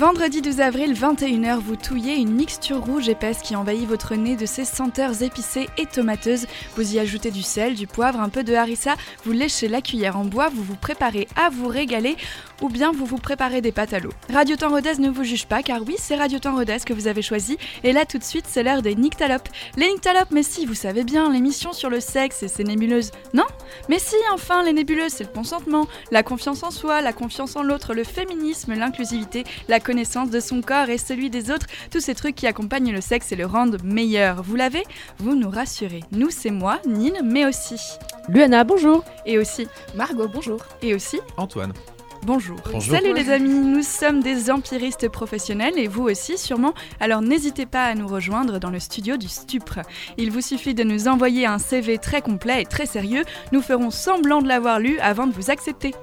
Vendredi 0.00 0.40
12 0.40 0.62
avril, 0.62 0.94
21h, 0.94 1.58
vous 1.58 1.76
touillez 1.76 2.14
une 2.14 2.32
mixture 2.32 2.78
rouge 2.78 3.10
épaisse 3.10 3.40
qui 3.42 3.54
envahit 3.54 3.86
votre 3.86 4.14
nez 4.14 4.34
de 4.34 4.46
ses 4.46 4.64
senteurs 4.64 5.22
épicées 5.22 5.68
et 5.76 5.84
tomateuses. 5.84 6.46
Vous 6.74 6.94
y 6.94 6.98
ajoutez 6.98 7.30
du 7.30 7.42
sel, 7.42 7.74
du 7.74 7.86
poivre, 7.86 8.18
un 8.18 8.30
peu 8.30 8.42
de 8.42 8.54
harissa, 8.54 8.94
vous 9.26 9.32
léchez 9.32 9.68
la 9.68 9.82
cuillère 9.82 10.16
en 10.16 10.24
bois, 10.24 10.48
vous 10.48 10.62
vous 10.62 10.74
préparez 10.74 11.28
à 11.36 11.50
vous 11.50 11.68
régaler 11.68 12.16
ou 12.60 12.68
bien 12.68 12.92
vous 12.92 13.06
vous 13.06 13.18
préparez 13.18 13.60
des 13.60 13.72
pâtes 13.72 13.92
à 13.92 14.00
l'eau. 14.00 14.12
Radio 14.32 14.56
Temps 14.56 14.70
Rodez 14.70 14.98
ne 14.98 15.10
vous 15.10 15.24
juge 15.24 15.46
pas 15.46 15.62
car 15.62 15.80
oui, 15.86 15.96
c'est 15.98 16.16
Radio 16.16 16.38
Temps 16.38 16.54
Rodez 16.54 16.78
que 16.84 16.92
vous 16.92 17.06
avez 17.06 17.22
choisi 17.22 17.58
et 17.84 17.92
là 17.92 18.04
tout 18.04 18.18
de 18.18 18.24
suite, 18.24 18.46
c'est 18.48 18.62
l'heure 18.62 18.82
des 18.82 18.94
Nyctalopes. 18.94 19.48
Les 19.76 19.88
Nyctalopes, 19.88 20.30
mais 20.30 20.42
si, 20.42 20.66
vous 20.66 20.74
savez 20.74 21.04
bien, 21.04 21.30
l'émission 21.30 21.72
sur 21.72 21.90
le 21.90 22.00
sexe 22.00 22.42
et 22.42 22.48
ses 22.48 22.64
nébuleuses. 22.64 23.10
Non? 23.34 23.46
Mais 23.88 23.98
si, 23.98 24.16
enfin, 24.32 24.62
les 24.62 24.72
nébuleuses, 24.72 25.12
c'est 25.12 25.24
le 25.24 25.30
consentement, 25.30 25.86
la 26.10 26.22
confiance 26.22 26.62
en 26.62 26.70
soi, 26.70 27.00
la 27.00 27.12
confiance 27.12 27.56
en 27.56 27.62
l'autre, 27.62 27.94
le 27.94 28.04
féminisme, 28.04 28.74
l'inclusivité, 28.74 29.44
la 29.68 29.80
connaissance 29.80 30.30
de 30.30 30.40
son 30.40 30.60
corps 30.62 30.88
et 30.88 30.98
celui 30.98 31.30
des 31.30 31.50
autres, 31.50 31.66
tous 31.90 32.00
ces 32.00 32.14
trucs 32.14 32.34
qui 32.34 32.46
accompagnent 32.46 32.92
le 32.92 33.00
sexe 33.00 33.32
et 33.32 33.36
le 33.36 33.46
rendent 33.46 33.82
meilleur. 33.82 34.42
Vous 34.42 34.56
l'avez? 34.56 34.82
Vous 35.18 35.34
nous 35.34 35.50
rassurez. 35.50 36.00
Nous, 36.12 36.30
c'est 36.30 36.50
moi, 36.50 36.78
Nine, 36.86 37.20
mais 37.24 37.46
aussi. 37.46 37.76
Luana, 38.28 38.64
bonjour. 38.64 39.04
Et 39.26 39.38
aussi. 39.38 39.66
Margot, 39.94 40.28
bonjour. 40.28 40.60
Et 40.82 40.94
aussi. 40.94 41.20
Antoine. 41.36 41.72
Bonjour. 42.26 42.58
Salut 42.80 43.14
les 43.14 43.30
amis, 43.30 43.48
nous 43.48 43.82
sommes 43.82 44.22
des 44.22 44.50
empiristes 44.50 45.08
professionnels 45.08 45.78
et 45.78 45.88
vous 45.88 46.02
aussi 46.02 46.36
sûrement, 46.36 46.74
alors 47.00 47.22
n'hésitez 47.22 47.64
pas 47.64 47.84
à 47.84 47.94
nous 47.94 48.06
rejoindre 48.06 48.58
dans 48.58 48.70
le 48.70 48.78
studio 48.78 49.16
du 49.16 49.28
Stupre. 49.28 49.80
Il 50.18 50.30
vous 50.30 50.42
suffit 50.42 50.74
de 50.74 50.84
nous 50.84 51.08
envoyer 51.08 51.46
un 51.46 51.58
CV 51.58 51.96
très 51.96 52.20
complet 52.20 52.62
et 52.62 52.66
très 52.66 52.84
sérieux, 52.84 53.24
nous 53.52 53.62
ferons 53.62 53.90
semblant 53.90 54.42
de 54.42 54.48
l'avoir 54.48 54.80
lu 54.80 54.98
avant 54.98 55.26
de 55.26 55.32
vous 55.32 55.50
accepter. 55.50 55.94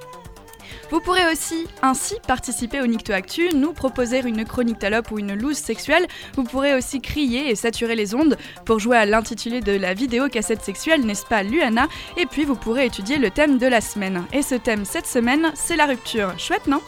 Vous 0.90 1.00
pourrez 1.02 1.32
aussi 1.32 1.68
ainsi 1.82 2.16
participer 2.28 2.82
au 2.82 2.88
Nicto 2.88 3.14
Actu, 3.14 3.50
nous 3.54 3.74
proposer 3.74 4.20
une 4.20 4.46
chronique 4.46 4.80
talope 4.80 5.12
ou 5.12 5.20
une 5.20 5.36
loose 5.36 5.58
sexuelle. 5.58 6.08
Vous 6.36 6.44
pourrez 6.44 6.74
aussi 6.76 7.02
crier 7.02 7.50
et 7.50 7.56
saturer 7.56 7.96
les 7.96 8.16
ondes 8.16 8.38
pour 8.66 8.80
jouer 8.80 8.98
à 8.98 9.06
l'intitulé 9.06 9.62
de 9.62 9.74
la 9.74 9.94
vidéo 9.94 10.28
cassette 10.30 10.64
sexuelle, 10.64 11.06
n'est-ce 11.06 11.26
pas 11.26 11.44
Luana? 11.44 11.88
Et 12.18 12.26
puis 12.26 12.46
vous 12.46 12.56
pourrez 12.56 12.86
étudier 12.86 13.18
le 13.18 13.30
thème 13.30 13.58
de 13.58 13.68
la 13.68 13.82
semaine. 13.82 14.26
Et 14.34 14.42
ce 14.42 14.56
thème 14.56 14.86
cette 14.86 15.08
semaine, 15.08 15.52
c'est 15.56 15.76
la 15.76 15.86
rupture. 15.86 16.34
Chouette, 16.38 16.68
non? 16.68 16.82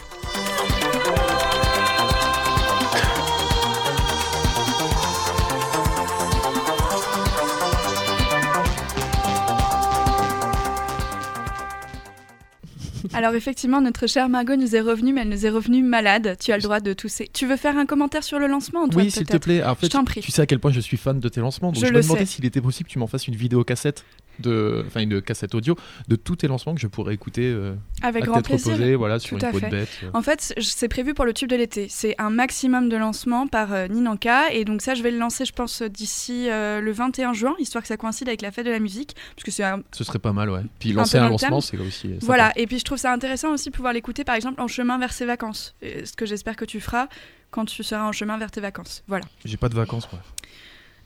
Alors 13.13 13.33
effectivement, 13.33 13.81
notre 13.81 14.07
chère 14.07 14.29
Margot 14.29 14.55
nous 14.55 14.75
est 14.75 14.81
revenue, 14.81 15.13
mais 15.13 15.21
elle 15.21 15.29
nous 15.29 15.45
est 15.45 15.49
revenue 15.49 15.81
malade. 15.81 16.38
Tu 16.39 16.52
as 16.52 16.57
le 16.57 16.61
droit 16.61 16.79
de 16.79 16.93
tousser. 16.93 17.29
Tu 17.33 17.47
veux 17.47 17.57
faire 17.57 17.77
un 17.77 17.85
commentaire 17.85 18.23
sur 18.23 18.39
le 18.39 18.47
lancement, 18.47 18.83
Antoine 18.83 19.05
Oui, 19.05 19.11
s'il 19.11 19.25
te 19.25 19.38
plaît. 19.38 19.63
En 19.63 19.75
fait, 19.75 19.88
je 19.88 19.91
t'en 19.91 20.03
prie. 20.03 20.21
Tu 20.21 20.31
sais 20.31 20.41
à 20.41 20.45
quel 20.45 20.59
point 20.59 20.71
je 20.71 20.79
suis 20.79 20.97
fan 20.97 21.19
de 21.19 21.30
tes 21.30 21.41
lancements, 21.41 21.71
donc 21.71 21.81
je, 21.81 21.87
je, 21.87 21.93
me 21.93 22.02
demandais 22.02 22.25
s'il 22.25 22.45
était 22.45 22.61
possible 22.61 22.87
que 22.87 22.93
tu 22.93 22.99
m'en 22.99 23.07
fasses 23.07 23.27
une 23.27 23.35
vidéo 23.35 23.63
cassette 23.63 24.05
de, 24.39 24.83
enfin 24.87 25.01
une 25.01 25.21
cassette 25.21 25.55
audio 25.55 25.75
de 26.07 26.15
tous 26.15 26.37
tes 26.37 26.47
lancements 26.47 26.73
que 26.75 26.81
je 26.81 26.87
pourrais 26.87 27.13
écouter 27.13 27.43
euh, 27.45 27.73
Avec 28.01 28.23
à 28.23 28.27
grand 28.27 28.41
plaisir. 28.41 28.73
reposée, 28.73 28.95
voilà, 28.95 29.19
sur 29.19 29.37
Tout 29.37 29.45
une 29.45 29.51
peau 29.51 29.59
fait. 29.59 29.65
de 29.67 29.71
bête. 29.71 29.89
euh. 30.03 30.09
En 30.13 30.21
fait, 30.21 30.53
c'est 30.59 30.87
prévu 30.87 31.13
pour 31.13 31.25
le 31.25 31.33
tube 31.33 31.49
de 31.49 31.55
l'été. 31.55 31.87
C'est 31.89 32.15
un 32.17 32.29
maximum 32.29 32.89
de 32.89 32.97
lancements 32.97 33.47
par 33.47 33.73
euh, 33.73 33.87
Ninanka. 33.87 34.51
Et 34.53 34.65
donc 34.65 34.81
ça, 34.81 34.95
je 34.95 35.03
vais 35.03 35.11
le 35.11 35.17
lancer, 35.17 35.45
je 35.45 35.53
pense, 35.53 35.81
d'ici 35.81 36.49
euh, 36.49 36.81
le 36.81 36.91
21 36.91 37.33
juin, 37.33 37.55
histoire 37.59 37.81
que 37.81 37.87
ça 37.87 37.97
coïncide 37.97 38.27
avec 38.27 38.41
la 38.41 38.51
fête 38.51 38.65
de 38.65 38.71
la 38.71 38.79
musique. 38.79 39.15
Parce 39.35 39.43
que 39.43 39.51
c'est 39.51 39.63
un- 39.63 39.81
Ce 39.91 40.03
serait 40.03 40.19
pas 40.19 40.33
mal, 40.33 40.49
ouais. 40.49 40.61
Puis 40.79 40.91
lancer 40.93 41.17
un, 41.17 41.29
lancement, 41.29 41.61
c'est 41.61 41.77
aussi. 41.77 42.15
Voilà, 42.21 42.51
et 42.57 42.67
puis 42.67 42.79
je 42.79 42.83
trouve 42.85 42.97
ça 42.97 43.11
intéressant 43.14 43.52
aussi 43.53 43.69
de 43.69 43.75
pouvoir 43.75 43.93
l'écouter 43.93 44.23
par 44.23 44.35
exemple 44.35 44.61
en 44.61 44.67
chemin 44.67 44.97
vers 44.97 45.14
ses 45.14 45.25
vacances. 45.25 45.75
Et 45.81 46.05
ce 46.05 46.14
que 46.14 46.25
j'espère 46.25 46.55
que 46.55 46.65
tu 46.65 46.80
feras 46.80 47.08
quand 47.52 47.65
tu 47.65 47.83
seras 47.83 48.03
en 48.08 48.11
chemin 48.11 48.37
vers 48.37 48.52
tes 48.52 48.61
vacances. 48.61 49.03
Voilà. 49.08 49.25
J'ai 49.43 49.58
pas 49.58 49.69
de 49.69 49.75
vacances, 49.75 50.08
moi. 50.11 50.21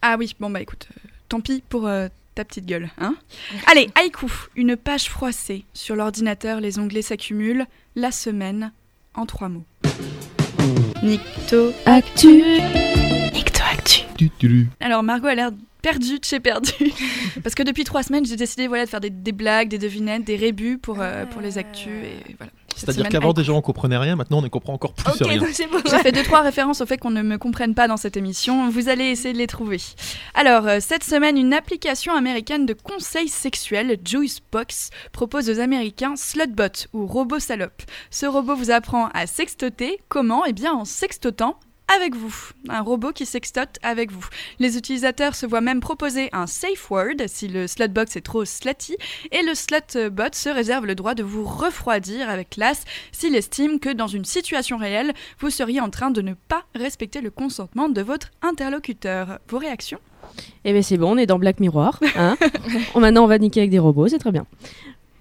Ah 0.02 0.16
oui, 0.20 0.36
bon 0.40 0.50
bah 0.50 0.60
écoute, 0.62 0.88
tant 1.30 1.40
pis 1.40 1.64
pour 1.70 1.88
ta 2.36 2.46
petite 2.46 2.66
gueule, 2.66 2.90
hein 2.98 3.16
Allez, 3.68 3.90
haïku, 3.96 4.28
une 4.56 4.76
page 4.76 5.10
froissée. 5.10 5.66
Sur 5.74 5.96
l'ordinateur, 5.96 6.60
les 6.60 6.80
onglets 6.80 7.02
s'accumulent. 7.02 7.66
La 7.96 8.12
semaine, 8.12 8.72
en 9.14 9.26
trois 9.26 9.50
mots. 9.50 9.66
Nicto 11.04 11.74
Actu. 11.86 12.42
Alors 14.80 15.04
Margot 15.04 15.28
a 15.28 15.36
l'air 15.36 15.52
perdue 15.84 16.18
de 16.20 16.26
chez 16.26 16.40
perdue. 16.40 16.72
Parce 17.44 17.54
que 17.54 17.62
depuis 17.62 17.84
trois 17.84 18.04
semaines, 18.04 18.26
j'ai 18.26 18.38
décidé 18.38 18.68
voilà, 18.68 18.86
de 18.86 18.90
faire 18.90 19.02
des, 19.02 19.10
des 19.10 19.34
blagues, 19.34 19.68
des 19.68 19.78
devinettes, 19.78 20.24
des 20.24 20.38
rébus 20.38 20.78
pour, 20.80 20.98
euh, 21.00 21.26
pour 21.26 21.42
les 21.42 21.58
actus. 21.60 22.06
Et 22.06 22.36
voilà. 22.38 22.52
C'est-à-dire 22.76 23.10
qu'avant, 23.10 23.34
déjà, 23.34 23.54
on 23.54 23.62
comprenait 23.62 23.98
rien. 23.98 24.16
Maintenant, 24.16 24.40
on 24.40 24.42
ne 24.42 24.48
comprend 24.48 24.74
encore 24.74 24.94
plus 24.94 25.24
rien. 25.24 25.40
bon. 25.72 25.80
J'ai 25.90 26.00
fait 26.00 26.12
deux 26.12 26.24
trois 26.24 26.42
références 26.42 26.82
au 26.82 26.86
fait 26.86 26.98
qu'on 26.98 27.12
ne 27.12 27.22
me 27.22 27.38
comprenne 27.38 27.76
pas 27.76 27.88
dans 27.88 27.98
cette 27.98 28.18
émission. 28.18 28.70
Vous 28.70 28.90
allez 28.90 29.06
essayer 29.06 29.34
de 29.34 29.38
les 29.38 29.48
trouver. 29.48 29.78
Alors 30.34 30.68
euh, 30.68 30.78
cette 30.80 31.04
semaine, 31.04 31.38
une 31.38 31.54
application 31.54 32.14
américaine 32.14 32.66
de 32.66 32.74
conseils 32.74 33.28
sexuels, 33.28 33.98
Juicebox, 34.04 34.90
propose 35.12 35.50
aux 35.50 35.60
Américains 35.60 36.16
Slutbot 36.16 36.88
ou 36.94 37.06
robot 37.06 37.40
salope. 37.40 37.84
Ce 38.10 38.26
robot 38.26 38.56
vous 38.56 38.72
apprend 38.72 39.10
à 39.14 39.28
sextoter. 39.28 40.00
Comment? 40.10 40.46
Eh 40.46 40.54
bien 40.54 40.74
en 40.74 40.86
sextotant. 40.86 41.60
Avec 41.96 42.16
vous, 42.16 42.34
un 42.70 42.82
robot 42.82 43.12
qui 43.12 43.26
sextote 43.26 43.78
avec 43.84 44.12
vous. 44.12 44.26
Les 44.60 44.78
utilisateurs 44.78 45.36
se 45.36 45.46
voient 45.46 45.62
même 45.62 45.80
proposer 45.80 46.30
un 46.32 46.48
safe 46.48 46.90
word 46.90 47.28
si 47.28 47.48
le 47.48 47.68
slutbox 47.68 48.16
est 48.16 48.22
trop 48.22 48.46
slutty, 48.46 48.96
et 49.32 49.44
le 49.44 49.54
slutbot 49.54 50.34
se 50.34 50.50
réserve 50.50 50.86
le 50.86 50.96
droit 50.96 51.14
de 51.14 51.24
vous 51.24 51.44
refroidir 51.46 52.30
avec 52.30 52.52
classe 52.52 52.84
s'il 53.12 53.36
estime 53.36 53.80
que 53.80 53.90
dans 53.94 54.08
une 54.08 54.26
situation 54.26 54.78
réelle, 54.78 55.14
vous 55.40 55.50
seriez 55.50 55.82
en 55.82 55.90
train 55.90 56.10
de 56.10 56.22
ne 56.22 56.34
pas 56.34 56.64
respecter 56.74 57.22
le 57.22 57.30
consentement 57.30 57.90
de 57.90 58.02
votre 58.02 58.32
interlocuteur. 58.42 59.40
Vos 59.50 59.60
réactions? 59.60 60.00
Eh 60.66 60.74
ben 60.74 60.82
c'est 60.82 60.98
bon, 60.98 61.12
on 61.14 61.18
est 61.18 61.26
dans 61.28 61.38
Black 61.38 61.60
Mirror. 61.60 62.00
Hein 62.16 62.38
Maintenant, 62.96 63.26
on 63.26 63.28
va 63.28 63.38
niquer 63.38 63.60
avec 63.62 63.72
des 63.72 63.80
robots, 63.80 64.08
c'est 64.08 64.20
très 64.20 64.32
bien. 64.32 64.48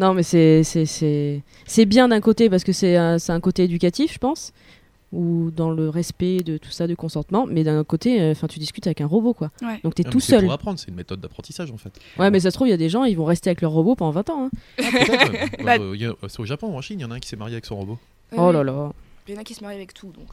Non, 0.00 0.14
mais 0.14 0.22
c'est 0.22 0.62
c'est- 0.64 0.86
c'est 0.86 1.42
c'est 1.66 1.84
bien 1.84 2.08
d'un 2.08 2.20
côté 2.20 2.48
parce 2.48 2.64
que 2.64 2.72
c'est 2.72 2.96
un, 2.96 3.18
c'est 3.18 3.32
un 3.32 3.40
côté 3.40 3.64
éducatif, 3.64 4.14
je 4.14 4.18
pense, 4.18 4.52
ou 5.12 5.50
dans 5.54 5.70
le 5.70 5.88
respect 5.90 6.38
de 6.42 6.56
tout 6.56 6.70
ça, 6.70 6.86
du 6.86 6.96
consentement. 6.96 7.46
Mais 7.46 7.64
d'un 7.64 7.78
autre 7.78 7.88
côté, 7.88 8.20
euh, 8.20 8.32
enfin, 8.32 8.46
tu 8.46 8.58
discutes 8.58 8.86
avec 8.86 9.00
un 9.02 9.06
robot, 9.06 9.34
quoi. 9.34 9.50
Ouais. 9.62 9.78
Donc 9.84 9.94
t'es 9.94 10.02
Non, 10.04 10.10
tout 10.10 10.18
mais 10.18 10.22
c'est 10.24 10.32
seul. 10.32 10.44
pour 10.44 10.52
apprendre, 10.52 10.78
c'est 10.78 10.88
une 10.88 10.94
méthode 10.94 11.20
d'apprentissage 11.20 11.70
en 11.70 11.76
fait. 11.76 11.92
Ouais, 12.18 12.30
mais 12.30 12.40
ça 12.40 12.50
se 12.50 12.54
trouve, 12.56 12.66
il 12.68 12.70
y 12.70 12.74
a 12.74 12.78
des 12.78 12.88
gens, 12.88 13.04
ils 13.04 13.16
vont 13.16 13.24
rester 13.26 13.50
avec 13.50 13.60
leur 13.60 13.72
robot 13.72 13.94
pendant 13.94 14.10
20 14.12 14.30
ans. 14.30 14.44
hein. 14.46 14.50
Peut-être, 14.78 15.34
euh, 15.60 15.64
Bah- 15.64 15.76
euh, 15.78 16.12
a- 16.22 16.28
c'est 16.28 16.40
au 16.40 16.46
Japon 16.46 16.68
ou 16.68 16.76
en 16.76 16.80
Chine, 16.80 16.98
il 16.98 17.02
y 17.02 17.04
en 17.04 17.10
a 17.10 17.14
un 17.16 17.20
qui 17.20 17.28
s'est 17.28 17.36
marié 17.36 17.54
avec 17.54 17.66
son 17.66 17.76
robot. 17.76 17.98
Oh 18.36 18.50
là 18.52 18.64
là. 18.64 18.92
Il 19.28 19.34
y 19.34 19.36
en 19.36 19.40
a 19.40 19.44
qui 19.44 19.54
se 19.54 19.62
marient 19.62 19.76
avec 19.76 19.94
tout, 19.94 20.12
donc. 20.12 20.28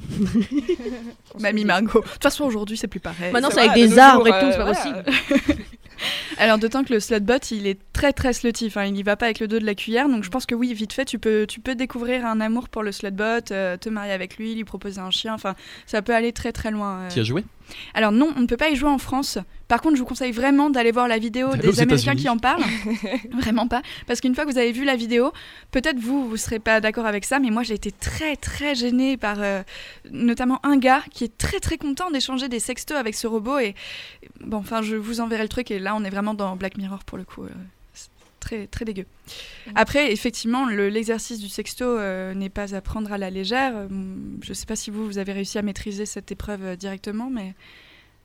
Mamie 1.40 1.64
Margot. 1.64 2.00
De 2.02 2.06
toute 2.08 2.22
façon, 2.22 2.44
aujourd'hui, 2.44 2.76
c'est 2.76 2.88
plus 2.88 3.00
pareil. 3.00 3.32
Maintenant, 3.32 3.48
c'est 3.50 3.56
c'est 3.56 3.60
avec 3.68 3.72
vrai, 3.72 3.82
de 3.82 3.88
des 3.92 3.98
arbres 3.98 4.26
jours, 4.26 4.34
et 4.36 4.40
tout, 4.40 4.46
euh, 4.46 4.50
c'est 4.52 4.58
pas 4.58 4.72
voilà. 4.72 5.04
possible. 5.06 5.58
Alors, 6.38 6.58
d'autant 6.58 6.84
que 6.84 6.92
le 6.92 7.00
slutbot, 7.00 7.38
il 7.50 7.66
est 7.66 7.78
très 7.92 8.12
très 8.12 8.32
slutty. 8.32 8.66
Enfin, 8.66 8.84
il 8.84 8.92
n'y 8.92 9.02
va 9.02 9.16
pas 9.16 9.26
avec 9.26 9.40
le 9.40 9.48
dos 9.48 9.58
de 9.58 9.66
la 9.66 9.74
cuillère. 9.74 10.08
Donc, 10.08 10.24
je 10.24 10.30
pense 10.30 10.46
que 10.46 10.54
oui, 10.54 10.72
vite 10.74 10.92
fait, 10.92 11.04
tu 11.04 11.18
peux, 11.18 11.46
tu 11.48 11.60
peux 11.60 11.74
découvrir 11.74 12.26
un 12.26 12.40
amour 12.40 12.68
pour 12.68 12.82
le 12.82 12.92
slutbot, 12.92 13.50
euh, 13.50 13.76
te 13.76 13.88
marier 13.88 14.12
avec 14.12 14.36
lui, 14.36 14.54
lui 14.54 14.64
proposer 14.64 15.00
un 15.00 15.10
chien. 15.10 15.34
Enfin, 15.34 15.54
ça 15.86 16.02
peut 16.02 16.14
aller 16.14 16.32
très 16.32 16.52
très 16.52 16.70
loin. 16.70 17.00
euh. 17.00 17.08
Qui 17.08 17.20
a 17.20 17.24
joué? 17.24 17.44
Alors 17.94 18.12
non, 18.12 18.32
on 18.36 18.40
ne 18.40 18.46
peut 18.46 18.56
pas 18.56 18.70
y 18.70 18.76
jouer 18.76 18.88
en 18.88 18.98
France. 18.98 19.38
Par 19.66 19.82
contre, 19.82 19.96
je 19.96 20.00
vous 20.00 20.06
conseille 20.06 20.32
vraiment 20.32 20.70
d'aller 20.70 20.90
voir 20.90 21.08
la 21.08 21.18
vidéo 21.18 21.54
des 21.54 21.80
Américains 21.80 22.14
qui 22.14 22.28
en 22.30 22.38
parlent. 22.38 22.62
vraiment 23.38 23.68
pas. 23.68 23.82
Parce 24.06 24.22
qu'une 24.22 24.34
fois 24.34 24.46
que 24.46 24.50
vous 24.50 24.56
avez 24.56 24.72
vu 24.72 24.84
la 24.84 24.96
vidéo, 24.96 25.32
peut-être 25.70 25.98
vous, 25.98 26.26
vous 26.26 26.38
serez 26.38 26.58
pas 26.58 26.80
d'accord 26.80 27.04
avec 27.04 27.26
ça, 27.26 27.38
mais 27.38 27.50
moi 27.50 27.62
j'ai 27.62 27.74
été 27.74 27.92
très 27.92 28.36
très 28.36 28.74
gênée 28.74 29.18
par 29.18 29.36
euh, 29.40 29.62
notamment 30.10 30.60
un 30.62 30.78
gars 30.78 31.02
qui 31.10 31.24
est 31.24 31.36
très 31.36 31.60
très 31.60 31.76
content 31.76 32.10
d'échanger 32.10 32.48
des 32.48 32.60
sextos 32.60 32.96
avec 32.96 33.14
ce 33.14 33.26
robot. 33.26 33.58
Et 33.58 33.74
bon, 34.40 34.56
enfin, 34.56 34.80
je 34.80 34.96
vous 34.96 35.20
enverrai 35.20 35.42
le 35.42 35.48
truc. 35.50 35.70
Et 35.70 35.78
là, 35.78 35.87
on 35.94 36.04
est 36.04 36.10
vraiment 36.10 36.34
dans 36.34 36.56
Black 36.56 36.76
Mirror 36.78 37.04
pour 37.04 37.18
le 37.18 37.24
coup. 37.24 37.44
euh, 37.44 37.48
c'est 37.94 38.08
Très, 38.40 38.66
très 38.68 38.84
dégueu. 38.84 39.04
Après, 39.74 40.12
effectivement, 40.12 40.66
le- 40.66 40.88
l'exercice 40.88 41.40
du 41.40 41.48
sexto 41.48 41.84
euh, 41.84 42.34
n'est 42.34 42.48
pas 42.48 42.74
à 42.74 42.80
prendre 42.80 43.12
à 43.12 43.18
la 43.18 43.30
légère. 43.30 43.72
Euh, 43.74 43.88
Je 44.42 44.50
ne 44.50 44.54
sais 44.54 44.64
pas 44.66 44.76
si 44.76 44.90
vous, 44.90 45.04
vous 45.06 45.18
avez 45.18 45.32
réussi 45.32 45.58
à 45.58 45.62
maîtriser 45.62 46.06
cette 46.06 46.30
épreuve 46.30 46.62
euh, 46.64 46.76
directement, 46.76 47.30
mais 47.30 47.54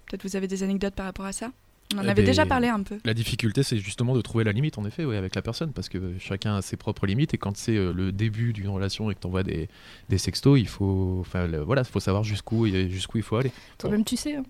peut-être 0.08 0.24
vous 0.24 0.36
avez 0.36 0.48
des 0.48 0.62
anecdotes 0.64 0.94
par 0.94 1.06
rapport 1.08 1.26
à 1.26 1.32
ça. 1.34 1.52
On 1.96 1.98
en 1.98 2.04
Eh 2.04 2.10
avait 2.10 2.22
ben, 2.22 2.26
déjà 2.26 2.46
parlé 2.46 2.70
un 2.70 2.82
peu. 2.82 2.98
La 3.06 3.14
difficulté, 3.14 3.62
c'est 3.64 3.78
justement 3.78 4.16
de 4.16 4.22
trouver 4.22 4.44
la 4.44 4.52
limite, 4.52 4.78
en 4.78 4.86
effet, 4.86 5.04
ouais, 5.04 5.18
avec 5.18 5.36
la 5.36 5.42
personne, 5.42 5.74
parce 5.74 5.90
que 5.90 6.14
chacun 6.20 6.56
a 6.58 6.62
ses 6.62 6.78
propres 6.78 7.06
limites, 7.06 7.34
et 7.34 7.38
quand 7.38 7.58
c'est 7.58 7.76
euh, 7.76 7.92
le 7.92 8.12
début 8.12 8.54
d'une 8.54 8.70
relation 8.70 9.12
et 9.12 9.16
que 9.16 9.20
tu 9.20 9.28
envoies 9.28 9.44
des, 9.44 9.68
des 10.10 10.18
sextos, 10.18 10.60
il 10.60 10.68
faut, 10.68 11.18
enfin, 11.22 11.46
le- 11.48 11.60
voilà, 11.62 11.84
faut 11.84 12.00
savoir 12.00 12.24
jusqu'où 12.24 12.68
jusqu'où 12.68 13.18
il 13.18 13.24
faut 13.24 13.36
aller. 13.36 13.52
Toi-même, 13.80 14.06
tu 14.06 14.16
sais. 14.16 14.36
hein. 14.36 14.44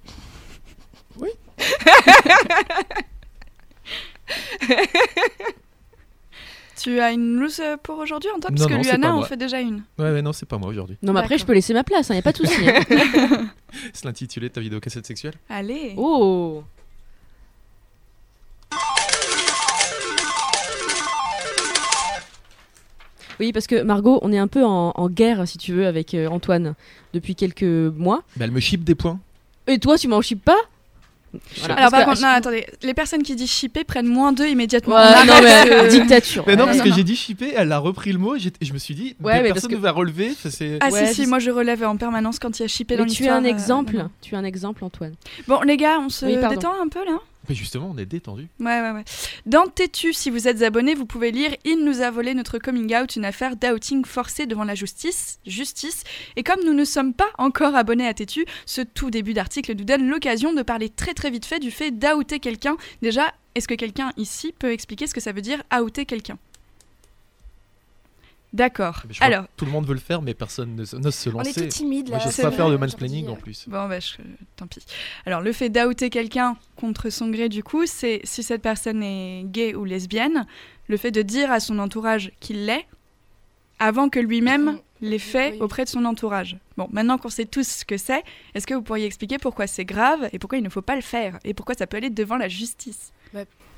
Tu 6.81 6.99
as 6.99 7.11
une 7.11 7.35
loose 7.39 7.61
pour 7.83 7.97
aujourd'hui, 7.99 8.29
Antoine 8.35 8.55
Non, 8.55 8.57
Parce 8.57 8.67
que 8.69 8.73
non, 8.75 8.81
Luana 8.81 9.13
en 9.13 9.17
moi. 9.19 9.27
fait 9.27 9.37
déjà 9.37 9.59
une. 9.61 9.83
Ouais, 9.97 10.11
ouais, 10.11 10.21
non, 10.21 10.33
c'est 10.33 10.45
pas 10.47 10.57
moi 10.57 10.69
aujourd'hui. 10.69 10.97
Non, 11.01 11.13
mais 11.13 11.19
après, 11.21 11.37
je 11.37 11.45
peux 11.45 11.53
laisser 11.53 11.73
ma 11.73 11.83
place, 11.83 12.09
il 12.09 12.13
n'y 12.13 12.19
a 12.19 12.21
pas 12.21 12.31
de 12.33 12.37
souci. 12.37 12.67
hein. 12.67 13.49
C'est 13.93 14.05
l'intitulé 14.05 14.49
de 14.49 14.53
ta 14.53 14.59
vidéo 14.61 14.79
cassette 14.79 15.05
sexuelle? 15.05 15.33
Allez 15.49 15.93
Oh 15.97 16.63
Oui, 23.39 23.51
parce 23.51 23.65
que 23.67 23.81
Margot, 23.81 24.19
on 24.21 24.31
est 24.31 24.37
un 24.37 24.47
peu 24.47 24.63
en, 24.63 24.91
en 24.95 25.09
guerre, 25.09 25.47
si 25.47 25.57
tu 25.57 25.73
veux, 25.73 25.87
avec 25.87 26.13
euh, 26.13 26.27
Antoine 26.27 26.75
depuis 27.13 27.35
quelques 27.35 27.63
mois. 27.63 28.23
Bah, 28.37 28.45
elle 28.45 28.51
me 28.51 28.59
chip 28.59 28.83
des 28.83 28.95
points. 28.95 29.19
Et 29.67 29.79
toi, 29.79 29.97
tu 29.97 30.07
m'en 30.07 30.21
chippes 30.21 30.43
pas? 30.43 30.57
Voilà. 31.59 31.75
Alors, 31.75 31.91
par 31.91 32.05
contre, 32.05 32.21
non, 32.21 32.27
attendez, 32.27 32.65
les 32.83 32.93
personnes 32.93 33.23
qui 33.23 33.35
disent 33.35 33.51
shipper 33.51 33.83
prennent 33.83 34.07
moins 34.07 34.31
2 34.33 34.47
immédiatement. 34.47 34.95
Ouais, 34.95 35.01
On 35.21 35.25
non, 35.25 35.33
mais 35.41 35.71
euh, 35.71 35.87
dictature. 35.89 36.43
Mais 36.47 36.55
non, 36.55 36.63
Ouais, 36.63 36.69
parce 36.69 36.77
non, 36.79 36.83
que 36.85 36.93
j'ai 36.93 37.03
dit 37.03 37.15
chipper, 37.15 37.53
elle 37.55 37.71
a 37.71 37.79
repris 37.79 38.11
le 38.11 38.19
mot 38.19 38.35
et, 38.35 38.39
je 38.61 38.73
me 38.73 38.77
suis 38.77 38.95
dit, 38.95 39.15
Ouais, 39.21 39.41
mais 39.41 39.51
personne 39.51 39.69
que- 39.71 39.75
ne 39.75 39.79
va 39.81 39.91
relever. 39.91 40.33
Ah 40.81 40.89
Ouais, 40.89 41.07
si, 41.07 41.23
si, 41.23 41.27
moi 41.27 41.39
je 41.39 41.49
relève 41.51 41.83
en 41.83 41.97
permanence 41.97 42.39
quand 42.39 42.59
il 42.59 42.61
y 42.63 42.65
a 42.65 42.67
shippé 42.67 42.95
dans 42.97 43.03
Mais 43.03 43.09
tu 43.09 43.17
l'histoire. 43.23 43.37
as 43.37 43.41
un 43.41 43.45
euh, 43.45 43.49
exemple, 43.49 44.05
tu 44.21 44.35
as 44.35 44.37
un 44.37 44.43
exemple, 44.43 44.83
Antoine. 44.83 45.13
Bon, 45.47 45.61
les 45.61 45.77
gars, 45.77 45.97
on 45.99 46.09
se 46.09 46.25
Oui, 46.25 46.35
détend 46.35 46.73
un 46.81 46.87
peu 46.87 47.03
là? 47.05 47.17
Mais 47.49 47.55
justement, 47.55 47.91
on 47.93 47.97
est 47.97 48.05
détendu. 48.05 48.47
Ouais, 48.59 48.81
ouais, 48.81 48.91
ouais. 48.91 49.03
Dans 49.45 49.67
Tétu, 49.67 50.13
si 50.13 50.29
vous 50.29 50.47
êtes 50.47 50.61
abonné, 50.61 50.95
vous 50.95 51.05
pouvez 51.05 51.31
lire 51.31 51.55
Il 51.65 51.83
nous 51.83 52.01
a 52.01 52.09
volé 52.09 52.33
notre 52.33 52.57
coming 52.57 52.95
out, 52.95 53.15
une 53.15 53.25
affaire 53.25 53.55
d'outing 53.55 54.05
forcé 54.05 54.45
devant 54.45 54.63
la 54.63 54.75
justice. 54.75 55.39
justice. 55.45 56.03
Et 56.35 56.43
comme 56.43 56.63
nous 56.65 56.73
ne 56.73 56.85
sommes 56.85 57.13
pas 57.13 57.29
encore 57.37 57.75
abonnés 57.75 58.07
à 58.07 58.13
Tétu, 58.13 58.45
ce 58.65 58.81
tout 58.81 59.09
début 59.09 59.33
d'article 59.33 59.75
nous 59.75 59.83
donne 59.83 60.07
l'occasion 60.07 60.53
de 60.53 60.61
parler 60.61 60.89
très 60.89 61.13
très 61.13 61.29
vite 61.29 61.45
fait 61.45 61.59
du 61.59 61.71
fait 61.71 61.91
d'outer 61.91 62.39
quelqu'un. 62.39 62.77
Déjà, 63.01 63.33
est-ce 63.55 63.67
que 63.67 63.75
quelqu'un 63.75 64.11
ici 64.17 64.53
peut 64.57 64.71
expliquer 64.71 65.07
ce 65.07 65.13
que 65.13 65.21
ça 65.21 65.31
veut 65.31 65.41
dire 65.41 65.61
outer 65.79 66.05
quelqu'un? 66.05 66.37
D'accord. 68.53 69.01
Je 69.09 69.23
Alors, 69.23 69.45
tout 69.57 69.65
le 69.65 69.71
monde 69.71 69.87
veut 69.87 69.95
le 69.95 69.99
faire, 69.99 70.21
mais 70.21 70.35
personne 70.35 70.75
ne, 70.75 70.81
n'ose 70.99 71.15
se 71.15 71.29
On 71.29 71.41
est 71.41 71.45
lancer. 71.45 71.61
tout 71.67 71.67
timide 71.75 72.09
là. 72.09 72.17
Moi, 72.19 72.31
c'est 72.31 72.43
pas 72.43 72.49
vrai, 72.49 72.57
faire 72.57 72.69
de 72.69 72.77
mansplaining 72.77 73.27
en 73.27 73.33
euh, 73.33 73.35
plus. 73.35 73.67
Bon, 73.67 73.87
bah, 73.89 73.99
je- 73.99 74.17
tant 74.55 74.67
pis. 74.67 74.85
Alors, 75.25 75.41
le 75.41 75.51
fait 75.53 75.69
d'outer 75.69 76.11
quelqu'un 76.11 76.55
contre 76.75 77.09
son 77.09 77.29
gré, 77.29 77.49
du 77.49 77.63
coup, 77.63 77.85
c'est 77.87 78.21
si 78.23 78.43
cette 78.43 78.61
personne 78.61 79.01
est 79.01 79.43
gay 79.45 79.73
ou 79.73 79.85
lesbienne, 79.85 80.45
le 80.87 80.97
fait 80.97 81.09
de 81.11 81.23
dire 81.23 81.51
à 81.51 81.59
son 81.59 81.79
entourage 81.79 82.31
qu'il 82.39 82.65
l'est, 82.67 82.85
avant 83.79 84.07
que 84.09 84.19
lui-même 84.19 84.79
l'ait 85.01 85.17
fait 85.17 85.57
auprès 85.59 85.83
de 85.83 85.89
son 85.89 86.05
entourage. 86.05 86.57
Bon, 86.77 86.87
maintenant 86.91 87.17
qu'on 87.17 87.29
sait 87.29 87.45
tous 87.45 87.67
ce 87.67 87.85
que 87.85 87.97
c'est, 87.97 88.23
est-ce 88.53 88.67
que 88.67 88.73
vous 88.75 88.83
pourriez 88.83 89.05
expliquer 89.05 89.37
pourquoi 89.39 89.65
c'est 89.67 89.83
grave 89.83 90.29
et 90.31 90.39
pourquoi 90.39 90.59
il 90.59 90.63
ne 90.63 90.69
faut 90.69 90.81
pas 90.83 90.95
le 90.95 91.01
faire 91.01 91.39
et 91.43 91.53
pourquoi 91.53 91.75
ça 91.75 91.87
peut 91.87 91.97
aller 91.97 92.09
devant 92.11 92.37
la 92.37 92.47
justice? 92.47 93.11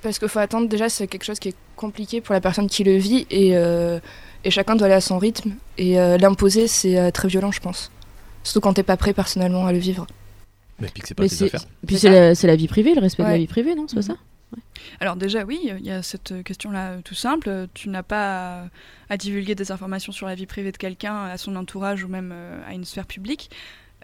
Parce 0.01 0.19
qu'il 0.19 0.27
faut 0.27 0.39
attendre, 0.39 0.67
déjà, 0.67 0.89
c'est 0.89 1.07
quelque 1.07 1.23
chose 1.23 1.39
qui 1.39 1.49
est 1.49 1.55
compliqué 1.77 2.19
pour 2.21 2.33
la 2.33 2.41
personne 2.41 2.67
qui 2.67 2.83
le 2.83 2.97
vit 2.97 3.25
et, 3.31 3.57
euh, 3.57 3.99
et 4.45 4.51
chacun 4.51 4.75
doit 4.75 4.85
aller 4.85 4.95
à 4.95 5.01
son 5.01 5.17
rythme. 5.17 5.51
Et 5.77 5.99
euh, 5.99 6.17
l'imposer, 6.17 6.67
c'est 6.67 6.97
euh, 6.97 7.11
très 7.11 7.27
violent, 7.27 7.51
je 7.51 7.59
pense. 7.59 7.91
Surtout 8.43 8.61
quand 8.61 8.73
t'es 8.73 8.83
pas 8.83 8.95
prêt 8.97 9.13
personnellement 9.13 9.65
à 9.65 9.73
le 9.73 9.79
vivre. 9.79 10.07
Mais 10.79 10.87
puis 10.93 11.01
que 11.01 11.07
c'est 11.07 11.13
pas 11.15 11.23
Mais 11.23 11.29
tes 11.29 11.35
c'est 11.35 11.45
affaires. 11.45 11.65
puis 11.85 11.97
C'est 11.97 12.09
la, 12.09 12.35
c'est 12.35 12.47
la 12.47 12.55
vie 12.55 12.67
privée, 12.67 12.93
le 12.95 13.01
respect 13.01 13.23
de 13.23 13.27
la 13.27 13.33
Ouais. 13.33 13.39
vie 13.39 13.47
privée, 13.47 13.75
non 13.75 13.85
C'est 13.87 13.95
pas 13.95 14.01
Mhm. 14.01 14.07
ça? 14.07 14.61
Alors 15.01 15.15
déjà 15.15 15.43
oui, 15.43 15.59
il 15.79 15.85
y 15.85 15.91
a 15.91 16.01
cette 16.03 16.43
question-là 16.43 16.91
euh, 16.91 17.01
tout 17.03 17.15
simple. 17.15 17.49
Euh, 17.49 17.67
Tu 17.73 17.89
n'as 17.89 18.03
pas 18.03 18.61
à, 18.61 18.65
à 19.09 19.17
divulguer 19.17 19.55
des 19.55 19.71
informations 19.71 20.11
sur 20.13 20.27
la 20.27 20.35
vie 20.35 20.45
privée 20.45 20.71
de 20.71 20.77
quelqu'un 20.77 21.25
à 21.25 21.37
son 21.37 21.55
entourage 21.55 22.03
ou 22.03 22.07
même 22.07 22.31
euh, 22.33 22.61
à 22.67 22.73
une 22.73 22.85
sphère 22.85 23.05
publique. 23.07 23.49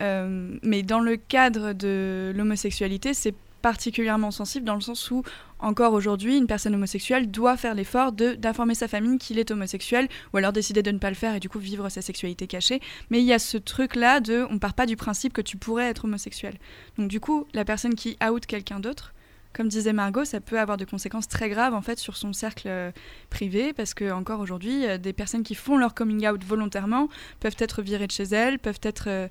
Euh, 0.02 0.58
mais 0.64 0.82
dans 0.82 1.00
le 1.00 1.16
cadre 1.18 1.74
de 1.74 2.34
l'homosexualité, 2.36 3.14
c'est 3.14 3.36
particulièrement 3.62 4.32
sensible 4.32 4.66
dans 4.66 4.76
le 4.76 4.82
sens 4.82 5.12
où 5.12 5.24
encore 5.62 5.94
aujourd'hui, 5.94 6.38
une 6.38 6.48
personne 6.48 6.74
homosexuelle 6.74 7.30
doit 7.30 7.56
faire 7.56 7.76
l'effort 7.76 8.12
de 8.12 8.34
d'informer 8.34 8.74
sa 8.74 8.88
famille 8.88 9.20
qu'il 9.20 9.38
est 9.38 9.52
homosexuel 9.52 10.08
ou 10.34 10.38
alors 10.38 10.54
décider 10.54 10.82
de 10.82 10.92
ne 10.92 10.98
pas 10.98 11.10
le 11.10 11.16
faire 11.16 11.36
et 11.36 11.40
du 11.40 11.50
coup 11.50 11.60
vivre 11.60 11.88
sa 11.90 12.02
sexualité 12.02 12.48
cachée. 12.48 12.82
Mais 13.12 13.20
il 13.20 13.26
y 13.26 13.34
a 13.34 13.40
ce 13.40 13.58
truc-là 13.58 14.20
de 14.20 14.48
on 14.50 14.58
part 14.58 14.74
pas 14.74 14.88
du 14.88 14.96
principe 14.96 15.34
que 15.34 15.42
tu 15.42 15.58
pourrais 15.58 15.88
être 15.88 16.06
homosexuel. 16.06 16.56
Donc 16.98 17.10
du 17.10 17.20
coup, 17.20 17.46
la 17.54 17.64
personne 17.64 17.94
qui 17.94 18.18
out 18.28 18.46
quelqu'un 18.48 18.80
d'autre, 18.80 19.14
comme 19.54 19.68
disait 19.68 19.94
Margot, 19.94 20.26
ça 20.26 20.40
peut 20.40 20.60
avoir 20.60 20.78
de 20.78 20.86
conséquences 20.86 21.28
très 21.28 21.50
graves 21.50 21.76
en 21.76 21.82
fait 21.82 22.00
sur 22.00 22.18
son 22.18 22.34
cercle 22.34 22.68
euh, 22.68 22.92
privé 23.30 23.74
parce 23.74 23.94
que 23.94 24.12
encore 24.12 24.40
aujourd'hui, 24.40 24.88
euh, 24.88 24.98
des 24.98 25.14
personnes 25.14 25.44
qui 25.44 25.56
font 25.56 25.78
leur 25.78 25.94
coming 25.94 26.28
out 26.28 26.44
volontairement 26.44 27.08
peuvent 27.40 27.58
être 27.60 27.84
virées 27.84 28.08
de 28.08 28.12
chez 28.12 28.24
elles, 28.24 28.58
peuvent 28.58 28.80
être 28.82 29.30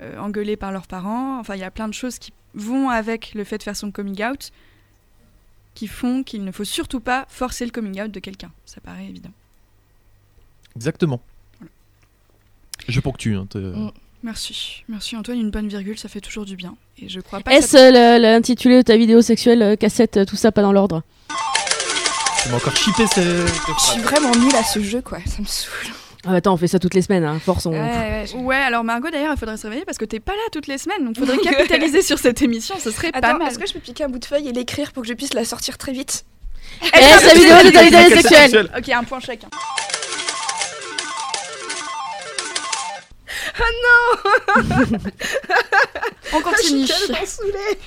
euh, 0.00 0.18
engueulées 0.18 0.56
par 0.56 0.72
leurs 0.72 0.86
parents. 0.86 1.38
Enfin, 1.38 1.54
il 1.54 1.60
y 1.60 1.64
a 1.64 1.70
plein 1.70 1.88
de 1.88 1.94
choses 1.94 2.18
qui 2.18 2.32
vont 2.54 2.88
avec 2.90 3.32
le 3.34 3.44
fait 3.44 3.58
de 3.58 3.62
faire 3.62 3.76
son 3.76 3.90
coming 3.90 4.22
out 4.24 4.50
qui 5.74 5.86
font 5.86 6.24
qu'il 6.24 6.44
ne 6.44 6.50
faut 6.52 6.64
surtout 6.64 7.00
pas 7.00 7.26
forcer 7.28 7.64
le 7.64 7.70
coming 7.70 8.00
out 8.02 8.10
de 8.10 8.18
quelqu'un. 8.20 8.50
Ça 8.66 8.80
paraît 8.80 9.06
évident. 9.06 9.30
Exactement. 10.76 11.20
Je 12.88 13.00
ponctue. 13.00 13.34
Hein, 13.36 13.46
Mm. 13.54 13.90
Merci, 14.22 14.84
merci 14.88 15.16
Antoine, 15.16 15.38
une 15.40 15.50
bonne 15.50 15.68
virgule, 15.68 15.98
ça 15.98 16.08
fait 16.10 16.20
toujours 16.20 16.44
du 16.44 16.54
bien. 16.54 16.76
Et 16.98 17.08
je 17.08 17.20
crois 17.20 17.40
pas. 17.40 17.52
Est-ce 17.52 17.68
ça- 17.68 17.78
euh, 17.86 18.18
l'intitulé 18.18 18.76
de 18.76 18.82
ta 18.82 18.96
vidéo 18.98 19.22
sexuelle, 19.22 19.62
euh, 19.62 19.76
cassette, 19.76 20.26
tout 20.26 20.36
ça 20.36 20.52
pas 20.52 20.60
dans 20.60 20.72
l'ordre? 20.72 21.02
Tu 22.42 22.48
m'as 22.50 22.56
encore 22.56 22.76
chippé. 22.76 23.04
Je 23.16 23.82
suis 23.92 24.00
vraiment 24.02 24.32
nulle 24.36 24.54
à 24.56 24.62
ce 24.64 24.82
jeu, 24.82 25.00
quoi. 25.00 25.18
Ça 25.24 25.40
me 25.40 25.46
saoule. 25.46 25.94
Ah, 26.26 26.34
Attends, 26.34 26.54
on 26.54 26.56
fait 26.56 26.68
ça 26.68 26.78
toutes 26.78 26.94
les 26.94 27.02
semaines, 27.02 27.24
hein. 27.24 27.38
force. 27.44 27.66
On... 27.66 27.72
Ouais, 27.72 27.78
ouais, 27.80 28.24
je- 28.30 28.36
Ouais, 28.36 28.56
alors 28.56 28.84
Margot 28.84 29.10
d'ailleurs, 29.10 29.32
il 29.34 29.38
faudrait 29.38 29.56
se 29.56 29.62
réveiller 29.64 29.84
parce 29.84 29.98
que 29.98 30.04
t'es 30.04 30.20
pas 30.20 30.32
là 30.32 30.42
toutes 30.52 30.66
les 30.66 30.78
semaines, 30.78 31.04
donc 31.04 31.18
faudrait 31.18 31.38
capitaliser 31.38 32.02
sur 32.02 32.18
cette 32.18 32.42
émission, 32.42 32.76
ce 32.78 32.90
serait 32.90 33.12
pas 33.12 33.18
Attends, 33.18 33.38
mal. 33.38 33.48
est-ce 33.48 33.58
que 33.58 33.66
je 33.66 33.72
peux 33.72 33.80
piquer 33.80 34.04
un 34.04 34.08
bout 34.08 34.18
de 34.18 34.24
feuille 34.24 34.48
et 34.48 34.52
l'écrire 34.52 34.92
pour 34.92 35.02
que 35.02 35.08
je 35.08 35.14
puisse 35.14 35.34
la 35.34 35.44
sortir 35.44 35.78
très 35.78 35.92
vite? 35.92 36.24
Eh, 36.82 36.86
sa 36.98 37.34
vidéo 37.34 37.56
de 37.64 37.70
ta 37.70 37.82
vidéo 37.82 38.20
sexuelle 38.20 38.70
Ok, 38.76 38.88
un 38.90 39.04
point 39.04 39.20
chacun. 39.20 39.48
On 46.32 46.40
continue. 46.40 46.86
Je 46.86 46.92
suis 46.92 47.06
tellement 47.06 47.26
saoulée. 47.26 47.78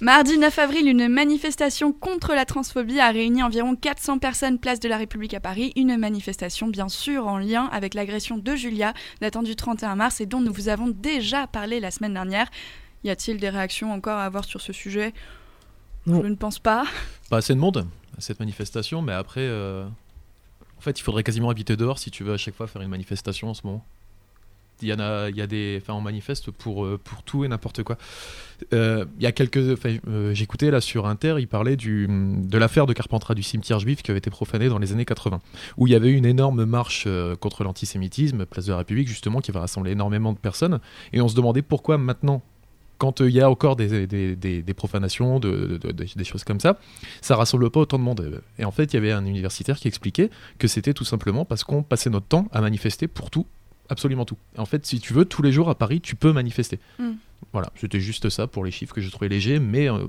Mardi 0.00 0.38
9 0.38 0.58
avril, 0.58 0.88
une 0.88 1.08
manifestation 1.08 1.92
contre 1.92 2.34
la 2.34 2.44
transphobie 2.44 3.00
a 3.00 3.10
réuni 3.10 3.42
environ 3.42 3.76
400 3.76 4.18
personnes 4.18 4.58
place 4.58 4.80
de 4.80 4.88
la 4.88 4.96
République 4.96 5.34
à 5.34 5.40
Paris. 5.40 5.72
Une 5.76 5.96
manifestation 5.98 6.68
bien 6.68 6.88
sûr 6.88 7.26
en 7.26 7.38
lien 7.38 7.68
avec 7.72 7.94
l'agression 7.94 8.38
de 8.38 8.54
Julia 8.56 8.94
datant 9.20 9.42
du 9.42 9.56
31 9.56 9.96
mars 9.96 10.20
et 10.20 10.26
dont 10.26 10.40
nous 10.40 10.52
vous 10.52 10.68
avons 10.68 10.88
déjà 10.88 11.46
parlé 11.46 11.80
la 11.80 11.90
semaine 11.90 12.14
dernière. 12.14 12.48
Y 13.04 13.10
a-t-il 13.10 13.38
des 13.38 13.48
réactions 13.50 13.92
encore 13.92 14.18
à 14.18 14.24
avoir 14.24 14.44
sur 14.44 14.60
ce 14.60 14.72
sujet? 14.72 15.12
Non. 16.06 16.22
Je 16.22 16.28
ne 16.28 16.34
pense 16.34 16.58
pas. 16.58 16.84
Pas 17.28 17.38
assez 17.38 17.54
de 17.54 17.58
monde 17.58 17.86
à 18.16 18.20
cette 18.20 18.40
manifestation, 18.40 19.02
mais 19.02 19.12
après. 19.12 19.40
euh, 19.42 19.84
En 20.78 20.80
fait, 20.80 20.98
il 20.98 21.02
faudrait 21.02 21.22
quasiment 21.22 21.50
habiter 21.50 21.76
dehors 21.76 21.98
si 21.98 22.10
tu 22.10 22.24
veux 22.24 22.32
à 22.32 22.38
chaque 22.38 22.54
fois 22.54 22.66
faire 22.66 22.80
une 22.80 22.88
manifestation 22.88 23.50
en 23.50 23.54
ce 23.54 23.66
moment. 23.66 23.84
Il 24.82 24.88
y 24.88 24.92
en 24.92 24.98
a, 25.00 25.28
il 25.30 25.36
y 25.36 25.42
a 25.42 25.46
des, 25.46 25.78
enfin, 25.82 25.94
on 25.94 26.00
manifeste 26.00 26.50
pour 26.50 26.84
euh, 26.84 26.98
pour 27.02 27.22
tout 27.22 27.44
et 27.44 27.48
n'importe 27.48 27.82
quoi. 27.82 27.96
Euh, 28.72 29.04
Il 29.18 29.22
y 29.22 29.26
a 29.26 29.32
quelques, 29.32 29.56
euh, 29.56 30.34
j'écoutais 30.34 30.70
là 30.70 30.80
sur 30.80 31.06
Inter, 31.06 31.36
il 31.38 31.48
parlait 31.48 31.76
du 31.76 32.06
de 32.08 32.58
l'affaire 32.58 32.86
de 32.86 32.92
Carpentras 32.92 33.34
du 33.34 33.42
cimetière 33.42 33.78
juif 33.80 34.02
qui 34.02 34.10
avait 34.10 34.18
été 34.18 34.30
profané 34.30 34.68
dans 34.68 34.78
les 34.78 34.92
années 34.92 35.04
80, 35.06 35.40
où 35.78 35.86
il 35.86 35.92
y 35.92 35.96
avait 35.96 36.08
eu 36.10 36.14
une 36.16 36.26
énorme 36.26 36.64
marche 36.64 37.08
contre 37.40 37.64
l'antisémitisme, 37.64 38.44
place 38.46 38.66
de 38.66 38.72
la 38.72 38.78
République 38.78 39.08
justement, 39.08 39.40
qui 39.40 39.50
avait 39.50 39.60
rassemblé 39.60 39.92
énormément 39.92 40.32
de 40.32 40.38
personnes, 40.38 40.80
et 41.12 41.20
on 41.20 41.28
se 41.28 41.34
demandait 41.36 41.62
pourquoi 41.62 41.96
maintenant, 41.98 42.42
quand 42.98 43.20
il 43.20 43.30
y 43.30 43.40
a 43.40 43.48
encore 43.48 43.76
des, 43.76 44.06
des, 44.06 44.74
profanations, 44.74 45.40
de, 45.40 45.78
de- 45.82 45.90
de- 45.92 46.04
des 46.14 46.24
choses 46.24 46.44
comme 46.44 46.60
ça, 46.60 46.78
ça 47.22 47.34
rassemble 47.34 47.70
pas 47.70 47.80
autant 47.80 47.98
de 47.98 48.02
monde. 48.04 48.42
Et 48.58 48.66
en 48.66 48.70
fait, 48.70 48.92
il 48.92 48.96
y 48.96 48.98
avait 48.98 49.12
un 49.12 49.24
universitaire 49.24 49.78
qui 49.78 49.88
expliquait 49.88 50.28
que 50.58 50.68
c'était 50.68 50.92
tout 50.92 51.06
simplement 51.06 51.46
parce 51.46 51.64
qu'on 51.64 51.82
passait 51.82 52.10
notre 52.10 52.26
temps 52.26 52.46
à 52.52 52.60
manifester 52.60 53.08
pour 53.08 53.30
tout, 53.30 53.46
absolument 53.90 54.24
tout. 54.24 54.36
En 54.56 54.64
fait, 54.66 54.86
si 54.86 55.00
tu 55.00 55.12
veux, 55.12 55.24
tous 55.26 55.42
les 55.42 55.52
jours 55.52 55.68
à 55.68 55.74
Paris, 55.74 56.00
tu 56.00 56.16
peux 56.16 56.32
manifester. 56.32 56.78
Mm. 56.98 57.10
Voilà, 57.52 57.70
c'était 57.76 58.00
juste 58.00 58.28
ça 58.30 58.46
pour 58.46 58.64
les 58.64 58.70
chiffres 58.70 58.94
que 58.94 59.00
je 59.00 59.10
trouvais 59.10 59.28
légers, 59.28 59.58
mais 59.58 59.90
euh, 59.90 60.06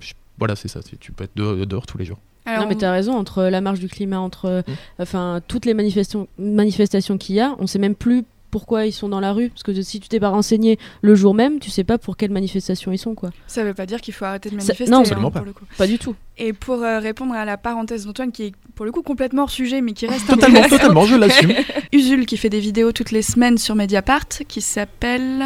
je- 0.00 0.14
voilà, 0.38 0.56
c'est 0.56 0.68
ça. 0.68 0.80
c'est- 0.82 0.98
Tu 0.98 1.12
peux 1.12 1.24
être 1.24 1.36
dehors, 1.36 1.66
dehors 1.66 1.86
tous 1.86 1.98
les 1.98 2.04
jours. 2.04 2.18
Alors, 2.46 2.62
non, 2.64 2.68
mais 2.68 2.74
t'as 2.76 2.92
raison, 2.92 3.14
entre 3.16 3.44
la 3.44 3.60
marche 3.62 3.80
du 3.80 3.88
climat, 3.88 4.20
entre 4.20 4.44
euh, 4.46 4.62
Mm. 4.66 4.72
enfin 5.00 5.40
toutes 5.48 5.64
les 5.66 5.74
manifestations, 5.74 6.28
manifestations 6.38 7.16
qu'il 7.18 7.34
y 7.36 7.40
a, 7.40 7.54
on 7.58 7.66
sait 7.66 7.78
même 7.78 7.94
plus 7.94 8.24
pourquoi 8.54 8.86
ils 8.86 8.92
sont 8.92 9.08
dans 9.08 9.18
la 9.18 9.32
rue. 9.32 9.48
Parce 9.48 9.64
que 9.64 9.82
si 9.82 9.98
tu 9.98 10.08
t'es 10.08 10.20
pas 10.20 10.28
renseigné 10.28 10.78
le 11.02 11.16
jour 11.16 11.34
même, 11.34 11.58
tu 11.58 11.70
sais 11.70 11.82
pas 11.82 11.98
pour 11.98 12.16
quelle 12.16 12.30
manifestation 12.30 12.92
ils 12.92 12.98
sont, 12.98 13.16
quoi. 13.16 13.30
ça 13.48 13.64
veut 13.64 13.74
pas 13.74 13.84
dire 13.84 14.00
qu'il 14.00 14.14
faut 14.14 14.24
arrêter 14.26 14.48
de 14.48 14.54
Ça- 14.60 14.68
manifester. 14.68 14.88
non, 14.92 14.98
hein, 14.98 15.00
absolument 15.00 15.32
pour 15.32 15.40
pas. 15.40 15.46
le 15.46 15.52
coup. 15.52 15.64
Pas 15.76 15.88
du 15.88 15.98
tout. 15.98 16.14
Et 16.38 16.52
pour 16.52 16.80
euh, 16.84 17.00
répondre 17.00 17.34
à 17.34 17.44
la 17.44 17.56
parenthèse 17.56 18.06
d'Antoine, 18.06 18.30
qui 18.30 18.44
est 18.44 18.52
pour 18.76 18.84
le 18.86 18.92
coup 18.92 19.02
complètement 19.02 19.42
hors 19.42 19.50
sujet, 19.50 19.80
mais 19.80 19.92
qui 19.92 20.06
reste 20.06 20.28
Totalement, 20.28 20.62
totalement, 20.68 21.04
je 21.04 21.16
l'assume. 21.16 21.52
Usul 21.92 22.26
qui 22.26 22.36
fait 22.36 22.48
des 22.48 22.60
vidéos 22.60 22.92
toutes 22.92 23.10
les 23.10 23.22
semaines 23.22 23.58
sur 23.58 23.74
Mediapart, 23.74 24.28
qui 24.46 24.60
s'appelle. 24.60 25.42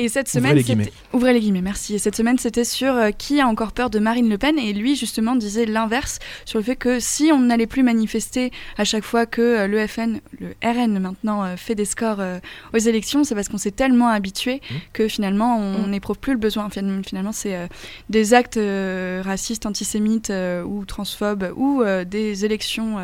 Et 0.00 0.08
cette 0.08 0.28
Ouvrez 0.28 0.40
semaine, 0.40 0.54
les 0.54 0.62
c'était- 0.62 0.74
guillemets. 0.76 0.92
ouvrez 1.12 1.32
les 1.32 1.40
guillemets, 1.40 1.60
merci. 1.60 1.94
Et 1.94 1.98
cette 1.98 2.14
semaine, 2.14 2.38
c'était 2.38 2.62
sur 2.64 2.94
euh, 2.94 3.10
qui 3.10 3.40
a 3.40 3.48
encore 3.48 3.72
peur 3.72 3.90
de 3.90 3.98
Marine 3.98 4.28
Le 4.28 4.38
Pen. 4.38 4.56
Et 4.58 4.72
lui, 4.72 4.94
justement, 4.94 5.34
disait 5.34 5.66
l'inverse 5.66 6.20
sur 6.44 6.58
le 6.60 6.64
fait 6.64 6.76
que 6.76 7.00
si 7.00 7.30
on 7.32 7.40
n'allait 7.40 7.66
plus 7.66 7.82
manifester 7.82 8.52
à 8.76 8.84
chaque 8.84 9.02
fois 9.02 9.26
que 9.26 9.42
euh, 9.42 9.66
le 9.66 9.84
FN, 9.88 10.20
le 10.38 10.54
RN 10.64 11.00
maintenant, 11.00 11.44
euh, 11.44 11.56
fait 11.56 11.74
des 11.74 11.84
scores 11.84 12.20
euh, 12.20 12.38
aux 12.72 12.78
élections, 12.78 13.24
c'est 13.24 13.34
parce 13.34 13.48
qu'on 13.48 13.58
s'est 13.58 13.72
tellement 13.72 14.08
habitué 14.08 14.60
Mmh. 14.70 14.74
que 14.92 15.08
finalement, 15.08 15.58
on 15.58 15.86
Mmh. 15.88 15.90
n'éprouve 15.90 16.18
plus 16.18 16.32
le 16.32 16.38
besoin. 16.38 16.64
Enfin, 16.66 16.80
finalement, 17.04 17.32
c'est 17.32 17.56
euh, 17.56 17.66
des 18.08 18.34
actes 18.34 18.56
euh, 18.56 19.20
racistes, 19.24 19.66
antisémites 19.66 20.30
euh, 20.30 20.62
ou 20.62 20.84
transphobes 20.84 21.52
ou 21.56 21.82
euh, 21.82 22.04
des 22.04 22.44
élections. 22.44 22.98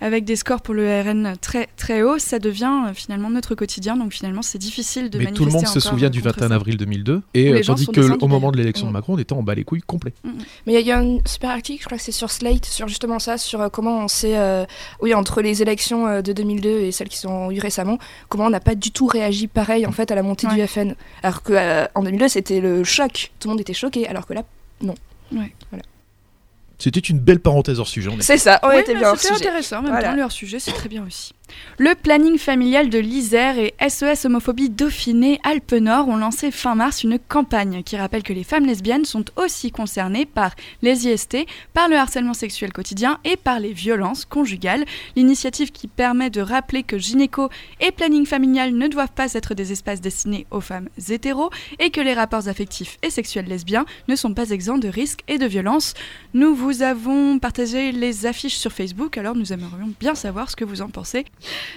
Avec 0.00 0.24
des 0.24 0.36
scores 0.36 0.60
pour 0.60 0.74
le 0.74 1.00
RN 1.02 1.36
très 1.40 1.68
très 1.76 2.02
hauts, 2.02 2.18
ça 2.18 2.38
devient 2.38 2.84
euh, 2.88 2.94
finalement 2.94 3.30
notre 3.30 3.54
quotidien. 3.54 3.96
Donc 3.96 4.12
finalement, 4.12 4.42
c'est 4.42 4.58
difficile 4.58 5.08
de 5.10 5.16
Mais 5.18 5.24
manifester 5.24 5.38
tout 5.38 5.46
le 5.46 5.52
monde 5.52 5.66
se 5.66 5.80
souvient 5.80 6.10
du 6.10 6.20
contre 6.20 6.34
21 6.40 6.48
ça. 6.48 6.54
avril 6.54 6.76
2002, 6.76 7.16
Où 7.16 7.22
et 7.34 7.52
euh, 7.52 7.60
tandis 7.64 7.86
que 7.86 8.22
au 8.22 8.28
moment 8.28 8.52
de 8.52 8.58
l'élection 8.58 8.86
de 8.86 8.90
Mm. 8.90 8.92
Macron, 8.92 9.14
on 9.14 9.18
était 9.18 9.32
en 9.32 9.42
bas 9.42 9.54
les 9.54 9.64
couilles 9.64 9.80
complet. 9.80 10.12
Mais 10.24 10.32
il 10.66 10.72
y 10.72 10.76
a- 10.76 10.80
il 10.80 10.86
y, 10.86 10.92
a 10.92 10.98
un 10.98 11.18
super 11.26 11.50
article, 11.50 11.80
je 11.80 11.86
crois 11.86 11.98
que 11.98 12.04
c'est 12.04 12.12
sur 12.12 12.30
Slate, 12.30 12.66
sur 12.66 12.88
justement 12.88 13.18
ça, 13.18 13.38
sur 13.38 13.60
euh, 13.60 13.68
comment 13.68 14.00
on 14.04 14.08
s'est, 14.08 14.36
euh, 14.36 14.64
oui, 15.00 15.14
entre 15.14 15.40
les 15.40 15.62
élections 15.62 16.20
de 16.20 16.32
2002 16.32 16.68
et 16.80 16.92
celles 16.92 17.08
qui 17.08 17.18
sont 17.18 17.50
eues 17.50 17.58
récemment, 17.60 17.98
comment 18.28 18.46
on 18.46 18.50
n'a 18.50 18.60
pas 18.60 18.74
du 18.74 18.90
tout 18.90 19.06
réagi 19.06 19.46
pareil 19.48 19.86
en 19.86 19.92
fait 19.92 20.10
à 20.10 20.14
la 20.14 20.22
montée 20.22 20.46
du 20.46 20.56
Ouais. 20.56 20.66
FN. 20.66 20.94
Alors 21.22 21.42
que 21.42 21.52
euh, 21.54 21.86
en 21.94 22.02
2002 22.02 22.28
c'était 22.28 22.60
le 22.60 22.84
choc, 22.84 23.32
tout 23.40 23.48
le 23.48 23.52
monde 23.52 23.60
était 23.60 23.72
choqué, 23.74 24.06
alors 24.06 24.26
que 24.26 24.34
là, 24.34 24.42
C'était 26.78 27.00
une 27.00 27.18
belle 27.18 27.40
parenthèse 27.40 27.80
hors 27.80 27.88
sujet. 27.88 28.10
on 28.12 28.18
est- 28.18 28.22
c'est 28.22 28.36
ça, 28.38 28.60
on 28.62 28.68
Oui, 28.68 28.78
était 28.80 28.94
bien 28.94 29.08
hors 29.08 29.18
C'était 29.18 29.34
sujet. 29.34 29.46
intéressant, 29.48 29.78
en 29.78 29.82
même 29.82 29.92
Voilà. 29.92 30.10
temps, 30.10 30.16
leur 30.16 30.32
sujet, 30.32 30.58
c'est 30.58 30.72
très 30.72 30.88
bien 30.88 31.04
aussi. 31.06 31.32
Le 31.78 31.94
planning 31.94 32.38
familial 32.38 32.88
de 32.88 32.98
l'Isère 32.98 33.58
et 33.58 33.74
SES 33.86 34.24
Homophobie 34.24 34.70
Dauphiné 34.70 35.38
Alpes-Nord 35.44 36.08
ont 36.08 36.16
lancé 36.16 36.50
fin 36.50 36.74
mars 36.74 37.04
une 37.04 37.18
campagne 37.18 37.82
qui 37.82 37.98
rappelle 37.98 38.22
que 38.22 38.32
les 38.32 38.44
femmes 38.44 38.64
lesbiennes 38.64 39.04
sont 39.04 39.26
aussi 39.36 39.72
concernées 39.72 40.24
par 40.24 40.54
les 40.80 41.06
IST, 41.06 41.44
par 41.74 41.90
le 41.90 41.96
harcèlement 41.96 42.32
sexuel 42.32 42.72
quotidien 42.72 43.20
et 43.24 43.36
par 43.36 43.60
les 43.60 43.74
violences 43.74 44.24
conjugales. 44.24 44.86
L'initiative 45.16 45.70
qui 45.70 45.86
permet 45.86 46.30
de 46.30 46.40
rappeler 46.40 46.82
que 46.82 46.96
gynéco 46.96 47.50
et 47.82 47.92
planning 47.92 48.24
familial 48.24 48.74
ne 48.74 48.88
doivent 48.88 49.12
pas 49.12 49.34
être 49.34 49.52
des 49.52 49.72
espaces 49.72 50.00
destinés 50.00 50.46
aux 50.50 50.62
femmes 50.62 50.88
hétéros 51.10 51.50
et 51.78 51.90
que 51.90 52.00
les 52.00 52.14
rapports 52.14 52.48
affectifs 52.48 52.96
et 53.02 53.10
sexuels 53.10 53.48
lesbiens 53.48 53.84
ne 54.08 54.16
sont 54.16 54.32
pas 54.32 54.48
exempts 54.48 54.78
de 54.78 54.88
risques 54.88 55.24
et 55.28 55.36
de 55.36 55.46
violences. 55.46 55.92
Nous 56.32 56.54
vous 56.54 56.80
avons 56.80 57.38
partagé 57.38 57.92
les 57.92 58.24
affiches 58.24 58.56
sur 58.56 58.72
Facebook, 58.72 59.18
alors 59.18 59.34
nous 59.34 59.52
aimerions 59.52 59.92
bien 60.00 60.14
savoir 60.14 60.50
ce 60.50 60.56
que 60.56 60.64
vous 60.64 60.80
en 60.80 60.88
pensez. 60.88 61.26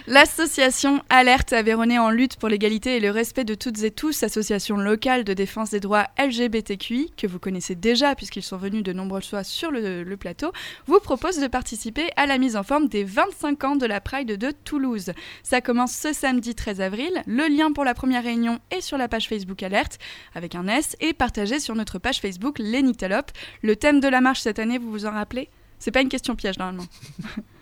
L'association 0.07 1.03
Alerte 1.09 1.53
Aveyronais 1.53 1.99
en 1.99 2.09
lutte 2.09 2.37
pour 2.37 2.49
l'égalité 2.49 2.95
et 2.95 2.99
le 2.99 3.11
respect 3.11 3.43
de 3.43 3.53
toutes 3.53 3.83
et 3.83 3.91
tous, 3.91 4.23
association 4.23 4.77
locale 4.77 5.23
de 5.23 5.33
défense 5.33 5.69
des 5.69 5.79
droits 5.79 6.07
LGBTQI, 6.17 7.11
que 7.15 7.27
vous 7.27 7.39
connaissez 7.39 7.75
déjà 7.75 8.15
puisqu'ils 8.15 8.43
sont 8.43 8.57
venus 8.57 8.81
de 8.81 8.93
nombreuses 8.93 9.29
fois 9.29 9.43
sur 9.43 9.69
le, 9.71 10.15
plateau, 10.15 10.51
vous 10.87 10.99
propose 10.99 11.39
de 11.39 11.47
participer 11.47 12.09
à 12.15 12.25
la 12.25 12.37
mise 12.37 12.55
en 12.55 12.63
forme 12.63 12.87
des 12.87 13.03
25 13.03 13.63
ans 13.65 13.75
de 13.75 13.85
la 13.85 14.01
Pride 14.01 14.37
de 14.37 14.51
Toulouse. 14.63 15.11
Ça 15.43 15.61
commence 15.61 15.93
ce 15.93 16.13
samedi 16.13 16.55
13 16.55 16.81
avril. 16.81 17.11
Le 17.27 17.47
lien 17.47 17.71
pour 17.71 17.83
la 17.83 17.93
première 17.93 18.23
réunion 18.23 18.59
est 18.71 18.81
sur 18.81 18.97
la 18.97 19.07
page 19.07 19.27
Facebook 19.27 19.61
Alerte 19.61 19.99
avec 20.33 20.55
un 20.55 20.67
S 20.67 20.95
et 21.01 21.13
partagé 21.13 21.59
sur 21.59 21.75
notre 21.75 21.99
page 21.99 22.19
Facebook 22.19 22.57
Les 22.59 22.81
Nyctalopes. 22.81 23.31
Le 23.61 23.75
thème 23.75 23.99
de 23.99 24.07
la 24.07 24.21
marche 24.21 24.41
cette 24.41 24.59
année, 24.59 24.77
vous 24.77 24.89
vous 24.89 25.05
en 25.05 25.11
rappelez? 25.11 25.49
C'est 25.77 25.91
pas 25.91 26.01
une 26.01 26.09
question 26.09 26.35
piège 26.35 26.57
normalement. 26.57 26.87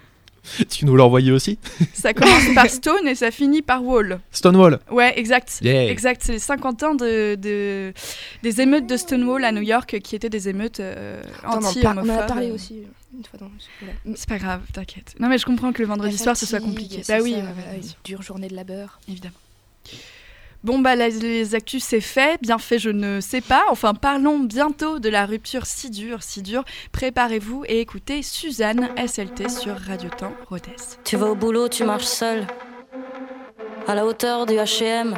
Tu 0.70 0.86
nous 0.86 0.96
l'as 0.96 1.04
envoyé 1.06 1.32
aussi 1.32 1.58
Ça 1.94 2.14
commence 2.14 2.54
par 2.56 2.70
Stone 2.70 3.08
et 3.08 3.16
ça 3.16 3.32
finit 3.32 3.62
par 3.62 3.84
Wall. 3.84 4.20
Stonewall. 4.32 4.80
Ouais, 4.92 5.18
exact. 5.20 5.60
Yeah. 5.62 5.90
Exact, 5.90 6.22
c'est 6.24 6.34
les 6.34 6.40
50 6.40 6.84
ans 6.84 6.96
de, 6.96 7.36
de- 7.36 7.94
des 8.44 8.62
émeutes 8.62 8.88
de 8.88 8.98
Stonewall 8.98 9.44
à 9.46 9.52
New 9.52 9.62
York 9.62 10.00
qui 10.00 10.16
étaient 10.16 10.30
des 10.30 10.50
émeutes 10.50 10.80
euh, 10.80 11.22
anti-homophobes. 11.46 12.06
on 12.06 12.10
en 12.10 12.20
a 12.20 12.24
parlé 12.24 12.52
aussi 12.52 12.84
une 13.18 13.24
fois 13.24 13.40
dans. 13.40 13.52
C'est 14.16 14.30
pas 14.30 14.38
grave, 14.38 14.62
t'inquiète. 14.74 15.16
Non 15.20 15.28
mais 15.30 15.38
je 15.38 15.46
comprends 15.46 15.72
que 15.74 15.82
le 15.82 15.88
vendredi 15.88 16.18
soir 16.18 16.36
ce 16.38 16.46
soit 16.46 16.60
compliqué. 16.60 17.02
Bah 17.08 17.18
oui, 17.22 17.32
ça, 17.34 17.38
ouais, 17.40 17.44
ouais, 17.78 17.82
dure 18.04 18.22
journée 18.22 18.48
de 18.48 18.56
labeur. 18.56 19.00
évidemment. 19.10 19.34
Bon 20.68 20.80
bah 20.80 20.98
les, 20.98 21.56
actus 21.56 21.82
c'est 21.82 22.02
fait, 22.02 22.42
bien 22.42 22.58
fait 22.58 22.78
je 22.78 22.90
ne 22.90 23.22
sais 23.22 23.40
pas. 23.40 23.64
Enfin 23.70 23.94
parlons 23.94 24.40
bientôt 24.40 25.00
de 25.00 25.08
la 25.08 25.26
rupture 25.26 25.66
si 25.66 25.90
dure, 25.90 26.24
si 26.24 26.42
dure. 26.42 26.66
Préparez-vous 26.92 27.64
et 27.70 27.80
écoutez 27.80 28.22
Suzanne 28.22 28.90
SLT 28.98 29.48
sur 29.48 29.78
Radio 29.78 30.10
Temps 30.10 30.34
Rodez. 30.50 30.76
Tu 31.06 31.16
vas 31.16 31.28
au 31.28 31.36
boulot, 31.36 31.70
tu 31.70 31.86
marches 31.86 32.04
seul. 32.04 32.46
À 33.88 33.96
la 33.96 34.06
hauteur 34.06 34.46
du 34.46 34.56
HM, 34.56 35.18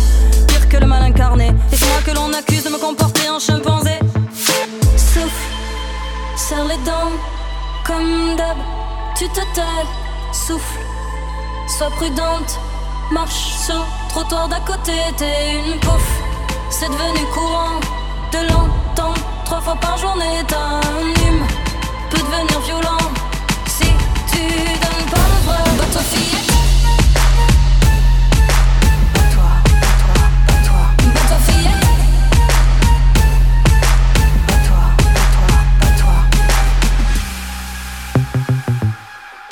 Pire 0.47 0.69
que 0.69 0.77
le 0.77 0.85
mal 0.85 1.03
incarné. 1.03 1.47
Et 1.71 1.75
c'est 1.75 1.87
moi 1.87 2.01
que 2.05 2.11
l'on 2.11 2.33
accuse 2.33 2.63
de 2.63 2.69
me 2.69 2.77
comporter 2.77 3.29
en 3.29 3.39
chimpanzé. 3.39 3.99
Souffle, 4.95 5.47
serre 6.35 6.65
les 6.65 6.77
dents, 6.85 7.13
comme 7.85 8.35
d'hab. 8.35 8.57
Tu 9.17 9.27
te 9.29 9.41
tais, 9.53 9.85
souffle, 10.31 10.79
sois 11.77 11.89
prudente. 11.91 12.59
Marche 13.11 13.55
sur 13.65 13.75
le 13.75 14.09
trottoir 14.09 14.47
d'à 14.47 14.59
côté, 14.61 14.93
t'es 15.17 15.59
une 15.65 15.79
pouffe. 15.79 16.21
C'est 16.69 16.87
devenu 16.87 17.25
courant 17.33 17.79
de 18.31 18.37
l'entendre 18.47 19.21
trois 19.45 19.59
fois 19.61 19.75
par 19.75 19.97
journée. 19.97 20.41
T'as 20.47 20.79
hume, 21.21 21.45
peut 22.09 22.17
devenir 22.17 22.59
violent. 22.61 23.05
Si 23.67 23.87
tu 24.31 24.41
donnes 24.83 25.09
pas 25.11 25.27
le 25.33 25.45
vrai, 25.45 25.63
bah 25.77 26.30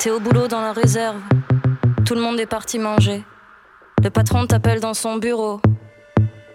T'es 0.02 0.08
au 0.08 0.18
boulot 0.18 0.48
dans 0.48 0.62
la 0.62 0.72
réserve. 0.72 1.20
Tout 2.06 2.14
le 2.14 2.22
monde 2.22 2.40
est 2.40 2.46
parti 2.46 2.78
manger. 2.78 3.22
Le 4.02 4.08
patron 4.08 4.46
t'appelle 4.46 4.80
dans 4.80 4.94
son 4.94 5.16
bureau. 5.16 5.60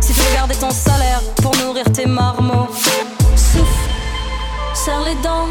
Si 0.00 0.12
tu 0.12 0.20
veux 0.20 0.34
garder 0.34 0.54
ton 0.54 0.70
salaire 0.70 1.20
pour 1.42 1.56
nourrir 1.56 1.84
tes 1.92 2.06
marmots. 2.06 2.68
Souffle, 3.36 3.90
serre 4.74 5.02
les 5.04 5.14
dents, 5.16 5.48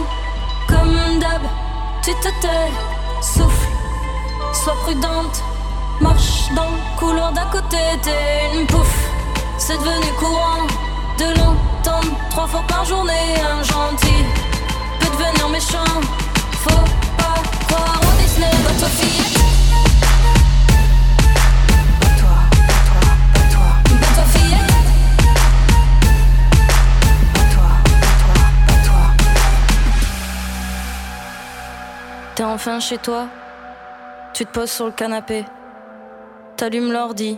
comme 0.68 1.20
d'hab. 1.20 1.42
Tu 2.04 2.12
te 2.16 2.30
tais, 2.42 2.72
souffle, 3.22 3.68
sois 4.54 4.76
prudente. 4.84 5.44
Marche 6.00 6.50
dans 6.56 6.66
le 6.66 7.00
couloir 7.00 7.32
d'à 7.32 7.46
côté, 7.52 7.78
t'es 8.02 8.58
une 8.60 8.66
pouffe. 8.66 9.10
C'est 9.58 9.78
devenu 9.78 10.12
courant 10.20 10.66
de 11.20 11.26
l'entendre 11.40 12.18
trois 12.32 12.48
fois 12.48 12.64
par 12.68 12.84
journée. 12.86 13.36
Un 13.40 13.62
gentil 13.64 14.24
peut 15.00 15.12
devenir 15.12 15.50
méchant. 15.50 15.94
Faut 16.64 16.86
pas 17.18 17.42
croire 17.68 18.02
au 18.02 18.22
Disney, 18.22 18.50
bah 18.64 18.72
toi 18.80 18.88
T'es 32.42 32.46
enfin 32.46 32.80
chez 32.80 32.98
toi. 32.98 33.28
Tu 34.34 34.48
te 34.48 34.52
poses 34.52 34.72
sur 34.72 34.88
le 34.88 34.92
canapé. 34.92 35.46
T'allumes 36.58 36.92
l'ordi. 36.92 37.38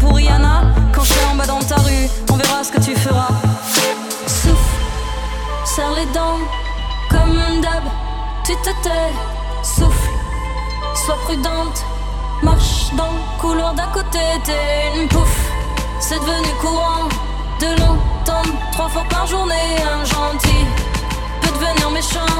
pour 0.00 0.14
Rihanna 0.14 0.62
quand 0.94 1.02
je 1.02 1.12
suis 1.12 1.24
en 1.30 1.34
bas 1.34 1.46
dans 1.46 1.60
ta 1.60 1.76
rue. 1.76 2.08
On 2.30 2.36
verra 2.36 2.64
ce 2.64 2.72
que 2.72 2.80
tu 2.80 2.94
feras. 2.96 3.28
Souffle, 4.26 4.76
serre 5.64 5.92
les 5.96 6.06
dents 6.06 6.38
comme 7.10 7.60
d'hab. 7.60 7.84
Tu 8.44 8.54
te 8.56 8.70
tais, 8.82 9.12
souffle, 9.62 10.10
sois 10.94 11.18
prudente. 11.24 11.84
Marche 12.42 12.90
dans 12.96 13.12
le 13.12 13.40
couloir 13.40 13.74
d'à 13.74 13.86
côté, 13.94 14.18
t'es 14.44 15.00
une 15.00 15.08
pouffe. 15.08 15.50
C'est 16.00 16.20
devenu 16.20 16.48
courant 16.60 17.08
de 17.60 17.80
l'entendre 17.80 18.54
trois 18.72 18.88
fois 18.88 19.04
par 19.08 19.26
journée. 19.26 19.76
Un 19.82 20.04
gentil 20.04 20.64
peut 21.40 21.52
devenir 21.52 21.90
méchant. 21.90 22.35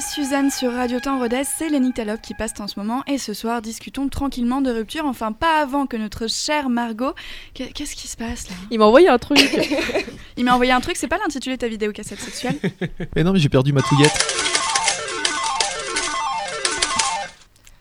Suzanne 0.00 0.50
sur 0.50 0.72
Radio 0.74 1.00
Temps 1.00 1.18
Rodez, 1.18 1.42
c'est 1.44 1.68
Lenny 1.68 1.92
Talop 1.92 2.20
qui 2.20 2.32
passe 2.34 2.52
en 2.60 2.68
ce 2.68 2.78
moment 2.78 3.02
et 3.08 3.18
ce 3.18 3.32
soir 3.34 3.62
discutons 3.62 4.08
tranquillement 4.08 4.60
de 4.60 4.70
rupture, 4.70 5.06
enfin 5.06 5.32
pas 5.32 5.60
avant 5.60 5.86
que 5.86 5.96
notre 5.96 6.28
chère 6.28 6.68
Margot... 6.68 7.14
Qu'est- 7.54 7.72
Qu'est-ce 7.72 7.96
qui 7.96 8.06
se 8.06 8.16
passe 8.16 8.48
là? 8.48 8.54
Il 8.70 8.78
m'a 8.78 8.84
envoyé 8.84 9.08
un 9.08 9.18
truc. 9.18 9.38
Il 10.36 10.44
m'a 10.44 10.52
envoyé 10.54 10.70
un 10.72 10.80
truc, 10.80 10.96
c'est 10.96 11.08
pas 11.08 11.18
l'intitulé 11.18 11.56
de 11.56 11.60
ta 11.60 11.68
vidéo 11.68 11.90
cassette 11.92 12.20
sexuelle? 12.20 12.58
Mais 13.16 13.24
non, 13.24 13.32
mais 13.32 13.40
j'ai 13.40 13.48
perdu 13.48 13.72
ma 13.72 13.82
touillette. 13.82 14.12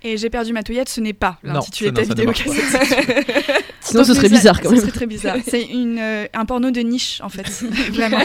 Et 0.04 0.18
j'ai 0.18 0.30
perdu 0.30 0.54
ma 0.54 0.64
touillette, 0.64 0.90
ce 0.90 1.02
n'est 1.02 1.14
pas 1.14 1.38
l'intitulé 1.44 1.92
de 1.92 1.96
ta 2.02 2.02
non, 2.04 2.32
vidéo 2.32 2.34
ça 2.34 2.46
ne 2.46 3.64
Sinon, 3.90 4.04
ce 4.04 4.14
serait 4.14 4.30
bizarre 4.30 4.60
quand 4.62 4.70
Ce 4.70 4.74
même. 4.74 4.82
serait 4.82 4.92
très 4.92 5.06
bizarre. 5.06 5.38
C'est 5.48 5.64
une, 5.64 5.98
euh, 6.00 6.26
un 6.34 6.46
porno 6.46 6.72
de 6.72 6.82
niche 6.82 7.22
en 7.22 7.30
fait, 7.30 7.48
vraiment. 7.92 8.20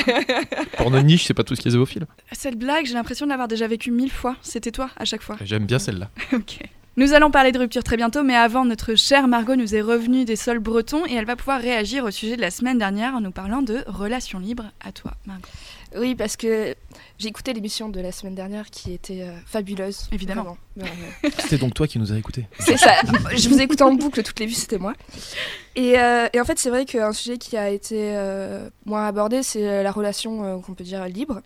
Porno 0.76 1.00
niche, 1.02 1.24
c'est 1.26 1.34
pas 1.34 1.44
tout 1.44 1.54
ce 1.54 1.60
qui 1.60 1.68
est 1.68 1.72
zoophile. 1.72 2.06
Cette 2.32 2.58
blague, 2.58 2.86
j'ai 2.86 2.94
l'impression 2.94 3.26
de 3.26 3.30
l'avoir 3.30 3.48
déjà 3.48 3.66
vécue 3.66 3.90
mille 3.90 4.10
fois. 4.12 4.36
C'était 4.42 4.70
toi 4.72 4.90
à 4.96 5.04
chaque 5.04 5.22
fois. 5.22 5.36
J'aime 5.44 5.66
bien 5.66 5.78
celle-là. 5.78 6.10
Ok. 6.32 6.58
Nous 6.98 7.14
allons 7.14 7.30
parler 7.30 7.52
de 7.52 7.58
rupture 7.58 7.82
très 7.82 7.96
bientôt, 7.96 8.22
mais 8.22 8.34
avant, 8.34 8.66
notre 8.66 8.96
chère 8.96 9.26
Margot 9.26 9.56
nous 9.56 9.74
est 9.74 9.80
revenue 9.80 10.26
des 10.26 10.36
sols 10.36 10.58
bretons 10.58 11.06
et 11.06 11.14
elle 11.14 11.24
va 11.24 11.36
pouvoir 11.36 11.58
réagir 11.58 12.04
au 12.04 12.10
sujet 12.10 12.36
de 12.36 12.42
la 12.42 12.50
semaine 12.50 12.76
dernière 12.76 13.14
en 13.14 13.22
nous 13.22 13.30
parlant 13.30 13.62
de 13.62 13.78
relations 13.86 14.38
libres. 14.38 14.70
À 14.84 14.92
toi, 14.92 15.12
Margot. 15.26 15.48
Oui, 15.96 16.14
parce 16.14 16.36
que 16.36 16.74
j'ai 17.22 17.28
écouté 17.28 17.52
l'émission 17.52 17.88
de 17.88 18.00
la 18.00 18.10
semaine 18.10 18.34
dernière 18.34 18.68
qui 18.68 18.92
était 18.92 19.22
euh, 19.22 19.38
fabuleuse. 19.46 20.08
Évidemment. 20.10 20.56
C'était 21.38 21.58
donc 21.58 21.72
toi 21.72 21.86
qui 21.86 22.00
nous 22.00 22.12
as 22.12 22.16
écoutés. 22.16 22.46
C'est 22.58 22.76
ça. 22.76 22.94
Je 23.36 23.48
vous 23.48 23.60
écoute 23.60 23.80
en 23.80 23.94
boucle 23.94 24.22
toutes 24.24 24.40
les 24.40 24.46
vues, 24.46 24.54
c'était 24.54 24.78
moi. 24.78 24.94
Et, 25.76 25.98
euh, 25.98 26.26
et 26.32 26.40
en 26.40 26.44
fait, 26.44 26.58
c'est 26.58 26.70
vrai 26.70 26.84
qu'un 26.84 27.12
sujet 27.12 27.38
qui 27.38 27.56
a 27.56 27.70
été 27.70 28.16
euh, 28.16 28.68
moins 28.86 29.06
abordé, 29.06 29.42
c'est 29.44 29.82
la 29.82 29.92
relation 29.92 30.44
euh, 30.44 30.58
qu'on 30.58 30.74
peut 30.74 30.82
dire 30.84 31.06
libre. 31.06 31.42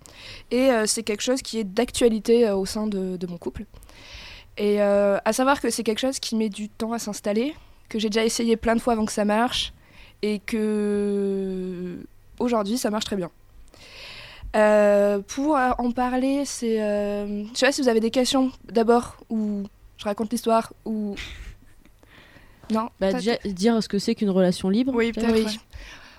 Et 0.50 0.71
euh, 0.71 0.87
c'est 0.87 1.02
quelque 1.02 1.23
chose 1.23 1.42
qui 1.42 1.59
est 1.59 1.64
d'actualité 1.64 2.49
euh, 2.49 2.56
au 2.56 2.64
sein 2.64 2.87
de, 2.87 3.18
de 3.18 3.26
mon 3.26 3.37
couple. 3.37 3.66
Et 4.56 4.80
euh, 4.80 5.18
à 5.25 5.33
savoir 5.35 5.61
que 5.61 5.68
c'est 5.68 5.83
quelque 5.83 6.00
chose 6.00 6.18
qui 6.18 6.37
met 6.37 6.49
du 6.49 6.71
temps 6.71 6.92
à 6.95 6.99
s'installer, 6.99 7.54
que 7.90 7.99
j'ai 7.99 8.09
déjà 8.09 8.25
essayé 8.25 8.56
plein 8.56 8.75
de 8.75 8.80
fois 8.80 8.95
avant 8.95 9.04
que 9.04 9.12
ça 9.12 9.26
marche, 9.26 9.75
et 10.23 10.38
que 10.38 11.99
aujourd'hui, 12.38 12.78
ça 12.78 12.88
marche 12.90 13.04
très 13.04 13.16
bien. 13.16 13.30
Euh, 14.57 15.19
pour 15.21 15.57
euh, 15.57 15.71
en 15.79 15.91
parler, 15.93 16.45
c'est. 16.45 16.81
euh, 16.83 17.45
je 17.53 17.59
sais 17.59 17.67
pas 17.67 17.73
si 17.73 17.83
vous 17.83 17.89
avez 17.89 18.01
des 18.01 18.11
questions 18.11 18.51
d'abord, 18.73 19.17
ou 19.31 19.65
je 19.99 20.05
raconte 20.05 20.31
l'histoire, 20.33 20.73
ou. 20.85 21.15
Non 22.71 22.89
Bah, 22.99 23.13
déjà, 23.13 23.37
dire 23.45 23.80
ce 23.80 23.89
que 23.89 23.99
c'est 24.00 24.17
qu'une 24.17 24.30
relation 24.30 24.69
libre. 24.69 24.93
Oui, 24.95 25.13
peut-être. 25.13 25.33
Oui. 25.33 25.45
ouais. 25.45 25.52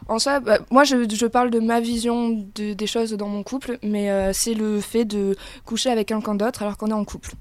En 0.08 0.18
soi, 0.20 0.40
bah, 0.40 0.60
moi 0.72 0.86
je, 0.86 1.10
je 1.14 1.26
parle 1.26 1.50
de 1.50 1.60
ma 1.60 1.82
vision 1.82 2.30
de- 2.56 2.74
des 2.74 2.88
choses 2.88 3.12
dans 3.14 3.28
mon 3.28 3.44
couple, 3.44 3.80
mais 3.84 4.10
euh, 4.12 4.32
c'est 4.32 4.54
le 4.54 4.80
fait 4.80 5.04
de 5.04 5.36
coucher 5.66 5.90
avec 5.90 6.08
quelqu'un 6.08 6.36
d'autre 6.36 6.62
alors 6.64 6.78
qu'on 6.78 6.88
est 6.88 6.94
en 6.94 7.04
couple. 7.04 7.32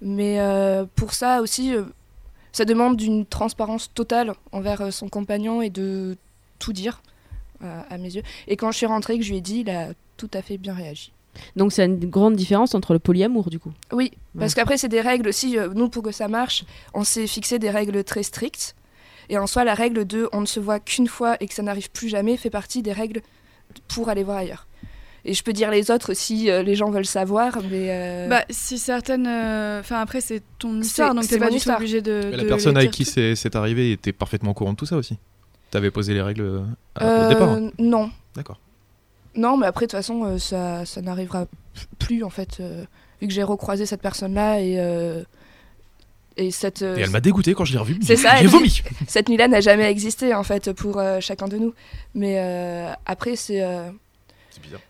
Mais 0.00 0.40
euh, 0.40 0.86
pour 0.96 1.12
ça 1.12 1.42
aussi, 1.42 1.74
euh, 1.74 1.82
ça 2.52 2.64
demande 2.64 2.96
d'une 2.96 3.26
transparence 3.26 3.92
totale 3.92 4.32
envers 4.52 4.90
son 4.92 5.08
compagnon 5.10 5.60
et 5.60 5.68
de 5.68 6.16
tout 6.58 6.72
dire 6.72 7.02
euh, 7.62 7.80
à 7.90 7.98
mes 7.98 8.14
yeux. 8.14 8.22
Et 8.48 8.56
quand 8.56 8.70
je 8.70 8.76
suis 8.78 8.86
rentrée, 8.86 9.18
que 9.18 9.24
je 9.24 9.30
lui 9.30 9.38
ai 9.38 9.40
dit, 9.40 9.60
il 9.60 9.70
a 9.70 9.88
tout 10.16 10.30
à 10.34 10.42
fait 10.42 10.58
bien 10.58 10.74
réagi. 10.74 11.12
Donc, 11.56 11.72
c'est 11.72 11.86
une 11.86 11.98
grande 12.10 12.36
différence 12.36 12.74
entre 12.74 12.92
le 12.92 12.98
polyamour, 12.98 13.48
du 13.48 13.58
coup. 13.58 13.72
Oui, 13.92 14.12
parce 14.38 14.54
qu'après, 14.54 14.76
c'est 14.76 14.88
des 14.88 15.00
règles 15.00 15.28
aussi. 15.28 15.58
euh, 15.58 15.68
nous, 15.74 15.88
pour 15.88 16.02
que 16.02 16.12
ça 16.12 16.28
marche, 16.28 16.64
on 16.92 17.04
s'est 17.04 17.26
fixé 17.26 17.58
des 17.58 17.70
règles 17.70 18.04
très 18.04 18.22
strictes. 18.22 18.74
Et 19.30 19.38
en 19.38 19.46
soi, 19.46 19.64
la 19.64 19.74
règle 19.74 20.04
de 20.04 20.28
on 20.32 20.42
ne 20.42 20.46
se 20.46 20.60
voit 20.60 20.78
qu'une 20.80 21.06
fois 21.06 21.36
et 21.40 21.46
que 21.46 21.54
ça 21.54 21.62
n'arrive 21.62 21.90
plus 21.90 22.08
jamais 22.08 22.36
fait 22.36 22.50
partie 22.50 22.82
des 22.82 22.92
règles 22.92 23.22
pour 23.88 24.08
aller 24.10 24.24
voir 24.24 24.38
ailleurs. 24.38 24.66
Et 25.24 25.34
je 25.34 25.42
peux 25.44 25.52
dire 25.52 25.70
les 25.70 25.90
autres 25.92 26.14
si 26.14 26.50
euh, 26.50 26.62
les 26.64 26.74
gens 26.74 26.90
veulent 26.90 27.06
savoir, 27.06 27.56
mais. 27.70 27.86
euh, 27.90 28.28
Bah, 28.28 28.44
si 28.50 28.76
certaines. 28.76 29.26
euh, 29.28 29.78
Enfin, 29.80 30.00
après, 30.00 30.20
c'est 30.20 30.42
ton 30.58 30.80
histoire, 30.80 31.14
donc 31.14 31.22
c'est 31.24 31.36
t'es 31.36 31.38
pas 31.38 31.48
du 31.48 31.60
tout 31.60 31.70
obligé 31.70 32.02
de. 32.02 32.22
Mais 32.32 32.36
la 32.38 32.42
de 32.42 32.48
personne 32.48 32.76
avec 32.76 32.90
qui 32.90 33.04
c'est 33.04 33.54
arrivé 33.56 33.92
était 33.92 34.12
parfaitement 34.12 34.50
au 34.50 34.54
courant 34.54 34.72
de 34.72 34.76
tout 34.76 34.84
ça 34.86 34.96
aussi. 34.96 35.16
T'avais 35.72 35.90
posé 35.90 36.14
les 36.14 36.22
règles 36.22 36.42
euh, 36.42 36.62
à- 36.94 37.04
euh, 37.04 37.26
au 37.26 37.28
départ. 37.32 37.48
hein. 37.48 37.70
Non. 37.80 38.10
D'accord. 38.36 38.60
Non, 39.34 39.56
mais 39.56 39.66
après, 39.66 39.86
de 39.86 39.90
toute 39.90 39.98
façon, 39.98 40.22
euh, 40.24 40.38
ça, 40.38 40.84
ça 40.84 41.00
n'arrivera 41.02 41.46
plus, 41.98 42.22
en 42.22 42.30
fait, 42.30 42.58
vu 43.20 43.26
que 43.26 43.32
j'ai 43.34 43.42
recroisé 43.42 43.86
cette 43.86 44.02
personne-là 44.02 44.60
et. 44.60 45.24
et 46.36 46.50
cette, 46.50 46.82
Et 46.82 47.00
elle 47.00 47.10
m'a 47.10 47.20
dégoûté 47.20 47.54
quand 47.54 47.64
je 47.64 47.72
l'ai 47.72 47.78
revue. 47.78 47.98
C'est 48.02 48.16
ça, 48.16 48.36
J'ai 48.36 48.46
vomi. 48.46 48.82
cette 49.08 49.28
nuit-là 49.28 49.48
n'a 49.48 49.60
jamais 49.60 49.90
existé, 49.90 50.34
en 50.34 50.42
fait, 50.44 50.72
pour 50.72 50.98
euh, 50.98 51.18
chacun 51.20 51.48
de 51.48 51.56
nous. 51.56 51.74
Mais 52.14 52.36
euh, 52.38 52.92
après, 53.06 53.36
c'est. 53.36 53.62
euh, 53.62 53.90
C'est 54.50 54.62
bizarre. 54.62 54.80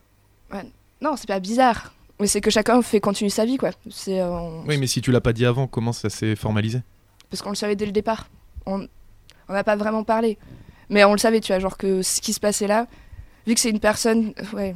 Non, 1.00 1.16
c'est 1.16 1.26
pas 1.28 1.40
bizarre. 1.40 1.94
Mais 2.20 2.26
c'est 2.28 2.40
que 2.40 2.50
chacun 2.50 2.80
fait 2.82 3.00
continuer 3.00 3.30
sa 3.30 3.44
vie, 3.44 3.56
quoi. 3.56 3.70
C'est. 3.90 4.22
on- 4.22 4.64
Oui, 4.66 4.76
mais 4.78 4.86
si 4.88 5.00
tu 5.00 5.10
l'as 5.12 5.20
pas 5.20 5.32
dit 5.32 5.46
avant, 5.46 5.66
comment 5.68 5.92
ça 5.92 6.10
s'est 6.10 6.34
formalisé? 6.36 6.80
Parce 7.30 7.42
qu'on 7.42 7.50
le 7.50 7.54
savait 7.56 7.76
dès 7.76 7.86
le 7.86 7.92
départ. 7.92 8.28
On 8.66 8.86
n'a 9.48 9.64
pas 9.64 9.76
vraiment 9.76 10.04
parlé. 10.04 10.38
Mais 10.92 11.02
on 11.05 11.12
le 11.12 11.18
savait, 11.18 11.40
tu 11.40 11.52
vois, 11.52 11.59
genre 11.59 11.76
que 11.76 12.02
ce 12.02 12.20
qui 12.20 12.33
se 12.33 12.38
passait 12.40 12.66
là, 12.68 12.87
vu 13.46 13.55
que 13.55 13.61
c'est 13.61 13.70
une 13.70 13.81
personne. 13.81 14.33
Ouais. 14.52 14.74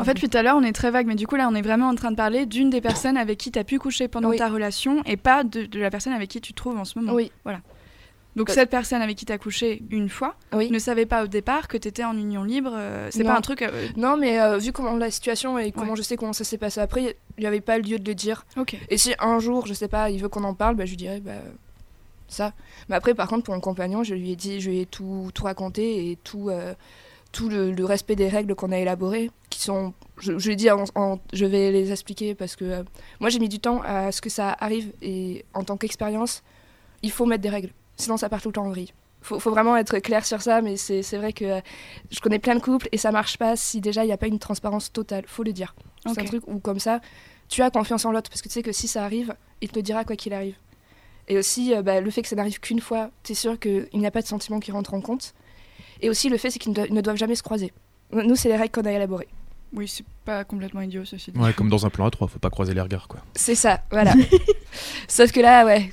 En 0.00 0.04
fait, 0.04 0.14
depuis 0.14 0.28
tout 0.28 0.36
à 0.38 0.42
l'heure, 0.42 0.56
on 0.56 0.62
est 0.64 0.72
très 0.72 0.90
vague, 0.90 1.06
mais 1.06 1.14
du 1.14 1.26
coup, 1.28 1.36
là, 1.36 1.48
on 1.48 1.54
est 1.54 1.62
vraiment 1.62 1.88
en 1.88 1.94
train 1.94 2.10
de 2.10 2.16
parler 2.16 2.46
d'une 2.46 2.68
des 2.70 2.80
personnes 2.80 3.16
avec 3.16 3.38
qui 3.38 3.52
tu 3.52 3.58
as 3.60 3.64
pu 3.64 3.78
coucher 3.78 4.08
pendant 4.08 4.30
Oui. 4.30 4.36
ta 4.38 4.48
relation 4.48 5.02
et 5.04 5.16
pas 5.16 5.44
de, 5.44 5.66
de 5.66 5.78
la 5.78 5.90
personne 5.90 6.12
avec 6.12 6.28
qui 6.30 6.40
tu 6.40 6.52
te 6.52 6.56
trouves 6.56 6.76
en 6.78 6.84
ce 6.84 6.98
moment. 6.98 7.12
Oui, 7.12 7.30
Donc, 8.34 8.48
Bah- 8.48 8.54
cette 8.54 8.70
personne 8.70 9.02
avec 9.02 9.16
qui 9.18 9.26
tu 9.26 9.32
as 9.32 9.36
couché 9.38 9.82
une 9.90 10.08
fois 10.08 10.34
oui. 10.54 10.70
ne 10.70 10.78
savait 10.78 11.04
pas 11.06 11.22
au 11.22 11.26
départ 11.26 11.68
que 11.68 11.76
tu 11.76 11.86
étais 11.86 12.02
en 12.02 12.16
union 12.16 12.42
libre. 12.44 12.72
euh, 12.74 13.08
c'est 13.12 13.22
pas 13.24 13.36
un 13.36 13.40
truc. 13.42 13.60
euh, 13.62 13.88
Non, 13.96 14.16
mais 14.16 14.40
euh, 14.40 14.56
vu 14.56 14.72
comment 14.72 14.96
la 14.96 15.10
situation 15.10 15.58
et 15.58 15.70
comment 15.70 15.90
Ouais. 15.92 15.96
je 15.98 16.02
sais 16.02 16.16
comment 16.16 16.32
ça 16.32 16.42
s'est 16.44 16.56
passé 16.58 16.80
après, 16.80 17.14
il 17.36 17.40
n'y 17.42 17.46
avait 17.46 17.60
pas 17.60 17.76
lieu 17.78 17.98
de 17.98 18.08
le 18.08 18.14
dire. 18.14 18.46
Ok. 18.56 18.74
Et 18.88 18.96
si 18.96 19.12
un 19.20 19.38
jour, 19.38 19.66
je 19.66 19.74
sais 19.74 19.86
pas, 19.88 20.08
il 20.10 20.18
veut 20.20 20.28
qu'on 20.30 20.44
en 20.44 20.54
parle, 20.54 20.76
bah, 20.76 20.86
je 20.86 20.90
lui 20.90 20.96
dirais 20.96 21.20
bah, 21.20 21.32
ça. 22.32 22.52
Mais 22.88 22.96
après, 22.96 23.14
par 23.14 23.28
contre, 23.28 23.44
pour 23.44 23.54
mon 23.54 23.60
compagnon, 23.60 24.02
je 24.04 24.14
lui 24.14 24.30
ai 24.32 24.36
dit, 24.36 24.60
je 24.60 24.70
lui 24.70 24.80
ai 24.80 24.86
tout, 24.86 25.30
tout 25.34 25.44
raconté 25.44 26.10
et 26.10 26.16
tout, 26.16 26.48
euh, 26.50 26.74
tout 27.32 27.48
le, 27.48 27.72
le 27.72 27.84
respect 27.84 28.16
des 28.16 28.28
règles 28.28 28.54
qu'on 28.54 28.72
a 28.72 28.78
élaborées, 28.78 29.30
qui 29.50 29.60
sont, 29.60 29.94
je, 30.18 30.38
je 30.38 30.46
lui 30.46 30.52
ai 30.52 30.56
dit, 30.56 30.70
en- 30.70 30.84
en- 30.94 31.18
je 31.32 31.44
vais 31.46 31.70
les 31.70 31.90
expliquer 31.92 32.34
parce 32.34 32.56
que 32.56 32.64
euh, 32.64 32.82
moi 33.20 33.30
j'ai 33.30 33.38
mis 33.38 33.48
du 33.48 33.58
temps 33.60 33.80
à 33.84 34.12
ce 34.12 34.20
que 34.20 34.28
ça 34.30 34.54
arrive 34.60 34.92
et 35.00 35.44
en 35.54 35.64
tant 35.64 35.76
qu'expérience, 35.76 36.42
il 37.02 37.10
faut 37.10 37.24
mettre 37.26 37.42
des 37.42 37.48
règles, 37.48 37.70
sinon 37.96 38.16
ça 38.16 38.28
part 38.28 38.42
tout 38.42 38.48
le 38.48 38.52
temps 38.54 38.66
en 38.66 38.70
vrille. 38.70 38.92
Faut, 39.24 39.38
faut 39.38 39.50
vraiment 39.52 39.76
être 39.76 39.98
clair 40.00 40.26
sur 40.26 40.42
ça, 40.42 40.62
mais 40.62 40.76
c'est 40.76 41.02
c'est 41.04 41.16
vrai 41.16 41.32
que 41.32 41.44
euh, 41.44 41.60
je 42.10 42.18
connais 42.20 42.40
plein 42.40 42.56
de 42.56 42.60
couples 42.60 42.88
et 42.90 42.98
ça 42.98 43.12
marche 43.12 43.38
pas 43.38 43.54
si 43.54 43.80
déjà 43.80 44.02
il 44.02 44.08
n'y 44.08 44.12
a 44.12 44.16
pas 44.16 44.26
une 44.26 44.40
transparence 44.40 44.92
totale. 44.92 45.24
Faut 45.28 45.44
le 45.44 45.52
dire. 45.52 45.76
C'est 46.04 46.20
un 46.20 46.24
truc 46.26 46.42
où 46.48 46.58
comme 46.58 46.80
ça, 46.80 47.00
tu 47.48 47.62
as 47.62 47.70
confiance 47.70 48.04
en 48.04 48.10
l'autre 48.10 48.28
parce 48.30 48.42
que 48.42 48.48
tu 48.48 48.54
sais 48.54 48.62
que 48.64 48.72
si 48.72 48.88
ça 48.88 49.04
arrive, 49.04 49.34
il 49.60 49.68
te 49.68 49.76
le 49.76 49.82
dira 49.82 50.02
quoi 50.04 50.16
qu'il 50.16 50.34
arrive. 50.34 50.56
Et 51.28 51.38
aussi, 51.38 51.74
euh, 51.74 51.82
bah, 51.82 52.00
le 52.00 52.10
fait 52.10 52.22
que 52.22 52.28
ça 52.28 52.36
n'arrive 52.36 52.58
qu'une 52.60 52.80
fois, 52.80 53.10
tu 53.22 53.32
es 53.32 53.34
sûr 53.34 53.58
qu'il 53.58 53.88
n'y 53.94 54.06
a 54.06 54.10
pas 54.10 54.22
de 54.22 54.26
sentiment 54.26 54.58
qui 54.60 54.72
rentre 54.72 54.92
en 54.94 55.00
compte. 55.00 55.34
Et 56.00 56.10
aussi, 56.10 56.28
le 56.28 56.36
fait, 56.36 56.50
c'est 56.50 56.58
qu'ils 56.58 56.72
ne, 56.72 56.76
do- 56.86 56.92
ne 56.94 57.00
doivent 57.00 57.16
jamais 57.16 57.36
se 57.36 57.42
croiser. 57.42 57.72
Nous, 58.12 58.34
c'est 58.36 58.48
les 58.48 58.56
règles 58.56 58.72
qu'on 58.72 58.84
a 58.84 58.92
élaborées. 58.92 59.28
Oui, 59.72 59.88
c'est 59.88 60.04
pas 60.24 60.44
complètement 60.44 60.80
idiot, 60.82 61.04
ceci 61.04 61.30
dit. 61.32 61.38
Ouais, 61.38 61.52
comme 61.54 61.70
dans 61.70 61.86
un 61.86 61.90
plan 61.90 62.06
A3, 62.08 62.28
faut 62.28 62.38
pas 62.38 62.50
croiser 62.50 62.74
les 62.74 62.80
regards, 62.80 63.08
quoi. 63.08 63.20
C'est 63.34 63.54
ça, 63.54 63.82
voilà. 63.90 64.12
Sauf 65.08 65.32
que 65.32 65.40
là, 65.40 65.64
ouais. 65.64 65.90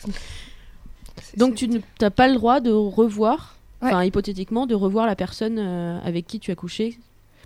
Donc, 1.38 1.56
tu 1.56 1.70
n'as 2.02 2.10
pas 2.10 2.28
le 2.28 2.36
droit 2.36 2.60
de 2.60 2.72
revoir, 2.72 3.56
Ouais. 3.82 3.88
enfin, 3.89 4.04
hypothétiquement, 4.04 4.65
de 4.65 4.76
revoir 4.76 5.06
la 5.06 5.15
personne 5.15 5.58
euh, 5.60 6.00
avec 6.04 6.28
qui 6.28 6.39
tu 6.42 6.52
as 6.52 6.56
couché. 6.56 6.98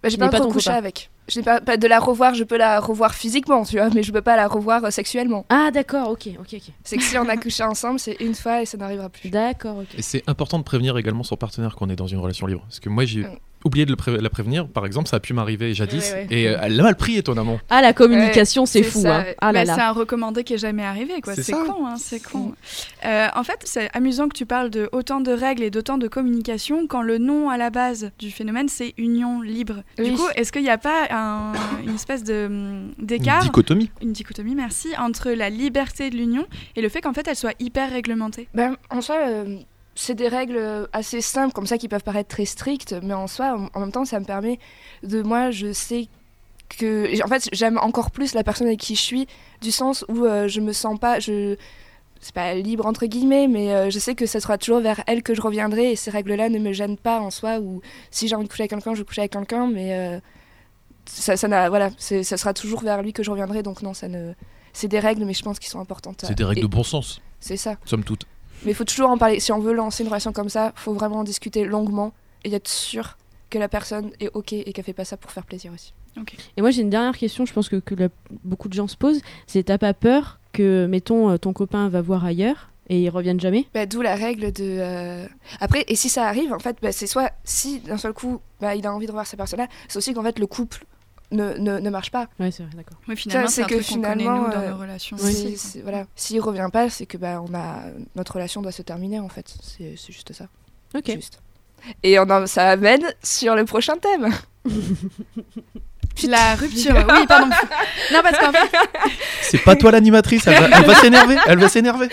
Bah, 0.02 0.10
j'ai 0.10 0.18
pas 0.18 0.28
encore 0.28 0.42
ton 0.42 0.52
couché 0.52 0.66
copain. 0.72 0.78
avec. 0.78 1.12
Je 1.28 1.40
n'ai 1.40 1.44
pas, 1.44 1.62
pas 1.62 1.78
de 1.78 1.88
la 1.88 2.00
revoir, 2.00 2.34
je 2.34 2.44
peux 2.44 2.58
la 2.58 2.80
revoir 2.80 3.14
physiquement, 3.14 3.64
tu 3.64 3.78
vois, 3.78 3.90
mais 3.90 4.04
je 4.04 4.12
peux 4.12 4.22
pas 4.22 4.36
la 4.36 4.48
revoir 4.48 4.84
euh, 4.84 4.90
sexuellement. 4.90 5.46
Ah, 5.50 5.72
d'accord, 5.72 6.10
ok, 6.10 6.30
ok, 6.40 6.56
ok. 6.56 6.74
C'est 6.84 6.98
que 6.98 7.04
si 7.04 7.18
on 7.18 7.30
a 7.30 7.38
couché 7.38 7.64
ensemble, 7.64 8.00
c'est 8.00 8.18
une 8.20 8.36
fois 8.36 8.62
et 8.62 8.66
ça 8.66 8.78
n'arrivera 8.78 9.10
plus. 9.10 9.30
D'accord, 9.30 9.78
ok. 9.78 9.88
Et 9.98 10.02
c'est 10.02 10.24
important 10.28 10.60
de 10.60 10.64
prévenir 10.64 10.98
également 10.98 11.24
son 11.24 11.38
partenaire 11.38 11.76
qu'on 11.76 11.90
est 11.90 11.96
dans 11.96 12.08
une 12.08 12.20
relation 12.20 12.46
libre. 12.46 12.62
Parce 12.64 12.80
que 12.80 12.90
moi, 12.90 13.06
j'ai 13.06 13.26
Oublié 13.66 13.86
de 13.86 13.92
le 13.92 13.96
pré- 13.96 14.18
la 14.20 14.30
prévenir, 14.30 14.68
par 14.68 14.86
exemple, 14.86 15.08
ça 15.08 15.18
a 15.18 15.20
pu 15.20 15.34
m'arriver 15.34 15.74
jadis. 15.74 16.12
Ouais, 16.12 16.14
ouais. 16.14 16.28
Et 16.32 16.48
euh, 16.50 16.58
elle 16.62 16.76
l'a 16.76 16.84
mal 16.84 16.96
pris, 16.96 17.18
étonnamment. 17.18 17.60
Ah, 17.70 17.82
la 17.82 17.94
communication, 17.94 18.66
c'est 18.66 18.84
c'est 18.84 18.90
fou. 18.90 19.04
hein. 19.08 19.24
Ah 19.40 19.52
là 19.52 19.64
Bah, 19.66 19.74
C'est 19.76 19.82
un 19.82 19.92
recommandé 19.92 20.44
qui 20.44 20.54
est 20.54 20.58
jamais 20.58 20.84
arrivé, 20.84 21.22
quoi. 21.22 21.34
C'est 21.36 21.52
con, 21.54 21.86
hein, 21.88 21.96
c'est 21.98 22.22
con. 22.22 22.54
Euh, 23.06 23.28
en 23.36 23.44
fait, 23.44 23.60
c'est 23.64 23.90
amusant 23.96 24.28
que 24.28 24.36
tu 24.38 24.46
parles 24.46 24.70
de 24.70 24.90
autant 24.92 25.22
de 25.22 25.32
règles 25.32 25.64
et 25.64 25.70
d'autant 25.70 25.98
de 25.98 26.08
communication 26.08 26.88
quand 26.88 27.02
le 27.02 27.18
nom 27.18 27.50
à 27.50 27.58
la 27.58 27.70
base 27.70 28.12
du 28.20 28.32
phénomène 28.32 28.68
c'est 28.70 28.94
union 28.98 29.42
libre. 29.42 29.84
Du 29.98 30.14
coup, 30.14 30.28
est-ce 30.36 30.52
qu'il 30.52 30.64
n'y 30.64 30.70
a 30.70 30.78
pas 30.78 31.08
un- 31.12 31.54
une 31.86 31.96
espèce 31.96 32.24
de 32.24 32.46
hum, 32.48 32.92
Une 33.00 33.06
d'écart, 33.06 33.42
dichotomie. 33.44 33.90
une 34.02 34.12
dichotomie, 34.12 34.56
merci, 34.56 34.90
entre 34.98 35.32
la 35.32 35.50
liberté 35.50 36.10
de 36.10 36.16
l'union 36.18 36.46
et 36.76 36.82
le 36.82 36.90
fait 36.90 37.02
qu'en 37.02 37.14
fait 37.14 37.28
elle 37.28 37.36
soit 37.36 37.54
hyper 37.60 37.90
réglementée? 37.92 38.48
Ben, 38.54 38.76
en 38.90 39.02
soi, 39.02 39.16
euh, 39.28 39.58
c'est 39.96 40.16
des 40.16 40.28
règles 40.28 40.58
euh, 40.58 40.88
assez 40.94 41.22
simples, 41.22 41.54
comme 41.54 41.68
ça, 41.68 41.78
qui 41.78 41.88
peuvent 41.88 42.04
paraître 42.04 42.30
très 42.30 42.46
strictes, 42.46 42.96
mais 43.04 43.14
en 43.14 43.28
soi, 43.28 43.56
en, 43.58 43.70
en 43.78 43.80
même 43.82 43.92
temps, 43.92 44.06
ça 44.06 44.20
me 44.20 44.26
permet 44.26 44.60
de. 45.04 45.22
Moi, 45.22 45.52
je 45.52 45.72
sais 45.74 46.08
que. 46.78 47.24
En 47.24 47.28
fait, 47.28 47.50
j'aime 47.54 47.78
encore 47.78 48.12
plus 48.12 48.34
la 48.34 48.44
personne 48.44 48.68
avec 48.68 48.80
qui 48.80 48.96
je 48.96 49.02
suis, 49.02 49.28
du 49.62 49.72
sens 49.72 50.04
où 50.10 50.26
euh, 50.26 50.48
je 50.48 50.62
me 50.62 50.74
sens 50.74 51.00
pas. 51.00 51.20
Je, 51.20 51.56
c'est 52.20 52.34
pas 52.34 52.54
libre 52.54 52.86
entre 52.86 53.06
guillemets, 53.06 53.50
mais 53.50 53.74
euh, 53.74 53.90
je 53.90 54.00
sais 54.00 54.16
que 54.16 54.26
ce 54.26 54.40
sera 54.40 54.58
toujours 54.58 54.80
vers 54.80 55.04
elle 55.08 55.24
que 55.24 55.34
je 55.34 55.42
reviendrai 55.42 55.92
et 55.92 55.96
ces 55.98 56.10
règles-là 56.10 56.48
ne 56.48 56.58
me 56.58 56.72
gênent 56.72 56.96
pas 56.98 57.20
en 57.20 57.30
soi. 57.30 57.60
Ou 57.60 57.82
si 58.12 58.30
j'ai 58.30 58.36
envie 58.36 58.46
de 58.46 58.50
coucher 58.50 58.62
avec 58.64 58.72
quelqu'un, 58.72 58.96
je 58.96 59.04
couche 59.04 59.20
avec 59.20 59.34
quelqu'un, 59.34 59.68
mais 59.68 59.94
euh, 59.94 60.20
ça, 61.06 61.36
ça 61.36 61.48
n'a, 61.50 61.68
voilà, 61.68 61.90
ça 61.98 62.24
sera 62.38 62.54
toujours 62.54 62.82
vers 62.82 63.02
lui 63.02 63.12
que 63.12 63.24
je 63.24 63.30
reviendrai. 63.30 63.62
Donc 63.62 63.82
non, 63.82 63.94
ça 63.94 64.08
ne, 64.08 64.32
c'est 64.72 64.88
des 64.88 65.00
règles, 65.00 65.26
mais 65.26 65.34
je 65.34 65.44
pense 65.44 65.60
qu'ils 65.60 65.70
sont 65.70 65.82
importantes. 65.82 66.24
C'est 66.26 66.34
des 66.34 66.46
règles 66.46 66.60
Et 66.60 66.64
de 66.64 66.68
bon 66.68 66.84
sens, 66.84 67.22
C'est 67.42 67.58
ça. 67.58 67.76
somme 67.84 68.06
toute. 68.06 68.26
Mais 68.66 68.72
il 68.72 68.76
faut 68.76 68.84
toujours 68.86 69.10
en 69.10 69.18
parler. 69.18 69.40
Si 69.40 69.52
on 69.52 69.60
veut 69.60 69.74
lancer 69.74 70.04
une 70.04 70.10
relation 70.10 70.32
comme 70.34 70.50
ça, 70.50 70.72
faut 70.76 70.94
vraiment 70.94 71.18
en 71.20 71.24
discuter 71.24 71.66
longuement 71.66 72.14
et 72.44 72.54
être 72.54 72.68
sûr 72.68 73.18
que 73.50 73.58
la 73.60 73.68
personne 73.70 74.12
est 74.20 74.30
ok 74.34 74.54
et 74.54 74.72
qu'elle 74.74 74.84
fait 74.86 74.94
pas 74.94 75.06
ça 75.06 75.18
pour 75.18 75.32
faire 75.32 75.46
plaisir 75.46 75.72
aussi. 75.74 75.94
Et 76.58 76.62
moi, 76.62 76.72
j'ai 76.72 76.82
une 76.82 76.90
dernière 76.90 77.18
question, 77.18 77.46
je 77.46 77.54
pense 77.54 77.70
que, 77.70 77.78
que 77.78 77.96
la- 77.96 78.10
beaucoup 78.44 78.70
de 78.70 78.74
gens 78.74 78.88
se 78.88 78.96
posent. 78.96 79.22
C'est 79.48 79.64
t'as 79.64 79.78
pas 79.78 79.94
peur 79.94 80.40
que, 80.54 80.86
mettons, 80.86 81.30
euh, 81.32 81.38
ton 81.38 81.54
copain 81.54 81.90
va 81.90 82.02
voir 82.02 82.24
ailleurs 82.24 82.70
et 82.90 83.02
il 83.02 83.10
revienne 83.10 83.40
jamais? 83.40 83.66
Bah, 83.74 83.86
D'où 83.86 84.02
la 84.02 84.16
règle 84.16 84.52
de. 84.52 84.64
euh, 84.64 85.26
Après, 85.60 85.84
et 85.88 85.96
si 85.96 86.10
ça 86.10 86.28
arrive, 86.28 86.54
en 86.54 86.60
fait, 86.60 86.78
bah, 86.82 86.92
c'est 86.92 87.08
soit 87.08 87.32
si 87.44 87.80
d'un 87.80 87.98
seul 87.98 88.14
coup 88.14 88.40
bah, 88.62 88.76
il 88.76 88.86
a 88.86 88.94
envie 88.94 89.06
de 89.08 89.12
revoir 89.12 89.26
cette 89.26 89.38
personne-là, 89.38 89.68
c'est 89.88 89.98
aussi 89.98 90.14
qu'en 90.14 90.24
fait 90.24 90.38
le 90.38 90.46
couple 90.48 90.86
ne, 91.34 91.54
ne, 91.58 91.80
ne 91.80 91.90
marche 91.90 92.12
pas. 92.12 92.28
Ouais, 92.40 92.52
c'est 92.52 92.64
vrai, 92.64 92.72
d'accord. 92.76 92.98
Oui, 93.08 93.16
finalement, 93.18 93.48
c'est 93.50 93.66
que 93.66 93.80
finalement, 93.82 94.44
nous 94.44 94.52
dans 94.52 94.60
euh, 94.62 94.70
nos 94.72 94.78
relations. 94.78 95.18
Si- 95.18 95.24
aussi, 95.26 95.44
quoi. 95.44 95.58
c'est- 95.58 95.82
voilà. 95.82 96.06
S'il 96.16 96.40
revient 96.40 96.70
pas, 96.72 96.90
c'est 96.90 97.06
que 97.06 97.18
bah, 97.18 97.42
on 97.46 97.54
a 97.54 97.82
notre 98.16 98.34
relation 98.36 98.62
doit 98.62 98.72
se 98.72 98.82
terminer 98.84 99.20
en 99.20 99.30
fait. 99.30 99.54
C'est 99.62 99.96
c'est 99.98 100.14
juste 100.14 100.32
ça. 100.34 100.48
Ok. 100.96 101.12
Juste. 101.14 101.40
Et 102.04 102.18
on 102.20 102.24
en- 102.30 102.48
ça 102.48 102.70
amène 102.70 103.04
sur 103.24 103.56
le 103.56 103.66
prochain 103.66 103.98
thème. 103.98 104.30
La 106.28 106.56
rupture, 106.56 106.96
oui, 106.96 107.26
pardon. 107.28 107.50
Non, 108.14 108.20
parce 108.24 108.38
qu'en 108.38 108.52
fait, 108.52 108.70
C'est 109.42 109.58
pas 109.64 109.76
toi 109.76 109.92
l'animatrice, 109.92 110.46
elle 110.48 110.60
va, 110.70 110.78
elle 110.78 110.86
va 110.86 110.96
s'énerver. 110.96 111.36
Elle 111.46 111.60
va 111.60 111.68
s'énerver. 111.70 112.08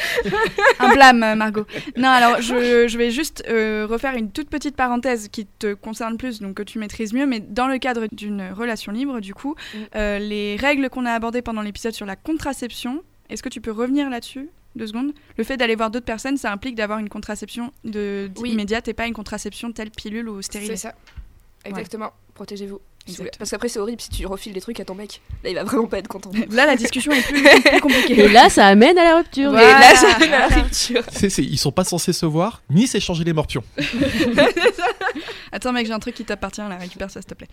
un 0.80 0.92
blâme, 0.94 1.34
Margot. 1.36 1.66
Non, 1.96 2.08
alors 2.08 2.40
je, 2.40 2.88
je 2.88 2.98
vais 2.98 3.10
juste 3.10 3.44
euh, 3.48 3.86
refaire 3.88 4.14
une 4.16 4.30
toute 4.32 4.48
petite 4.48 4.74
parenthèse 4.74 5.28
qui 5.28 5.46
te 5.46 5.74
concerne 5.74 6.16
plus, 6.16 6.40
donc 6.40 6.54
que 6.54 6.62
tu 6.62 6.78
maîtrises 6.78 7.12
mieux, 7.12 7.26
mais 7.26 7.40
dans 7.40 7.68
le 7.68 7.78
cadre 7.78 8.06
d'une 8.10 8.50
relation 8.52 8.90
libre, 8.92 9.20
du 9.20 9.34
coup, 9.34 9.54
Mm. 9.74 9.78
euh, 9.96 10.18
les 10.18 10.56
règles 10.56 10.88
qu'on 10.90 11.06
a 11.06 11.12
abordées 11.12 11.42
pendant 11.42 11.62
l'épisode 11.62 11.92
sur 11.92 12.06
la 12.06 12.16
contraception, 12.16 13.02
est-ce 13.28 13.42
que 13.42 13.48
tu 13.48 13.60
peux 13.60 13.70
revenir 13.72 14.08
là-dessus 14.10 14.48
deux 14.76 14.86
secondes? 14.86 15.12
Le 15.36 15.44
fait 15.44 15.56
d'aller 15.56 15.74
voir 15.76 15.90
d'autres 15.90 16.06
personnes, 16.06 16.36
ça 16.36 16.50
implique 16.52 16.74
d'avoir 16.74 16.98
une 16.98 17.08
contraception 17.08 17.72
de, 17.84 18.30
Oui. 18.38 18.50
immédiate 18.52 18.88
et 18.88 18.94
pas 18.94 19.06
une 19.06 19.14
contraception 19.14 19.70
telle 19.72 19.90
pilule 19.90 20.28
ou 20.28 20.40
C'est 20.42 20.46
stérile. 20.46 20.78
ça. 20.78 20.94
Exactement. 21.64 22.12
Protégez-vous. 22.34 22.80
S'il 23.06 23.16
vous 23.16 23.22
plaît. 23.22 23.28
Exact. 23.28 23.38
Parce 23.38 23.50
qu'après, 23.50 23.68
c'est 23.68 23.78
horrible 23.78 24.00
si 24.00 24.10
tu 24.10 24.26
refiles 24.26 24.52
des 24.52 24.60
trucs 24.60 24.80
à 24.80 24.84
ton 24.84 24.94
mec. 24.94 25.20
Là, 25.42 25.50
il 25.50 25.54
va 25.54 25.64
vraiment 25.64 25.86
pas 25.86 25.98
être 25.98 26.08
content. 26.08 26.30
Là, 26.50 26.66
la 26.66 26.76
discussion 26.76 27.12
est 27.12 27.22
plus, 27.22 27.42
plus 27.64 27.80
compliquée. 27.80 28.20
Et 28.20 28.28
là, 28.28 28.48
ça 28.48 28.66
amène 28.66 28.98
à 28.98 29.04
la 29.04 29.16
rupture. 29.16 29.50
Voilà. 29.50 29.68
Et 29.68 29.94
là, 29.94 30.16
c'est 30.18 30.28
la 30.28 30.46
rupture. 30.48 31.02
Ils 31.38 31.58
sont 31.58 31.72
pas 31.72 31.84
censés 31.84 32.12
se 32.12 32.26
voir, 32.26 32.62
ni 32.70 32.86
s'échanger 32.86 33.24
les 33.24 33.32
morpions. 33.32 33.64
Attends, 35.52 35.72
mec, 35.72 35.86
j'ai 35.86 35.92
un 35.92 35.98
truc 35.98 36.14
qui 36.14 36.24
t'appartient, 36.24 36.60
là, 36.60 36.76
récupère 36.76 37.10
ça, 37.10 37.20
s'il 37.20 37.28
te 37.28 37.34
plaît. 37.34 37.48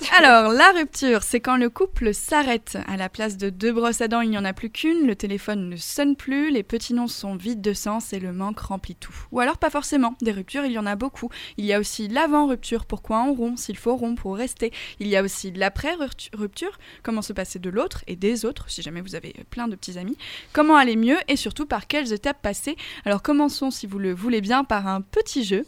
Alors, 0.16 0.52
la 0.52 0.70
rupture, 0.70 1.24
c'est 1.24 1.40
quand 1.40 1.56
le 1.56 1.70
couple 1.70 2.14
s'arrête. 2.14 2.78
À 2.86 2.96
la 2.96 3.08
place 3.08 3.36
de 3.36 3.50
deux 3.50 3.72
brosses 3.72 4.00
à 4.00 4.06
dents, 4.06 4.20
il 4.20 4.30
n'y 4.30 4.38
en 4.38 4.44
a 4.44 4.52
plus 4.52 4.70
qu'une, 4.70 5.06
le 5.08 5.16
téléphone 5.16 5.68
ne 5.68 5.76
sonne 5.76 6.14
plus, 6.14 6.50
les 6.50 6.62
petits 6.62 6.94
noms 6.94 7.08
sont 7.08 7.34
vides 7.34 7.60
de 7.60 7.72
sens 7.72 8.12
et 8.12 8.20
le 8.20 8.32
manque 8.32 8.60
remplit 8.60 8.94
tout. 8.94 9.14
Ou 9.32 9.40
alors 9.40 9.58
pas 9.58 9.70
forcément, 9.70 10.14
des 10.22 10.30
ruptures, 10.30 10.64
il 10.64 10.72
y 10.72 10.78
en 10.78 10.86
a 10.86 10.94
beaucoup. 10.94 11.30
Il 11.56 11.64
y 11.64 11.72
a 11.72 11.80
aussi 11.80 12.06
l'avant-rupture, 12.06 12.86
pourquoi 12.86 13.24
on 13.24 13.34
rompt, 13.34 13.58
s'il 13.58 13.76
faut 13.76 13.96
rompre 13.96 14.22
pour 14.22 14.36
rester. 14.36 14.72
Il 15.00 15.08
y 15.08 15.16
a 15.16 15.22
aussi 15.22 15.50
l'après-rupture, 15.50 16.78
comment 17.02 17.22
se 17.22 17.32
passer 17.32 17.58
de 17.58 17.70
l'autre 17.70 18.04
et 18.06 18.14
des 18.14 18.44
autres, 18.44 18.70
si 18.70 18.82
jamais 18.82 19.00
vous 19.00 19.16
avez 19.16 19.34
plein 19.50 19.66
de 19.66 19.74
petits 19.74 19.98
amis? 19.98 20.16
Comment 20.52 20.76
aller 20.76 20.96
mieux 20.96 21.18
et 21.26 21.36
surtout 21.36 21.66
par 21.66 21.88
quelles 21.88 22.12
étapes 22.12 22.40
passer? 22.40 22.76
Alors 23.04 23.22
commençons, 23.22 23.72
si 23.72 23.88
vous 23.88 23.98
le 23.98 24.14
voulez 24.14 24.40
bien, 24.40 24.62
par 24.62 24.86
un 24.86 25.00
petit 25.00 25.42
jeu. 25.42 25.64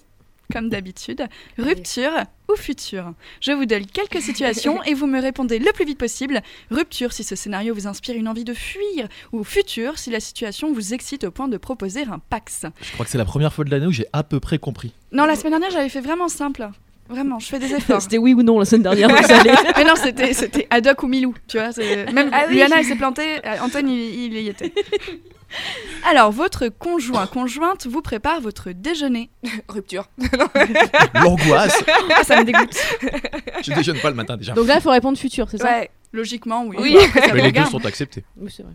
Comme 0.53 0.69
d'habitude, 0.69 1.27
rupture 1.59 2.13
ou 2.51 2.57
futur. 2.57 3.13
Je 3.41 3.53
vous 3.53 3.67
donne 3.67 3.87
quelques 3.87 4.21
situations 4.21 4.83
et 4.87 4.95
vous 4.95 5.07
me 5.07 5.21
répondez 5.21 5.59
le 5.59 5.73
plus 5.73 5.85
vite 5.85 5.99
possible. 5.99 6.43
Rupture 6.71 7.13
si 7.13 7.25
ce 7.25 7.37
scénario 7.37 7.75
vous 7.75 7.87
inspire 7.87 8.17
une 8.17 8.29
envie 8.29 8.45
de 8.45 8.55
fuir, 8.55 9.09
ou 9.33 9.45
futur 9.45 9.99
si 9.99 10.11
la 10.11 10.21
situation 10.21 10.73
vous 10.73 10.95
excite 10.95 11.25
au 11.25 11.31
point 11.31 11.49
de 11.49 11.57
proposer 11.57 12.03
un 12.03 12.19
pax. 12.19 12.67
Je 12.83 12.93
crois 12.93 13.05
que 13.05 13.11
c'est 13.11 13.19
la 13.19 13.25
première 13.25 13.53
fois 13.53 13.65
de 13.65 13.71
l'année 13.71 13.87
où 13.87 13.93
j'ai 13.93 14.07
à 14.13 14.23
peu 14.23 14.41
près 14.41 14.59
compris. 14.59 14.93
Non, 15.13 15.25
la 15.25 15.37
semaine 15.37 15.53
dernière 15.53 15.71
j'avais 15.71 15.89
fait 15.89 16.01
vraiment 16.01 16.29
simple. 16.29 16.69
Vraiment, 17.11 17.38
je 17.40 17.46
fais 17.46 17.59
des 17.59 17.75
efforts. 17.75 18.01
C'était 18.03 18.18
oui 18.18 18.33
ou 18.35 18.42
non 18.42 18.59
la 18.59 18.64
semaine 18.64 18.83
dernière. 18.85 19.09
Mais 19.77 19.85
non, 19.85 19.94
c'était 19.96 20.33
c'était 20.33 20.66
Haddock 20.70 21.03
ou 21.03 21.09
Milou, 21.09 21.35
tu 21.49 21.59
vois. 21.59 21.73
c'est- 21.73 22.11
Même 22.12 22.31
Ah 22.33 22.44
oui. 22.49 22.55
Luana, 22.55 22.77
elle 22.79 22.85
s'est 22.85 22.94
plantée, 22.96 23.38
euh, 23.44 23.57
Antoine, 23.62 23.88
il, 23.88 24.33
il 24.33 24.38
y 24.42 24.49
était. 24.49 24.73
Alors, 26.09 26.31
votre 26.31 26.68
conjoint, 26.68 27.27
conjointe 27.27 27.87
vous 27.88 28.01
prépare 28.03 28.40
votre 28.40 28.70
déjeuner. 28.70 29.31
Rupture. 29.68 30.09
L'angoisse. 31.14 31.83
Ah, 32.16 32.23
ça 32.25 32.37
me 32.38 32.44
dégoûte. 32.44 32.77
Je 33.62 33.73
déjeune 33.75 33.99
pas 33.99 34.11
le 34.11 34.16
matin 34.16 34.37
déjà. 34.37 34.53
Donc 34.53 34.66
là, 34.68 34.77
il 34.77 34.81
faut 34.81 34.90
répondre 34.90 35.18
futur, 35.18 35.49
c'est 35.51 35.59
ça? 35.59 35.64
Ouais. 35.81 35.90
Logiquement, 36.12 36.64
oui. 36.66 36.77
Oui. 36.79 36.96
Après, 37.05 37.20
ça 37.20 37.27
Mais 37.27 37.31
vous 37.31 37.37
les 37.37 37.42
deux 37.42 37.46
regarde. 37.49 37.70
sont 37.70 37.85
acceptés. 37.85 38.25
Oui, 38.37 38.53
c'est 38.57 38.62
vrai. 38.62 38.73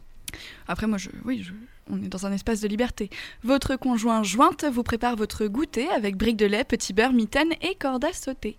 Après, 0.67 0.85
moi, 0.87 0.97
je, 0.97 1.09
oui, 1.23 1.43
je, 1.45 1.51
on 1.89 2.01
est 2.03 2.07
dans 2.07 2.25
un 2.25 2.31
espace 2.31 2.61
de 2.61 2.67
liberté. 2.67 3.09
Votre 3.43 3.75
conjoint 3.75 4.23
jointe 4.23 4.65
vous 4.65 4.83
prépare 4.83 5.15
votre 5.15 5.45
goûter 5.45 5.87
avec 5.89 6.17
briques 6.17 6.37
de 6.37 6.45
lait, 6.45 6.63
petit 6.63 6.93
beurre, 6.93 7.13
mitaine 7.13 7.53
et 7.61 7.75
corde 7.75 8.05
à 8.05 8.13
sauter. 8.13 8.57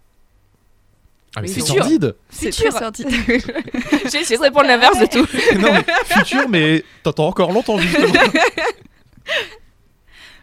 Ah, 1.34 1.42
mais 1.42 1.48
c'est 1.48 1.60
sordide. 1.60 2.16
C'est 2.30 2.50
très 2.50 2.70
sordide. 2.70 3.08
J'ai 4.10 4.20
essayé 4.20 4.38
de 4.38 4.42
répondre 4.42 4.66
l'inverse 4.66 4.98
de 4.98 5.06
tout. 5.06 5.26
non, 5.58 5.72
mais 5.72 5.84
futur, 6.04 6.48
mais 6.48 6.82
t'entends 7.02 7.28
encore 7.28 7.52
longtemps 7.52 7.78
justement. 7.78 8.12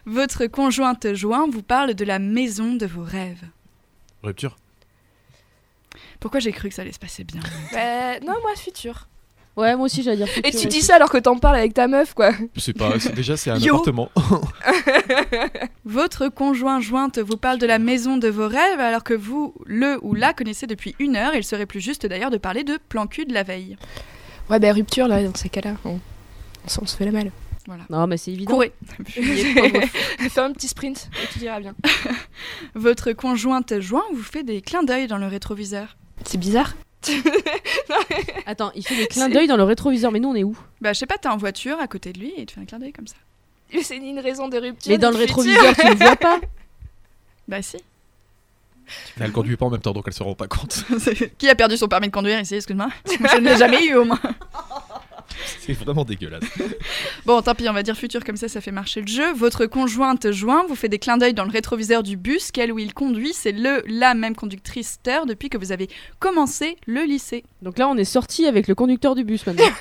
Votre 0.06 0.46
conjointe 0.46 1.14
joint 1.14 1.48
vous 1.50 1.62
parle 1.62 1.94
de 1.94 2.04
la 2.04 2.18
maison 2.18 2.74
de 2.74 2.86
vos 2.86 3.02
rêves. 3.02 3.42
Rupture. 4.22 4.56
Pourquoi 6.20 6.40
j'ai 6.40 6.52
cru 6.52 6.68
que 6.68 6.74
ça 6.74 6.82
allait 6.82 6.92
se 6.92 6.98
passer 6.98 7.24
bien? 7.24 7.40
Bah, 7.72 8.20
non, 8.20 8.34
moi, 8.42 8.54
futur. 8.56 9.08
Ouais, 9.56 9.76
moi 9.76 9.84
aussi, 9.86 10.02
j'allais 10.02 10.16
dire. 10.16 10.28
Et 10.42 10.50
tu 10.50 10.66
dis 10.66 10.80
ça 10.82 10.96
alors 10.96 11.10
que 11.10 11.18
t'en 11.18 11.38
parles 11.38 11.56
avec 11.56 11.74
ta 11.74 11.86
meuf, 11.86 12.12
quoi. 12.14 12.32
C'est 12.56 12.72
pas. 12.76 12.98
c'est- 12.98 13.14
Déjà, 13.14 13.36
c'est 13.36 13.50
un 13.50 13.56
Yo. 13.58 13.74
appartement. 13.74 14.10
Votre 15.84 16.28
conjoint 16.28 16.80
jointe 16.80 17.18
vous 17.18 17.36
parle 17.36 17.58
de 17.58 17.66
la 17.66 17.78
maison 17.78 18.16
de 18.16 18.28
vos 18.28 18.48
rêves 18.48 18.80
alors 18.80 19.04
que 19.04 19.14
vous, 19.14 19.54
le 19.66 19.98
ou 20.02 20.14
la 20.14 20.32
connaissez 20.32 20.66
depuis 20.66 20.94
une 20.98 21.16
heure. 21.16 21.34
Il 21.34 21.44
serait 21.44 21.66
plus 21.66 21.80
juste 21.80 22.06
d'ailleurs 22.06 22.30
de 22.30 22.38
parler 22.38 22.64
de 22.64 22.78
plan 22.88 23.06
cul 23.06 23.26
de 23.26 23.34
la 23.34 23.42
veille. 23.42 23.76
Ouais, 24.50 24.58
bah, 24.58 24.72
rupture, 24.72 25.08
là, 25.08 25.22
dans 25.22 25.34
ces 25.34 25.48
cas-là. 25.48 25.74
On, 25.84 25.98
on 26.64 26.68
se- 26.68 26.80
on 26.80 26.86
se 26.86 26.96
fait 26.96 27.04
la 27.04 27.12
mal. 27.12 27.30
Voilà. 27.66 27.84
Non, 27.88 28.06
mais 28.06 28.16
c'est 28.18 28.30
évident. 28.32 28.52
Courez. 28.52 28.72
Fais 29.08 30.40
un 30.40 30.52
petit 30.52 30.68
sprint 30.68 31.08
et 31.22 31.32
tu 31.32 31.38
diras 31.38 31.60
bien. 31.60 31.74
Votre 32.74 33.12
conjointe 33.12 33.80
joint 33.80 34.04
vous 34.12 34.22
fait 34.22 34.42
des 34.42 34.60
clins 34.60 34.82
d'œil 34.82 35.06
dans 35.06 35.16
le 35.16 35.26
rétroviseur. 35.26 35.96
C'est 36.26 36.36
bizarre. 36.38 36.74
Attends, 38.46 38.72
il 38.74 38.86
fait 38.86 38.96
des 38.96 39.06
clins 39.08 39.28
d'œil 39.28 39.46
dans 39.46 39.56
le 39.56 39.62
rétroviseur, 39.62 40.12
mais 40.12 40.20
nous, 40.20 40.28
on 40.30 40.34
est 40.34 40.44
où 40.44 40.56
Bah, 40.80 40.92
je 40.92 40.98
sais 40.98 41.06
pas, 41.06 41.18
t'es 41.18 41.28
en 41.28 41.36
voiture 41.36 41.78
à 41.80 41.86
côté 41.86 42.12
de 42.12 42.20
lui 42.20 42.30
et 42.30 42.42
il 42.42 42.46
te 42.46 42.52
fait 42.52 42.60
un 42.60 42.64
clin 42.64 42.78
d'œil 42.78 42.92
comme 42.92 43.06
ça. 43.06 43.16
C'est 43.82 43.98
ni 43.98 44.10
une 44.10 44.20
raison 44.20 44.48
de 44.48 44.56
rupture. 44.58 44.90
Mais 44.90 44.98
dans 44.98 45.10
le 45.10 45.16
rétroviseur, 45.16 45.74
tu 45.76 45.88
le 45.88 45.96
vois 45.96 46.16
pas 46.16 46.38
Bah, 47.48 47.60
si. 47.62 47.76
Elle 49.18 49.32
conduit 49.32 49.56
pas 49.56 49.66
en 49.66 49.70
même 49.70 49.80
temps, 49.80 49.92
donc 49.92 50.04
elle 50.06 50.12
se 50.12 50.22
rend 50.22 50.34
pas 50.34 50.46
compte. 50.46 50.84
Qui 51.38 51.48
a 51.48 51.54
perdu 51.54 51.76
son 51.76 51.88
permis 51.88 52.08
de 52.08 52.12
conduire 52.12 52.38
ici, 52.40 52.54
excuse-moi 52.56 52.88
Je 53.06 53.38
ne 53.38 53.48
l'ai 53.48 53.56
jamais 53.56 53.84
eu 53.86 53.94
au 53.94 54.04
moins. 54.04 54.20
C'est 55.60 55.72
vraiment 55.72 56.04
dégueulasse. 56.04 56.44
Bon, 57.26 57.40
tant 57.40 57.54
pis, 57.54 57.68
on 57.68 57.72
va 57.72 57.82
dire 57.82 57.96
futur 57.96 58.22
comme 58.22 58.36
ça, 58.36 58.48
ça 58.48 58.60
fait 58.60 58.70
marcher 58.70 59.00
le 59.00 59.06
jeu. 59.06 59.32
Votre 59.34 59.66
conjointe 59.66 60.30
joint 60.30 60.64
vous 60.68 60.74
fait 60.74 60.88
des 60.88 60.98
clins 60.98 61.16
d'œil 61.16 61.32
dans 61.32 61.44
le 61.44 61.50
rétroviseur 61.50 62.02
du 62.02 62.16
bus, 62.16 62.50
qu'elle 62.50 62.70
ou 62.70 62.78
il 62.78 62.92
conduit. 62.92 63.32
C'est 63.32 63.52
le, 63.52 63.82
la 63.86 64.14
même 64.14 64.34
conductrice 64.34 64.98
terre 65.02 65.24
depuis 65.24 65.48
que 65.48 65.56
vous 65.56 65.72
avez 65.72 65.88
commencé 66.18 66.76
le 66.86 67.04
lycée. 67.04 67.44
Donc 67.62 67.78
là, 67.78 67.88
on 67.88 67.96
est 67.96 68.04
sorti 68.04 68.46
avec 68.46 68.68
le 68.68 68.74
conducteur 68.74 69.14
du 69.14 69.24
bus 69.24 69.46
maintenant. 69.46 69.64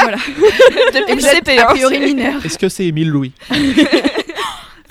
Voilà. 0.00 0.18
Depuis 0.18 1.14
le 1.14 1.20
CP, 1.20 1.58
a 1.58 1.62
hein. 1.62 1.66
priori 1.70 1.98
mineur. 2.00 2.44
Est-ce 2.44 2.58
que 2.58 2.68
c'est 2.68 2.84
Émile 2.84 3.08
Louis? 3.08 3.32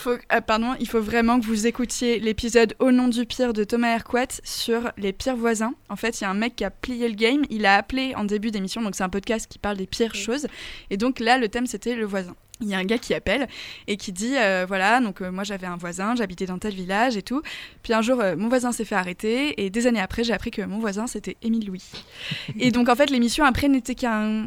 Faut, 0.04 0.18
pardon, 0.46 0.74
il 0.82 0.88
faut 0.90 1.00
vraiment 1.00 1.40
que 1.40 1.46
vous 1.46 1.66
écoutiez 1.66 2.20
l'épisode 2.20 2.76
Au 2.80 2.92
nom 2.92 3.08
du 3.08 3.26
pire 3.26 3.54
de 3.54 3.64
Thomas 3.64 3.88
Hercouet 3.88 4.28
sur 4.44 4.92
les 4.98 5.14
pires 5.14 5.38
voisins. 5.38 5.76
En 5.88 5.96
fait, 5.96 6.20
il 6.20 6.26
y 6.26 6.28
a 6.28 6.30
un 6.30 6.34
mec 6.34 6.58
qui 6.58 6.66
a 6.66 6.72
plié 6.72 7.08
le 7.08 7.16
game. 7.16 7.44
Il 7.50 7.66
a 7.66 7.78
appelé 7.78 8.14
en 8.16 8.26
début 8.26 8.52
d'émission, 8.52 8.82
donc 8.82 8.96
c'est 8.96 9.04
un 9.04 9.10
podcast 9.10 9.48
qui 9.50 9.60
parle 9.60 9.78
des 9.78 9.88
pires 9.88 10.14
choses. 10.14 10.48
Et 10.90 10.98
donc 10.98 11.22
là, 11.22 11.38
le 11.38 11.48
thème 11.48 11.68
c'était 11.68 11.96
le 11.96 12.04
voisin. 12.04 12.36
Il 12.60 12.68
y 12.68 12.76
a 12.76 12.80
un 12.80 12.84
gars 12.84 12.98
qui 12.98 13.14
appelle 13.14 13.48
et 13.88 13.96
qui 13.96 14.12
dit 14.12 14.36
euh, 14.36 14.66
voilà 14.68 15.00
donc 15.00 15.22
euh, 15.22 15.32
moi 15.32 15.44
j'avais 15.44 15.66
un 15.66 15.76
voisin 15.76 16.16
j'habitais 16.16 16.46
dans 16.46 16.60
tel 16.60 16.74
village 16.74 17.18
et 17.18 17.24
tout 17.24 17.42
puis 17.82 17.94
un 17.94 18.02
jour 18.04 18.22
euh, 18.22 18.36
mon 18.38 18.48
voisin 18.48 18.72
s'est 18.72 18.86
fait 18.86 18.96
arrêter 18.96 19.66
et 19.66 19.72
des 19.72 19.88
années 19.88 20.00
après 20.00 20.24
j'ai 20.24 20.34
appris 20.34 20.52
que 20.52 20.62
mon 20.62 20.78
voisin 20.78 21.08
c'était 21.08 21.36
Émile 21.42 21.66
Louis 21.66 21.84
et 22.60 22.70
donc 22.70 22.90
en 22.90 22.96
fait 22.96 23.10
l'émission 23.10 23.44
après 23.44 23.68
n'était 23.70 23.96
qu'un 23.96 24.46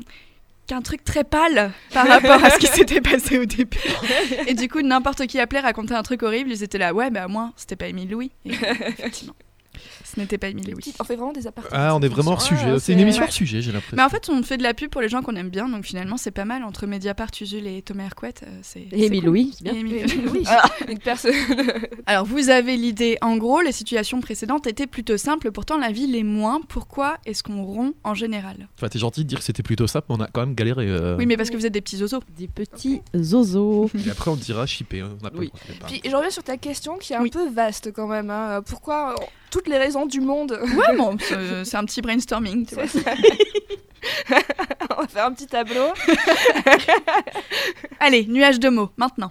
qu'un 0.67 0.83
truc 0.83 1.05
très 1.05 1.25
pâle 1.25 1.73
par 1.93 2.07
rapport 2.07 2.43
à 2.43 2.51
ce 2.51 2.59
qui 2.59 2.67
s'était 2.75 3.01
passé 3.01 3.39
au 3.39 3.45
début. 3.45 3.79
Et 4.47 4.55
du 4.55 4.69
coup, 4.69 4.83
n'importe 4.83 5.27
qui 5.27 5.39
appelait 5.39 5.61
racontait 5.61 5.95
un 5.95 6.03
truc 6.03 6.23
horrible, 6.23 6.51
ils 6.51 6.63
étaient 6.63 6.79
là, 6.79 6.93
ouais, 6.93 7.11
bah 7.11 7.29
moi, 7.29 7.53
c'était 7.57 7.77
pas 7.77 7.89
Émile 7.89 8.11
Louis. 8.11 8.31
Et, 8.45 8.51
effectivement. 8.89 9.35
Ce 10.05 10.19
n'était 10.21 10.39
pas 10.39 10.49
Émile 10.49 10.71
Louis. 10.71 10.95
On 11.01 11.05
fait 11.05 11.17
vraiment 11.17 11.33
des 11.33 11.47
apartés. 11.47 11.71
Ah, 11.73 11.95
on 11.95 12.01
est 12.01 12.09
vraiment 12.09 12.33
hors 12.33 12.43
sujet. 12.43 12.79
C'est 12.79 12.93
une 12.93 13.01
émission 13.01 13.23
hors 13.25 13.33
sujet, 13.33 13.61
j'ai 13.63 13.73
l'impression. 13.73 13.97
Mais 13.97 14.03
en 14.03 14.09
fait, 14.09 14.29
on 14.29 14.43
fait 14.43 14.57
de 14.57 14.63
la 14.63 14.75
pub 14.75 14.91
pour 14.91 15.01
les 15.01 15.09
gens 15.09 15.23
qu'on 15.23 15.37
aime 15.37 15.51
bien, 15.51 15.69
donc 15.69 15.85
finalement, 15.85 16.17
c'est 16.17 16.31
pas 16.31 16.45
mal. 16.45 16.63
Entre 16.65 16.87
Mediapart, 16.87 17.31
Usul 17.41 17.67
et 17.67 17.83
Thomas 17.83 18.05
Hercouet, 18.05 18.35
euh, 18.43 18.47
c'est. 18.63 18.87
Et 18.93 19.07
Émile 19.07 19.21
cool. 19.21 19.29
Louis, 19.31 19.55
c'est 19.59 19.69
Et 19.75 19.83
bien. 19.85 20.07
Louis. 20.25 20.45
Ah, 20.47 20.63
une 20.89 20.99
personne. 20.99 21.33
Alors, 22.07 22.25
vous 22.25 22.49
avez 22.51 22.77
l'idée. 22.77 23.19
En 23.21 23.37
gros, 23.37 23.61
les 23.61 23.73
situations 23.73 24.21
précédentes 24.21 24.67
étaient 24.67 24.87
plutôt 24.87 25.17
simples, 25.17 25.51
pourtant 25.53 25.79
la 25.79 25.91
vie 25.93 26.07
l'est 26.07 26.23
moins. 26.23 26.61
Pourquoi 26.69 27.19
est-ce 27.27 27.43
qu'on 27.43 27.63
rompt 27.65 27.95
en 28.05 28.15
général? 28.15 28.69
Enfin, 28.77 28.89
t'es 28.89 28.99
gentil 28.99 29.23
de 29.25 29.29
dire 29.29 29.39
que 29.39 29.45
c'était 29.45 29.63
plutôt 29.63 29.87
simple, 29.87 30.07
mais 30.11 30.17
on 30.17 30.21
a 30.21 30.29
quand 30.29 30.41
même 30.41 30.55
galéré. 30.55 30.87
euh, 30.89 31.17
Oui, 31.17 31.27
mais 31.27 31.37
parce 31.37 31.51
que 31.51 31.57
vous 31.57 31.67
êtes 31.67 31.73
des 31.73 31.81
petits 31.81 32.01
oiseaux. 32.03 32.21
Des 32.39 32.49
petits 32.49 33.01
zozos. 33.17 33.91
Et 34.07 34.11
après, 34.11 34.31
on 34.31 34.37
dira 34.37 34.67
chipper. 34.67 35.01
hein, 35.01 35.17
On 35.23 35.27
a 35.27 35.31
pas 35.31 35.39
Oui. 35.39 35.51
Puis 35.87 36.01
je 36.05 36.15
reviens 36.15 36.31
sur 36.31 36.43
ta 36.43 36.57
question 36.57 36.97
qui 36.99 37.13
est 37.13 37.17
un 37.17 37.23
Oui. 37.23 37.31
peu 37.31 37.49
vaste 37.51 37.93
quand 37.93 38.07
même. 38.07 38.31
hein. 38.31 38.63
Pourquoi 38.67 39.15
toutes 39.51 39.69
les 39.69 39.79
raisons 39.79 40.07
du 40.07 40.21
monde 40.21 40.59
Ouais, 40.63 40.97
bon, 40.97 41.17
c'est 41.21 41.65
c'est 41.65 41.77
un 41.77 41.85
petit 41.85 42.01
brainstorming, 42.03 42.67
tu 42.67 42.75
vois. 42.75 42.87
C'est 42.87 43.01
ça. 43.01 43.13
On 44.97 45.03
va 45.03 45.09
faire 45.09 45.27
un 45.27 45.33
petit 45.33 45.47
tableau. 45.47 45.89
Allez, 48.01 48.27
nuage 48.27 48.61
de 48.61 48.69
mots, 48.69 48.91
maintenant. 48.97 49.31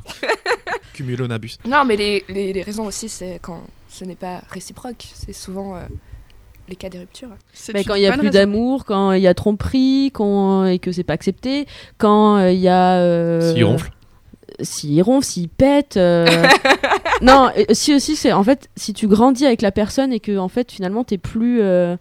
Cumulonabus. 0.93 1.57
Non, 1.65 1.85
mais 1.85 1.95
les, 1.95 2.23
les- 2.29 2.53
les 2.53 2.61
raisons 2.61 2.85
aussi, 2.85 3.09
c'est 3.09 3.39
quand 3.41 3.61
ce 3.89 4.03
n'est 4.05 4.15
pas 4.15 4.41
réciproque. 4.49 5.05
C'est 5.13 5.33
souvent 5.33 5.75
euh, 5.75 5.79
les 6.67 6.75
cas 6.75 6.89
des 6.89 6.99
ruptures. 6.99 7.29
C'est 7.53 7.73
Mais 7.73 7.83
quand 7.83 7.95
il 7.95 8.01
y 8.03 8.07
a 8.07 8.17
plus 8.17 8.29
d'amour, 8.29 8.85
quand 8.85 9.11
il 9.13 9.21
y 9.21 9.27
a 9.27 9.33
tromperie, 9.33 10.11
quand 10.13 10.65
et 10.65 10.79
que 10.79 10.91
c'est 10.91 11.03
pas 11.03 11.13
accepté, 11.13 11.65
quand 11.97 12.37
euh, 12.37 12.51
il 12.51 12.59
y 12.59 12.67
a 12.67 12.97
euh, 12.97 13.53
S'il 13.53 13.63
ronfle. 13.65 13.91
S'il 14.61 15.01
ronfle, 15.01 15.25
s'il 15.27 15.49
pète. 15.49 15.97
euh, 15.97 16.25
non, 17.21 17.49
si 17.71 17.93
aussi 17.93 18.15
c'est 18.15 18.31
en 18.33 18.43
fait 18.43 18.69
si 18.75 18.93
tu 18.93 19.07
grandis 19.07 19.45
avec 19.45 19.61
la 19.61 19.71
personne 19.71 20.11
et 20.13 20.19
que 20.19 20.37
en 20.37 20.49
fait 20.49 20.71
finalement 20.71 21.03
t'es 21.03 21.17
plus 21.17 21.61
euh, 21.61 21.95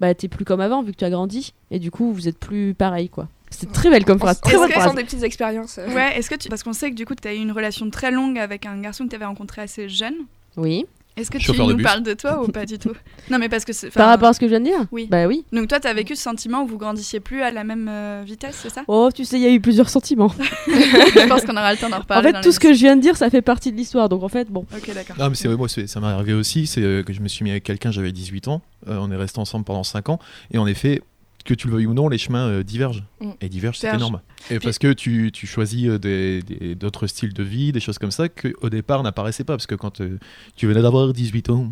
bah 0.00 0.14
t'es 0.14 0.28
plus 0.28 0.44
comme 0.44 0.60
avant 0.60 0.82
vu 0.82 0.92
que 0.92 0.96
tu 0.98 1.04
as 1.04 1.10
grandi 1.10 1.54
et 1.70 1.78
du 1.78 1.90
coup 1.90 2.12
vous 2.12 2.28
êtes 2.28 2.38
plus 2.38 2.74
pareil 2.74 3.08
quoi. 3.08 3.28
C'est 3.50 3.70
très 3.70 3.90
belle 3.90 4.04
comme 4.06 4.18
phrase. 4.18 4.40
Très 4.40 4.56
sent 4.56 4.94
des 4.96 5.04
petites 5.04 5.22
expériences. 5.22 5.78
euh? 5.78 5.86
Ouais, 5.94 6.18
est-ce 6.18 6.30
que 6.30 6.36
tu... 6.36 6.48
Parce 6.48 6.62
qu'on 6.62 6.72
sait 6.72 6.90
que 6.90 6.96
du 6.96 7.04
coup, 7.04 7.14
tu 7.14 7.28
as 7.28 7.34
eu 7.34 7.36
une 7.36 7.52
relation 7.52 7.90
très 7.90 8.10
longue 8.10 8.38
avec 8.38 8.64
un 8.64 8.80
garçon 8.80 9.04
que 9.04 9.10
tu 9.10 9.16
avais 9.16 9.26
rencontré 9.26 9.60
assez 9.60 9.90
jeune. 9.90 10.14
Oui. 10.56 10.86
Est-ce 11.16 11.30
que 11.30 11.36
tu 11.38 11.52
nous 11.52 11.74
bus. 11.74 11.82
parles 11.84 12.02
de 12.02 12.14
toi 12.14 12.42
ou 12.42 12.48
pas 12.48 12.64
du 12.64 12.78
tout 12.78 12.92
Non, 13.30 13.38
mais 13.38 13.48
parce 13.48 13.64
que 13.64 13.72
c'est. 13.72 13.90
Par 13.90 14.08
rapport 14.08 14.28
à 14.28 14.32
ce 14.32 14.40
que 14.40 14.46
je 14.46 14.50
viens 14.50 14.60
de 14.60 14.64
dire. 14.64 14.86
Oui. 14.92 15.08
Bah 15.10 15.26
oui. 15.26 15.44
Donc 15.52 15.68
toi, 15.68 15.78
tu 15.78 15.86
as 15.86 15.92
vécu 15.94 16.16
ce 16.16 16.22
sentiment 16.22 16.62
où 16.62 16.66
vous 16.66 16.78
grandissiez 16.78 17.20
plus 17.20 17.42
à 17.42 17.50
la 17.50 17.64
même 17.64 17.86
euh, 17.90 18.22
vitesse, 18.24 18.58
c'est 18.62 18.70
ça? 18.70 18.82
Oh, 18.88 19.10
tu 19.14 19.24
sais, 19.24 19.36
il 19.38 19.42
y 19.42 19.46
a 19.46 19.50
eu 19.50 19.60
plusieurs 19.60 19.88
sentiments. 19.90 20.32
Je 20.66 21.28
pense 21.28 21.42
qu'on 21.44 21.52
aura 21.56 21.72
le 21.72 21.78
temps 21.78 21.90
d'en 21.90 21.96
En 21.96 22.00
reparler. 22.00 22.28
fait, 22.28 22.32
dans 22.32 22.40
tout 22.40 22.52
ce 22.52 22.60
que 22.60 22.72
je 22.72 22.78
viens 22.78 22.96
de 22.96 23.02
dire, 23.02 23.16
ça 23.16 23.28
fait 23.30 23.42
partie 23.42 23.72
de 23.72 23.76
l'histoire. 23.76 24.08
Donc 24.08 24.22
en 24.22 24.28
fait, 24.28 24.50
bon. 24.50 24.64
Ok, 24.74 24.92
d'accord. 24.94 25.16
Non, 25.18 25.28
mais 25.28 25.34
c'est 25.34 25.48
moi, 25.48 25.68
c'est- 25.68 25.86
ça 25.86 26.00
m'est 26.00 26.06
arrivé 26.06 26.32
aussi. 26.32 26.66
C'est 26.66 26.82
euh, 26.82 27.02
que 27.02 27.12
je 27.12 27.20
me 27.20 27.28
suis 27.28 27.44
mis 27.44 27.50
avec 27.50 27.64
quelqu'un, 27.64 27.90
j'avais 27.90 28.12
18 28.12 28.48
ans. 28.48 28.62
euh, 28.88 28.96
on 29.00 29.10
est 29.12 29.16
resté 29.16 29.38
ensemble 29.38 29.64
pendant 29.64 29.84
5 29.84 30.08
ans. 30.08 30.18
Et 30.50 30.58
en 30.58 30.66
effet, 30.66 31.02
que 31.44 31.54
tu 31.54 31.68
le 31.68 31.74
veuilles 31.74 31.86
ou 31.86 31.94
non, 31.94 32.08
les 32.08 32.18
chemins 32.18 32.46
euh, 32.46 32.62
divergent. 32.62 33.04
Mm. 33.20 33.30
Et 33.40 33.48
divergent, 33.48 33.78
c'est 33.78 33.94
énorme. 33.94 34.20
Et 34.50 34.58
parce 34.58 34.78
que 34.78 34.92
tu, 34.92 35.30
tu 35.32 35.46
choisis 35.46 35.88
euh, 35.88 36.74
d'autres 36.74 37.06
styles 37.06 37.32
de 37.32 37.42
vie, 37.42 37.72
des 37.72 37.80
choses 37.80 37.98
comme 37.98 38.10
ça, 38.10 38.28
qu'au 38.28 38.70
départ 38.70 39.02
n'apparaissaient 39.02 39.44
pas. 39.44 39.54
Parce 39.54 39.66
que 39.66 39.74
quand 39.74 40.00
euh, 40.00 40.18
tu 40.56 40.66
venais 40.66 40.82
d'avoir 40.82 41.12
18 41.12 41.50
ans, 41.50 41.70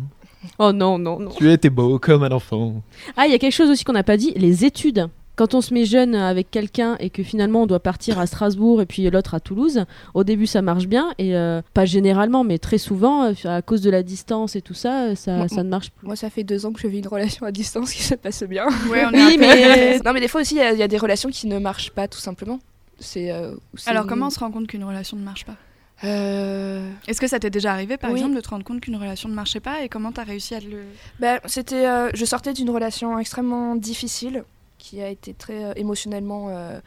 Oh 0.57 0.71
non, 0.71 0.97
non, 0.97 1.19
non. 1.19 1.31
tu 1.37 1.51
étais 1.51 1.69
beau 1.69 1.99
comme 1.99 2.23
un 2.23 2.31
enfant. 2.31 2.83
Ah, 3.15 3.27
il 3.27 3.31
y 3.31 3.35
a 3.35 3.39
quelque 3.39 3.53
chose 3.53 3.69
aussi 3.69 3.83
qu'on 3.83 3.93
n'a 3.93 4.03
pas 4.03 4.17
dit, 4.17 4.33
les 4.35 4.65
études. 4.65 5.07
Quand 5.41 5.55
on 5.55 5.61
se 5.61 5.73
met 5.73 5.85
jeune 5.85 6.13
avec 6.13 6.51
quelqu'un 6.51 6.97
et 6.99 7.09
que 7.09 7.23
finalement 7.23 7.63
on 7.63 7.65
doit 7.65 7.79
partir 7.79 8.19
à 8.19 8.27
Strasbourg 8.27 8.79
et 8.79 8.85
puis 8.85 9.09
l'autre 9.09 9.33
à 9.33 9.39
Toulouse, 9.39 9.85
au 10.13 10.23
début 10.23 10.45
ça 10.45 10.61
marche 10.61 10.85
bien 10.85 11.13
et 11.17 11.35
euh, 11.35 11.63
pas 11.73 11.85
généralement 11.85 12.43
mais 12.43 12.59
très 12.59 12.77
souvent 12.77 13.23
euh, 13.23 13.33
à 13.45 13.63
cause 13.63 13.81
de 13.81 13.89
la 13.89 14.03
distance 14.03 14.55
et 14.55 14.61
tout 14.61 14.75
ça, 14.75 15.05
euh, 15.05 15.15
ça, 15.15 15.37
Moi- 15.37 15.47
ça 15.47 15.63
ne 15.63 15.69
marche 15.69 15.89
plus. 15.89 16.05
Moi, 16.05 16.15
ça 16.15 16.29
fait 16.29 16.43
deux 16.43 16.67
ans 16.67 16.71
que 16.71 16.79
je 16.79 16.85
vis 16.85 16.99
une 16.99 17.07
relation 17.07 17.43
à 17.47 17.51
distance 17.51 17.91
qui 17.91 18.03
se 18.03 18.13
passe 18.13 18.43
bien. 18.43 18.67
Ouais, 18.91 19.03
on 19.03 19.11
est 19.13 19.19
un 19.19 19.27
Oui, 19.29 19.37
mais 19.39 19.97
non, 20.05 20.13
mais 20.13 20.19
des 20.19 20.27
fois 20.27 20.41
aussi, 20.41 20.53
il 20.53 20.59
y, 20.59 20.61
a- 20.61 20.73
il 20.73 20.77
y 20.77 20.83
a 20.83 20.87
des 20.87 20.99
relations 20.99 21.29
qui 21.31 21.47
ne 21.47 21.57
marchent 21.57 21.89
pas, 21.89 22.07
tout 22.07 22.19
simplement. 22.19 22.59
C'est. 22.99 23.31
euh, 23.31 23.55
Alors, 23.87 24.03
une- 24.03 24.09
comment 24.09 24.27
on 24.27 24.29
se 24.29 24.37
rend 24.39 24.51
compte 24.51 24.67
qu'une 24.67 24.83
relation 24.83 25.17
ne 25.17 25.23
marche 25.23 25.45
pas 25.45 25.55
Euh, 26.03 26.87
Est-ce 27.07 27.19
que 27.21 27.27
ça 27.27 27.39
t'est 27.39 27.49
déjà 27.49 27.71
arrivé, 27.71 27.97
par 27.97 28.11
Oui. 28.11 28.17
exemple, 28.19 28.35
de 28.35 28.41
te 28.41 28.49
rendre 28.49 28.63
compte 28.63 28.81
qu'une 28.81 28.95
relation 28.95 29.27
ne 29.29 29.33
marchait 29.33 29.59
pas 29.59 29.83
et 29.83 29.89
comment 29.89 30.11
t'as 30.11 30.23
réussi 30.23 30.53
à 30.55 30.59
le. 30.59 30.83
Ben, 31.19 31.39
c'était, 31.45 31.87
euh, 31.87 32.09
je 32.13 32.25
sortais 32.25 32.53
d'une 32.53 32.69
relation 32.69 33.17
extrêmement 33.19 33.75
difficile 33.75 34.43
qui 34.81 35.01
a 35.01 35.07
été 35.07 35.33
très 35.33 35.63
euh, 35.63 35.73
émotionnellement 35.75 36.47
euh, 36.49 36.79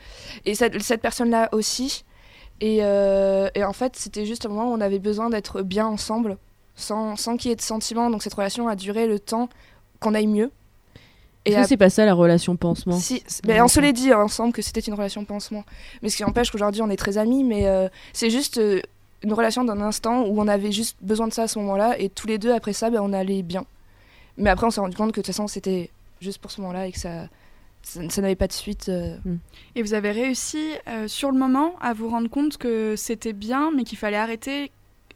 et 0.45 0.55
cette, 0.55 0.83
cette 0.83 1.01
personne-là 1.01 1.49
aussi. 1.53 2.05
Et, 2.61 2.79
euh, 2.83 3.49
et 3.55 3.65
en 3.65 3.73
fait, 3.73 3.97
c'était 3.97 4.27
juste 4.27 4.47
un 4.47 4.49
moment 4.49 4.71
où 4.71 4.75
on 4.75 4.81
avait 4.81 4.99
besoin 4.99 5.31
d'être 5.31 5.63
bien 5.63 5.87
ensemble, 5.87 6.37
sans, 6.75 7.17
sans 7.17 7.37
qu'il 7.37 7.51
y 7.51 7.53
ait 7.53 7.57
de 7.57 7.63
sentiments. 7.63 8.11
Donc 8.11 8.23
cette 8.23 8.35
relation 8.35 8.69
a 8.69 8.77
duré 8.77 9.07
le 9.07 9.19
temps 9.19 9.49
qu'on 10.01 10.15
aille 10.15 10.27
mieux. 10.27 10.51
Est-ce 11.45 11.57
que 11.57 11.69
c'est 11.69 11.77
pas 11.77 11.91
ça 11.91 12.07
la 12.07 12.15
relation 12.15 12.57
pansement? 12.57 12.99
Si, 12.99 13.23
ben, 13.45 13.63
on 13.63 13.69
se 13.69 13.79
l'est 13.79 13.93
dit 13.93 14.13
ensemble 14.15 14.53
que 14.53 14.63
c'était 14.63 14.81
une 14.81 14.95
relation 14.95 15.25
pansement. 15.25 15.65
Mais 16.03 16.09
ce 16.09 16.17
qui 16.17 16.25
empêche 16.25 16.51
qu'aujourd'hui 16.51 16.81
on 16.81 16.89
est 16.89 16.97
très 16.97 17.19
amis, 17.19 17.45
mais 17.45 17.67
euh, 17.67 17.89
c'est 18.15 18.31
juste 18.31 18.57
euh, 18.57 18.81
une 19.23 19.35
relation 19.35 19.63
d'un 19.63 19.81
instant 19.83 20.23
où 20.23 20.41
on 20.41 20.49
avait 20.49 20.73
juste 20.73 20.97
besoin 21.03 21.29
de 21.29 21.35
ça 21.35 21.43
à 21.43 21.49
ce 21.49 21.59
moment-là, 21.59 21.99
et 21.99 22.09
tous 22.09 22.27
les 22.27 22.39
deux 22.39 22.53
après 22.53 22.73
ça, 22.73 22.89
ben, 22.89 23.01
on 23.03 23.13
allait 23.13 23.43
bien. 23.43 23.67
Mais 24.39 24.49
après 24.49 24.67
on 24.67 24.71
s'est 24.71 24.81
rendu 24.81 24.97
compte 24.97 25.13
que 25.13 25.21
de 25.21 25.27
toute 25.27 25.35
façon 25.35 25.47
c'était 25.47 25.91
juste 26.21 26.39
pour 26.39 26.51
ce 26.51 26.63
moment-là 26.63 26.87
et 26.87 26.93
que 26.93 26.99
ça, 26.99 27.29
ça, 27.85 28.01
ça 28.09 28.23
n'avait 28.23 28.35
pas 28.35 28.49
de 28.49 28.53
suite. 28.53 28.89
euh. 28.89 29.17
Et 29.77 29.83
vous 29.83 29.95
avez 29.95 30.11
réussi, 30.11 30.73
euh, 30.89 31.07
sur 31.09 31.31
le 31.31 31.39
moment, 31.39 31.75
à 31.81 31.93
vous 31.93 32.09
rendre 32.09 32.29
compte 32.29 32.57
que 32.57 32.97
c'était 32.97 33.33
bien, 33.33 33.71
mais 33.75 33.85
qu'il 33.85 33.99
fallait 33.99 34.17
arrêter 34.17 34.71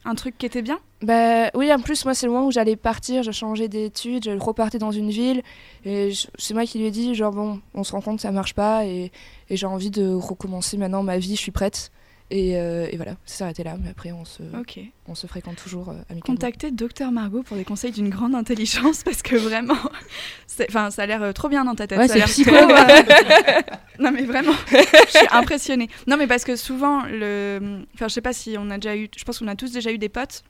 un 0.05 0.15
truc 0.15 0.37
qui 0.37 0.45
était 0.45 0.61
bien? 0.61 0.79
Bah 1.01 1.49
oui, 1.55 1.73
en 1.73 1.79
plus 1.79 2.05
moi 2.05 2.13
c'est 2.13 2.25
le 2.25 2.31
moment 2.31 2.47
où 2.47 2.51
j'allais 2.51 2.75
partir, 2.75 3.23
je 3.23 3.31
changeais 3.31 3.67
d'études, 3.67 4.25
je 4.25 4.31
repartais 4.31 4.79
dans 4.79 4.91
une 4.91 5.09
ville, 5.09 5.43
et 5.85 6.11
c'est 6.37 6.53
moi 6.53 6.65
qui 6.65 6.79
lui 6.79 6.85
ai 6.85 6.91
dit 6.91 7.15
genre 7.15 7.31
bon, 7.31 7.59
on 7.73 7.83
se 7.83 7.91
rend 7.93 8.01
compte 8.01 8.19
ça 8.19 8.31
marche 8.31 8.53
pas, 8.53 8.85
et, 8.85 9.11
et 9.49 9.57
j'ai 9.57 9.65
envie 9.65 9.91
de 9.91 10.13
recommencer 10.13 10.77
maintenant 10.77 11.03
ma 11.03 11.17
vie, 11.17 11.35
je 11.35 11.41
suis 11.41 11.51
prête. 11.51 11.91
Et, 12.31 12.57
euh, 12.57 12.87
et 12.91 12.95
voilà, 12.95 13.13
ça 13.25 13.37
s'est 13.37 13.43
arrêté 13.43 13.63
là, 13.63 13.75
mais 13.81 13.89
après 13.89 14.11
on 14.11 14.23
se, 14.23 14.43
Ok. 14.59 14.79
on 15.07 15.15
se 15.15 15.25
fréquente 15.25 15.55
toujours 15.55 15.89
euh, 15.89 15.93
amicalement. 16.11 16.21
Contactez 16.35 16.69
Docteur 16.69 17.11
Margot 17.11 17.41
pour 17.41 17.57
des 17.57 17.63
conseils 17.65 17.91
d'une 17.91 18.09
grande 18.09 18.35
intelligence 18.35 19.01
parce 19.05 19.23
que 19.23 19.35
vraiment, 19.35 19.73
c'est- 20.47 20.67
enfin, 20.69 20.91
ça 20.91 21.01
a 21.03 21.05
l'air 21.07 21.23
euh, 21.23 21.31
trop 21.31 21.49
bien 21.49 21.65
dans 21.65 21.73
ta 21.73 21.87
tête. 21.87 21.97
Ouais, 21.97 22.07
ça 22.07 22.13
a 22.13 22.27
c'est 22.27 22.45
l'air 22.45 22.51
psycho, 22.51 22.51
non 23.99 24.11
mais 24.11 24.23
vraiment, 24.25 24.53
je 24.71 25.17
suis 25.17 25.27
impressionnée. 25.31 25.89
Non 26.07 26.17
mais 26.17 26.27
parce 26.27 26.43
que 26.43 26.55
souvent, 26.55 27.03
le, 27.05 27.79
enfin, 27.95 28.07
je 28.07 28.13
sais 28.13 28.21
pas 28.21 28.33
si 28.33 28.55
on 28.59 28.69
a 28.69 28.75
déjà 28.75 28.95
eu, 28.95 29.09
je 29.17 29.23
pense 29.23 29.39
qu'on 29.39 29.47
a 29.47 29.55
tous 29.55 29.71
déjà 29.71 29.91
eu 29.91 29.97
des 29.97 30.09
potes 30.09 30.43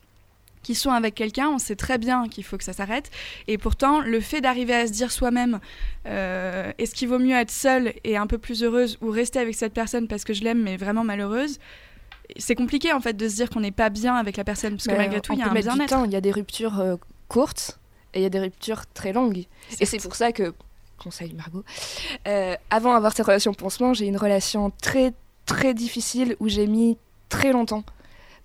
qui 0.62 0.74
sont 0.74 0.90
avec 0.90 1.14
quelqu'un, 1.14 1.48
on 1.48 1.58
sait 1.58 1.76
très 1.76 1.98
bien 1.98 2.28
qu'il 2.28 2.44
faut 2.44 2.58
que 2.58 2.64
ça 2.64 2.72
s'arrête. 2.72 3.10
Et 3.48 3.58
pourtant, 3.58 4.00
le 4.00 4.20
fait 4.20 4.40
d'arriver 4.40 4.74
à 4.74 4.86
se 4.86 4.92
dire 4.92 5.10
soi-même, 5.10 5.60
euh, 6.06 6.72
est-ce 6.78 6.94
qu'il 6.94 7.08
vaut 7.08 7.18
mieux 7.18 7.36
être 7.36 7.50
seule 7.50 7.94
et 8.04 8.16
un 8.16 8.26
peu 8.26 8.38
plus 8.38 8.62
heureuse 8.62 8.98
ou 9.00 9.10
rester 9.10 9.38
avec 9.38 9.54
cette 9.54 9.72
personne 9.72 10.08
parce 10.08 10.24
que 10.24 10.34
je 10.34 10.44
l'aime 10.44 10.62
mais 10.62 10.76
vraiment 10.76 11.04
malheureuse, 11.04 11.58
c'est 12.36 12.54
compliqué 12.54 12.92
en 12.92 13.00
fait 13.00 13.16
de 13.16 13.28
se 13.28 13.36
dire 13.36 13.50
qu'on 13.50 13.60
n'est 13.60 13.70
pas 13.70 13.90
bien 13.90 14.14
avec 14.14 14.36
la 14.36 14.44
personne 14.44 14.74
parce 14.74 14.84
que 14.84 14.92
Mais, 14.92 14.98
malgré 14.98 15.20
tout, 15.20 15.32
il 15.32 15.38
y 15.38 15.42
a 15.42 15.50
un 15.50 15.54
bien-être. 15.54 16.02
il 16.04 16.12
y 16.12 16.16
a 16.16 16.20
des 16.20 16.32
ruptures 16.32 16.78
euh, 16.80 16.96
courtes 17.28 17.78
et 18.14 18.20
il 18.20 18.22
y 18.22 18.26
a 18.26 18.30
des 18.30 18.40
ruptures 18.40 18.86
très 18.92 19.12
longues. 19.12 19.44
Et 19.80 19.86
c'est 19.86 19.98
pour 19.98 20.14
ça 20.14 20.32
que, 20.32 20.52
conseil 21.02 21.32
Margot, 21.32 21.64
euh, 22.28 22.54
avant 22.70 22.92
d'avoir 22.92 23.14
cette 23.14 23.26
relation 23.26 23.54
pansement, 23.54 23.94
j'ai 23.94 24.06
une 24.06 24.16
relation 24.16 24.70
très 24.82 25.12
très 25.46 25.74
difficile 25.74 26.36
où 26.38 26.48
j'ai 26.48 26.66
mis 26.66 26.96
très 27.28 27.52
longtemps. 27.52 27.84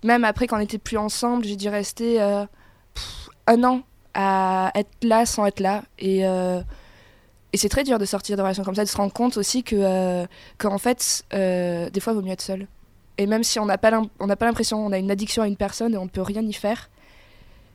Même 0.06 0.24
après, 0.24 0.46
quand 0.46 0.56
on 0.56 0.60
n'était 0.60 0.78
plus 0.78 0.96
ensemble, 0.96 1.44
j'ai 1.44 1.56
dû 1.56 1.68
rester 1.68 2.22
euh, 2.22 2.46
pff, 2.94 3.28
un 3.48 3.64
an 3.64 3.82
à 4.14 4.70
être 4.76 5.02
là 5.02 5.26
sans 5.26 5.46
être 5.46 5.58
là. 5.58 5.82
Et, 5.98 6.24
euh, 6.24 6.62
et 7.52 7.56
c'est 7.56 7.68
très 7.68 7.82
dur 7.82 7.98
de 7.98 8.04
sortir 8.04 8.36
de 8.36 8.42
relations 8.42 8.62
comme 8.62 8.76
ça, 8.76 8.84
de 8.84 8.88
se 8.88 8.96
rendre 8.96 9.12
compte 9.12 9.36
aussi 9.36 9.64
que, 9.64 9.74
euh, 9.76 10.26
qu'en 10.58 10.78
fait, 10.78 11.24
des 11.32 12.00
fois, 12.00 12.12
il 12.12 12.16
vaut 12.16 12.22
mieux 12.22 12.30
être 12.30 12.40
seul. 12.40 12.68
Et 13.18 13.26
même 13.26 13.42
si 13.42 13.58
on 13.58 13.66
n'a 13.66 13.78
pas 13.78 13.90
l'impression, 13.90 14.86
on 14.86 14.92
a 14.92 14.98
une 14.98 15.10
addiction 15.10 15.42
à 15.42 15.48
une 15.48 15.56
personne 15.56 15.94
et 15.94 15.96
on 15.96 16.04
ne 16.04 16.10
peut 16.10 16.22
rien 16.22 16.42
y 16.42 16.52
faire, 16.52 16.88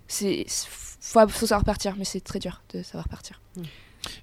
c'est 0.08 0.46
faut, 1.02 1.28
faut 1.28 1.48
savoir 1.48 1.65
partir, 1.65 1.96
mais 1.98 2.06
c'est 2.06 2.22
très 2.22 2.39
dur 2.39 2.62
de 2.74 2.82
savoir 2.82 3.10
partir. 3.10 3.41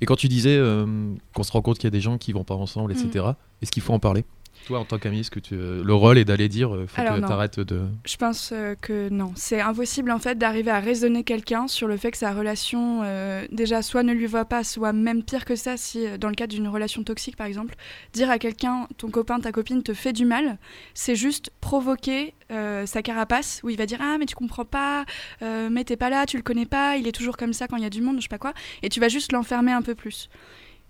Et 0.01 0.07
quand 0.07 0.17
tu 0.17 0.29
disais 0.29 0.57
euh, 0.57 1.15
qu'on 1.35 1.43
se 1.43 1.53
rend 1.53 1.63
compte 1.63 1.77
qu'il 1.77 1.87
y 1.87 1.89
a 1.89 1.91
des 1.91 2.01
gens 2.01 2.19
qui 2.19 2.33
vont 2.33 2.45
pas 2.45 2.55
ensemble, 2.55 2.93
etc., 2.93 3.27
est-ce 3.63 3.71
qu'il 3.71 3.83
faut 3.83 3.93
en 3.93 3.99
parler? 3.99 4.25
Toi, 4.69 4.81
en 4.81 4.85
tant 4.85 4.99
qu'ami, 4.99 5.25
ce 5.25 5.31
que 5.31 5.41
tu, 5.41 5.57
le 5.57 5.95
rôle 5.95 6.19
est 6.19 6.27
d'aller 6.27 6.49
dire, 6.49 6.75
euh, 6.75 6.87
faut 6.87 7.01
Alors, 7.01 7.17
que 7.17 7.21
non. 7.21 7.27
tu 7.27 7.33
arrêtes 7.33 7.61
de. 7.61 7.81
Je 8.05 8.17
pense 8.19 8.51
euh, 8.53 8.75
que 8.81 9.09
non, 9.09 9.33
c'est 9.35 9.61
impossible 9.61 10.11
en 10.11 10.19
fait 10.19 10.37
d'arriver 10.37 10.71
à 10.71 10.79
raisonner 10.79 11.25
quelqu'un 11.25 11.69
sur 11.69 11.89
le 11.89 11.97
fait 11.97 12.11
que 12.11 12.19
sa 12.19 12.33
relation 12.33 13.01
euh, 13.03 13.47
déjà 13.51 13.81
soit 13.81 14.03
ne 14.03 14.13
lui 14.13 14.27
va 14.27 14.45
pas, 14.45 14.65
soit 14.65 14.93
même 14.93 15.23
pire 15.23 15.47
que 15.47 15.57
ça 15.57 15.79
si 15.79 16.07
euh, 16.07 16.19
dans 16.19 16.29
le 16.29 16.35
cadre 16.35 16.53
d'une 16.53 16.69
relation 16.69 17.03
toxique 17.03 17.35
par 17.37 17.47
exemple, 17.47 17.77
dire 18.13 18.31
à 18.31 18.39
quelqu'un 18.39 18.87
ton 18.99 19.09
copain, 19.09 19.41
ta 19.41 19.53
copine 19.53 19.83
te 19.83 19.95
fait 19.95 20.13
du 20.13 20.27
mal, 20.27 20.59
c'est 20.93 21.17
juste 21.17 21.51
provoquer 21.63 22.35
euh, 22.51 22.85
sa 22.85 23.03
carapace 23.03 23.61
où 23.63 23.71
il 23.71 23.79
va 23.79 23.87
dire 23.87 24.01
ah 24.03 24.17
mais 24.19 24.27
tu 24.27 24.35
comprends 24.35 24.67
pas, 24.67 25.07
euh, 25.43 25.69
mais 25.71 25.85
t'es 25.85 25.97
pas 25.97 26.11
là, 26.11 26.27
tu 26.27 26.37
le 26.37 26.43
connais 26.43 26.67
pas, 26.67 26.97
il 26.97 27.07
est 27.07 27.13
toujours 27.13 27.37
comme 27.39 27.55
ça 27.55 27.69
quand 27.69 27.77
il 27.77 27.83
y 27.83 27.87
a 27.87 27.91
du 27.91 28.03
monde, 28.03 28.17
je 28.17 28.23
sais 28.23 28.29
pas 28.29 28.39
quoi, 28.39 28.53
et 28.83 28.91
tu 28.91 29.01
vas 29.01 29.09
juste 29.09 29.33
l'enfermer 29.33 29.73
un 29.73 29.83
peu 29.83 29.95
plus. 29.95 30.29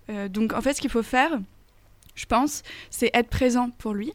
Euh, 0.09 0.27
donc 0.27 0.53
en 0.53 0.61
fait 0.61 0.73
ce 0.73 0.81
qu'il 0.81 0.89
faut 0.89 1.03
faire, 1.03 1.39
je 2.19 2.25
pense, 2.25 2.63
c'est 2.89 3.09
être 3.13 3.29
présent 3.29 3.69
pour 3.77 3.93
lui, 3.93 4.11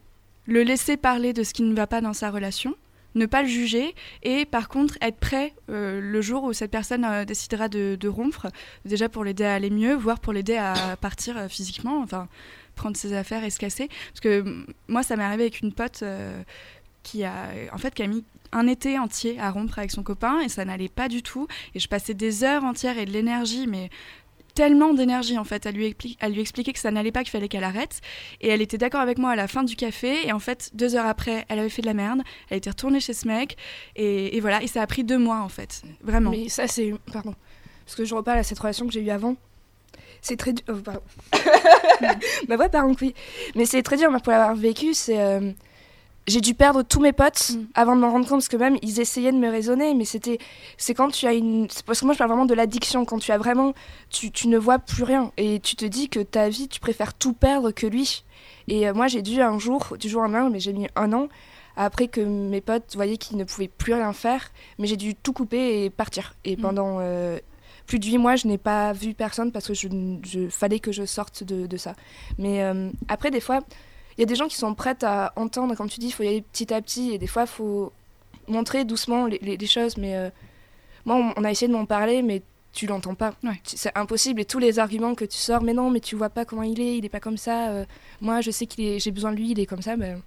le 0.47 0.62
laisser 0.62 0.99
parler 0.99 1.33
de 1.33 1.43
ce 1.43 1.55
qui 1.55 1.62
ne 1.62 1.75
va 1.75 1.87
pas 1.87 2.03
dans 2.03 2.12
sa 2.12 2.31
relation, 2.31 2.75
ne 3.14 3.25
pas 3.25 3.40
le 3.40 3.49
juger 3.49 3.95
et 4.23 4.45
par 4.45 4.69
contre 4.69 4.99
être 5.01 5.17
prêt 5.17 5.55
euh, 5.71 6.03
le 6.03 6.21
jour 6.21 6.45
où 6.45 6.53
cette 6.53 6.71
personne 6.71 7.07
euh, 7.07 7.25
décidera 7.25 7.69
de, 7.69 8.09
rompre, 8.09 8.49
déjà 8.85 9.09
pour 9.09 9.25
l'aider 9.25 9.45
à 9.45 9.55
aller 9.55 9.71
mieux, 9.71 9.95
voire 9.95 10.21
pour 10.21 10.35
l'aider 10.35 10.57
à 10.57 10.97
partir 11.01 11.38
euh, 11.38 11.49
physiquement, 11.49 12.03
enfin 12.03 12.29
prendre 12.75 12.97
ses 12.97 13.14
affaires 13.14 13.43
et 13.43 13.51
se 13.51 13.59
casser. 13.59 13.88
Parce 14.09 14.21
que 14.21 14.45
moi, 14.88 15.03
ça 15.03 15.17
m'est 15.17 15.25
arrivé 15.25 15.45
avec 15.45 15.61
une 15.61 15.73
pote 15.73 16.03
qui 17.05 17.23
a, 17.23 17.51
en 17.73 17.79
fait, 17.79 17.95
qui 17.95 18.03
a 18.03 18.09
mis 18.09 18.25
un 18.51 18.67
été 18.67 18.99
entier 18.99 19.38
à 19.38 19.51
rompre 19.53 19.79
avec 19.79 19.93
son 19.93 20.03
copain 20.03 20.40
et 20.40 20.49
ça 20.49 20.64
n'allait 20.64 20.88
pas 20.88 21.09
du 21.09 21.23
tout. 21.23 21.47
Et 21.77 21.79
je 21.79 21.87
passais 21.87 22.14
des 22.14 22.43
heures 22.43 22.64
entières 22.64 22.99
et 22.99 23.07
de 23.07 23.12
l'énergie, 23.12 23.69
mais 23.69 23.90
tellement 24.55 24.95
d'énergie 24.95 25.38
en 25.38 25.45
fait 25.45 25.67
à 25.67 25.73
lui, 25.73 25.95
expliquer 26.21 26.73
que 26.73 26.79
ça 26.79 26.90
n'allait 26.90 27.12
pas, 27.12 27.23
qu'il 27.23 27.31
fallait 27.31 27.49
qu'elle 27.49 27.64
arrête. 27.64 28.01
Et 28.40 28.49
elle 28.49 28.62
était 28.62 28.79
d'accord 28.79 29.01
avec 29.01 29.19
moi 29.19 29.31
à 29.31 29.37
la 29.37 29.49
fin 29.49 29.64
du 29.64 29.77
café. 29.77 30.27
Et 30.27 30.33
en 30.33 30.38
fait, 30.38 30.71
deux 30.75 30.97
heures 30.97 31.07
après, 31.07 31.45
elle 31.49 31.59
avait 31.59 31.69
fait 31.69 31.83
de 31.83 31.87
la 31.87 31.95
merde. 31.95 32.23
Elle 32.51 32.59
était 32.59 32.71
retournée 32.71 33.01
chez 33.01 33.12
ce 33.12 33.27
mec. 33.27 33.57
Et, 33.97 34.38
voilà, 34.40 34.62
et 34.62 34.67
ça 34.67 34.83
a 34.83 34.87
pris 34.87 35.05
deux 35.05 35.19
mois 35.19 35.40
en 35.40 35.49
fait. 35.49 35.83
Vraiment. 36.03 36.31
Mais 36.31 36.49
ça, 36.49 36.67
c'est. 36.67 36.95
Pardon. 37.12 37.35
Parce 37.85 37.97
que 37.97 38.05
je 38.05 38.14
reparle 38.14 38.38
à 38.38 38.43
cette 38.43 38.59
relation 38.59 38.87
que 38.87 38.93
j'ai 38.93 39.03
eue 39.03 39.11
avant. 39.11 39.37
C'est 40.23 40.37
très 40.37 40.55
dur. 40.55 40.64
oh, 40.69 40.77
pardon. 40.83 41.03
Ma 42.49 42.57
voix 42.57 42.69
part 42.69 42.87
en 42.87 42.95
couille. 42.95 43.14
Mais 43.55 43.67
c'est 43.67 43.83
très 43.83 43.97
dur, 43.97 44.11
pour 44.23 44.33
l'avoir 44.33 44.55
vécu. 44.55 44.95
C'est. 44.95 45.21
euh, 45.21 45.53
J'ai 46.27 46.41
dû 46.41 46.55
perdre 46.55 46.83
tous 46.83 47.01
mes 47.01 47.13
potes 47.13 47.51
Mm. 47.51 47.65
avant 47.75 47.95
de 47.97 48.01
m'en 48.01 48.11
rendre 48.11 48.27
compte, 48.27 48.39
parce 48.39 48.49
que 48.49 48.57
même 48.57 48.79
ils 48.81 48.99
essayaient 48.99 49.33
de 49.33 49.37
me 49.37 49.51
raisonner, 49.51 49.93
mais 49.95 50.05
c'était. 50.07 50.39
C'est 50.79 50.95
quand 50.95 51.11
tu 51.11 51.27
as 51.27 51.35
une. 51.35 51.67
c'est 51.71 51.85
Parce 51.85 52.01
que 52.01 52.07
moi, 52.07 52.15
je 52.15 52.19
parle 52.19 52.31
vraiment 52.31 52.47
de 52.47 52.55
l'addiction. 52.55 53.05
Quand 53.05 53.19
tu 53.19 53.31
as 53.31 53.37
vraiment. 53.39 53.75
Tu, 54.11 54.31
tu 54.31 54.49
ne 54.49 54.57
vois 54.57 54.79
plus 54.79 55.03
rien. 55.05 55.33
Et 55.37 55.61
tu 55.61 55.77
te 55.77 55.85
dis 55.85 56.09
que 56.09 56.21
ta 56.21 56.49
vie, 56.49 56.69
tu 56.69 56.81
préfères 56.81 57.13
tout 57.15 57.35
perdre 57.35 57.73
que 57.73 57.87
lui. 57.87 58.25
Et 58.69 58.89
euh, 58.89 58.95
moi, 58.95 59.07
j'ai 59.09 59.21
dû 59.21 59.43
un 59.43 59.59
jour, 59.59 59.97
du 59.99 60.09
jour 60.09 60.21
au 60.21 60.25
lendemain, 60.25 60.49
mais 60.49 60.61
j'ai 60.61 60.73
mis 60.73 60.87
un 60.97 61.13
an, 61.13 61.29
après 61.77 62.09
que 62.09 62.23
mes 62.23 62.63
potes 62.63 62.95
voyaient 62.97 63.19
qu'ils 63.19 63.37
ne 63.37 63.45
pouvaient 63.45 63.69
plus 63.69 63.93
rien 63.93 64.13
faire, 64.15 64.51
mais 64.79 64.87
j'ai 64.87 64.97
dû 64.97 65.15
tout 65.15 65.35
couper 65.35 65.85
et 65.85 65.91
partir. 65.91 66.35
Et 66.47 66.57
Mm. 66.57 66.61
pendant 66.63 66.97
euh, 67.01 67.39
plus 67.87 67.99
de 67.99 68.07
huit 68.07 68.17
mois, 68.17 68.37
je 68.37 68.47
n'ai 68.49 68.57
pas 68.57 68.95
vu 68.95 69.13
personne 69.13 69.53
parce 69.53 69.67
que 69.67 69.75
je, 69.75 69.89
je 70.25 70.49
fallait 70.49 70.79
que 70.81 70.91
je 70.93 71.05
sorte 71.05 71.45
de, 71.45 71.67
de 71.67 71.77
ça. 71.77 71.95
Mais 72.39 72.63
euh, 72.63 72.89
après, 73.09 73.31
des 73.31 73.41
fois, 73.41 73.61
il 74.16 74.20
y 74.20 74.24
a 74.24 74.27
des 74.27 74.35
gens 74.37 74.48
qui 74.48 74.57
sont 74.57 74.74
prêts 74.74 74.96
à 75.05 75.33
entendre, 75.37 75.74
comme 75.74 75.88
tu 75.88 76.00
dis, 76.00 76.07
il 76.07 76.12
faut 76.12 76.22
y 76.22 76.29
aller 76.29 76.42
petit 76.42 76.72
à 76.72 76.81
petit, 76.81 77.12
et 77.12 77.18
des 77.18 77.27
fois, 77.27 77.42
il 77.42 77.48
faut 77.48 77.92
montrer 78.48 78.85
doucement 78.85 79.27
les, 79.27 79.38
les- 79.42 79.57
les 79.57 79.66
choses. 79.66 79.96
Mais 79.96 80.16
euh, 80.16 80.31
moi, 81.05 81.16
on, 81.16 81.40
on 81.40 81.44
a 81.44 81.50
essayé 81.50 81.68
de 81.68 81.72
m'en 81.77 81.87
parler, 81.87 82.22
mais 82.22 82.42
tu 82.72 82.87
l'entends 82.87 83.14
pas. 83.14 83.35
Ouais. 83.44 83.61
C'est 83.64 83.96
impossible. 83.96 84.40
Et 84.40 84.44
tous 84.44 84.59
les 84.59 84.79
arguments 84.79 85.14
que 85.14 85.24
tu 85.24 85.38
sors, 85.38 85.62
mais 85.62 85.72
non, 85.74 85.90
mais 85.90 86.00
tu 86.00 86.16
vois 86.16 86.29
pas 86.31 86.44
comment 86.44 86.62
il 86.64 86.81
est, 86.81 86.98
il 86.98 87.05
est 87.05 87.09
pas 87.09 87.20
comme 87.20 87.37
ça. 87.37 87.68
euh, 87.70 87.85
moi, 88.20 88.40
je 88.40 88.50
sais 88.50 88.66
qu'il 88.66 88.85
est, 88.85 88.98
j'ai 88.98 89.11
besoin 89.12 89.31
de 89.33 89.37
lui, 89.37 89.50
il 89.53 89.61
est 89.61 89.66
comme 89.66 89.83
ça. 89.83 89.96
Ben, 89.96 90.20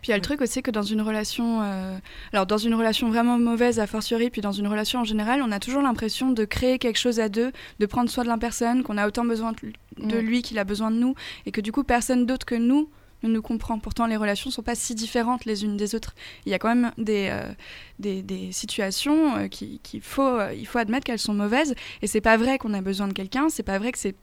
Puis 0.00 0.08
il 0.08 0.10
y 0.10 0.14
a 0.14 0.16
le 0.16 0.22
truc 0.22 0.40
aussi 0.40 0.62
que 0.62 0.70
dans 0.70 0.82
une 0.82 1.02
relation, 1.02 1.60
euh, 1.62 1.98
alors 2.32 2.46
dans 2.46 2.58
une 2.58 2.74
relation 2.74 3.08
vraiment 3.08 3.38
mauvaise 3.38 3.78
a 3.80 3.86
fortiori, 3.86 4.30
puis 4.30 4.40
dans 4.40 4.52
une 4.52 4.66
relation 4.68 5.00
en 5.00 5.04
général, 5.04 5.42
on 5.42 5.52
a 5.52 5.60
toujours 5.60 5.82
l'impression 5.82 6.30
de 6.30 6.44
créer 6.44 6.78
quelque 6.78 6.98
chose 6.98 7.20
à 7.20 7.28
deux, 7.28 7.52
de 7.78 7.86
prendre 7.86 8.08
soin 8.10 8.24
de 8.24 8.28
la 8.28 8.38
personne, 8.38 8.82
qu'on 8.82 8.96
a 8.98 9.06
autant 9.06 9.24
besoin 9.24 9.52
de 9.52 10.16
Mm. 10.16 10.18
lui 10.20 10.42
qu'il 10.42 10.58
a 10.58 10.64
besoin 10.64 10.90
de 10.90 10.96
nous, 10.96 11.14
et 11.46 11.50
que 11.52 11.60
du 11.60 11.72
coup 11.72 11.84
personne 11.84 12.24
d'autre 12.26 12.46
que 12.46 12.54
nous 12.54 12.88
ne 13.22 13.28
nous 13.28 13.42
comprend. 13.42 13.78
Pourtant 13.78 14.06
les 14.06 14.16
relations 14.16 14.50
sont 14.50 14.62
pas 14.62 14.74
si 14.74 14.94
différentes 14.94 15.44
les 15.44 15.62
unes 15.64 15.76
des 15.76 15.94
autres. 15.94 16.14
Il 16.46 16.52
y 16.52 16.54
a 16.54 16.58
quand 16.58 16.74
même 16.74 16.90
des, 16.96 17.28
euh, 17.30 17.52
des, 17.98 18.22
des 18.22 18.50
situations 18.52 19.36
euh, 19.36 19.48
qui- 19.48 19.78
qu'il 19.82 20.00
faut, 20.00 20.22
euh, 20.22 20.54
il 20.56 20.66
faut 20.66 20.78
admettre 20.78 21.04
qu'elles 21.04 21.18
sont 21.18 21.34
mauvaises, 21.34 21.74
et 22.00 22.06
c'est 22.06 22.22
pas 22.22 22.38
vrai 22.38 22.56
qu'on 22.56 22.72
a 22.72 22.80
besoin 22.80 23.08
de 23.08 23.12
quelqu'un, 23.12 23.50
c'est 23.50 23.62
pas 23.62 23.78
vrai 23.78 23.92
que 23.92 23.98
c'est 23.98 24.14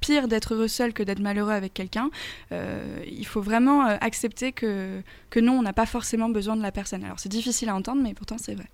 pire 0.00 0.28
d'être 0.28 0.54
heureux 0.54 0.68
seul 0.68 0.92
que 0.92 1.02
d'être 1.02 1.18
malheureux 1.20 1.52
avec 1.52 1.74
quelqu'un. 1.74 2.10
Euh, 2.52 2.82
il 3.10 3.26
faut 3.26 3.40
vraiment 3.42 3.86
euh, 3.86 3.96
accepter 4.00 4.52
que, 4.52 5.00
que 5.30 5.40
non, 5.40 5.52
on 5.58 5.62
n'a 5.62 5.72
pas 5.72 5.86
forcément 5.86 6.28
besoin 6.28 6.56
de 6.56 6.62
la 6.62 6.72
personne. 6.72 7.04
Alors 7.04 7.18
c'est 7.18 7.28
difficile 7.28 7.68
à 7.68 7.74
entendre, 7.74 8.02
mais 8.02 8.14
pourtant 8.14 8.36
c'est 8.38 8.54
vrai. 8.54 8.66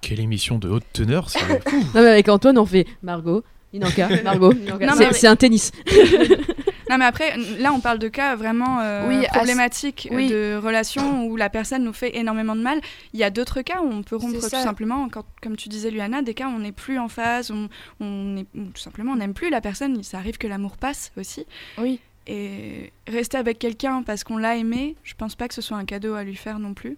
Quelle 0.00 0.20
émission 0.20 0.58
de 0.58 0.68
haute 0.68 0.84
teneur 0.92 1.28
c'est- 1.30 1.38
Non, 1.94 2.02
mais 2.02 2.08
avec 2.08 2.28
Antoine, 2.28 2.58
on 2.58 2.66
fait 2.66 2.86
Margot, 3.02 3.44
Inanka, 3.72 4.08
Margot, 4.22 4.52
Inanka. 4.52 4.86
Non, 4.86 4.92
C'est- 4.96 5.06
mais- 5.06 5.12
C'est 5.12 5.26
un 5.26 5.36
tennis. 5.36 5.72
Non, 6.90 6.98
mais 6.98 7.04
après, 7.06 7.36
là, 7.58 7.72
on 7.72 7.80
parle 7.80 7.98
de 7.98 8.08
cas 8.08 8.34
vraiment 8.36 8.80
euh, 8.80 9.08
Oui, 9.08 9.24
problématiques 9.32 10.08
euh, 10.10 10.16
oui. 10.16 10.28
de 10.28 10.60
relations 10.62 11.24
où 11.26 11.36
la 11.36 11.48
personne 11.48 11.84
nous 11.84 11.92
fait 11.92 12.16
énormément 12.16 12.56
de 12.56 12.60
mal. 12.62 12.80
Il 13.14 13.20
y 13.20 13.24
a 13.24 13.30
d'autres 13.30 13.62
cas 13.62 13.80
où 13.80 13.88
on 13.90 14.02
peut 14.02 14.16
rompre 14.16 14.40
tout 14.40 14.48
simplement, 14.48 15.08
quand, 15.08 15.24
comme 15.42 15.56
tu 15.56 15.68
disais, 15.68 15.90
Luana, 15.90 16.20
des 16.22 16.34
cas 16.34 16.46
où 16.48 16.50
on 16.50 16.58
n'est 16.58 16.72
plus 16.72 16.98
en 16.98 17.08
phase, 17.08 17.50
on, 17.50 17.68
on 18.00 18.36
est, 18.36 18.46
ou 18.56 18.64
tout 18.74 18.80
simplement 18.80 19.12
on 19.12 19.16
n'aime 19.16 19.34
plus 19.34 19.50
la 19.50 19.60
personne. 19.60 20.02
Ça 20.02 20.18
arrive 20.18 20.36
que 20.36 20.46
l'amour 20.48 20.76
passe 20.76 21.12
aussi. 21.16 21.46
oui. 21.78 22.00
Et 22.26 22.92
rester 23.08 23.38
avec 23.38 23.58
quelqu'un 23.58 24.02
parce 24.04 24.22
qu'on 24.24 24.36
l'a 24.36 24.54
aimé, 24.56 24.94
je 25.02 25.14
pense 25.14 25.34
pas 25.34 25.48
que 25.48 25.54
ce 25.54 25.62
soit 25.62 25.78
un 25.78 25.84
cadeau 25.86 26.14
à 26.14 26.22
lui 26.22 26.36
faire 26.36 26.58
non 26.60 26.74
plus. 26.74 26.96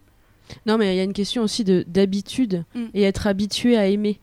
Non, 0.67 0.77
mais 0.77 0.93
il 0.95 0.97
y 0.99 1.01
a 1.01 1.05
une 1.05 1.13
question 1.15 1.43
aussi 1.43 1.65
de 1.65 1.85
d'habitude 1.87 2.65
Mm. 2.75 2.87
et 2.93 3.03
être 3.05 3.27
habitué 3.27 3.79
à 3.79 3.87
aimer. 3.87 4.19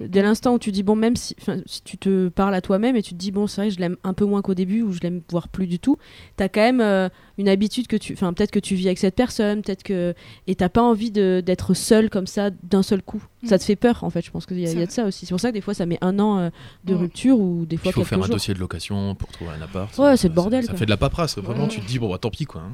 Dès 0.00 0.22
l'instant 0.22 0.54
où 0.54 0.58
tu 0.58 0.72
dis, 0.72 0.82
bon, 0.82 0.96
même 0.96 1.14
si, 1.14 1.36
si 1.66 1.80
tu 1.82 1.96
te 1.98 2.28
parles 2.28 2.54
à 2.54 2.60
toi-même 2.60 2.96
et 2.96 3.02
tu 3.02 3.10
te 3.14 3.18
dis, 3.18 3.30
bon, 3.30 3.46
c'est 3.46 3.60
vrai, 3.60 3.70
je 3.70 3.78
l'aime 3.78 3.96
un 4.02 4.12
peu 4.12 4.24
moins 4.24 4.42
qu'au 4.42 4.54
début 4.54 4.82
ou 4.82 4.90
je 4.92 4.98
l'aime 5.00 5.20
voire 5.30 5.46
plus 5.48 5.68
du 5.68 5.78
tout, 5.78 5.98
t'as 6.36 6.48
quand 6.48 6.60
même 6.62 6.80
euh, 6.80 7.08
une 7.38 7.48
habitude 7.48 7.86
que 7.86 7.96
tu. 7.96 8.12
Enfin, 8.14 8.32
peut-être 8.32 8.50
que 8.50 8.58
tu 8.58 8.74
vis 8.74 8.86
avec 8.86 8.98
cette 8.98 9.14
personne, 9.14 9.62
peut-être 9.62 9.84
que. 9.84 10.12
Et 10.48 10.56
t'as 10.56 10.68
pas 10.68 10.82
envie 10.82 11.12
de- 11.12 11.40
d'être 11.46 11.74
seul 11.74 12.10
comme 12.10 12.26
ça 12.26 12.50
d'un 12.64 12.82
seul 12.82 13.02
coup. 13.02 13.22
Mm. 13.44 13.46
Ça 13.48 13.58
te 13.58 13.62
fait 13.64 13.76
peur, 13.76 14.02
en 14.02 14.10
fait. 14.10 14.24
Je 14.24 14.32
pense 14.32 14.46
qu'il 14.46 14.58
y, 14.58 14.66
a- 14.66 14.72
y 14.72 14.84
de 14.86 14.90
ça 14.90 15.04
aussi. 15.04 15.26
C'est 15.26 15.32
pour 15.32 15.40
ça 15.40 15.50
que 15.50 15.54
des 15.54 15.60
fois, 15.60 15.74
ça 15.74 15.86
met 15.86 15.98
un 16.00 16.18
an 16.18 16.38
euh, 16.40 16.50
de 16.84 16.94
Mm. 16.94 16.98
rupture 16.98 17.38
ou 17.38 17.64
des 17.64 17.76
fois 17.76 17.90
Il 17.90 17.92
faut 17.92 18.00
quelques 18.00 18.08
faire 18.08 18.18
un 18.18 18.22
jours. 18.22 18.34
dossier 18.34 18.52
de 18.52 18.58
location 18.58 19.14
pour 19.14 19.28
trouver 19.30 19.52
un 19.56 19.62
appart. 19.62 19.96
Ouais, 19.96 20.04
Ça- 20.10 20.16
c'est 20.16 20.28
le 20.28 20.34
bordel, 20.34 20.64
Ça, 20.64 20.70
quoi. 20.70 20.78
fait 20.80 20.86
de 20.86 20.90
la 20.90 20.96
paperasse. 20.96 21.38
Vraiment, 21.38 21.62
Ouais. 21.64 21.68
tu 21.68 21.80
te 21.80 21.86
dis, 21.86 22.00
bon, 22.00 22.10
bah 22.10 22.18
tant 22.18 22.30
pis, 22.30 22.46
quoi. 22.46 22.62
hein. 22.62 22.72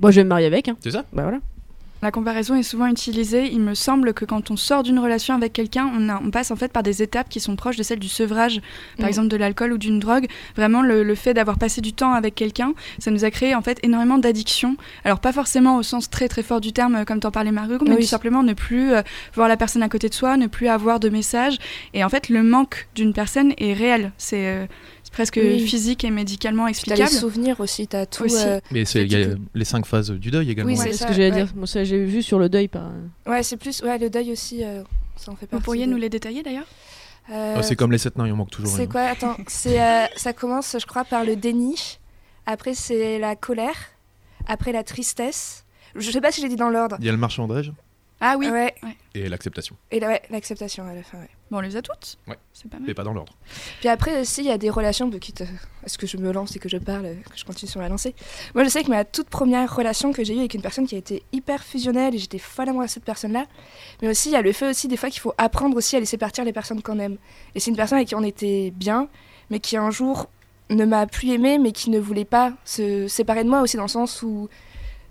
Moi, 0.00 0.10
je 0.10 0.16
vais 0.20 0.24
me 0.24 0.28
marier 0.28 0.46
avec. 0.46 0.68
Hein. 0.68 0.76
C'est 0.80 0.90
ça 0.90 1.04
Bah 1.14 1.22
voilà. 1.22 1.38
La 2.00 2.12
comparaison 2.12 2.54
est 2.54 2.62
souvent 2.62 2.86
utilisée. 2.86 3.50
Il 3.50 3.60
me 3.60 3.74
semble 3.74 4.14
que 4.14 4.24
quand 4.24 4.50
on 4.52 4.56
sort 4.56 4.84
d'une 4.84 4.98
relation 5.00 5.34
avec 5.34 5.52
quelqu'un, 5.52 5.90
on, 6.22 6.30
passe 6.30 6.50
en 6.52 6.56
fait 6.56 6.72
par 6.72 6.82
des 6.84 7.02
étapes 7.02 7.28
qui 7.28 7.40
sont 7.40 7.56
proches 7.56 7.76
de 7.76 7.82
celles 7.82 7.98
du 7.98 8.08
sevrage, 8.08 8.60
par 8.96 9.06
Mm. 9.06 9.08
exemple 9.08 9.28
de 9.28 9.36
l'alcool 9.36 9.72
ou 9.72 9.78
d'une 9.78 9.98
drogue. 9.98 10.26
Vraiment, 10.56 10.82
le, 10.82 11.02
le 11.02 11.14
fait 11.16 11.34
d'avoir 11.34 11.58
passé 11.58 11.80
du 11.80 11.92
temps 11.92 12.12
avec 12.12 12.34
quelqu'un, 12.36 12.74
ça 13.00 13.10
nous 13.10 13.24
a 13.24 13.30
créé 13.30 13.54
en 13.56 13.62
fait 13.62 13.78
énormément 13.82 14.18
d'addictions. 14.18 14.76
Alors 15.04 15.18
pas 15.18 15.32
forcément 15.32 15.76
au 15.76 15.82
sens 15.82 16.08
très 16.08 16.28
très 16.28 16.42
fort 16.44 16.60
du 16.60 16.72
terme, 16.72 16.94
euh, 16.96 17.04
comme 17.04 17.18
t'en 17.20 17.30
parlais 17.32 17.50
Margot, 17.52 17.78
mais 17.84 17.94
Oui. 17.94 18.02
tout 18.02 18.06
simplement 18.08 18.42
ne 18.44 18.52
plus 18.52 18.92
euh, 18.92 19.02
voir 19.34 19.48
la 19.48 19.56
personne 19.56 19.82
à 19.82 19.88
côté 19.88 20.08
de 20.08 20.14
soi, 20.14 20.36
ne 20.36 20.46
plus 20.46 20.68
avoir 20.68 21.00
de 21.00 21.08
messages. 21.08 21.58
Et 21.94 22.04
en 22.04 22.08
fait, 22.08 22.28
le 22.28 22.42
manque 22.44 22.86
d'une 22.94 23.12
personne 23.12 23.54
est 23.58 23.72
réel. 23.72 24.12
C'est 24.18 24.46
euh, 24.46 24.66
c'est 25.08 25.12
presque 25.12 25.40
Oui. 25.42 25.66
physique 25.66 26.04
et 26.04 26.10
médicalement 26.10 26.64
Tu 26.64 26.66
as 26.66 26.68
les 26.68 26.70
explicable. 27.02 27.10
souvient 27.10 27.56
aussi, 27.58 27.88
tu 27.88 27.96
as 27.96 28.04
tout. 28.04 28.24
Aussi. 28.24 28.36
euh, 28.46 28.60
Mais 28.70 28.84
c'est- 28.84 29.02
il 29.04 29.10
y 29.12 29.16
a 29.22 29.28
les 29.54 29.64
cinq 29.64 29.86
phases 29.86 30.10
du 30.10 30.30
deuil 30.30 30.50
également. 30.50 30.70
Oui, 30.70 30.76
c'est 30.76 30.92
ce 30.92 31.06
que 31.06 31.12
j'allais 31.12 31.30
ouais. 31.32 31.44
dire. 31.44 31.52
Moi, 31.56 31.66
ça, 31.66 31.82
j'ai 31.84 32.04
vu 32.04 32.22
sur 32.22 32.38
le 32.38 32.48
deuil 32.50 32.68
par. 32.68 32.90
Ouais, 33.26 33.42
c'est 33.42 33.56
plus. 33.56 33.82
Ouais, 33.82 33.96
le 33.98 34.10
deuil 34.10 34.32
aussi, 34.32 34.62
euh, 34.62 34.82
ça 35.16 35.32
en 35.32 35.36
fait 35.36 35.46
Vous 35.46 35.50
partie. 35.52 35.64
pourriez 35.64 35.86
de- 35.86 35.90
nous 35.92 35.96
les 35.96 36.10
détailler 36.10 36.42
d'ailleurs? 36.42 36.66
Euh, 37.30 37.56
Oh, 37.58 37.62
c'est 37.62 37.76
comme 37.76 37.90
les 37.92 37.98
sept 37.98 38.16
nains, 38.18 38.26
il 38.26 38.32
en 38.32 38.36
manque 38.36 38.50
toujours 38.50 38.74
C'est 38.76 38.84
une. 38.84 38.90
quoi? 38.90 39.02
Attends, 39.02 39.36
c'est, 39.46 39.80
euh, 39.80 40.04
ça 40.16 40.32
commence, 40.34 40.76
je 40.78 40.86
crois, 40.86 41.04
par 41.04 41.24
le 41.24 41.36
déni. 41.36 41.98
Après, 42.46 42.74
c'est 42.74 43.18
la 43.18 43.34
colère. 43.36 43.76
Après, 44.46 44.72
la 44.72 44.82
tristesse. 44.82 45.64
Je 45.94 46.10
sais 46.10 46.20
pas 46.20 46.30
si 46.32 46.40
j'ai 46.40 46.48
dit 46.48 46.56
dans 46.56 46.70
l'ordre. 46.70 46.96
Il 47.00 47.06
y 47.06 47.08
a 47.08 47.12
le 47.12 47.18
marchandage 47.18 47.72
Ah 48.20 48.36
oui. 48.38 48.48
Ouais. 48.50 48.74
et 49.14 49.28
l'acceptation. 49.28 49.76
Et 49.90 50.00
ouais, 50.04 50.22
l'acceptation 50.30 50.86
à 50.86 50.94
la 50.94 51.02
fin, 51.02 51.18
ouais. 51.18 51.28
Bon, 51.50 51.58
on 51.58 51.60
les 51.60 51.76
a 51.76 51.82
toutes. 51.82 52.18
Ouais. 52.26 52.36
C'est 52.52 52.68
pas 52.68 52.78
mal. 52.78 52.86
Mais 52.86 52.94
pas 52.94 53.04
dans 53.04 53.14
l'ordre. 53.14 53.32
Puis 53.80 53.88
après 53.88 54.20
aussi, 54.20 54.42
il 54.42 54.46
y 54.46 54.50
a 54.50 54.58
des 54.58 54.68
relations, 54.68 55.08
de 55.08 55.16
quitte 55.18 55.42
à 55.84 55.88
ce 55.88 55.96
que 55.96 56.06
je 56.06 56.16
me 56.18 56.30
lance 56.32 56.54
et 56.56 56.58
que 56.58 56.68
je 56.68 56.76
parle, 56.76 57.04
que 57.30 57.36
je 57.38 57.44
continue 57.44 57.70
sur 57.70 57.80
la 57.80 57.88
lancée. 57.88 58.14
Moi, 58.54 58.64
je 58.64 58.68
sais 58.68 58.82
que 58.82 58.90
ma 58.90 59.04
toute 59.04 59.28
première 59.28 59.74
relation 59.74 60.12
que 60.12 60.24
j'ai 60.24 60.34
eue 60.34 60.40
avec 60.40 60.54
une 60.54 60.62
personne 60.62 60.86
qui 60.86 60.94
a 60.94 60.98
été 60.98 61.22
hyper 61.32 61.62
fusionnelle 61.62 62.14
et 62.14 62.18
j'étais 62.18 62.38
folle 62.38 62.68
amoureuse 62.68 62.88
de 62.88 62.92
cette 62.94 63.04
personne-là. 63.04 63.46
Mais 64.02 64.08
aussi, 64.08 64.28
il 64.28 64.32
y 64.32 64.36
a 64.36 64.42
le 64.42 64.52
fait 64.52 64.68
aussi 64.68 64.88
des 64.88 64.96
fois 64.96 65.08
qu'il 65.08 65.20
faut 65.20 65.34
apprendre 65.38 65.76
aussi 65.76 65.96
à 65.96 66.00
laisser 66.00 66.18
partir 66.18 66.44
les 66.44 66.52
personnes 66.52 66.82
qu'on 66.82 66.98
aime. 66.98 67.16
Et 67.54 67.60
c'est 67.60 67.70
une 67.70 67.76
personne 67.76 67.96
avec 67.96 68.08
qui 68.08 68.14
on 68.14 68.22
était 68.22 68.70
bien, 68.74 69.08
mais 69.50 69.60
qui 69.60 69.76
un 69.76 69.90
jour 69.90 70.28
ne 70.70 70.84
m'a 70.84 71.06
plus 71.06 71.30
aimé, 71.30 71.58
mais 71.58 71.72
qui 71.72 71.88
ne 71.88 71.98
voulait 71.98 72.26
pas 72.26 72.52
se 72.64 73.08
séparer 73.08 73.42
de 73.44 73.48
moi 73.48 73.62
aussi 73.62 73.76
dans 73.76 73.84
le 73.84 73.88
sens 73.88 74.22
où 74.22 74.48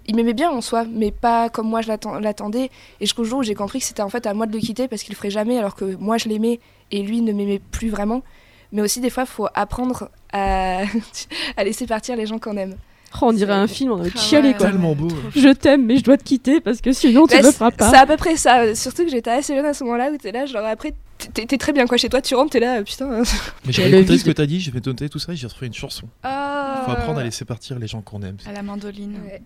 il 0.07 0.15
m'aimait 0.15 0.33
bien 0.33 0.49
en 0.49 0.61
soi, 0.61 0.85
mais 0.89 1.11
pas 1.11 1.49
comme 1.49 1.67
moi 1.67 1.81
je 1.81 1.87
l'atten- 1.89 2.19
l'attendais. 2.21 2.65
Et 2.99 3.05
jusqu'au 3.05 3.23
jour 3.23 3.39
où 3.39 3.43
j'ai 3.43 3.55
compris 3.55 3.79
que 3.79 3.85
c'était 3.85 4.01
en 4.01 4.09
fait 4.09 4.25
à 4.25 4.33
moi 4.33 4.45
de 4.45 4.53
le 4.53 4.59
quitter 4.59 4.87
parce 4.87 5.03
qu'il 5.03 5.13
le 5.13 5.17
ferait 5.17 5.29
jamais, 5.31 5.57
alors 5.57 5.75
que 5.75 5.95
moi 5.95 6.17
je 6.17 6.29
l'aimais 6.29 6.59
et 6.91 7.01
lui 7.03 7.21
ne 7.21 7.33
m'aimait 7.33 7.59
plus 7.71 7.89
vraiment. 7.89 8.23
Mais 8.71 8.81
aussi 8.81 8.99
des 9.01 9.09
fois, 9.09 9.23
il 9.23 9.29
faut 9.29 9.47
apprendre 9.53 10.09
à, 10.33 10.81
à 11.57 11.63
laisser 11.63 11.85
partir 11.87 12.15
les 12.15 12.25
gens 12.25 12.39
qu'on 12.39 12.57
aime. 12.57 12.75
Oh, 13.21 13.27
on 13.27 13.33
dirait 13.33 13.53
un 13.53 13.67
film, 13.67 13.91
on 13.93 14.03
a 14.03 14.07
Ah 14.13 14.17
chialé 14.19 14.49
ouais. 14.49 14.53
quoi. 14.55 14.67
Tellement 14.67 14.93
beau. 14.93 15.07
Je 15.35 15.49
t'aime, 15.53 15.85
mais 15.85 15.95
je 15.97 16.03
dois 16.03 16.17
te 16.17 16.23
quitter 16.23 16.59
parce 16.59 16.81
que 16.81 16.91
sinon 16.91 17.25
tu 17.25 17.35
Bah, 17.37 17.41
me 17.41 17.45
c'est 17.47 17.53
feras 17.53 17.71
pas. 17.71 17.89
c'est 17.89 17.95
à 17.97 18.05
peu 18.05 18.17
près 18.17 18.35
ça. 18.35 18.75
Surtout 18.75 19.05
que 19.05 19.09
j'étais 19.09 19.31
assez 19.31 19.55
jeune 19.55 19.65
à 19.65 19.73
ce 19.73 19.83
moment-là 19.85 20.11
où 20.11 20.17
t'es 20.17 20.33
là, 20.33 20.45
genre 20.45 20.65
après, 20.65 20.93
t'es 21.33 21.45
très 21.57 21.71
bien 21.71 21.87
quoi 21.87 21.97
chez 21.97 22.09
toi, 22.09 22.21
tu 22.21 22.35
rentres, 22.35 22.51
t'es 22.51 22.59
là, 22.59 22.83
putain. 22.83 23.23
Mais 23.65 23.71
j'ai 23.71 23.87
écouté 23.89 24.17
ce 24.17 24.25
que 24.25 24.31
t'as 24.31 24.45
dit, 24.45 24.59
j'ai 24.59 24.71
fait 24.71 24.85
noter 24.85 25.07
tout 25.07 25.19
ça 25.19 25.31
et 25.31 25.35
j'ai 25.37 25.47
refait 25.47 25.67
une 25.67 25.73
chanson. 25.73 26.07
Ah. 26.23 26.81
Faut 26.85 26.91
apprendre 26.91 27.19
à 27.19 27.23
laisser 27.23 27.45
partir 27.45 27.79
les 27.79 27.87
gens 27.87 28.01
qu'on 28.01 28.21
aime. 28.23 28.37
À 28.45 28.51
la 28.51 28.61
mandoline. 28.61 29.17
Ouais. 29.25 29.41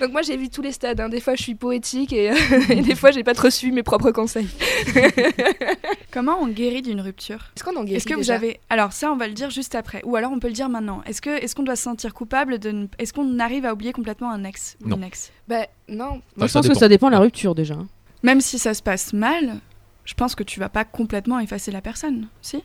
Donc 0.00 0.12
moi 0.12 0.22
j'ai 0.22 0.36
vu 0.36 0.48
tous 0.48 0.62
les 0.62 0.72
stades. 0.72 1.00
hein. 1.00 1.08
Des 1.08 1.20
fois 1.20 1.34
je 1.34 1.42
suis 1.42 1.54
poétique 1.54 2.12
et, 2.12 2.32
et 2.70 2.80
des 2.82 2.94
fois 2.94 3.10
j'ai 3.10 3.24
pas 3.24 3.34
trop 3.34 3.50
suivi 3.50 3.72
mes 3.72 3.82
propres 3.82 4.10
conseils. 4.10 4.48
Comment 6.10 6.38
on 6.40 6.46
guérit 6.48 6.82
d'une 6.82 7.00
rupture? 7.00 7.52
Est-ce 7.56 7.64
qu'on 7.64 7.76
en 7.76 7.84
guérit 7.84 7.96
Est-ce 7.96 8.06
que 8.06 8.14
vous 8.14 8.30
avez 8.30 8.60
alors 8.70 8.92
ça 8.92 9.10
on 9.12 9.16
va 9.16 9.26
le 9.26 9.34
dire 9.34 9.50
juste 9.50 9.74
après 9.74 10.02
ou 10.04 10.16
alors 10.16 10.32
on 10.32 10.38
peut 10.38 10.48
le 10.48 10.52
dire 10.54 10.68
maintenant. 10.68 11.02
Est-ce 11.06 11.20
que 11.20 11.30
est-ce 11.30 11.54
qu'on 11.54 11.62
doit 11.62 11.76
se 11.76 11.82
sentir 11.82 12.14
coupable 12.14 12.58
de 12.58 12.88
est-ce 12.98 13.12
qu'on 13.12 13.38
arrive 13.38 13.64
à 13.66 13.72
oublier 13.72 13.92
complètement 13.92 14.30
un 14.30 14.44
ex 14.44 14.76
ou 14.84 14.88
Non. 14.88 14.96
une 14.96 15.04
ex? 15.04 15.30
Bah 15.48 15.66
non. 15.88 16.20
Bah, 16.36 16.46
je 16.46 16.52
pense 16.52 16.68
que 16.68 16.74
ça 16.74 16.88
dépend 16.88 17.08
de 17.08 17.12
la 17.12 17.20
rupture 17.20 17.54
déjà. 17.54 17.74
hein. 17.74 17.86
Même 18.22 18.40
si 18.40 18.58
ça 18.58 18.72
se 18.74 18.82
passe 18.82 19.12
mal, 19.12 19.56
je 20.04 20.14
pense 20.14 20.34
que 20.34 20.42
tu 20.42 20.58
vas 20.60 20.68
pas 20.68 20.84
complètement 20.84 21.40
effacer 21.40 21.70
la 21.70 21.80
personne, 21.82 22.28
si? 22.40 22.62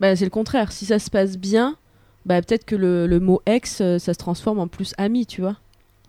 Bah, 0.00 0.16
c'est 0.16 0.24
le 0.24 0.30
contraire. 0.30 0.72
Si 0.72 0.86
ça 0.86 0.98
se 0.98 1.10
passe 1.10 1.36
bien, 1.36 1.76
bah, 2.24 2.40
peut-être 2.40 2.64
que 2.64 2.74
le, 2.76 3.06
le 3.06 3.20
mot 3.20 3.42
ex, 3.46 3.80
euh, 3.82 3.98
ça 3.98 4.14
se 4.14 4.18
transforme 4.18 4.58
en 4.58 4.68
plus 4.68 4.94
ami, 4.96 5.26
tu 5.26 5.42
vois. 5.42 5.56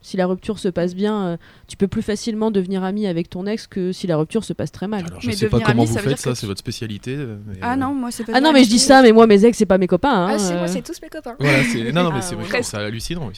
Si 0.04 0.18
la 0.18 0.28
rupture 0.28 0.60
se 0.60 0.68
passe 0.68 0.94
bien, 0.96 1.24
euh, 1.26 1.38
tu 1.68 1.78
peux 1.78 1.88
plus 1.88 2.02
facilement 2.02 2.52
devenir 2.52 2.84
ami 2.84 3.08
avec 3.08 3.30
ton 3.30 3.46
ex 3.48 3.66
que 3.68 3.92
si 3.94 4.06
la 4.06 4.18
rupture 4.18 4.44
se 4.44 4.52
passe 4.54 4.72
très 4.72 4.88
mal. 4.88 5.06
Alors 5.08 5.22
je 5.22 5.28
Mais 5.28 5.34
sais 5.34 5.46
pas 5.48 5.58
devenir 5.58 5.68
comment 5.68 5.82
ami, 5.84 5.90
vous 5.90 5.98
ça 5.98 6.02
faites 6.02 6.18
ça, 6.20 6.36
c'est 6.36 6.42
tu- 6.42 6.46
votre 6.48 6.60
spécialité. 6.60 7.16
euh, 7.16 7.38
mais, 7.48 7.56
Ah 7.62 7.74
euh, 7.74 7.76
non, 7.78 7.94
moi 7.96 8.12
c'est 8.12 8.26
pas 8.26 8.34
Ah 8.36 8.42
non, 8.42 8.48
ça. 8.48 8.54
mais 8.54 8.64
je 8.66 8.70
dis 8.70 8.80
ça, 8.80 9.02
mais 9.02 9.12
moi, 9.14 9.26
mes 9.28 9.46
ex, 9.46 9.58
c'est 9.58 9.66
pas 9.66 9.78
mes 9.78 9.88
copains. 9.88 10.10
hein, 10.12 10.28
Ah 10.32 10.38
si, 10.40 10.54
moi 10.54 10.68
c'est 10.68 10.82
tous 10.82 11.02
mes 11.02 11.10
copains. 11.10 11.36
Voilà, 11.40 11.64
c'est 11.64 11.92
non 11.94 12.04
non 12.04 12.12
mais 12.12 12.20
Ah, 12.20 12.22
c'est 12.22 12.36
ouais. 12.36 12.62
c'est 12.64 12.78
hallucinant. 12.78 13.32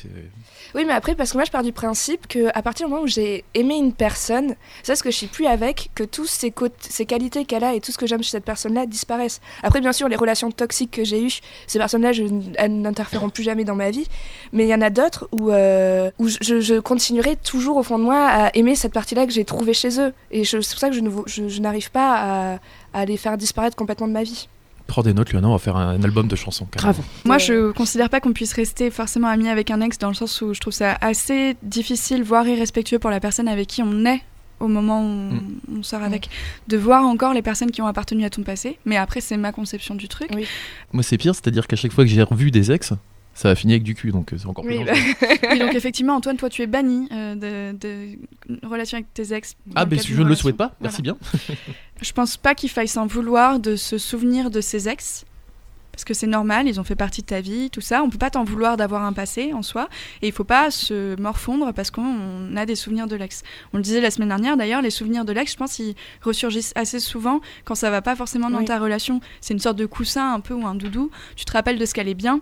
Oui, 0.75 0.83
mais 0.83 0.91
après, 0.91 1.15
parce 1.15 1.31
que 1.31 1.37
moi, 1.37 1.45
je 1.45 1.51
pars 1.51 1.63
du 1.63 1.71
principe 1.71 2.27
que 2.27 2.49
à 2.53 2.61
partir 2.61 2.87
du 2.87 2.91
moment 2.91 3.03
où 3.03 3.07
j'ai 3.07 3.45
aimé 3.53 3.75
une 3.75 3.93
personne, 3.93 4.55
c'est 4.83 4.91
parce 4.91 5.01
que 5.01 5.09
je 5.09 5.15
suis 5.15 5.27
plus 5.27 5.45
avec, 5.45 5.89
que 5.95 6.03
tous 6.03 6.25
ces, 6.25 6.53
ces 6.79 7.05
qualités 7.05 7.45
qu'elle 7.45 7.63
a 7.63 7.73
et 7.73 7.79
tout 7.79 7.93
ce 7.93 7.97
que 7.97 8.05
j'aime 8.05 8.21
chez 8.21 8.31
cette 8.31 8.43
personne-là 8.43 8.85
disparaissent. 8.85 9.39
Après, 9.63 9.79
bien 9.79 9.93
sûr, 9.93 10.09
les 10.09 10.17
relations 10.17 10.51
toxiques 10.51 10.91
que 10.91 11.05
j'ai 11.05 11.23
eues, 11.23 11.39
ces 11.67 11.79
personnes-là, 11.79 12.11
elles 12.57 12.81
n'interféreront 12.81 13.29
plus 13.29 13.43
jamais 13.43 13.63
dans 13.63 13.75
ma 13.75 13.89
vie. 13.89 14.05
Mais 14.51 14.65
il 14.65 14.69
y 14.69 14.75
en 14.75 14.81
a 14.81 14.89
d'autres 14.89 15.29
où, 15.31 15.49
euh, 15.49 16.11
où 16.19 16.27
je, 16.27 16.79
continuerai 16.81 17.37
toujours 17.37 17.77
au 17.77 17.83
fond 17.83 17.97
de 17.97 18.03
moi 18.03 18.27
à 18.27 18.49
aimer 18.53 18.75
cette 18.75 18.93
partie-là 18.93 19.25
que 19.25 19.31
j'ai 19.31 19.45
trouvée 19.45 19.73
chez 19.73 20.01
eux. 20.01 20.13
Et 20.31 20.43
c'est 20.43 20.57
pour 20.57 20.65
ça 20.65 20.89
que 20.89 20.95
je 20.95 21.59
n'arrive 21.61 21.89
pas 21.89 22.15
à, 22.53 22.59
à 22.93 23.05
les 23.05 23.15
faire 23.15 23.37
disparaître 23.37 23.77
complètement 23.77 24.09
de 24.09 24.13
ma 24.13 24.23
vie. 24.23 24.49
Prends 24.87 25.01
des 25.01 25.13
notes, 25.13 25.31
Luana, 25.31 25.47
on 25.49 25.53
va 25.53 25.57
faire 25.59 25.77
un, 25.77 25.89
un 25.99 26.03
album 26.03 26.27
de 26.27 26.35
chansons. 26.35 26.67
Grave. 26.71 26.99
Moi, 27.25 27.37
je 27.39 27.71
considère 27.71 28.09
pas 28.09 28.19
qu'on 28.19 28.33
puisse 28.33 28.53
rester 28.53 28.91
forcément 28.91 29.27
ami 29.27 29.49
avec 29.49 29.71
un 29.71 29.81
ex 29.81 29.97
dans 29.97 30.09
le 30.09 30.13
sens 30.13 30.41
où 30.41 30.53
je 30.53 30.59
trouve 30.59 30.73
ça 30.73 30.97
assez 31.01 31.55
difficile, 31.63 32.23
voire 32.23 32.47
irrespectueux 32.47 32.99
pour 32.99 33.09
la 33.09 33.19
personne 33.19 33.47
avec 33.47 33.67
qui 33.67 33.81
on 33.81 34.05
est 34.05 34.21
au 34.59 34.67
moment 34.67 35.01
où 35.01 35.05
on, 35.05 35.31
Mm. 35.33 35.79
on 35.79 35.83
sort 35.83 36.01
avec, 36.03 36.29
de 36.67 36.77
voir 36.77 37.03
encore 37.03 37.33
les 37.33 37.41
personnes 37.41 37.71
qui 37.71 37.81
ont 37.81 37.87
appartenu 37.87 38.23
à 38.23 38.29
ton 38.29 38.43
passé. 38.43 38.77
Mais 38.85 38.95
après, 38.95 39.19
c'est 39.21 39.35
ma 39.37 39.51
conception 39.51 39.95
du 39.95 40.07
truc. 40.07 40.29
Moi 40.93 41.03
c'est 41.03 41.17
pire, 41.17 41.33
c'est-à-dire 41.35 41.67
qu'à 41.67 41.75
chaque 41.75 41.91
fois 41.91 42.03
que 42.05 42.09
j'ai 42.09 42.21
revu 42.23 42.51
des 42.51 42.71
ex, 42.71 42.93
ça 43.35 43.49
a 43.51 43.55
fini 43.55 43.73
avec 43.73 43.83
du 43.83 43.93
cul, 43.93 44.11
donc 44.11 44.33
euh, 44.33 44.37
c'est 44.39 44.47
encore 44.47 44.63
plus 44.65 44.77
Oui, 44.79 44.85
dangereux. 44.85 44.99
Oui, 45.51 45.59
donc 45.59 45.75
effectivement, 45.75 46.15
Antoine, 46.15 46.37
toi, 46.37 46.49
tu 46.49 46.61
es 46.63 46.67
banni 46.67 47.07
euh, 47.11 47.35
de, 47.35 47.77
de 47.77 48.17
relation 48.67 48.95
avec 48.97 49.13
tes 49.13 49.33
ex. 49.33 49.55
Ah 49.75 49.85
mais 49.85 49.97
cadre 49.97 50.07
je 50.07 50.21
ne 50.21 50.27
le 50.27 50.35
souhaite 50.35 50.57
pas, 50.57 50.73
merci 50.81 51.01
bien. 51.03 51.17
Je 52.01 52.11
pense 52.11 52.35
pas 52.37 52.55
qu'il 52.55 52.69
faille 52.69 52.87
s'en 52.87 53.05
vouloir 53.07 53.59
de 53.59 53.75
se 53.75 53.97
souvenir 53.97 54.49
de 54.49 54.59
ses 54.61 54.89
ex. 54.89 55.25
Parce 55.93 56.03
que 56.03 56.13
c'est 56.13 56.27
normal, 56.27 56.67
ils 56.67 56.77
ont 56.77 56.83
fait 56.83 56.97
partie 56.97 57.21
de 57.21 57.25
ta 57.27 57.39
vie, 57.39 57.69
tout 57.69 57.79
ça. 57.79 58.03
On 58.03 58.09
peut 58.09 58.17
pas 58.17 58.29
t'en 58.29 58.43
vouloir 58.43 58.75
d'avoir 58.75 59.03
un 59.03 59.13
passé 59.13 59.53
en 59.53 59.61
soi. 59.61 59.87
Et 60.21 60.27
il 60.27 60.33
faut 60.33 60.43
pas 60.43 60.69
se 60.69 61.17
morfondre 61.21 61.73
parce 61.73 61.91
qu'on 61.91 62.53
a 62.57 62.65
des 62.65 62.75
souvenirs 62.75 63.07
de 63.07 63.15
l'ex. 63.15 63.43
On 63.71 63.77
le 63.77 63.83
disait 63.83 64.01
la 64.01 64.11
semaine 64.11 64.27
dernière 64.27 64.57
d'ailleurs, 64.57 64.81
les 64.81 64.89
souvenirs 64.89 65.23
de 65.23 65.31
l'ex, 65.31 65.53
je 65.53 65.57
pense, 65.57 65.79
ils 65.79 65.95
ressurgissent 66.21 66.73
assez 66.75 66.99
souvent 66.99 67.39
quand 67.63 67.75
ça 67.75 67.89
va 67.91 68.01
pas 68.01 68.17
forcément 68.17 68.49
dans 68.49 68.59
Oui. 68.59 68.65
ta 68.65 68.77
relation. 68.77 69.21
C'est 69.39 69.53
une 69.53 69.59
sorte 69.61 69.77
de 69.77 69.85
coussin 69.85 70.33
un 70.33 70.41
peu 70.41 70.53
ou 70.53 70.67
un 70.67 70.75
doudou. 70.75 71.11
Tu 71.37 71.45
te 71.45 71.53
rappelles 71.53 71.79
de 71.79 71.85
ce 71.85 71.93
qu'elle 71.93 72.09
est 72.09 72.13
bien. 72.13 72.41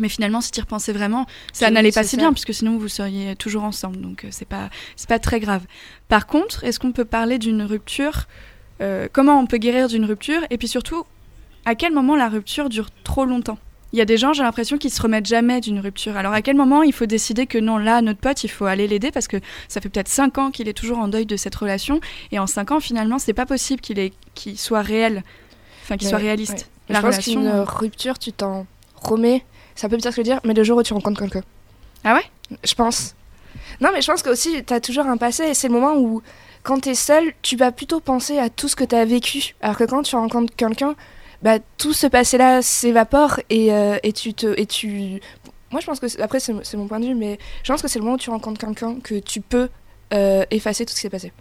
Mais 0.00 0.08
finalement, 0.08 0.40
si 0.40 0.50
tu 0.50 0.58
y 0.58 0.60
repensais 0.62 0.92
vraiment, 0.92 1.26
ça 1.52 1.70
n'allait 1.70 1.92
pas 1.92 2.02
si 2.02 2.16
bien, 2.16 2.32
puisque 2.32 2.54
sinon 2.54 2.76
vous 2.78 2.88
seriez 2.88 3.36
toujours 3.36 3.62
ensemble. 3.62 4.00
Donc 4.00 4.24
euh, 4.24 4.28
c'est 4.30 4.48
pas, 4.48 4.70
c'est 4.96 5.08
pas 5.08 5.18
très 5.18 5.38
grave. 5.38 5.62
Par 6.08 6.26
contre, 6.26 6.64
est-ce 6.64 6.80
qu'on 6.80 6.92
peut 6.92 7.04
parler 7.04 7.38
d'une 7.38 7.62
rupture 7.62 8.26
euh, 8.80 9.06
Comment 9.12 9.38
on 9.38 9.46
peut 9.46 9.58
guérir 9.58 9.88
d'une 9.88 10.04
rupture 10.04 10.40
Et 10.50 10.58
puis 10.58 10.68
surtout, 10.68 11.04
à 11.64 11.74
quel 11.74 11.92
moment 11.92 12.16
la 12.16 12.28
rupture 12.28 12.68
dure 12.68 12.88
trop 13.04 13.24
longtemps? 13.24 13.58
Il 13.92 13.98
y 13.98 14.02
a 14.02 14.04
des 14.04 14.16
gens, 14.16 14.32
j'ai 14.32 14.44
l'impression, 14.44 14.78
qui 14.78 14.88
se 14.88 15.02
remettent 15.02 15.26
jamais 15.26 15.60
d'une 15.60 15.80
rupture. 15.80 16.16
Alors 16.16 16.32
à 16.32 16.42
quel 16.42 16.56
moment 16.56 16.82
il 16.82 16.92
faut 16.92 17.06
décider 17.06 17.46
que 17.46 17.58
non, 17.58 17.76
là, 17.76 18.02
notre 18.02 18.20
pote, 18.20 18.44
il 18.44 18.48
faut 18.48 18.66
aller 18.66 18.86
l'aider 18.86 19.10
parce 19.10 19.26
que 19.26 19.36
ça 19.66 19.80
fait 19.80 19.88
peut-être 19.88 20.08
5 20.08 20.38
ans 20.38 20.50
qu'il 20.52 20.68
est 20.68 20.74
toujours 20.74 20.98
en 20.98 21.08
deuil 21.08 21.26
de 21.26 21.36
cette 21.36 21.56
relation. 21.56 22.00
Et 22.30 22.38
en 22.38 22.46
5 22.46 22.70
ans, 22.70 22.80
finalement, 22.80 23.18
c'est 23.18 23.32
pas 23.32 23.46
possible 23.46 23.80
qu'il 23.80 24.12
qu'il 24.34 24.58
soit 24.58 24.82
réel. 24.82 25.24
Enfin, 25.82 25.96
qu'il 25.96 26.08
soit 26.08 26.18
réaliste. 26.18 26.52
ouais. 26.52 26.94
La 26.94 27.00
je 27.00 27.06
pense 27.06 27.18
qu'une 27.18 27.46
euh, 27.46 27.64
rupture, 27.64 28.18
tu 28.18 28.32
t'en 28.32 28.66
remets. 28.94 29.44
C'est 29.80 29.86
un 29.86 29.88
peu 29.88 29.96
bizarre 29.96 30.12
ce 30.12 30.16
que 30.20 30.22
je 30.22 30.28
veux 30.28 30.34
dire, 30.34 30.42
mais 30.44 30.52
le 30.52 30.62
jour 30.62 30.76
où 30.76 30.82
tu 30.82 30.92
rencontres 30.92 31.18
quelqu'un. 31.20 31.40
Ah 32.04 32.12
ouais? 32.14 32.58
Je 32.62 32.74
pense. 32.74 33.14
Non, 33.80 33.88
mais 33.94 34.02
je 34.02 34.06
pense 34.12 34.22
que 34.22 34.28
aussi, 34.28 34.62
t'as 34.62 34.78
toujours 34.78 35.06
un 35.06 35.16
passé 35.16 35.44
et 35.44 35.54
c'est 35.54 35.68
le 35.68 35.72
moment 35.72 35.94
où, 35.96 36.20
quand 36.62 36.80
t'es 36.80 36.94
seul, 36.94 37.32
tu 37.40 37.56
vas 37.56 37.72
plutôt 37.72 37.98
penser 38.00 38.36
à 38.38 38.50
tout 38.50 38.68
ce 38.68 38.76
que 38.76 38.84
t'as 38.84 39.06
vécu. 39.06 39.54
Alors 39.62 39.78
que 39.78 39.84
quand 39.84 40.02
tu 40.02 40.16
rencontres 40.16 40.54
quelqu'un, 40.54 40.94
bah, 41.40 41.58
tout 41.78 41.94
ce 41.94 42.06
passé-là 42.06 42.60
s'évapore 42.60 43.40
et, 43.48 43.72
euh, 43.72 43.96
et 44.02 44.12
tu 44.12 44.34
te. 44.34 44.52
Et 44.60 44.66
tu... 44.66 45.20
Moi, 45.70 45.80
je 45.80 45.86
pense 45.86 45.98
que. 45.98 46.08
c'est- 46.08 46.20
Après, 46.20 46.40
c'est 46.40 46.74
mon 46.74 46.86
point 46.86 47.00
de 47.00 47.06
vue, 47.06 47.14
mais 47.14 47.38
je 47.62 47.72
pense 47.72 47.80
que 47.80 47.88
c'est 47.88 47.98
le 47.98 48.04
moment 48.04 48.16
où 48.16 48.18
tu 48.18 48.28
rencontres 48.28 48.60
quelqu'un 48.60 48.96
que 49.02 49.18
tu 49.18 49.40
peux 49.40 49.70
euh, 50.12 50.44
effacer 50.50 50.84
tout 50.84 50.90
ce 50.90 50.96
qui 50.96 51.00
s'est 51.00 51.08
passé. 51.08 51.32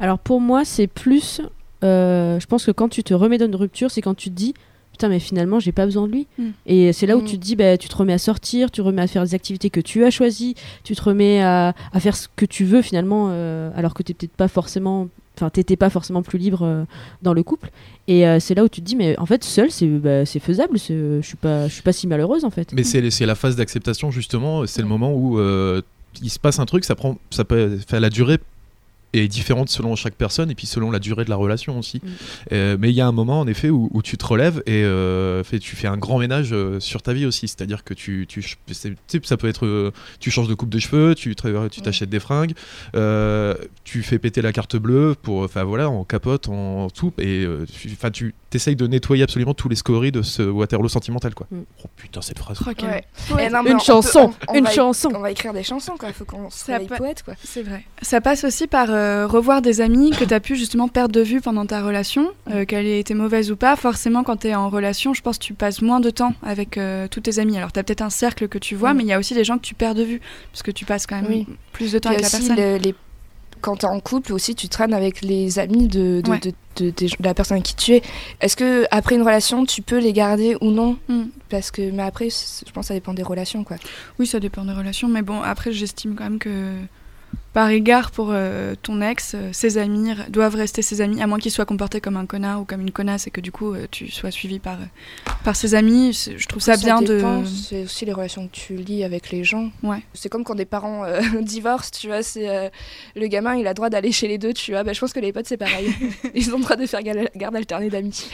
Alors 0.00 0.18
pour 0.18 0.40
moi, 0.40 0.64
c'est 0.64 0.86
plus. 0.86 1.42
euh, 1.84 2.40
je 2.40 2.46
pense 2.46 2.64
que 2.64 2.70
quand 2.70 2.88
tu 2.88 3.04
te 3.04 3.12
remets 3.12 3.36
d'une 3.36 3.54
rupture, 3.54 3.90
c'est 3.90 4.00
quand 4.00 4.14
tu 4.14 4.30
te 4.30 4.34
dis 4.34 4.54
putain, 4.96 5.08
mais 5.08 5.18
finalement, 5.20 5.60
j'ai 5.60 5.72
pas 5.72 5.84
besoin 5.84 6.06
de 6.06 6.12
lui. 6.12 6.26
Mm. 6.38 6.44
Et 6.66 6.92
c'est 6.92 7.06
là 7.06 7.16
où 7.16 7.20
Mm. 7.20 7.24
tu 7.26 7.38
te 7.38 7.42
dis, 7.44 7.54
bah, 7.56 7.76
tu 7.76 7.88
te 7.88 7.96
remets 7.96 8.14
à 8.14 8.18
sortir, 8.18 8.70
tu 8.70 8.80
te 8.80 8.82
remets 8.86 9.02
à 9.02 9.06
faire 9.06 9.22
des 9.24 9.34
activités 9.34 9.68
que 9.68 9.80
tu 9.80 10.04
as 10.04 10.10
choisies, 10.10 10.54
tu 10.84 10.96
te 10.96 11.02
remets 11.02 11.42
à, 11.42 11.74
à 11.92 12.00
faire 12.00 12.16
ce 12.16 12.28
que 12.34 12.46
tu 12.46 12.64
veux 12.64 12.80
finalement, 12.82 13.28
euh, 13.30 13.70
alors 13.76 13.92
que 13.94 14.02
tu 14.02 14.14
peut-être 14.14 14.32
pas 14.32 14.48
forcément. 14.48 15.08
Enfin, 15.38 15.50
t'étais 15.50 15.76
pas 15.76 15.90
forcément 15.90 16.22
plus 16.22 16.38
libre 16.38 16.60
euh, 16.62 16.84
dans 17.20 17.34
le 17.34 17.42
couple. 17.42 17.70
Et 18.08 18.26
euh, 18.26 18.40
c'est 18.40 18.54
là 18.54 18.64
où 18.64 18.70
tu 18.70 18.80
te 18.80 18.86
dis, 18.86 18.96
mais 18.96 19.18
en 19.18 19.26
fait, 19.26 19.44
seul, 19.44 19.70
c'est 19.70 19.86
bah, 19.86 20.24
c'est 20.24 20.38
faisable. 20.38 20.78
Je 20.78 21.20
suis 21.22 21.36
pas, 21.36 21.68
je 21.68 21.74
suis 21.74 21.82
pas 21.82 21.92
si 21.92 22.06
malheureuse 22.06 22.44
en 22.46 22.50
fait. 22.50 22.72
Mais 22.72 22.84
c'est 22.84 23.10
c'est 23.10 23.26
la 23.26 23.34
phase 23.34 23.54
d'acceptation 23.54 24.10
justement, 24.10 24.66
c'est 24.66 24.80
le 24.80 24.88
moment 24.88 25.12
où 25.12 25.38
euh, 25.38 25.82
il 26.22 26.30
se 26.30 26.38
passe 26.38 26.58
un 26.58 26.64
truc, 26.64 26.86
ça 26.86 26.94
prend, 26.94 27.18
ça 27.30 27.44
peut, 27.44 27.78
la 27.92 28.08
durée 28.08 28.38
est 29.12 29.28
différente 29.28 29.68
selon 29.70 29.96
chaque 29.96 30.14
personne 30.14 30.50
et 30.50 30.54
puis 30.54 30.66
selon 30.66 30.90
la 30.90 30.98
durée 30.98 31.24
de 31.24 31.30
la 31.30 31.36
relation 31.36 31.78
aussi. 31.78 32.00
Mm. 32.02 32.08
Euh, 32.52 32.76
mais 32.78 32.90
il 32.90 32.94
y 32.94 33.00
a 33.00 33.06
un 33.06 33.12
moment 33.12 33.40
en 33.40 33.46
effet 33.46 33.70
où, 33.70 33.88
où 33.92 34.02
tu 34.02 34.16
te 34.18 34.24
relèves 34.26 34.62
et 34.66 34.82
euh, 34.84 35.42
fait, 35.44 35.58
tu 35.58 35.74
fais 35.76 35.86
un 35.88 35.96
grand 35.96 36.18
ménage 36.18 36.50
euh, 36.52 36.80
sur 36.80 37.02
ta 37.02 37.12
vie 37.12 37.24
aussi, 37.26 37.48
c'est-à-dire 37.48 37.82
que 37.84 37.94
tu, 37.94 38.26
ça 39.22 39.36
peut 39.36 39.48
être, 39.48 39.66
euh, 39.66 39.92
tu 40.20 40.30
changes 40.30 40.48
de 40.48 40.54
coupe 40.54 40.68
de 40.70 40.78
cheveux, 40.78 41.14
tu 41.14 41.34
tu 41.34 41.80
t'achètes 41.82 42.10
des 42.10 42.20
fringues, 42.20 42.52
euh, 42.94 43.54
tu 43.84 44.02
fais 44.02 44.18
péter 44.18 44.42
la 44.42 44.52
carte 44.52 44.76
bleue 44.76 45.14
pour, 45.20 45.42
enfin 45.42 45.64
voilà, 45.64 45.88
en 45.88 46.04
capote, 46.04 46.48
en 46.48 46.88
tout 46.90 47.12
et 47.18 47.44
euh, 47.44 47.64
tu- 47.72 47.90
enfin 47.92 48.10
tu 48.10 48.34
t'essayes 48.50 48.76
de 48.76 48.86
nettoyer 48.86 49.22
absolument 49.22 49.54
tous 49.54 49.68
les 49.68 49.76
scories 49.76 50.12
de 50.12 50.22
ce 50.22 50.42
Waterloo 50.42 50.88
sentimental 50.88 51.34
quoi. 51.34 51.46
Mm. 51.50 51.60
Oh 51.84 51.88
putain 51.96 52.20
cette 52.22 52.38
phrase. 52.38 52.58
Oh, 52.66 52.70
quel- 52.76 52.88
Ouais. 52.88 53.04
Ouais. 53.34 53.50
Non, 53.50 53.62
Une 53.64 53.74
on 53.74 53.78
peut- 53.78 53.84
chanson, 53.84 54.32
on- 54.48 54.52
on 54.52 54.58
une 54.58 54.64
va- 54.64 54.70
chanson. 54.70 55.10
On 55.14 55.20
va 55.20 55.30
écrire 55.30 55.52
des 55.52 55.62
chansons, 55.62 55.96
quoi. 55.98 56.12
Faut 56.12 56.24
qu'on 56.24 56.48
réveille 56.66 56.86
peut- 56.88 56.96
poète, 56.96 57.22
quoi. 57.22 57.34
C'est 57.42 57.62
vrai. 57.62 57.84
Ça 58.02 58.20
passe 58.20 58.44
aussi 58.44 58.66
par 58.66 58.88
euh, 58.96 59.26
revoir 59.26 59.62
des 59.62 59.80
amis 59.80 60.10
que 60.10 60.24
tu 60.24 60.34
as 60.34 60.40
pu 60.40 60.56
justement 60.56 60.88
perdre 60.88 61.12
de 61.14 61.20
vue 61.20 61.40
pendant 61.40 61.64
ta 61.66 61.82
relation, 61.82 62.28
euh, 62.50 62.64
qu'elle 62.64 62.86
ait 62.86 62.98
été 63.00 63.14
mauvaise 63.14 63.50
ou 63.52 63.56
pas. 63.56 63.76
Forcément, 63.76 64.24
quand 64.24 64.38
tu 64.38 64.48
es 64.48 64.54
en 64.54 64.68
relation, 64.68 65.14
je 65.14 65.22
pense 65.22 65.38
que 65.38 65.44
tu 65.44 65.54
passes 65.54 65.82
moins 65.82 66.00
de 66.00 66.10
temps 66.10 66.34
avec 66.42 66.78
euh, 66.78 67.06
tous 67.08 67.20
tes 67.20 67.38
amis. 67.38 67.56
Alors, 67.56 67.72
tu 67.72 67.78
as 67.78 67.84
peut-être 67.84 68.02
un 68.02 68.10
cercle 68.10 68.48
que 68.48 68.58
tu 68.58 68.74
vois, 68.74 68.92
Mm. 68.92 68.96
mais 68.96 69.02
il 69.04 69.08
y 69.08 69.12
a 69.12 69.18
aussi 69.18 69.34
des 69.34 69.44
gens 69.44 69.56
que 69.58 69.62
tu 69.64 69.74
perds 69.74 69.94
de 69.94 70.02
vue, 70.02 70.20
parce 70.52 70.62
que 70.62 70.70
tu 70.72 70.84
passes 70.84 71.06
quand 71.06 71.16
même 71.22 71.26
Oui. 71.30 71.46
plus 71.72 71.92
de 71.92 71.98
temps 71.98 72.10
Puis 72.10 72.18
avec 72.18 72.32
la 72.32 72.38
personne. 72.38 72.56
le- 72.56 72.76
les... 72.78 72.94
quand 73.60 73.76
t'es 73.76 73.86
en 73.86 74.00
couple 74.00 74.32
aussi, 74.32 74.54
tu 74.54 74.68
traînes 74.68 74.94
avec 74.94 75.22
les 75.22 75.58
amis 75.58 75.88
de, 75.88 76.20
de, 76.22 76.30
Ouais. 76.30 76.38
de, 76.40 76.52
de- 76.76 76.90
des- 76.90 77.06
de 77.06 77.24
la 77.24 77.34
personne 77.34 77.56
avec 77.56 77.66
qui 77.66 77.74
tu 77.76 77.92
es. 77.94 78.02
Est-ce 78.40 78.56
que 78.56 78.84
après 78.90 79.14
une 79.14 79.22
relation, 79.22 79.64
tu 79.66 79.82
peux 79.82 79.98
les 79.98 80.12
garder 80.12 80.56
ou 80.60 80.70
non? 80.70 80.98
Mm. 81.08 81.22
Parce 81.48 81.70
que, 81.70 81.90
mais 81.90 82.02
après, 82.02 82.28
je 82.30 82.70
pense 82.72 82.84
que 82.84 82.88
ça 82.88 82.94
dépend 82.94 83.14
des 83.14 83.22
relations, 83.22 83.64
quoi. 83.64 83.76
Oui, 84.18 84.26
ça 84.26 84.40
dépend 84.40 84.64
des 84.64 84.72
relations, 84.72 85.08
mais 85.08 85.22
bon, 85.22 85.40
après, 85.42 85.72
j'estime 85.72 86.14
quand 86.16 86.24
même 86.24 86.38
que 86.38 86.50
par 87.56 87.70
égard 87.70 88.10
pour 88.10 88.32
euh, 88.32 88.74
ton 88.82 89.00
ex, 89.00 89.32
euh, 89.34 89.48
ses 89.50 89.78
amis 89.78 90.10
r- 90.10 90.28
doivent 90.28 90.56
rester 90.56 90.82
ses 90.82 91.00
amis, 91.00 91.22
à 91.22 91.26
moins 91.26 91.38
qu'il 91.38 91.50
soit 91.50 91.64
comporté 91.64 92.02
comme 92.02 92.18
un 92.18 92.26
connard 92.26 92.60
ou 92.60 92.64
comme 92.66 92.82
une 92.82 92.90
connasse 92.90 93.26
et 93.28 93.30
que 93.30 93.40
du 93.40 93.50
coup 93.50 93.72
euh, 93.72 93.86
tu 93.90 94.10
sois 94.10 94.30
suivi 94.30 94.58
par, 94.58 94.74
euh, 94.74 94.84
par 95.42 95.56
ses 95.56 95.74
amis. 95.74 96.12
Je 96.36 96.46
trouve 96.48 96.60
ça, 96.60 96.76
bien 96.76 97.00
dépend, 97.00 97.40
de. 97.40 97.46
C'est 97.46 97.84
aussi 97.84 98.04
les 98.04 98.12
relations 98.12 98.46
que 98.46 98.52
tu 98.52 98.74
lis 98.74 99.04
avec 99.04 99.30
les 99.30 99.42
gens. 99.42 99.70
Ouais. 99.82 100.02
C'est 100.12 100.28
comme 100.28 100.44
quand 100.44 100.54
des 100.54 100.66
parents 100.66 101.06
euh, 101.06 101.22
divorcent, 101.40 101.92
tu 101.98 102.08
vois. 102.08 102.22
C'est 102.22 102.46
euh, 102.46 102.68
le 103.14 103.26
gamin, 103.26 103.54
il 103.54 103.66
a 103.66 103.72
droit 103.72 103.88
d'aller 103.88 104.12
chez 104.12 104.28
les 104.28 104.36
deux, 104.36 104.52
tu 104.52 104.72
vois. 104.72 104.84
Bah, 104.84 104.92
je 104.92 105.00
pense 105.00 105.14
que 105.14 105.20
les 105.20 105.32
potes, 105.32 105.46
c'est 105.46 105.56
pareil. 105.56 105.94
Ils 106.34 106.52
ont 106.54 106.58
le 106.58 106.62
droit 106.64 106.76
de 106.76 106.84
faire 106.84 107.02
garde 107.02 107.56
alternée 107.56 107.88
d'amis. 107.88 108.28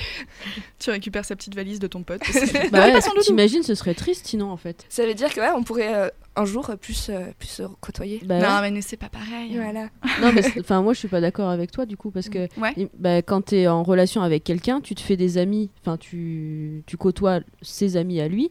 Tu 0.80 0.90
récupères 0.90 1.24
sa 1.24 1.36
petite 1.36 1.54
valise 1.54 1.78
de 1.78 1.86
ton 1.86 2.02
pote. 2.02 2.22
Bah 2.72 2.86
ouais, 2.88 2.98
t'imagines, 3.20 3.62
ce 3.62 3.76
serait 3.76 3.94
triste 3.94 4.26
sinon 4.26 4.50
en 4.50 4.56
fait. 4.56 4.84
Ça 4.88 5.06
veut 5.06 5.14
dire 5.14 5.32
que 5.32 5.38
ouais, 5.40 5.50
on 5.54 5.62
pourrait 5.62 5.94
euh, 5.94 6.08
un 6.36 6.44
jour 6.44 6.70
euh, 6.70 6.76
plus, 6.76 7.08
euh, 7.10 7.26
plus 7.38 7.48
se 7.48 7.62
côtoyer. 7.80 8.20
Bah 8.24 8.38
non, 8.38 8.60
ouais. 8.62 8.70
mais 8.70 8.80
c'est 8.82 8.96
pas 8.96 9.08
pareil. 9.12 9.52
Voilà. 9.54 9.88
Non, 10.20 10.32
mais 10.34 10.42
enfin, 10.60 10.82
moi 10.82 10.92
je 10.94 10.98
suis 10.98 11.08
pas 11.08 11.20
d'accord 11.20 11.48
avec 11.50 11.70
toi 11.70 11.86
du 11.86 11.96
coup 11.96 12.10
parce 12.10 12.28
que 12.28 12.48
Ouais. 12.60 12.72
i- 12.76 12.88
bah, 12.98 13.22
quand 13.22 13.42
tu 13.46 13.56
es 13.56 13.68
en 13.68 13.82
relation 13.84 14.22
avec 14.22 14.42
quelqu'un, 14.42 14.80
tu 14.80 14.94
te 14.94 15.00
fais 15.00 15.16
des 15.16 15.38
amis, 15.38 15.70
enfin 15.82 15.96
tu, 15.96 16.82
tu 16.86 16.96
côtoies 16.96 17.40
ses 17.60 17.96
amis 17.96 18.20
à 18.20 18.26
lui. 18.28 18.50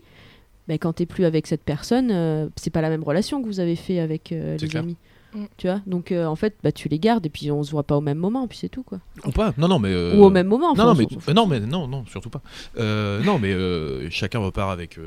Bah, 0.68 0.76
quand 0.76 0.94
t'es 0.94 1.06
plus 1.08 1.26
avec 1.26 1.48
cette 1.48 1.64
personne, 1.64 2.10
euh, 2.12 2.48
c'est 2.56 2.70
pas 2.70 2.82
la 2.82 2.90
même 2.90 3.04
relation 3.04 3.42
que 3.42 3.48
vous 3.48 3.60
avez 3.60 3.76
fait 3.76 4.00
avec 4.00 4.32
euh, 4.32 4.56
les 4.62 4.68
clair. 4.68 4.84
amis. 4.84 4.96
Mm. 5.34 5.46
Tu 5.58 5.68
vois? 5.68 5.82
Donc 5.88 6.12
euh, 6.12 6.26
en 6.26 6.36
fait, 6.36 6.56
bah, 6.62 6.72
tu 6.72 6.88
les 6.90 7.00
gardes 7.00 7.26
et 7.26 7.30
puis 7.30 7.50
on 7.52 7.64
se 7.64 7.72
voit 7.72 7.84
pas 7.84 7.98
au 7.98 8.02
même 8.02 8.18
moment, 8.18 8.48
puis 8.48 8.58
c'est 8.58 8.70
tout 8.70 8.84
quoi. 8.84 9.00
Ou 9.26 9.32
pas 9.32 9.54
Non, 9.58 9.68
non, 9.68 9.80
mais. 9.80 9.90
euh, 9.90 10.16
Ou 10.18 10.24
au 10.26 10.30
même 10.30 10.48
moment. 10.48 10.72
enfin, 10.72 10.84
Non, 10.84 10.90
non, 10.90 10.94
on 10.94 10.98
mais, 10.98 11.08
euh, 11.30 11.34
non, 11.34 11.48
mais 11.48 11.60
non, 11.62 11.88
non, 11.88 12.06
surtout 12.06 12.30
pas. 12.30 12.42
Euh, 12.78 13.24
non, 13.24 13.40
mais 13.40 13.52
euh, 13.54 14.10
chacun 14.10 14.40
repart 14.40 14.70
avec. 14.72 14.98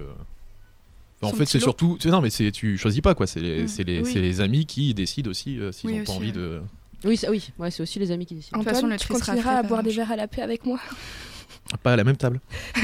Enfin, 1.24 1.34
en 1.34 1.38
fait, 1.38 1.46
c'est 1.46 1.60
surtout. 1.60 1.98
Non, 2.06 2.20
mais 2.20 2.30
c'est 2.30 2.50
tu 2.52 2.76
choisis 2.78 3.00
pas 3.00 3.14
quoi. 3.14 3.26
C'est 3.26 3.40
les, 3.40 3.62
Mm. 3.64 4.02
Oui. 4.04 4.14
les 4.14 4.40
amis 4.40 4.66
qui 4.66 4.94
décident 4.94 5.30
aussi 5.30 5.58
euh, 5.58 5.72
s'ils 5.72 5.90
Oui, 5.90 6.00
ont 6.00 6.04
pas 6.04 6.12
envie 6.12 6.26
ouais. 6.28 6.32
de. 6.32 6.60
Oui, 7.04 7.16
ça, 7.16 7.30
oui, 7.30 7.50
ouais, 7.58 7.70
c'est 7.70 7.82
aussi 7.82 7.98
les 7.98 8.10
amis 8.10 8.24
qui 8.26 8.34
décident. 8.34 8.58
toute 8.60 8.68
façon, 8.68 8.88
tu 8.98 9.08
continueras 9.08 9.56
à 9.56 9.62
boire 9.62 9.82
des 9.82 9.90
verres 9.90 10.12
à 10.12 10.16
la 10.16 10.26
paix 10.28 10.42
avec 10.42 10.64
moi. 10.64 10.78
Pas 11.82 11.92
à 11.92 11.96
la 11.96 12.04
même 12.04 12.16
table. 12.16 12.40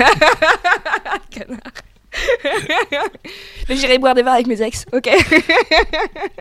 Mais 3.68 3.76
j'irai 3.76 3.98
boire 3.98 4.14
des 4.14 4.22
verres 4.22 4.34
avec 4.34 4.46
mes 4.46 4.60
ex, 4.62 4.84
ok 4.92 5.08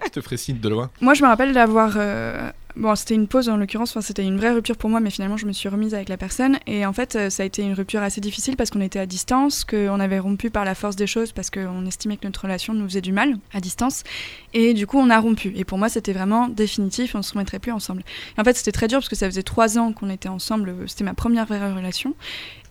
Je 0.05 0.09
te 0.09 0.21
ferai 0.21 0.37
signe 0.37 0.59
de 0.59 0.69
loin. 0.69 0.89
Moi, 1.01 1.13
je 1.13 1.21
me 1.21 1.27
rappelle 1.27 1.53
d'avoir. 1.53 1.93
euh, 1.95 2.49
Bon, 2.79 2.95
c'était 2.95 3.13
une 3.13 3.27
pause 3.27 3.49
en 3.49 3.57
l'occurrence, 3.57 3.89
enfin, 3.89 3.99
c'était 3.99 4.23
une 4.23 4.37
vraie 4.37 4.51
rupture 4.51 4.77
pour 4.77 4.89
moi, 4.89 5.01
mais 5.01 5.09
finalement, 5.09 5.35
je 5.35 5.45
me 5.45 5.51
suis 5.51 5.67
remise 5.67 5.93
avec 5.93 6.07
la 6.07 6.15
personne. 6.15 6.59
Et 6.65 6.85
en 6.85 6.93
fait, 6.93 7.17
euh, 7.17 7.29
ça 7.29 7.43
a 7.43 7.45
été 7.45 7.61
une 7.61 7.73
rupture 7.73 8.01
assez 8.01 8.21
difficile 8.21 8.55
parce 8.55 8.69
qu'on 8.69 8.79
était 8.79 8.99
à 8.99 9.05
distance, 9.05 9.65
qu'on 9.65 9.99
avait 9.99 10.17
rompu 10.17 10.49
par 10.49 10.63
la 10.63 10.75
force 10.75 10.95
des 10.95 11.05
choses 11.05 11.33
parce 11.33 11.49
qu'on 11.49 11.85
estimait 11.85 12.15
que 12.15 12.25
notre 12.25 12.41
relation 12.43 12.73
nous 12.73 12.85
faisait 12.85 13.01
du 13.01 13.11
mal 13.11 13.37
à 13.51 13.59
distance. 13.59 14.05
Et 14.53 14.73
du 14.73 14.87
coup, 14.87 14.97
on 14.97 15.09
a 15.09 15.19
rompu. 15.19 15.51
Et 15.57 15.65
pour 15.65 15.77
moi, 15.77 15.89
c'était 15.89 16.13
vraiment 16.13 16.47
définitif, 16.47 17.15
on 17.15 17.21
se 17.21 17.33
remettrait 17.33 17.59
plus 17.59 17.73
ensemble. 17.73 18.01
Et 18.37 18.39
en 18.39 18.45
fait, 18.45 18.55
c'était 18.55 18.71
très 18.71 18.87
dur 18.87 18.99
parce 18.99 19.09
que 19.09 19.17
ça 19.17 19.25
faisait 19.25 19.43
trois 19.43 19.77
ans 19.77 19.91
qu'on 19.91 20.09
était 20.09 20.29
ensemble, 20.29 20.73
c'était 20.87 21.03
ma 21.03 21.13
première 21.13 21.47
vraie 21.47 21.59
relation. 21.73 22.15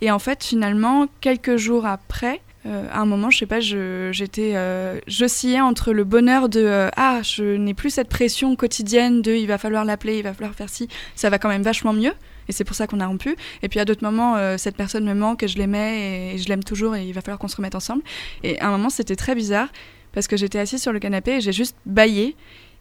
Et 0.01 0.11
en 0.11 0.19
fait, 0.19 0.43
finalement, 0.43 1.07
quelques 1.21 1.59
jours 1.59 1.85
après, 1.85 2.41
euh, 2.69 2.87
à 2.93 3.01
un 3.01 3.07
moment, 3.07 3.31
je 3.31 3.39
sais 3.39 3.47
pas, 3.47 3.61
j'étais, 3.61 4.53
euh, 4.55 5.01
j'oscillais 5.07 5.61
entre 5.61 5.93
le 5.93 6.05
bonheur 6.05 6.49
de 6.49 6.61
euh, 6.61 6.91
ah, 6.97 7.21
je 7.23 7.57
n'ai 7.57 7.73
plus 7.73 7.91
cette 7.91 8.09
pression 8.09 8.57
quotidienne 8.57 9.23
de 9.23 9.33
il 9.33 9.47
va 9.47 9.57
falloir 9.57 9.85
l'appeler, 9.85 10.19
il 10.19 10.23
va 10.23 10.35
falloir 10.35 10.55
faire 10.55 10.69
ci, 10.69 10.89
ça 11.15 11.31
va 11.31 11.39
quand 11.39 11.49
même 11.49 11.63
vachement 11.63 11.93
mieux. 11.93 12.13
Et 12.49 12.53
c'est 12.53 12.65
pour 12.65 12.77
ça 12.77 12.87
qu'on 12.87 13.01
a 13.01 13.07
rompu. 13.07 13.37
Et 13.63 13.69
puis 13.69 13.81
à 13.81 13.85
d'autres 13.85 14.03
moments, 14.03 14.57
cette 14.57 14.75
personne 14.75 15.05
me 15.05 15.13
manque, 15.13 15.43
et 15.43 15.49
je 15.49 15.59
l'aimais 15.59 16.35
et 16.35 16.39
je 16.39 16.49
l'aime 16.49 16.65
toujours 16.65 16.97
et 16.97 17.07
il 17.07 17.13
va 17.13 17.21
falloir 17.21 17.39
qu'on 17.39 17.49
se 17.49 17.57
remette 17.57 17.75
ensemble. 17.75 18.03
Et 18.43 18.59
à 18.61 18.69
un 18.69 18.71
moment, 18.71 18.89
c'était 18.89 19.17
très 19.17 19.35
bizarre 19.35 19.69
parce 20.13 20.29
que 20.29 20.39
j'étais 20.39 20.59
assise 20.59 20.81
sur 20.81 20.93
le 20.93 20.99
canapé 20.99 21.33
et 21.33 21.41
j'ai 21.43 21.53
juste 21.53 21.77
baillé. 21.85 22.37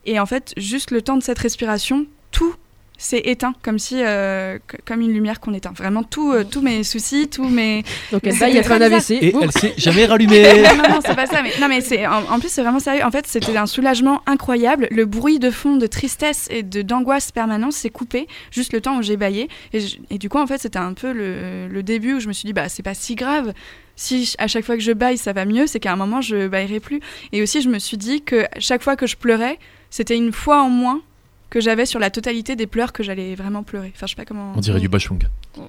Et 0.06 0.22
en 0.22 0.26
fait, 0.26 0.54
juste 0.56 0.92
le 0.92 1.02
temps 1.02 1.18
de 1.18 1.24
cette 1.24 1.40
respiration, 1.40 2.08
tout 2.32 2.56
s'est 2.98 3.22
éteint 3.26 3.54
comme 3.62 3.78
si, 3.80 3.96
euh, 4.04 4.58
comme 4.86 5.02
une 5.02 5.14
lumière 5.14 5.40
qu'on 5.40 5.54
éteint. 5.54 5.74
Vraiment, 5.76 6.04
tout, 6.04 6.32
euh, 6.32 6.44
tous 6.44 6.62
mes 6.62 6.84
soucis, 6.84 7.28
tous 7.28 7.48
mes, 7.48 7.84
Donc 8.12 8.22
elle 8.26 8.34
C'est 8.34 8.40
va 8.40 8.50
y 8.50 8.58
être 8.58 8.72
un 8.72 8.82
AVC. 8.82 9.12
Et 9.22 9.32
Boum. 9.32 9.44
elle 9.44 9.52
s'est 9.52 9.74
jamais 9.78 10.06
rallumée. 10.06 10.44
non, 10.64 10.76
non, 10.76 10.90
non, 10.96 11.00
c'est 11.06 11.16
pas 11.16 11.28
ça. 11.28 11.42
Mais, 11.44 11.52
non, 11.62 11.68
mais 11.68 11.82
c'est, 11.82 12.08
en, 12.08 12.24
en 12.32 12.40
plus, 12.40 12.50
c'est 12.50 12.62
vraiment 12.64 12.80
sérieux. 12.80 13.04
En 13.04 13.12
fait, 13.12 13.28
c'était 13.28 13.56
un 13.56 13.66
soulagement 13.68 14.22
incroyable. 14.26 14.88
Le 14.92 15.06
bruit 15.06 15.40
de 15.40 15.52
fond 15.52 15.76
de 15.78 15.86
tristesse 15.88 16.48
et 16.50 16.64
de, 16.64 16.82
d'angoisse 16.82 17.32
permanente 17.32 17.74
s'est 17.74 17.90
coupé 17.92 18.28
juste 18.52 18.74
le 18.74 18.82
temps 18.82 18.98
où 18.98 19.02
j'ai 19.02 19.18
baillé. 19.18 19.48
Et, 19.74 19.80
je- 19.80 19.98
et 20.10 20.18
du 20.18 20.28
coup, 20.30 20.40
en 20.40 20.48
fait, 20.48 20.58
c'était 20.60 20.80
un 20.80 20.94
peu 20.94 21.12
le, 21.14 21.68
le 21.68 21.84
début 21.84 22.16
où 22.16 22.20
je 22.20 22.28
me 22.28 22.34
suis 22.34 22.48
dit, 22.48 22.54
bah, 22.54 22.68
c'est 22.70 22.84
pas 22.84 22.94
si 22.96 23.16
grave. 23.16 23.54
Si 23.96 24.36
à 24.38 24.48
chaque 24.48 24.64
fois 24.66 24.76
que 24.76 24.84
je 24.84 24.92
baille, 24.92 25.18
ça 25.18 25.34
va 25.34 25.46
mieux, 25.46 25.66
c'est 25.68 25.80
qu'à 25.80 25.92
un 25.92 25.96
moment, 25.96 26.22
je 26.22 26.48
baillerai 26.48 26.80
plus. 26.80 27.00
Et 27.32 27.42
aussi, 27.42 27.62
je 27.62 27.70
me 27.70 27.80
suis 27.80 27.98
dit 27.98 28.22
que 28.22 28.46
chaque 28.60 28.84
fois 28.84 28.96
que 28.96 29.08
je 29.08 29.16
pleurais, 29.16 29.58
c'était 29.90 30.16
une 30.16 30.32
fois 30.32 30.62
en 30.62 30.70
moins 30.70 31.02
que 31.50 31.62
j'avais 31.62 31.86
sur 31.86 32.00
la 32.00 32.10
totalité 32.10 32.56
des 32.58 32.68
pleurs 32.68 32.92
que 32.92 33.04
j'allais 33.04 33.34
vraiment 33.36 33.64
pleurer. 33.64 33.92
Enfin, 33.96 34.06
je 34.06 34.12
sais 34.12 34.16
pas 34.18 34.26
comment. 34.26 34.52
On 34.56 34.60
dirait 34.60 34.80
du 34.82 34.90
bachung. 34.90 35.20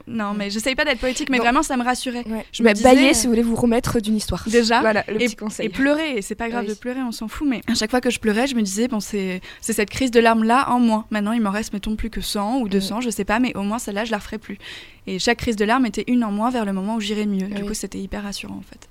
Non, 0.07 0.35
mais 0.35 0.51
j'essaye 0.51 0.75
pas 0.75 0.85
d'être 0.85 0.99
poétique, 0.99 1.31
mais 1.31 1.39
Non. 1.39 1.45
vraiment, 1.45 1.63
ça 1.63 1.77
me 1.77 1.85
rassurait. 1.85 2.25
Ouais. 2.29 2.45
Je 2.53 2.63
me 2.63 2.69
Bah, 2.69 2.75
disais, 2.75 2.85
baillez 2.95 3.11
euh, 3.11 3.15
si 3.15 3.27
vous 3.27 3.33
voulez 3.33 3.43
vous 3.43 3.55
remettre 3.55 4.01
d'une 4.01 4.17
histoire. 4.17 4.45
Déjà. 4.49 4.81
Voilà, 4.81 5.05
le 5.09 5.15
et, 5.23 5.27
petit 5.27 5.37
conseil. 5.37 5.67
et 5.67 5.69
pleurer, 5.69 6.17
et 6.19 6.23
c'est 6.23 6.35
pas 6.35 6.49
grave 6.49 6.65
Ah 6.67 6.69
oui. 6.69 6.75
de 6.75 6.79
pleurer, 6.79 7.01
on 7.03 7.13
s'en 7.13 7.29
fout, 7.29 7.47
mais 7.49 7.63
à 7.69 7.75
chaque 7.75 7.91
fois 7.91 8.01
que 8.01 8.11
je 8.11 8.19
pleurais, 8.19 8.47
je 8.47 8.55
me 8.57 8.63
disais, 8.63 8.89
bon, 8.89 9.01
c'est 9.01 9.41
c'est 9.61 9.73
cette 9.73 9.91
crise 9.91 10.11
de 10.11 10.21
larmes 10.21 10.45
là 10.45 10.69
en 10.71 10.79
moins. 10.81 11.07
Maintenant, 11.11 11.33
il 11.33 11.41
m'en 11.41 11.51
reste, 11.51 11.73
mettons, 11.73 11.97
plus 11.97 12.11
que 12.11 12.21
100 12.21 12.59
ou 12.61 12.69
200, 12.69 13.01
je 13.01 13.11
sais 13.11 13.25
pas, 13.25 13.39
mais 13.39 13.57
au 13.57 13.63
moins 13.63 13.79
celle-là, 13.79 14.05
je 14.05 14.11
la 14.11 14.19
referai 14.19 14.39
plus. 14.39 14.59
Et 15.07 15.19
chaque 15.19 15.39
crise 15.39 15.57
de 15.57 15.65
larmes 15.65 15.87
était 15.87 16.05
une 16.09 16.23
en 16.25 16.33
moins 16.33 16.51
vers 16.51 16.65
le 16.67 16.73
moment 16.75 16.97
où 16.97 17.01
j'irais 17.01 17.25
mieux. 17.25 17.47
Du 17.47 17.63
Oui. 17.63 17.69
coup, 17.69 17.75
c'était 17.75 17.99
hyper 17.99 18.25
rassurant 18.25 18.57
en 18.57 18.63
fait. 18.63 18.89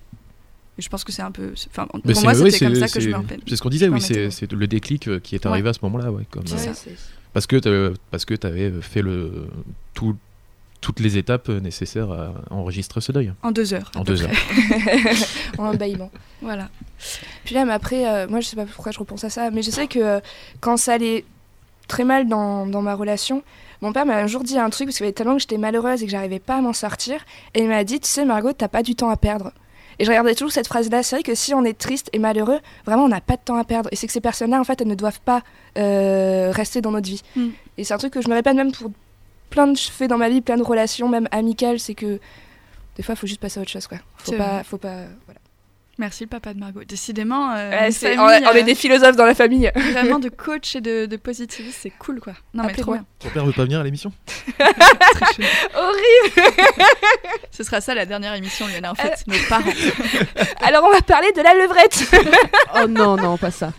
Et 0.77 0.81
je 0.81 0.89
pense 0.89 1.03
que 1.03 1.11
c'est 1.11 1.21
un 1.23 1.31
peu. 1.31 1.53
Enfin, 1.71 1.87
pour 1.87 2.01
c'est- 2.05 2.23
moi, 2.23 2.33
oui, 2.39 2.51
c'était 2.51 2.65
comme 2.65 2.75
ça 2.75 2.87
que 2.87 2.99
je 2.99 3.09
me 3.09 3.15
rappelle. 3.15 3.39
C'est 3.47 3.55
ce 3.55 3.61
qu'on 3.61 3.69
disait, 3.69 3.89
oui, 3.89 3.99
c'est 4.01 4.51
le 4.51 4.67
déclic 4.67 5.07
euh, 5.07 5.19
qui 5.19 5.35
est 5.35 5.45
arrivé 5.45 5.69
à 5.69 5.73
ce 5.73 5.79
moment-là, 5.83 6.11
ouais, 6.11 6.23
comme, 6.29 6.45
C'est 6.47 6.57
ça. 6.57 6.73
c'est- 6.73 6.95
parce 7.33 7.45
que 7.47 7.93
parce 8.11 8.25
que 8.25 8.33
tu 8.33 8.47
avais 8.47 8.71
fait 8.81 9.01
le 9.01 9.47
tout- 9.93 10.15
toutes 10.79 10.99
les 10.99 11.17
étapes 11.17 11.49
nécessaires 11.49 12.11
à 12.11 12.33
enregistrer 12.51 13.01
ce 13.01 13.11
deuil. 13.11 13.33
En 13.41 13.51
deux 13.51 13.73
heures. 13.73 13.91
En 13.95 14.03
deux 14.03 14.15
près. 14.15 14.31
en 15.57 15.73
bâillement. 15.73 16.11
Voilà. 16.41 16.69
Puis 17.45 17.55
là, 17.55 17.65
mais 17.65 17.73
après, 17.73 18.07
euh, 18.07 18.27
moi 18.27 18.39
je 18.41 18.47
sais 18.47 18.55
pas 18.55 18.65
pourquoi 18.65 18.91
je 18.91 18.99
repense 18.99 19.23
à 19.23 19.29
ça, 19.31 19.49
mais 19.51 19.63
je 19.63 19.71
sais 19.71 19.87
que 19.87 19.99
euh, 19.99 20.19
quand 20.61 20.77
ça 20.77 20.93
allait 20.93 21.25
très 21.87 22.03
mal 22.03 22.27
dans, 22.27 22.67
dans 22.67 22.81
ma 22.83 22.93
relation, 22.95 23.43
mon 23.81 23.91
père 23.91 24.05
m'a 24.05 24.17
un 24.17 24.27
jour 24.27 24.43
dit 24.43 24.57
un 24.57 24.69
truc 24.69 24.87
parce 24.87 24.97
qu'il 24.97 25.05
y 25.05 25.07
avait 25.07 25.13
tellement 25.13 25.35
que 25.35 25.41
j'étais 25.41 25.57
malheureuse 25.57 26.01
et 26.03 26.05
que 26.05 26.11
j'arrivais 26.11 26.39
pas 26.39 26.57
à 26.57 26.61
m'en 26.61 26.73
sortir. 26.73 27.21
Et 27.55 27.61
il 27.61 27.67
m'a 27.67 27.83
dit 27.83 27.99
Tu 27.99 28.07
sais, 28.09 28.23
Margot, 28.25 28.53
t'as 28.53 28.67
pas 28.67 28.83
du 28.83 28.95
temps 28.95 29.09
à 29.09 29.17
perdre. 29.17 29.51
Et 29.99 30.05
je 30.05 30.09
regardais 30.09 30.35
toujours 30.35 30.51
cette 30.51 30.67
phrase-là. 30.67 31.03
C'est 31.03 31.15
vrai 31.15 31.23
que 31.23 31.35
si 31.35 31.53
on 31.53 31.63
est 31.63 31.77
triste 31.77 32.09
et 32.13 32.19
malheureux, 32.19 32.59
vraiment, 32.85 33.05
on 33.05 33.09
n'a 33.09 33.21
pas 33.21 33.35
de 33.35 33.41
temps 33.41 33.57
à 33.57 33.63
perdre. 33.63 33.89
Et 33.91 33.95
c'est 33.95 34.07
que 34.07 34.13
ces 34.13 34.21
personnes-là, 34.21 34.59
en 34.59 34.63
fait, 34.63 34.79
elles 34.81 34.87
ne 34.87 34.95
doivent 34.95 35.21
pas 35.21 35.41
euh, 35.77 36.51
rester 36.51 36.81
dans 36.81 36.91
notre 36.91 37.07
vie. 37.07 37.23
Mm. 37.35 37.47
Et 37.77 37.83
c'est 37.83 37.93
un 37.93 37.97
truc 37.97 38.13
que 38.13 38.21
je 38.21 38.29
me 38.29 38.33
répète 38.33 38.55
même 38.55 38.71
pour 38.71 38.91
plein 39.49 39.67
de 39.67 39.77
faits 39.77 40.09
dans 40.09 40.17
ma 40.17 40.29
vie, 40.29 40.41
plein 40.41 40.57
de 40.57 40.63
relations, 40.63 41.09
même 41.09 41.27
amicales. 41.31 41.79
C'est 41.79 41.95
que 41.95 42.19
des 42.95 43.03
fois, 43.03 43.15
il 43.15 43.17
faut 43.17 43.27
juste 43.27 43.41
passer 43.41 43.59
à 43.59 43.61
autre 43.63 43.71
chose. 43.71 43.87
Quoi. 43.87 43.99
Faut, 44.17 44.33
pas, 44.33 44.53
vrai. 44.53 44.63
faut 44.63 44.77
pas. 44.77 45.03
Voilà. 45.25 45.39
Merci 45.99 46.25
le 46.25 46.29
papa 46.29 46.53
de 46.53 46.59
Margot. 46.59 46.83
Décidément, 46.87 47.51
euh, 47.55 47.71
Ouais, 47.71 47.91
famille, 47.91 48.19
on, 48.19 48.29
est- 48.29 48.45
on 48.47 48.51
est 48.53 48.61
euh, 48.61 48.63
des 48.63 48.75
philosophes 48.75 49.15
dans 49.15 49.25
la 49.25 49.33
famille. 49.33 49.71
vraiment 49.93 50.19
de 50.19 50.29
coach 50.45 50.75
et 50.75 50.81
de, 50.81 51.07
de 51.07 51.17
positivisme, 51.17 51.75
c'est 51.81 51.89
cool 51.89 52.19
quoi. 52.19 52.33
Non 52.53 52.63
mais 52.65 52.73
trop 52.73 52.93
bien. 52.93 53.03
Ton 53.19 53.29
père 53.29 53.45
veut 53.45 53.51
pas 53.51 53.63
venir 53.63 53.79
à 53.79 53.83
l'émission. 53.83 54.11
Horrible 55.75 56.51
Ce 57.51 57.63
sera 57.63 57.81
ça 57.81 57.95
la 57.95 58.05
dernière 58.05 58.33
émission, 58.35 58.67
Lionel, 58.67 58.85
en 58.87 58.95
fait, 58.95 59.23
nos 59.27 59.35
parents. 59.49 59.63
Alors 60.61 60.83
on 60.85 60.91
va 60.91 61.01
parler 61.01 61.31
de 61.31 61.41
la 61.41 61.53
levrette. 61.55 62.03
Oh 62.83 62.87
non, 62.87 63.15
non, 63.17 63.37
pas 63.37 63.51
ça. 63.51 63.71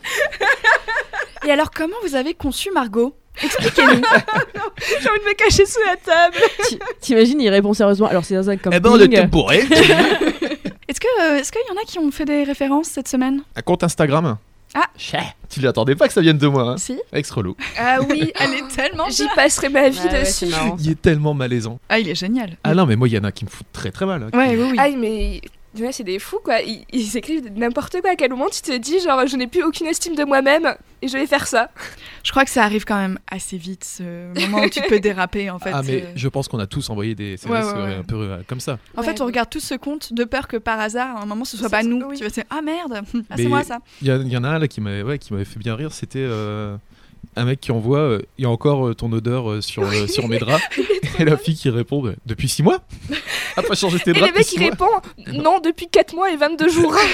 Et 1.46 1.50
alors, 1.52 1.70
comment 1.70 1.96
vous 2.02 2.14
avez 2.16 2.34
conçu 2.34 2.70
Margot? 2.72 3.14
Expliquez-nous. 3.40 4.02
J'ai 5.00 5.08
envie 5.08 5.20
de 5.20 5.24
me 5.24 5.34
cacher 5.34 5.64
sous 5.64 5.78
la 5.86 5.94
table. 5.96 6.36
Ti- 6.64 6.78
T'imagines, 7.00 7.40
il 7.40 7.48
répond 7.48 7.72
sérieusement. 7.72 8.08
Alors 8.08 8.24
c'est 8.24 8.34
dans 8.34 8.50
un 8.50 8.56
camping. 8.56 8.72
Eh 8.76 8.80
ben, 8.80 8.90
on 8.90 8.98
était 9.00 9.26
bourrés. 9.28 9.64
Est-ce 10.88 11.00
que 11.00 11.06
euh, 11.22 11.36
est-ce 11.38 11.52
qu'il 11.52 11.60
y 11.68 11.72
en 11.72 11.80
a 11.80 11.84
qui 11.84 11.98
ont 11.98 12.10
fait 12.10 12.24
des 12.24 12.44
références 12.44 12.88
cette 12.88 13.08
semaine? 13.08 13.42
Un 13.56 13.62
compte 13.62 13.82
Instagram. 13.84 14.38
Ah. 14.74 14.84
Tu 15.48 15.60
l'attendais 15.60 15.94
pas 15.94 16.08
que 16.08 16.12
ça 16.12 16.20
vienne 16.20 16.36
de 16.36 16.46
moi, 16.46 16.62
hein 16.72 16.76
Si. 16.76 16.98
Ex 17.12 17.30
relou. 17.30 17.56
Ah 17.78 17.98
oui, 18.08 18.30
Elle 18.38 18.52
est 18.54 18.68
tellement 18.68 19.08
j'y 19.08 19.26
passerai 19.34 19.70
ma 19.70 19.88
vie 19.88 19.98
Ouais, 20.00 20.12
ouais, 20.12 20.20
dessus. 20.24 20.46
marrant. 20.46 20.76
Il 20.78 20.90
est 20.90 21.00
tellement 21.00 21.32
malaisant. 21.32 21.78
Ah, 21.88 21.98
il 21.98 22.08
est 22.08 22.14
génial. 22.14 22.56
Ah 22.64 22.74
non, 22.74 22.84
mais 22.84 22.94
moi, 22.96 23.08
il 23.08 23.14
y 23.14 23.18
en 23.18 23.24
a 23.24 23.32
qui 23.32 23.44
me 23.46 23.50
foutent 23.50 23.72
très 23.72 23.90
très 23.90 24.04
mal. 24.04 24.24
hein, 24.24 24.36
Ouais, 24.38 24.50
qui- 24.50 24.56
oui, 24.56 24.68
oui. 24.72 24.78
Aïe, 24.78 24.96
mais 24.96 25.40
ouais, 25.78 25.92
c'est 25.92 26.04
des 26.04 26.18
fous 26.18 26.40
quoi. 26.42 26.60
Ils, 26.62 26.84
ils 26.92 27.16
écrivent 27.16 27.50
n'importe 27.54 28.00
quoi. 28.00 28.10
À 28.10 28.16
quel 28.16 28.30
moment 28.30 28.48
tu 28.50 28.60
te 28.62 28.76
dis, 28.76 29.00
genre, 29.00 29.26
je 29.26 29.36
n'ai 29.36 29.46
plus 29.46 29.62
aucune 29.62 29.86
estime 29.86 30.14
de 30.14 30.24
moi-même 30.24 30.74
et 31.02 31.08
je 31.08 31.16
vais 31.16 31.26
faire 31.26 31.46
ça? 31.46 31.70
Je 32.24 32.30
crois 32.30 32.44
que 32.44 32.50
ça 32.50 32.64
arrive 32.64 32.84
quand 32.84 32.96
même 32.96 33.18
assez 33.30 33.56
vite, 33.56 33.84
ce 33.84 34.34
moment 34.40 34.62
où 34.64 34.68
tu 34.68 34.80
peux 34.88 35.00
déraper, 35.00 35.50
en 35.50 35.58
fait. 35.58 35.70
ah, 35.72 35.82
mais 35.84 36.02
euh. 36.02 36.06
je 36.16 36.28
pense 36.28 36.48
qu'on 36.48 36.58
a 36.58 36.66
tous 36.66 36.90
envoyé 36.90 37.14
des 37.14 37.34
SMS 37.34 37.64
Ouais, 37.66 37.72
ouais, 37.72 37.82
ouais. 37.84 37.94
un 37.96 38.02
peu 38.02 38.16
euh, 38.16 38.38
comme 38.46 38.60
ça. 38.60 38.78
En 38.96 39.02
fait, 39.02 39.10
Ouais. 39.12 39.22
on 39.22 39.26
regarde 39.26 39.48
tous 39.50 39.60
ce 39.60 39.74
compte 39.74 40.12
de 40.12 40.24
peur 40.24 40.48
que 40.48 40.56
par 40.56 40.80
hasard, 40.80 41.16
à 41.16 41.22
un 41.22 41.26
moment, 41.26 41.44
ce 41.44 41.56
soit 41.56 41.70
pas 41.70 41.82
nous. 41.82 42.02
oui. 42.06 42.16
Tu 42.18 42.24
vas 42.24 42.30
dire, 42.30 42.44
ah 42.50 42.60
merde, 42.62 43.00
ah, 43.30 43.34
c'est 43.36 43.44
moi 43.46 43.62
ça. 43.62 43.78
Il 44.02 44.08
y, 44.08 44.36
en 44.36 44.44
a 44.44 44.48
un 44.48 44.58
là 44.58 44.68
qui 44.68 44.80
m'avait 44.80 45.02
ouais, 45.02 45.18
qui 45.18 45.32
m'avait 45.32 45.44
fait 45.44 45.58
bien 45.58 45.74
rire. 45.76 45.92
C'était 45.92 46.18
euh, 46.20 46.76
un 47.36 47.44
mec 47.44 47.60
qui 47.60 47.70
envoie 47.72 47.98
euh, 48.00 48.22
Il 48.38 48.42
y 48.42 48.46
a 48.46 48.50
encore 48.50 48.88
euh, 48.88 48.94
ton 48.94 49.12
odeur 49.12 49.50
euh, 49.50 49.60
sur, 49.60 49.84
euh, 49.84 50.06
sur 50.08 50.28
mes 50.28 50.38
draps. 50.38 50.62
Et 51.18 51.24
la 51.24 51.36
fille 51.36 51.56
qui 51.56 51.70
répond 51.70 52.02
Depuis 52.26 52.48
six 52.48 52.62
mois? 52.62 52.78
T'as 53.62 53.68
pas 53.68 53.74
changé 53.74 53.98
tes 54.00 54.10
Et 54.10 54.14
le 54.14 54.32
mec 54.32 54.52
il 54.52 54.62
répond 54.62 54.88
non 55.26 55.58
depuis 55.60 55.88
4 55.88 56.14
mois 56.14 56.30
et 56.30 56.36
22 56.36 56.68
jours. 56.68 56.94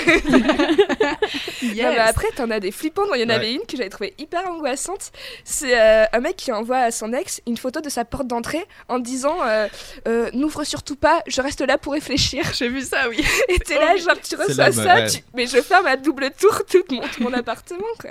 Non, 1.63 1.71
mais 1.71 1.75
Yes. 1.97 1.99
après 2.09 2.29
t'en 2.37 2.51
as 2.51 2.61
des 2.61 2.71
flippants. 2.71 3.03
Il 3.15 3.21
y 3.21 3.25
en 3.25 3.29
Ouais. 3.29 3.35
avait 3.35 3.53
une 3.55 3.63
que 3.63 3.77
j'avais 3.77 3.89
trouvée 3.89 4.15
hyper 4.19 4.47
angoissante. 4.51 5.11
C'est 5.45 5.79
euh, 5.79 6.05
un 6.13 6.21
mec 6.21 6.37
qui 6.37 6.53
envoie 6.53 6.77
à 6.79 6.91
son 6.91 7.13
ex 7.13 7.41
une 7.47 7.57
photo 7.57 7.81
de 7.81 7.89
sa 7.89 8.05
porte 8.05 8.27
d'entrée 8.27 8.65
en 8.89 8.99
disant 8.99 9.37
euh, 9.47 9.67
euh, 10.07 10.31
n'ouvre 10.35 10.65
surtout 10.65 10.97
pas, 10.97 11.23
je 11.27 11.41
reste 11.41 11.61
là 11.63 11.79
pour 11.79 11.93
réfléchir. 11.95 12.45
J'ai 12.55 12.69
vu 12.69 12.83
ça, 12.83 13.09
oui. 13.09 13.25
Et 13.49 13.59
t'es 13.59 13.79
là 13.79 13.97
genre 13.97 14.17
tu 14.23 14.37
reçois 14.37 14.73
ça, 14.73 14.95
ouais. 14.97 15.07
tu- 15.09 15.21
mais 15.35 15.47
je 15.47 15.61
ferme 15.63 15.87
à 15.87 15.97
double 15.97 16.31
tour 16.39 16.63
tout 16.71 16.85
mon, 16.91 17.01
tout 17.03 17.23
mon 17.23 17.33
appartement 17.33 17.83
quoi. 18.01 18.11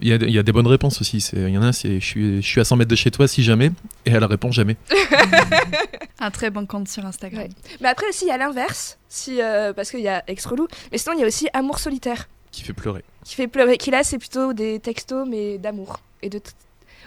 Il 0.00 0.08
y, 0.08 0.12
a, 0.12 0.16
il 0.16 0.30
y 0.30 0.38
a 0.38 0.42
des 0.42 0.52
bonnes 0.52 0.66
réponses 0.66 1.00
aussi. 1.00 1.20
C'est- 1.20 1.36
Il 1.36 1.50
y 1.50 1.58
en 1.58 1.62
a 1.62 1.72
c'est 1.72 1.98
je 2.00 2.04
suis, 2.06 2.42
je 2.42 2.46
suis 2.46 2.60
à 2.60 2.64
100 2.64 2.76
mètres 2.76 2.90
de 2.90 2.96
chez 2.96 3.10
toi 3.10 3.26
si 3.26 3.42
jamais. 3.42 3.72
Et 4.06 4.10
elle 4.10 4.24
répond 4.24 4.52
jamais. 4.52 4.76
Un 6.20 6.30
très 6.30 6.50
bon 6.50 6.66
compte 6.66 6.88
sur 6.88 7.04
Instagram. 7.06 7.42
Ouais. 7.44 7.48
Mais 7.80 7.88
après 7.88 8.06
aussi 8.08 8.24
il 8.26 8.28
y 8.28 8.32
a 8.32 8.36
l'inverse, 8.36 8.98
si 9.08 9.40
euh, 9.40 9.72
parce 9.72 9.90
qu'il 9.90 10.00
y 10.00 10.08
a 10.08 10.22
ex 10.28 10.44
relou. 10.46 10.68
Mais 10.92 10.98
sinon 10.98 11.14
il 11.16 11.20
y 11.20 11.24
a 11.24 11.26
aussi 11.26 11.48
amour 11.52 11.78
solitaire. 11.78 12.28
Qui 12.52 12.62
fait 12.62 12.72
pleurer. 12.72 13.04
qui 13.24 13.34
fait 13.36 13.46
pleurer. 13.46 13.78
Qui 13.78 13.90
là, 13.92 14.02
c'est 14.02 14.18
plutôt 14.18 14.52
des 14.52 14.80
textos, 14.80 15.26
mais 15.28 15.56
d'amour. 15.58 16.00
Et 16.22 16.28
de 16.28 16.40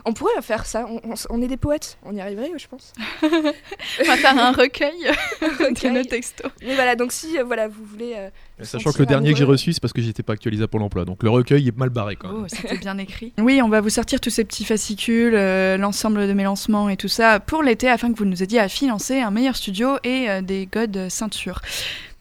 on 0.05 0.13
pourrait 0.13 0.41
faire 0.41 0.65
ça. 0.65 0.85
On, 0.89 0.99
on 1.03 1.13
s- 1.13 1.27
on 1.29 1.41
est 1.41 1.47
des 1.47 1.57
poètes. 1.57 1.97
On 2.03 2.13
y 2.15 2.21
arriverait, 2.21 2.51
je 2.57 2.67
pense. 2.67 2.93
On 3.23 4.03
va 4.05 4.17
faire 4.17 4.37
un 4.37 4.51
recueil 4.51 4.91
de 5.41 5.63
Recueil. 5.65 5.91
nos 5.91 6.03
textos. 6.03 6.51
Mais 6.65 6.75
voilà, 6.75 6.95
donc 6.95 7.11
si 7.11 7.37
euh, 7.37 7.43
voilà, 7.43 7.67
vous 7.67 7.83
voulez. 7.85 8.13
euh, 8.15 8.29
Sachant 8.61 8.91
que 8.91 8.99
le 8.99 9.05
dernier 9.05 9.31
que 9.33 9.37
j'ai 9.37 9.43
reçu, 9.43 9.73
c'est 9.73 9.79
parce 9.81 9.93
que 9.93 10.01
j'étais 10.01 10.23
pas 10.23 10.33
actualisé 10.33 10.63
à 10.63 10.67
Pôle 10.67 10.83
emploi. 10.83 11.05
Donc 11.05 11.23
le 11.23 11.29
recueil 11.29 11.67
est 11.67 11.77
mal 11.77 11.89
barré 11.89 12.15
quand 12.15 12.27
même. 12.31 12.43
Oh, 12.43 12.47
c'était 12.47 12.77
bien 12.77 12.97
écrit. 12.97 13.33
Oui, 13.39 13.61
on 13.61 13.69
va 13.69 13.81
vous 13.81 13.89
sortir 13.89 14.19
tous 14.21 14.29
ces 14.29 14.43
petits 14.45 14.63
fascicules, 14.65 15.35
euh, 15.35 15.77
l'ensemble 15.77 16.27
de 16.27 16.33
mes 16.33 16.43
lancements 16.43 16.89
et 16.89 16.97
tout 16.97 17.07
ça 17.07 17.39
pour 17.39 17.61
l'été 17.63 17.89
afin 17.89 18.11
que 18.11 18.17
vous 18.17 18.25
nous 18.25 18.41
aidiez 18.43 18.59
à 18.59 18.67
financer 18.69 19.19
un 19.19 19.31
meilleur 19.31 19.55
studio 19.55 19.97
et 20.03 20.29
euh, 20.29 20.41
des 20.41 20.65
godes 20.65 21.09
ceintures. 21.09 21.61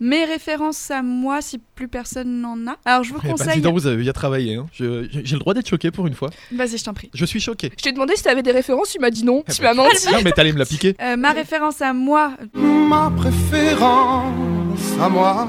Mes 0.05 0.24
références 0.24 0.90
à 0.90 1.00
moi, 1.00 1.40
si 1.40 1.59
plus 1.76 1.86
personne 1.86 2.40
n'en 2.40 2.57
a. 2.66 2.76
Alors, 2.84 3.05
je 3.05 3.12
vous 3.12 3.20
Eh 3.22 3.28
ben, 3.28 3.32
conseille. 3.36 3.55
dis 3.55 3.61
donc, 3.61 3.74
vous 3.74 3.86
avez 3.86 3.98
bien 4.03 4.12
travaillé. 4.12 4.57
hein. 4.57 4.66
Je- 4.72 5.07
J'ai 5.12 5.34
le 5.36 5.38
droit 5.38 5.55
d'être 5.55 5.68
choqué 5.68 5.92
pour 5.92 6.09
une 6.09 6.14
fois. 6.14 6.30
Vas-y, 6.53 6.76
je 6.78 6.82
t'en 6.84 6.92
prie. 6.92 7.09
Je 7.14 7.24
suis 7.24 7.38
choqué. 7.38 7.70
Je 7.78 7.82
t'ai 7.84 7.92
demandé 7.92 8.16
si 8.16 8.24
t'avais 8.24 8.42
des 8.42 8.50
références, 8.50 8.88
tu 8.90 8.98
m'as 8.98 9.11
dit 9.11 9.22
non. 9.24 9.44
Eh 9.48 9.53
Tu 9.53 9.62
ben, 9.62 9.74
m'as 9.74 9.84
menti. 9.84 10.09
Non, 10.12 10.18
mais 10.24 10.32
t'allais 10.32 10.53
me 10.53 10.59
la 10.59 10.64
piquer. 10.66 10.96
Euh, 11.00 11.16
ma 11.16 11.30
référence 11.30 11.80
à 11.80 11.92
moi, 11.92 12.32
ma 12.53 13.12
préférence 13.16 14.80
à 15.00 15.09
moi. 15.09 15.46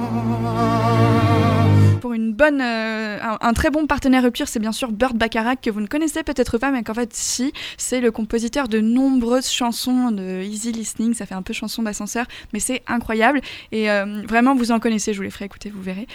Pour 2.04 2.12
une 2.12 2.34
bonne, 2.34 2.60
euh, 2.60 3.18
un, 3.40 3.54
très 3.54 3.70
bon 3.70 3.88
partenaire 3.88 4.24
rupture, 4.24 4.50
c'est 4.50 4.60
bien 4.60 4.74
sûr 4.74 4.92
Burt 4.92 5.16
Bacharach 5.16 5.62
que 5.62 5.70
vous 5.70 5.80
ne 5.80 5.88
connaissez 5.88 6.22
peut-être 6.22 6.58
pas, 6.58 6.70
mais 6.70 6.84
qu'en 6.84 6.94
fait 6.94 7.14
si, 7.14 7.54
c'est 7.78 8.02
le 8.02 8.12
compositeur 8.12 8.68
de 8.68 8.82
nombreuses 8.82 9.50
chansons 9.50 10.12
de 10.12 10.44
easy 10.44 10.74
listening. 10.74 11.14
Ça 11.14 11.26
fait 11.26 11.34
un 11.34 11.42
peu 11.42 11.54
chanson 11.54 11.82
d'ascenseur, 11.82 12.26
mais 12.52 12.60
c'est 12.60 12.84
incroyable 12.88 13.40
et 13.72 13.90
euh, 13.90 14.22
vraiment 14.28 14.54
vous 14.54 14.74
en 14.74 14.82
connaissez. 14.82 15.14
Je 15.14 15.20
vous 15.20 15.24
les 15.24 15.30
ferai 15.30 15.46
écouter, 15.46 15.70
vous 15.74 15.82
verrez. 15.82 16.08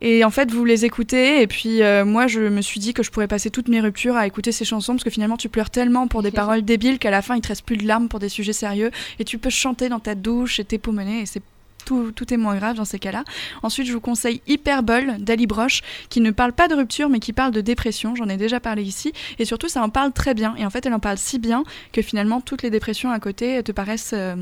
Et 0.00 0.24
en 0.24 0.30
fait, 0.30 0.50
vous 0.50 0.64
les 0.64 0.84
écoutez, 0.84 1.42
et 1.42 1.46
puis 1.46 1.82
euh, 1.82 2.04
moi, 2.04 2.26
je 2.26 2.40
me 2.40 2.60
suis 2.60 2.80
dit 2.80 2.94
que 2.94 3.02
je 3.02 3.10
pourrais 3.10 3.28
passer 3.28 3.50
toutes 3.50 3.68
mes 3.68 3.80
ruptures 3.80 4.16
à 4.16 4.26
écouter 4.26 4.52
ces 4.52 4.64
chansons, 4.64 4.94
parce 4.94 5.04
que 5.04 5.10
finalement, 5.10 5.36
tu 5.36 5.48
pleures 5.48 5.70
tellement 5.70 6.06
pour 6.08 6.22
des 6.22 6.30
paroles 6.30 6.62
débiles 6.62 6.98
qu'à 6.98 7.10
la 7.10 7.22
fin, 7.22 7.36
il 7.36 7.40
te 7.40 7.48
reste 7.48 7.64
plus 7.64 7.76
de 7.76 7.86
larmes 7.86 8.08
pour 8.08 8.20
des 8.20 8.28
sujets 8.28 8.52
sérieux, 8.52 8.90
et 9.18 9.24
tu 9.24 9.38
peux 9.38 9.50
chanter 9.50 9.88
dans 9.88 10.00
ta 10.00 10.14
douche 10.14 10.60
et 10.60 10.64
t'époumoner, 10.64 11.22
et 11.22 11.26
c'est 11.26 11.42
tout, 11.84 12.12
tout 12.12 12.34
est 12.34 12.36
moins 12.36 12.56
grave 12.56 12.76
dans 12.76 12.84
ces 12.84 12.98
cas-là. 12.98 13.24
Ensuite, 13.62 13.86
je 13.86 13.92
vous 13.94 14.00
conseille 14.00 14.42
Hyperbole 14.46 15.16
d'Ali 15.20 15.46
Broche, 15.46 15.80
qui 16.10 16.20
ne 16.20 16.30
parle 16.30 16.52
pas 16.52 16.68
de 16.68 16.74
rupture, 16.74 17.08
mais 17.08 17.18
qui 17.18 17.32
parle 17.32 17.50
de 17.50 17.62
dépression. 17.62 18.14
J'en 18.14 18.28
ai 18.28 18.36
déjà 18.36 18.60
parlé 18.60 18.82
ici. 18.82 19.14
Et 19.38 19.46
surtout, 19.46 19.68
ça 19.68 19.82
en 19.82 19.88
parle 19.88 20.12
très 20.12 20.34
bien. 20.34 20.54
Et 20.56 20.66
en 20.66 20.70
fait, 20.70 20.84
elle 20.84 20.92
en 20.92 20.98
parle 20.98 21.16
si 21.16 21.38
bien 21.38 21.64
que 21.92 22.02
finalement, 22.02 22.42
toutes 22.42 22.62
les 22.62 22.68
dépressions 22.68 23.10
à 23.10 23.18
côté 23.20 23.62
te 23.62 23.72
paraissent 23.72 24.12
euh, 24.12 24.36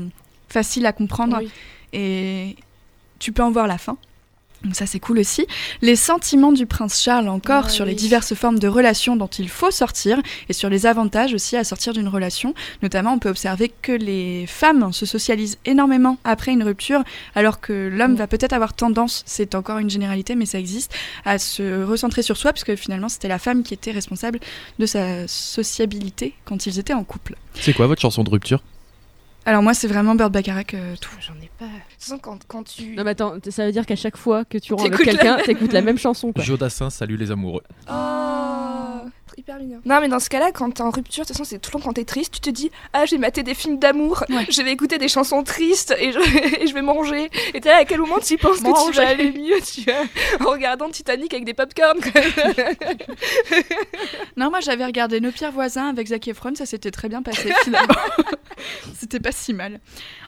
faciles 0.49 0.85
à 0.85 0.91
comprendre. 0.91 1.39
Oui. 1.39 1.49
Et 1.93 2.57
tu 3.19 3.31
peux 3.31 3.43
en 3.43 3.51
voir 3.51 3.65
la 3.65 3.77
fin. 3.77 3.97
Donc 4.67 4.75
ça 4.75 4.85
c'est 4.85 4.99
cool 4.99 5.19
aussi. 5.19 5.47
Les 5.81 5.95
sentiments 5.95 6.51
du 6.51 6.65
prince 6.65 7.01
Charles 7.01 7.29
encore 7.29 7.65
Ouais, 7.65 7.71
sur 7.71 7.85
les 7.85 7.91
oui. 7.91 7.97
diverses 7.97 8.33
formes 8.35 8.59
de 8.59 8.67
relations 8.67 9.15
dont 9.15 9.27
il 9.27 9.47
faut 9.47 9.71
sortir 9.71 10.19
et 10.49 10.53
sur 10.53 10.69
les 10.69 10.85
avantages 10.85 11.33
aussi 11.33 11.55
à 11.55 11.63
sortir 11.63 11.93
d'une 11.93 12.09
relation. 12.09 12.53
Notamment 12.83 13.13
on 13.13 13.19
peut 13.19 13.29
observer 13.29 13.71
que 13.81 13.93
les 13.93 14.45
femmes 14.45 14.91
se 14.91 15.05
socialisent 15.05 15.57
énormément 15.65 16.17
après 16.25 16.51
une 16.51 16.63
rupture 16.63 17.01
alors 17.33 17.61
que 17.61 17.87
l'homme 17.87 18.11
Mm. 18.13 18.15
va 18.17 18.27
peut-être 18.27 18.53
avoir 18.53 18.73
tendance, 18.73 19.23
c'est 19.25 19.55
encore 19.55 19.77
une 19.79 19.89
généralité 19.89 20.35
mais 20.35 20.45
ça 20.45 20.59
existe, 20.59 20.93
à 21.25 21.39
se 21.39 21.83
recentrer 21.83 22.21
sur 22.21 22.35
soi 22.35 22.51
puisque 22.51 22.75
finalement 22.75 23.07
c'était 23.09 23.27
la 23.29 23.39
femme 23.39 23.63
qui 23.63 23.73
était 23.73 23.91
responsable 23.91 24.39
de 24.79 24.85
sa 24.85 25.27
sociabilité 25.27 26.33
quand 26.45 26.65
ils 26.65 26.77
étaient 26.77 26.93
en 26.93 27.03
couple. 27.05 27.35
C'est 27.53 27.73
quoi 27.73 27.87
votre 27.87 28.01
chanson 28.01 28.23
de 28.23 28.29
rupture? 28.29 28.61
Alors 29.47 29.63
moi 29.63 29.73
c'est 29.73 29.87
vraiment 29.87 30.13
Bird 30.13 30.33
Bacharach 30.33 30.73
euh, 30.73 30.95
tout. 30.99 31.09
J'en 31.21 31.33
ai 31.35 31.49
pas. 31.57 31.65
De 31.67 31.71
toute 31.71 32.01
façon, 32.01 32.17
quand, 32.19 32.37
quand 32.49 32.63
tu. 32.63 32.95
Non 32.97 33.05
mais 33.05 33.11
attends, 33.11 33.35
ça 33.49 33.65
veut 33.65 33.71
dire 33.71 33.85
qu'à 33.85 33.95
chaque 33.95 34.17
fois 34.17 34.43
que 34.43 34.57
tu 34.57 34.73
rentres 34.73 34.87
avec 34.87 34.97
T'écoutes 34.97 35.13
la 35.13 35.13
quelqu'un, 35.13 35.35
même. 35.37 35.45
t'écoutes 35.45 35.71
la 35.73 35.81
même 35.81 35.97
chanson 35.97 36.33
quoi. 36.33 36.43
Jodassin, 36.43 36.89
salut 36.89 37.15
les 37.15 37.31
amoureux. 37.31 37.63
Oh, 37.89 37.93
hyper 39.37 39.57
mignon. 39.59 39.79
Non, 39.85 39.99
mais 40.01 40.07
dans 40.07 40.19
ce 40.19 40.29
cas-là, 40.29 40.51
quand 40.51 40.69
t'es 40.71 40.81
en 40.81 40.89
rupture, 40.89 41.23
de 41.23 41.27
toute 41.27 41.37
façon, 41.37 41.43
c'est 41.47 41.59
tout 41.59 41.69
le 41.73 41.79
temps 41.79 41.85
quand 41.87 41.93
t'es 41.93 42.05
triste, 42.05 42.33
tu 42.33 42.39
te 42.41 42.49
dis 42.49 42.71
Ah, 42.93 43.05
j'ai 43.05 43.17
maté 43.17 43.43
des 43.43 43.53
films 43.53 43.77
d'amour, 43.79 44.23
Ouais. 44.29 44.45
je 44.49 44.61
vais 44.61 44.71
écouter 44.71 44.97
des 44.97 45.07
chansons 45.07 45.43
tristes 45.43 45.95
et 45.99 46.11
je, 46.11 46.19
et 46.61 46.67
je 46.67 46.73
vais 46.73 46.81
manger. 46.81 47.29
Et 47.53 47.61
t'es 47.61 47.69
là, 47.69 47.77
à 47.77 47.85
quel 47.85 47.99
moment 47.99 48.19
tu 48.19 48.37
penses 48.37 48.59
que 48.59 48.87
tu 48.91 48.97
vas 48.97 49.07
aller 49.07 49.31
mieux 49.31 49.61
tu 49.61 49.81
vois, 49.81 50.47
En 50.47 50.51
regardant 50.51 50.89
Titanic 50.89 51.33
avec 51.33 51.45
des 51.45 51.53
popcorn. 51.53 51.99
quoi. 52.01 52.21
Non, 54.37 54.49
moi 54.49 54.59
j'avais 54.59 54.85
regardé 54.85 55.19
Nos 55.19 55.31
pires 55.31 55.51
voisins 55.51 55.89
avec 55.89 56.07
Zac 56.07 56.27
Efron, 56.27 56.53
ça 56.55 56.65
s'était 56.65 56.91
très 56.91 57.09
bien 57.09 57.21
passé 57.21 57.51
finalement. 57.63 57.93
C'était 58.99 59.19
pas 59.19 59.31
si 59.31 59.53
mal. 59.53 59.79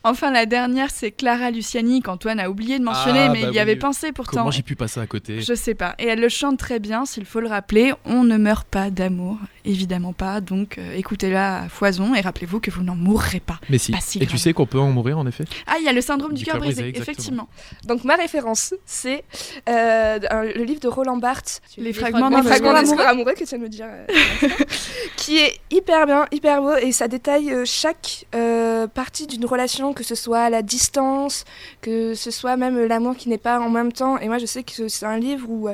Enfin, 0.04 0.32
la 0.32 0.46
dernière, 0.46 0.90
c'est 0.92 1.12
Clara 1.12 1.52
Luciani, 1.52 2.02
qu'Antoine 2.02 2.40
a 2.40 2.50
oublié 2.50 2.80
de 2.80 2.84
mentionner, 2.84 3.26
Ah, 3.28 3.30
mais 3.30 3.42
bah 3.44 3.48
il 3.52 3.56
y 3.56 3.60
avait 3.60 3.76
pensé 3.76 4.12
pourtant. 4.12 4.40
Comment 4.40 4.52
j'ai 4.52 4.62
pu 4.62 4.76
passer 4.76 5.00
à 5.00 5.08
côté? 5.08 5.42
Je 5.42 5.54
sais 5.54 5.76
pas. 5.76 5.96
Et 6.00 6.06
elle 6.08 6.20
le 6.22 6.30
chante 6.30 6.58
très 6.58 6.80
bien, 6.80 7.06
s'il 7.06 7.26
faut 7.26 7.40
le 7.40 7.48
rappeler. 7.48 7.94
On 8.06 8.24
ne 8.24 8.38
meurt 8.38 8.68
pas 8.68 8.90
d'amour, 8.90 9.38
évidemment 9.66 10.14
pas. 10.14 10.40
Donc 10.42 10.78
euh, 10.78 10.94
écoutez-la 10.96 11.64
à 11.64 11.70
foison 11.70 12.16
et 12.16 12.22
rappelez-vous 12.22 12.60
que 12.60 12.72
vous 12.72 12.84
n'en 12.84 12.96
mourrez 12.96 13.40
pas. 13.42 13.60
Mais 13.70 13.78
si. 13.78 13.92
Pas 13.92 14.00
si 14.02 14.20
Et 14.24 14.28
tu 14.28 14.38
sais 14.38 14.54
qu'on 14.54 14.66
peut 14.66 14.80
en 14.80 14.92
mourir 14.92 15.18
en 15.20 15.28
effet? 15.28 15.44
Ah, 15.68 15.76
il 15.80 15.86
y 15.86 15.90
a 15.90 15.94
le 15.94 16.02
syndrome 16.02 16.34
du, 16.34 16.44
Du 16.44 16.46
cœur 16.46 16.60
brisé, 16.60 16.92
effectivement. 16.96 17.48
Donc, 17.86 18.04
ma 18.04 18.16
référence, 18.16 18.74
c'est 18.86 19.24
euh, 19.68 20.20
un- 20.30 20.44
le 20.44 20.64
livre 20.64 20.80
de 20.80 20.88
Roland 20.88 21.18
Barthes. 21.18 21.62
Les 21.78 21.94
fragments 21.94 22.30
Les 22.30 22.36
d'un 22.38 22.44
fragments 22.44 22.70
amoureux. 22.70 22.84
d'un 22.86 22.90
discours 22.96 23.08
amoureux 23.08 23.34
que 23.34 23.40
tu 23.40 23.46
viens 23.46 23.58
de 23.58 23.64
me 23.64 23.70
dire. 23.70 23.86
euh, 23.90 24.48
qui 25.18 25.38
est 25.38 25.60
hyper 25.72 26.06
bien, 26.06 26.26
hyper 26.32 26.62
beau 26.62 26.76
et 26.76 26.92
ça 26.92 27.08
détaille 27.08 27.54
chaque 27.66 28.26
euh, 28.36 28.88
partie 28.88 29.28
d'une 29.28 29.46
relation, 29.46 29.89
que 29.94 30.04
ce 30.04 30.16
soit 30.16 30.50
la 30.50 30.62
distance, 30.62 31.46
que 31.82 32.14
ce 32.14 32.32
soit 32.32 32.58
même 32.58 32.78
l'amour 32.86 33.16
qui 33.16 33.30
n'est 33.30 33.38
pas 33.38 33.60
en 33.60 33.70
même 33.70 33.92
temps. 33.92 34.18
Et 34.20 34.28
moi, 34.28 34.38
je 34.38 34.46
sais 34.46 34.64
que 34.64 34.88
c'est 34.88 35.06
un 35.06 35.18
livre 35.20 35.50
où 35.50 35.68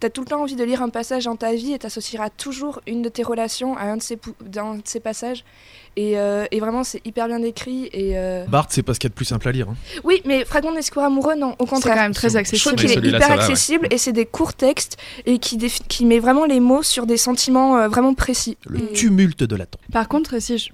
tu 0.00 0.06
as 0.06 0.10
tout 0.10 0.22
le 0.22 0.26
temps 0.26 0.42
envie 0.42 0.56
de 0.56 0.64
lire 0.64 0.82
un 0.82 0.88
passage 0.88 1.24
dans 1.24 1.36
ta 1.36 1.52
vie 1.54 1.72
et 1.72 1.78
tu 1.78 1.86
associeras 1.86 2.30
toujours 2.30 2.80
une 2.86 3.02
de 3.02 3.08
tes 3.08 3.22
relations 3.22 3.76
à 3.76 3.84
un 3.84 3.96
de 3.96 4.02
ces, 4.02 4.16
de 4.16 4.98
passages. 5.00 5.44
Et, 5.96 6.18
euh, 6.18 6.46
et 6.50 6.58
vraiment, 6.60 6.84
c'est 6.84 7.04
hyper 7.06 7.26
bien 7.28 7.42
écrit. 7.42 7.90
Et 7.92 8.16
euh, 8.16 8.46
Bart, 8.46 8.66
c'est 8.70 8.82
pas 8.82 8.94
ce 8.94 8.98
qu'il 8.98 9.08
y 9.08 9.10
a 9.10 9.12
de 9.12 9.14
plus 9.14 9.26
simple 9.26 9.46
à 9.48 9.52
lire. 9.52 9.68
hein. 9.68 9.76
Oui, 10.04 10.22
mais 10.24 10.44
Fragment 10.46 10.72
d'un 10.72 10.78
discours 10.78 11.02
amoureux, 11.02 11.34
non, 11.34 11.50
au 11.50 11.52
C'est 11.52 11.66
quand 11.66 11.76
contraire. 11.76 11.96
même 11.96 12.14
très 12.14 12.28
Je 12.28 12.32
Je 12.34 12.38
accessible. 12.38 12.76
trouve 12.76 12.88
qu'il 12.90 13.04
est 13.04 13.08
hyper 13.08 13.20
ça 13.20 13.28
va, 13.28 13.34
ouais. 13.36 13.42
accessible 13.42 13.88
et 13.90 13.98
c'est 13.98 14.12
des 14.12 14.24
courts 14.24 14.54
textes 14.54 14.96
et 15.26 15.38
qui, 15.38 15.58
met 16.06 16.18
vraiment 16.18 16.46
les 16.46 16.60
mots 16.60 16.82
sur 16.82 17.04
des 17.04 17.18
sentiments 17.18 17.76
euh, 17.76 17.88
vraiment 17.88 18.14
précis. 18.14 18.56
Le 18.66 18.78
Et- 18.78 18.92
tumulte 18.92 19.44
de 19.44 19.54
l'attente. 19.54 19.82
Par 19.92 20.08
contre, 20.08 20.40
si 20.40 20.56
je, 20.58 20.70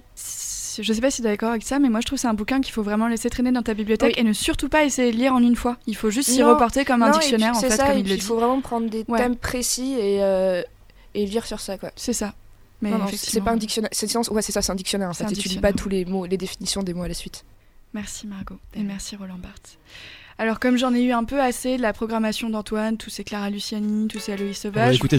je 0.83 0.93
sais 0.93 1.01
pas 1.01 1.11
si 1.11 1.21
tu 1.21 1.27
es 1.27 1.31
d'accord 1.31 1.49
avec 1.51 1.63
ça, 1.63 1.79
mais 1.79 1.89
moi 1.89 1.99
je 2.01 2.05
trouve 2.05 2.17
que 2.17 2.21
c'est 2.21 2.27
un 2.27 2.33
bouquin 2.33 2.61
qu'il 2.61 2.73
faut 2.73 2.83
vraiment 2.83 3.07
laisser 3.07 3.29
traîner 3.29 3.51
dans 3.51 3.63
ta 3.63 3.73
bibliothèque 3.73 4.13
Oui. 4.15 4.21
et 4.21 4.23
ne 4.23 4.33
surtout 4.33 4.69
pas 4.69 4.83
essayer 4.85 5.11
de 5.11 5.17
lire 5.17 5.33
en 5.33 5.41
une 5.41 5.55
fois. 5.55 5.77
Il 5.87 5.95
faut 5.95 6.09
juste 6.09 6.29
s'y 6.29 6.43
reporter 6.43 6.85
comme 6.85 7.01
un 7.03 7.11
Non, 7.11 7.17
dictionnaire 7.17 7.51
puis 7.51 7.57
en 7.57 7.61
c'est 7.61 7.69
fait, 7.71 7.77
ça, 7.77 7.87
comme 7.89 7.97
il 7.99 8.05
le 8.05 8.11
il 8.11 8.19
dit. 8.19 8.21
faut 8.25 8.35
vraiment 8.35 8.61
prendre 8.61 8.89
des 8.89 9.03
Ouais. 9.07 9.19
thèmes 9.19 9.35
précis 9.35 9.93
et, 9.93 10.23
euh, 10.23 10.61
et 11.15 11.25
lire 11.25 11.45
sur 11.45 11.59
ça. 11.59 11.77
quoi. 11.77 11.91
C'est 11.95 12.13
ça. 12.13 12.33
Mais 12.81 12.91
Non, 12.91 12.99
non, 12.99 13.05
c'est 13.13 13.41
pas 13.41 13.51
un 13.51 13.57
dictionnaire. 13.57 13.89
C'est 13.93 14.07
science- 14.07 14.29
ouais, 14.29 14.41
c'est 14.41 14.51
ça, 14.53 14.61
c'est 14.61 14.71
un 14.71 14.75
dictionnaire 14.75 15.09
en 15.09 15.13
fait. 15.13 15.25
Et 15.25 15.27
tu 15.27 15.33
lis 15.33 15.39
dictionnaire. 15.43 15.71
pas 15.73 15.77
tous 15.77 15.89
les 15.89 16.05
mots, 16.05 16.25
les 16.25 16.37
définitions 16.37 16.81
des 16.83 16.93
mots 16.93 17.03
à 17.03 17.07
la 17.09 17.13
suite. 17.13 17.43
Merci 17.93 18.27
Margot 18.27 18.57
et 18.75 18.83
merci 18.83 19.15
Roland 19.15 19.37
Barthes. 19.41 19.77
Alors 20.37 20.59
comme 20.61 20.77
j'en 20.77 20.93
ai 20.93 21.01
eu 21.03 21.11
un 21.11 21.25
peu 21.25 21.41
assez 21.41 21.75
de 21.75 21.81
la 21.81 21.91
programmation 21.91 22.49
d'Antoine, 22.49 22.95
tous 22.95 23.09
ces 23.09 23.25
Clara 23.25 23.49
Luciani, 23.49 24.07
tous 24.07 24.19
ces 24.19 24.31
Aloïs 24.31 24.63
On 24.63 24.69
va 24.69 24.73
Sauvage, 24.81 24.95
écouter 24.95 25.17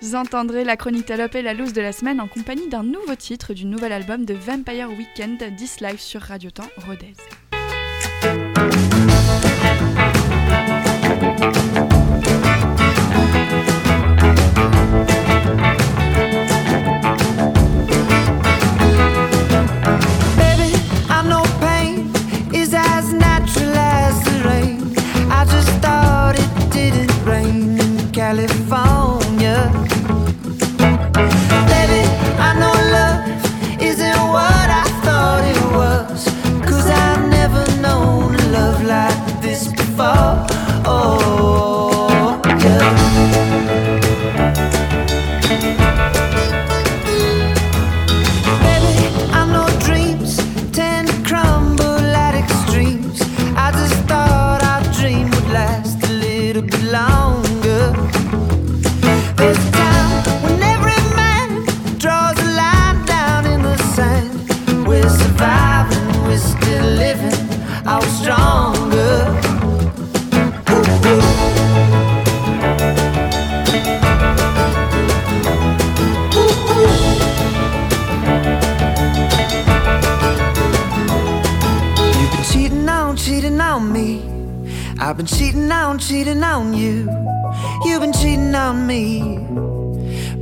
vous 0.00 0.14
entendrez 0.14 0.64
la 0.64 0.76
chronique 0.76 1.06
Talope 1.06 1.34
et 1.34 1.42
la 1.42 1.54
loose 1.54 1.72
de 1.72 1.80
la 1.80 1.92
semaine 1.92 2.20
en 2.20 2.28
compagnie 2.28 2.68
d'un 2.68 2.84
nouveau 2.84 3.16
titre 3.16 3.54
du 3.54 3.64
nouvel 3.64 3.92
album 3.92 4.24
de 4.24 4.34
Vampire 4.34 4.90
Weekend, 4.90 5.38
This 5.56 5.80
Live 5.80 6.00
sur 6.00 6.20
Radio 6.20 6.50
Temps 6.50 6.70
Rodez. 6.86 7.14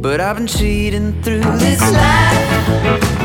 But 0.06 0.20
I've 0.20 0.36
been 0.36 0.46
cheating 0.46 1.20
through 1.20 1.40
this 1.58 1.80
life. 1.80 3.15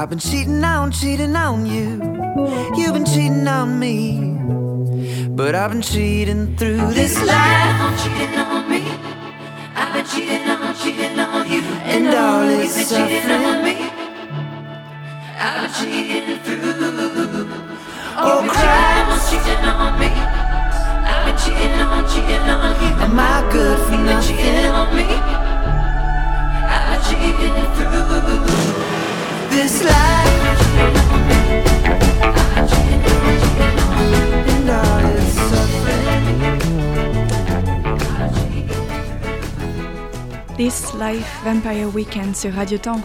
I've 0.00 0.08
been 0.08 0.18
cheating 0.18 0.64
on, 0.64 0.92
cheating 0.92 1.36
on 1.36 1.66
you. 1.66 2.00
You've 2.74 2.94
been 2.94 3.04
cheating 3.04 3.46
on 3.46 3.78
me. 3.78 4.38
But 5.28 5.54
I've 5.54 5.72
been 5.72 5.82
cheating 5.82 6.56
through 6.56 6.94
this 6.94 7.18
life. 7.22 7.36
I'm 7.36 7.98
cheating 7.98 8.38
on 8.38 8.70
me. 8.70 8.80
I've 9.76 9.92
been 9.92 10.06
cheating 10.06 10.48
on, 10.48 10.74
cheating 10.74 11.20
on 11.20 11.50
you. 11.52 11.60
And 11.84 12.06
all 12.14 12.48
its 12.48 12.78
You've 12.78 12.88
been 12.88 13.08
cheating 13.10 13.30
on 13.30 13.62
me. 13.62 13.76
I've 15.36 15.68
been 15.68 15.92
cheating 15.92 16.38
through. 16.44 17.52
Oh, 18.16 18.48
Christ. 18.48 19.30
cheating 19.30 19.64
on 19.68 20.00
me. 20.00 20.08
I've 21.12 21.26
been 21.26 21.36
cheating 21.44 21.78
on, 21.78 22.08
cheating 22.08 22.48
on 22.48 22.72
you. 22.80 23.04
Am 23.04 23.20
I 23.20 23.46
good 23.52 23.78
for 23.84 23.90
been 23.90 24.22
cheating 24.22 24.64
on 24.64 24.96
me. 24.96 25.04
I've 26.72 27.04
been 27.04 27.20
cheating 27.20 28.64
through. 28.64 28.79
This 29.50 29.82
life. 29.82 30.10
This 40.60 40.92
Life 41.00 41.40
Vampire 41.42 41.88
Weekend 41.94 42.36
sur 42.36 42.52
Radio 42.52 42.76
Temps 42.76 43.00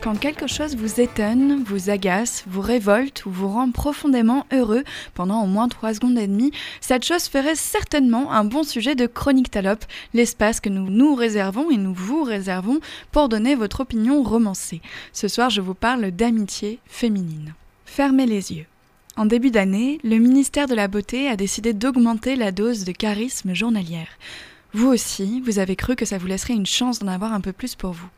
quand 0.00 0.16
quelque 0.16 0.46
chose 0.46 0.76
vous 0.76 1.00
étonne, 1.00 1.64
vous 1.64 1.90
agace, 1.90 2.44
vous 2.46 2.60
révolte 2.60 3.26
ou 3.26 3.32
vous 3.32 3.48
rend 3.48 3.72
profondément 3.72 4.46
heureux 4.52 4.84
pendant 5.14 5.42
au 5.42 5.48
moins 5.48 5.66
3 5.66 5.94
secondes 5.94 6.16
et 6.18 6.28
demie, 6.28 6.52
cette 6.80 7.04
chose 7.04 7.24
ferait 7.24 7.56
certainement 7.56 8.30
un 8.30 8.44
bon 8.44 8.62
sujet 8.62 8.94
de 8.94 9.06
Chronique 9.08 9.50
Talope, 9.50 9.84
l'espace 10.14 10.60
que 10.60 10.68
nous 10.68 10.88
nous 10.88 11.16
réservons 11.16 11.68
et 11.72 11.78
nous 11.78 11.94
vous 11.94 12.22
réservons 12.22 12.78
pour 13.10 13.28
donner 13.28 13.56
votre 13.56 13.80
opinion 13.80 14.22
romancée. 14.22 14.80
Ce 15.12 15.26
soir, 15.26 15.50
je 15.50 15.60
vous 15.60 15.74
parle 15.74 16.12
d'amitié 16.12 16.78
féminine. 16.86 17.54
Fermez 17.86 18.26
les 18.26 18.52
yeux. 18.52 18.66
En 19.16 19.26
début 19.26 19.50
d'année, 19.50 19.98
le 20.04 20.18
ministère 20.18 20.68
de 20.68 20.76
la 20.76 20.86
Beauté 20.86 21.26
a 21.26 21.34
décidé 21.34 21.72
d'augmenter 21.72 22.36
la 22.36 22.52
dose 22.52 22.84
de 22.84 22.92
charisme 22.92 23.52
journalière. 23.52 24.06
Vous 24.72 24.88
aussi, 24.88 25.40
vous 25.40 25.58
avez 25.58 25.74
cru 25.74 25.96
que 25.96 26.04
ça 26.04 26.18
vous 26.18 26.26
laisserait 26.26 26.54
une 26.54 26.66
chance 26.66 27.00
d'en 27.00 27.08
avoir 27.08 27.32
un 27.32 27.40
peu 27.40 27.52
plus 27.52 27.74
pour 27.74 27.92
vous. 27.92 28.08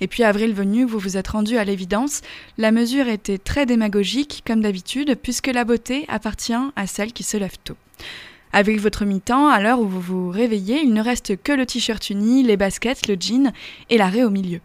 Et 0.00 0.06
puis 0.06 0.24
avril 0.24 0.54
venu, 0.54 0.84
vous 0.84 0.98
vous 0.98 1.18
êtes 1.18 1.28
rendu 1.28 1.58
à 1.58 1.64
l'évidence, 1.64 2.22
la 2.56 2.70
mesure 2.70 3.08
était 3.08 3.36
très 3.36 3.66
démagogique 3.66 4.42
comme 4.46 4.62
d'habitude, 4.62 5.16
puisque 5.22 5.48
la 5.48 5.64
beauté 5.64 6.06
appartient 6.08 6.54
à 6.76 6.86
celle 6.86 7.12
qui 7.12 7.22
se 7.22 7.36
lève 7.36 7.56
tôt. 7.62 7.76
Avec 8.52 8.80
votre 8.80 9.04
mi-temps, 9.04 9.48
à 9.48 9.60
l'heure 9.60 9.80
où 9.80 9.86
vous 9.86 10.00
vous 10.00 10.30
réveillez, 10.30 10.80
il 10.80 10.94
ne 10.94 11.02
reste 11.02 11.36
que 11.42 11.52
le 11.52 11.66
t-shirt 11.66 12.08
uni, 12.08 12.42
les 12.42 12.56
baskets, 12.56 13.06
le 13.06 13.16
jean 13.20 13.52
et 13.90 13.98
l'arrêt 13.98 14.24
au 14.24 14.30
milieu. 14.30 14.60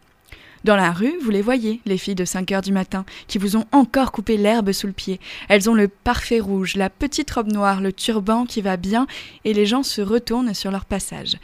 Dans 0.64 0.78
la 0.78 0.94
rue, 0.94 1.14
vous 1.22 1.30
les 1.30 1.42
voyez, 1.42 1.82
les 1.86 1.98
filles 1.98 2.16
de 2.16 2.24
5 2.24 2.50
heures 2.54 2.62
du 2.62 2.72
matin, 2.72 3.04
qui 3.28 3.38
vous 3.38 3.58
ont 3.58 3.66
encore 3.74 4.14
coupé 4.14 4.38
l'herbe 4.38 4.72
sous 4.72 4.88
le 4.88 4.94
pied. 4.94 5.20
Elles 5.50 5.70
ont 5.70 5.74
le 5.74 5.90
parfait 5.90 6.40
rouge, 6.40 6.78
la 6.78 6.90
petite 6.90 7.30
robe 7.32 7.52
noire, 7.52 7.82
le 7.82 7.92
turban 7.92 8.46
qui 8.46 8.62
va 8.62 8.78
bien, 8.78 9.06
et 9.44 9.54
les 9.54 9.66
gens 9.66 9.84
se 9.84 10.02
retournent 10.02 10.54
sur 10.54 10.72
leur 10.72 10.86
passage. 10.86 11.36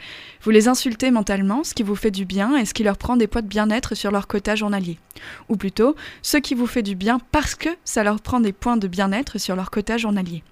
Vous 0.42 0.50
les 0.50 0.68
insultez 0.68 1.10
mentalement, 1.10 1.64
ce 1.64 1.74
qui 1.74 1.82
vous 1.82 1.96
fait 1.96 2.10
du 2.10 2.24
bien 2.24 2.56
et 2.56 2.64
ce 2.64 2.72
qui 2.72 2.82
leur 2.82 2.96
prend 2.96 3.18
des 3.18 3.26
poids 3.26 3.42
de 3.42 3.46
bien-être 3.46 3.94
sur 3.94 4.10
leur 4.10 4.26
quota 4.26 4.56
journalier. 4.56 4.98
Ou 5.50 5.56
plutôt, 5.56 5.96
ce 6.22 6.38
qui 6.38 6.54
vous 6.54 6.66
fait 6.66 6.82
du 6.82 6.94
bien 6.94 7.20
parce 7.30 7.54
que 7.54 7.68
ça 7.84 8.02
leur 8.02 8.22
prend 8.22 8.40
des 8.40 8.52
points 8.52 8.78
de 8.78 8.88
bien-être 8.88 9.36
sur 9.36 9.54
leur 9.54 9.70
quota 9.70 9.98
journalier. 9.98 10.42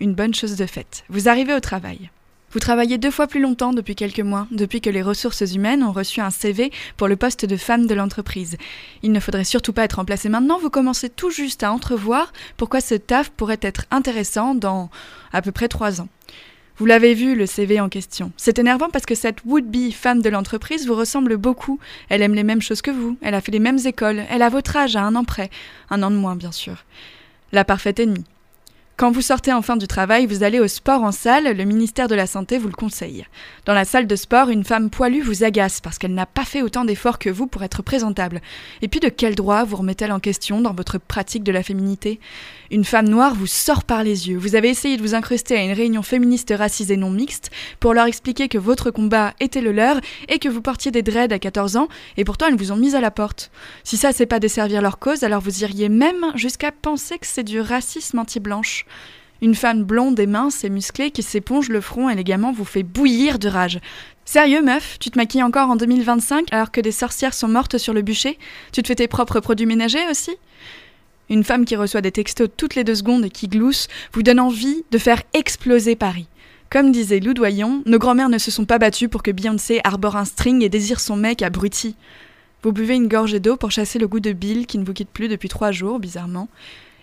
Une 0.00 0.12
bonne 0.12 0.34
chose 0.34 0.56
de 0.56 0.66
faite. 0.66 1.04
Vous 1.08 1.30
arrivez 1.30 1.54
au 1.54 1.60
travail. 1.60 2.10
Vous 2.50 2.60
travaillez 2.60 2.96
deux 2.96 3.10
fois 3.10 3.26
plus 3.26 3.40
longtemps 3.40 3.74
depuis 3.74 3.94
quelques 3.94 4.20
mois, 4.20 4.46
depuis 4.50 4.80
que 4.80 4.88
les 4.88 5.02
ressources 5.02 5.42
humaines 5.54 5.82
ont 5.82 5.92
reçu 5.92 6.22
un 6.22 6.30
CV 6.30 6.72
pour 6.96 7.06
le 7.06 7.16
poste 7.16 7.44
de 7.44 7.56
femme 7.58 7.86
de 7.86 7.94
l'entreprise. 7.94 8.56
Il 9.02 9.12
ne 9.12 9.20
faudrait 9.20 9.44
surtout 9.44 9.74
pas 9.74 9.84
être 9.84 9.96
remplacé 9.96 10.30
maintenant, 10.30 10.58
vous 10.58 10.70
commencez 10.70 11.10
tout 11.10 11.30
juste 11.30 11.62
à 11.62 11.70
entrevoir 11.70 12.32
pourquoi 12.56 12.80
ce 12.80 12.94
taf 12.94 13.28
pourrait 13.28 13.58
être 13.60 13.84
intéressant 13.90 14.54
dans 14.54 14.88
à 15.30 15.42
peu 15.42 15.52
près 15.52 15.68
trois 15.68 16.00
ans. 16.00 16.08
Vous 16.78 16.86
l'avez 16.86 17.12
vu, 17.12 17.34
le 17.34 17.44
CV 17.44 17.80
en 17.80 17.90
question. 17.90 18.32
C'est 18.38 18.58
énervant 18.58 18.88
parce 18.88 19.04
que 19.04 19.16
cette 19.16 19.44
would-be 19.44 19.92
femme 19.92 20.22
de 20.22 20.30
l'entreprise 20.30 20.86
vous 20.86 20.94
ressemble 20.94 21.36
beaucoup. 21.36 21.78
Elle 22.08 22.22
aime 22.22 22.34
les 22.34 22.44
mêmes 22.44 22.62
choses 22.62 22.82
que 22.82 22.92
vous, 22.92 23.18
elle 23.20 23.34
a 23.34 23.42
fait 23.42 23.52
les 23.52 23.58
mêmes 23.58 23.80
écoles, 23.84 24.22
elle 24.30 24.42
a 24.42 24.48
votre 24.48 24.76
âge 24.76 24.96
à 24.96 25.02
un 25.02 25.16
an 25.16 25.24
près, 25.24 25.50
un 25.90 26.02
an 26.02 26.10
de 26.10 26.16
moins 26.16 26.36
bien 26.36 26.52
sûr. 26.52 26.84
La 27.52 27.64
parfaite 27.64 28.00
ennemie. 28.00 28.24
Quand 28.98 29.12
vous 29.12 29.22
sortez 29.22 29.52
enfin 29.52 29.76
du 29.76 29.86
travail, 29.86 30.26
vous 30.26 30.42
allez 30.42 30.58
au 30.58 30.66
sport 30.66 31.04
en 31.04 31.12
salle, 31.12 31.56
le 31.56 31.64
ministère 31.64 32.08
de 32.08 32.16
la 32.16 32.26
Santé 32.26 32.58
vous 32.58 32.66
le 32.66 32.74
conseille. 32.74 33.26
Dans 33.64 33.72
la 33.72 33.84
salle 33.84 34.08
de 34.08 34.16
sport, 34.16 34.48
une 34.48 34.64
femme 34.64 34.90
poilue 34.90 35.22
vous 35.22 35.44
agace 35.44 35.80
parce 35.80 35.98
qu'elle 35.98 36.14
n'a 36.14 36.26
pas 36.26 36.44
fait 36.44 36.62
autant 36.62 36.84
d'efforts 36.84 37.20
que 37.20 37.30
vous 37.30 37.46
pour 37.46 37.62
être 37.62 37.80
présentable. 37.80 38.40
Et 38.82 38.88
puis 38.88 38.98
de 38.98 39.08
quel 39.08 39.36
droit 39.36 39.62
vous 39.62 39.76
remettez-elle 39.76 40.10
en 40.10 40.18
question 40.18 40.60
dans 40.60 40.74
votre 40.74 40.98
pratique 40.98 41.44
de 41.44 41.52
la 41.52 41.62
féminité? 41.62 42.18
Une 42.70 42.84
femme 42.84 43.08
noire 43.08 43.34
vous 43.34 43.46
sort 43.46 43.82
par 43.82 44.04
les 44.04 44.28
yeux. 44.28 44.36
Vous 44.36 44.54
avez 44.54 44.68
essayé 44.68 44.98
de 44.98 45.02
vous 45.02 45.14
incruster 45.14 45.56
à 45.56 45.62
une 45.62 45.72
réunion 45.72 46.02
féministe 46.02 46.52
racisée 46.54 46.98
non 46.98 47.10
mixte 47.10 47.50
pour 47.80 47.94
leur 47.94 48.04
expliquer 48.04 48.48
que 48.48 48.58
votre 48.58 48.90
combat 48.90 49.32
était 49.40 49.62
le 49.62 49.72
leur 49.72 49.98
et 50.28 50.38
que 50.38 50.50
vous 50.50 50.60
portiez 50.60 50.90
des 50.90 51.00
dreads 51.00 51.32
à 51.32 51.38
14 51.38 51.76
ans 51.78 51.88
et 52.18 52.24
pourtant 52.24 52.46
elles 52.48 52.58
vous 52.58 52.70
ont 52.70 52.76
mis 52.76 52.94
à 52.94 53.00
la 53.00 53.10
porte. 53.10 53.50
Si 53.84 53.96
ça 53.96 54.12
c'est 54.12 54.26
pas 54.26 54.38
desservir 54.38 54.82
leur 54.82 54.98
cause, 54.98 55.22
alors 55.22 55.40
vous 55.40 55.62
iriez 55.62 55.88
même 55.88 56.26
jusqu'à 56.34 56.70
penser 56.70 57.18
que 57.18 57.26
c'est 57.26 57.42
du 57.42 57.58
racisme 57.58 58.18
anti-blanche. 58.18 58.84
Une 59.40 59.54
femme 59.54 59.84
blonde 59.84 60.20
et 60.20 60.26
mince 60.26 60.62
et 60.62 60.68
musclée 60.68 61.10
qui 61.10 61.22
s'éponge 61.22 61.70
le 61.70 61.80
front 61.80 62.10
élégamment 62.10 62.52
vous 62.52 62.66
fait 62.66 62.82
bouillir 62.82 63.38
de 63.38 63.48
rage. 63.48 63.78
Sérieux, 64.26 64.60
meuf 64.60 64.98
Tu 65.00 65.10
te 65.10 65.16
maquilles 65.16 65.42
encore 65.42 65.70
en 65.70 65.76
2025 65.76 66.52
alors 66.52 66.70
que 66.70 66.82
des 66.82 66.92
sorcières 66.92 67.32
sont 67.32 67.48
mortes 67.48 67.78
sur 67.78 67.94
le 67.94 68.02
bûcher? 68.02 68.36
Tu 68.72 68.82
te 68.82 68.88
fais 68.88 68.96
tes 68.96 69.08
propres 69.08 69.40
produits 69.40 69.64
ménagers 69.64 70.06
aussi? 70.10 70.36
Une 71.30 71.44
femme 71.44 71.64
qui 71.64 71.76
reçoit 71.76 72.00
des 72.00 72.12
textos 72.12 72.48
toutes 72.56 72.74
les 72.74 72.84
deux 72.84 72.94
secondes 72.94 73.24
et 73.24 73.30
qui 73.30 73.48
glousse 73.48 73.88
vous 74.12 74.22
donne 74.22 74.40
envie 74.40 74.84
de 74.90 74.98
faire 74.98 75.22
exploser 75.34 75.94
Paris. 75.94 76.26
Comme 76.70 76.92
disait 76.92 77.20
Lou 77.20 77.34
Doyon, 77.34 77.82
nos 77.86 77.98
grands-mères 77.98 78.28
ne 78.28 78.38
se 78.38 78.50
sont 78.50 78.66
pas 78.66 78.78
battues 78.78 79.08
pour 79.08 79.22
que 79.22 79.30
Beyoncé 79.30 79.80
arbore 79.84 80.16
un 80.16 80.24
string 80.24 80.62
et 80.62 80.68
désire 80.68 81.00
son 81.00 81.16
mec 81.16 81.42
abruti. 81.42 81.96
Vous 82.62 82.72
buvez 82.72 82.96
une 82.96 83.08
gorgée 83.08 83.40
d'eau 83.40 83.56
pour 83.56 83.70
chasser 83.70 83.98
le 83.98 84.08
goût 84.08 84.20
de 84.20 84.32
Bill 84.32 84.66
qui 84.66 84.78
ne 84.78 84.84
vous 84.84 84.92
quitte 84.92 85.10
plus 85.10 85.28
depuis 85.28 85.48
trois 85.48 85.70
jours, 85.70 85.98
bizarrement. 85.98 86.48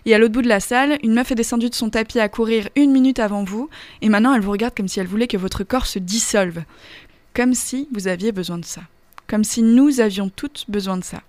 Et 0.04 0.14
à 0.14 0.18
l'autre 0.18 0.34
bout 0.34 0.42
de 0.42 0.48
la 0.48 0.60
salle, 0.60 0.98
une 1.02 1.14
meuf 1.14 1.32
est 1.32 1.36
descendue 1.36 1.68
de 1.68 1.74
son 1.74 1.90
tapis 1.90 2.20
à 2.20 2.28
courir 2.28 2.68
une 2.76 2.92
minute 2.92 3.18
avant 3.18 3.42
vous, 3.42 3.68
et 4.02 4.08
maintenant 4.08 4.34
elle 4.34 4.40
vous 4.40 4.52
regarde 4.52 4.74
comme 4.76 4.86
si 4.86 5.00
elle 5.00 5.08
voulait 5.08 5.26
que 5.26 5.36
votre 5.36 5.64
corps 5.64 5.86
se 5.86 5.98
dissolve. 5.98 6.62
Comme 7.34 7.54
si 7.54 7.88
vous 7.92 8.06
aviez 8.06 8.30
besoin 8.30 8.58
de 8.58 8.64
ça. 8.64 8.82
Comme 9.26 9.42
si 9.42 9.62
nous 9.62 10.00
avions 10.00 10.28
toutes 10.28 10.66
besoin 10.68 10.96
de 10.96 11.04
ça. 11.04 11.22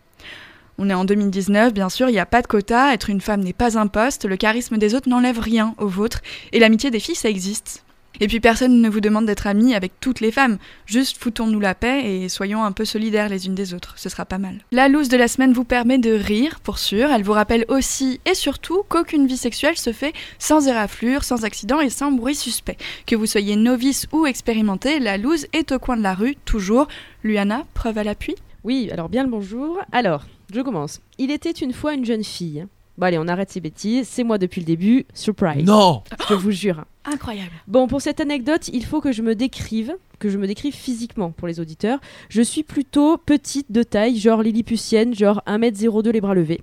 On 0.78 0.90
est 0.90 0.94
en 0.94 1.06
2019, 1.06 1.74
bien 1.74 1.90
sûr, 1.90 2.10
il 2.10 2.14
n'y 2.14 2.20
a 2.20 2.26
pas 2.26 2.42
de 2.42 2.48
quota, 2.48 2.94
être 2.94 3.10
une 3.10 3.22
femme 3.22 3.42
n'est 3.42 3.54
pas 3.54 3.80
un 3.80 3.88
poste, 3.88 4.26
le 4.26 4.38
charisme 4.38 4.78
des 4.78 4.94
autres 4.94 5.10
n'enlève 5.10 5.40
rien 5.40 5.74
au 5.80 5.88
vôtre, 5.88 6.22
et 6.52 6.60
l'amitié 6.60 6.92
des 6.92 7.00
filles, 7.00 7.16
ça 7.16 7.30
existe. 7.30 7.84
Et 8.20 8.28
puis 8.28 8.40
personne 8.40 8.82
ne 8.82 8.90
vous 8.90 9.02
demande 9.02 9.26
d'être 9.26 9.48
amie 9.48 9.76
avec 9.76 9.92
toutes 10.00 10.22
les 10.22 10.32
femmes. 10.32 10.58
Juste 10.86 11.18
foutons-nous 11.22 11.60
la 11.60 11.76
paix 11.76 12.04
et 12.04 12.30
soyons 12.30 12.64
un 12.64 12.72
peu 12.72 12.86
solidaires 12.86 13.30
les 13.30 13.46
unes 13.46 13.56
des 13.56 13.74
autres. 13.74 13.94
Ce 13.98 14.10
sera 14.10 14.26
pas 14.26 14.40
mal. 14.40 14.60
La 14.72 14.88
loose 14.88 15.10
de 15.10 15.18
la 15.18 15.28
semaine 15.28 15.54
vous 15.54 15.64
permet 15.64 16.00
de 16.00 16.14
rire, 16.14 16.60
pour 16.62 16.80
sûr. 16.80 17.12
Elle 17.12 17.24
vous 17.24 17.34
rappelle 17.34 17.66
aussi 17.68 18.20
et 18.26 18.34
surtout 18.34 18.84
qu'aucune 18.90 19.28
vie 19.28 19.38
sexuelle 19.38 19.78
se 19.78 19.94
fait 19.94 20.14
sans 20.40 20.68
éraflure, 20.68 21.24
sans 21.24 21.44
accident 21.44 21.80
et 21.80 21.90
sans 21.90 22.12
bruit 22.12 22.36
suspect. 22.36 22.78
Que 23.06 23.16
vous 23.16 23.28
soyez 23.28 23.56
novice 23.56 24.08
ou 24.12 24.26
expérimenté, 24.26 25.00
la 25.00 25.18
loose 25.18 25.46
est 25.54 25.72
au 25.72 25.80
coin 25.80 25.98
de 25.98 26.04
la 26.04 26.16
rue, 26.16 26.38
toujours. 26.46 26.88
Luana, 27.24 27.66
preuve 27.76 28.00
à 28.00 28.04
l'appui? 28.04 28.36
Oui, 28.64 28.90
alors 28.92 29.10
bien 29.10 29.24
le 29.24 29.30
bonjour. 29.30 29.80
Alors, 29.92 30.26
je 30.54 30.62
commence. 30.62 31.02
Il 31.18 31.32
était 31.32 31.52
une 31.52 31.74
fois 31.74 31.94
une 31.94 32.06
jeune 32.06 32.24
fille. 32.24 32.66
Bon 32.98 33.06
allez, 33.06 33.20
on 33.20 33.28
arrête 33.28 33.52
ces 33.52 33.60
bêtises. 33.60 34.08
C'est 34.08 34.24
moi 34.24 34.38
depuis 34.38 34.62
le 34.62 34.66
début. 34.66 35.06
Surprise. 35.14 35.64
Non 35.64 36.04
Je 36.30 36.34
vous 36.34 36.52
jure. 36.52 36.84
Incroyable. 37.06 37.52
Bon, 37.68 37.88
pour 37.88 38.02
cette 38.02 38.20
anecdote, 38.20 38.70
il 38.74 38.84
faut 38.84 39.02
que 39.02 39.12
je 39.12 39.22
me 39.22 39.36
décrive, 39.36 39.96
que 40.20 40.30
je 40.30 40.38
me 40.38 40.48
décrive 40.48 40.74
physiquement 40.74 41.32
pour 41.32 41.48
les 41.48 41.60
auditeurs. 41.60 42.00
Je 42.30 42.42
suis 42.42 42.64
plutôt 42.64 43.18
petite 43.18 43.72
de 43.72 43.84
taille, 43.84 44.18
genre 44.18 44.42
lilliputienne, 44.42 45.14
genre 45.14 45.42
1m02 45.48 46.10
les 46.10 46.22
bras 46.22 46.34
levés. 46.34 46.60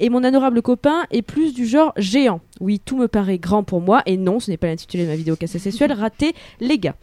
Et 0.00 0.08
mon 0.08 0.24
adorable 0.24 0.62
copain 0.62 1.04
est 1.10 1.22
plus 1.22 1.54
du 1.54 1.66
genre 1.66 1.92
géant. 1.96 2.40
Oui, 2.60 2.80
tout 2.84 2.96
me 2.96 3.06
paraît 3.06 3.38
grand 3.38 3.62
pour 3.62 3.80
moi, 3.80 4.02
et 4.06 4.16
non, 4.16 4.40
ce 4.40 4.50
n'est 4.50 4.56
pas 4.56 4.66
l'intitulé 4.66 5.04
de 5.04 5.10
ma 5.10 5.16
vidéo 5.16 5.36
cassée 5.36 5.58
sexuelle, 5.58 5.92
raté 5.92 6.34
les 6.60 6.78
gars. 6.78 6.96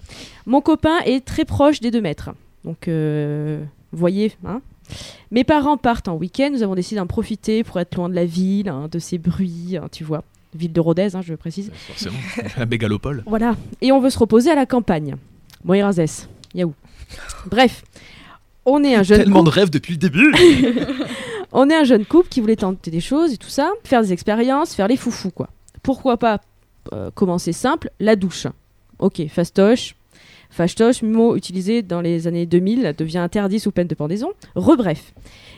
Mon 0.45 0.61
copain 0.61 0.99
est 1.05 1.23
très 1.23 1.45
proche 1.45 1.79
des 1.79 1.91
2 1.91 2.01
mètres. 2.01 2.31
Donc, 2.65 2.87
euh, 2.87 3.63
voyez, 3.91 4.33
hein 4.45 4.61
mes 5.31 5.43
parents 5.43 5.77
partent 5.77 6.07
en 6.07 6.15
week-end, 6.15 6.49
nous 6.51 6.63
avons 6.63 6.75
décidé 6.75 6.99
d'en 6.99 7.07
profiter 7.07 7.63
pour 7.63 7.79
être 7.79 7.95
loin 7.95 8.09
de 8.09 8.15
la 8.15 8.25
ville, 8.25 8.69
hein, 8.69 8.87
de 8.91 8.99
ses 8.99 9.17
bruits, 9.17 9.77
hein, 9.77 9.87
tu 9.91 10.03
vois. 10.03 10.23
Ville 10.55 10.71
de 10.73 10.79
Rodez, 10.79 11.15
hein, 11.15 11.21
je 11.21 11.33
précise. 11.33 11.71
Forcément, 11.73 12.17
la 12.57 12.65
mégalopole. 12.65 13.23
Voilà. 13.25 13.55
Et 13.81 13.91
on 13.91 13.99
veut 13.99 14.09
se 14.11 14.19
reposer 14.19 14.51
à 14.51 14.55
la 14.55 14.65
campagne. 14.65 15.15
Moirazès, 15.63 16.27
Yaou. 16.53 16.73
Bref, 17.47 17.83
on 18.65 18.83
est 18.83 18.95
un 18.95 19.03
jeune 19.03 19.19
Tellement 19.19 19.39
couple. 19.39 19.51
de 19.51 19.55
rêves 19.55 19.69
depuis 19.69 19.93
le 19.93 19.97
début 19.97 20.33
On 21.51 21.69
est 21.69 21.75
un 21.75 21.83
jeune 21.83 22.05
couple 22.05 22.29
qui 22.29 22.41
voulait 22.41 22.55
tenter 22.55 22.89
des 22.89 22.99
choses 22.99 23.33
et 23.33 23.37
tout 23.37 23.49
ça, 23.49 23.71
faire 23.83 24.01
des 24.01 24.11
expériences, 24.11 24.73
faire 24.73 24.87
les 24.87 24.97
foufous 24.97 25.29
quoi. 25.31 25.49
Pourquoi 25.83 26.17
pas 26.17 26.41
euh, 26.93 27.11
commencer 27.11 27.51
simple, 27.53 27.91
la 27.99 28.15
douche. 28.15 28.47
Ok, 28.99 29.21
fastoche. 29.29 29.95
Fastoche, 30.53 31.01
mot 31.01 31.35
utilisé 31.35 31.81
dans 31.81 31.99
les 31.99 32.27
années 32.27 32.45
2000, 32.45 32.93
devient 32.95 33.17
interdit 33.17 33.59
sous 33.59 33.71
peine 33.71 33.87
de 33.87 33.95
pendaison. 33.95 34.29
Rebref. 34.53 35.13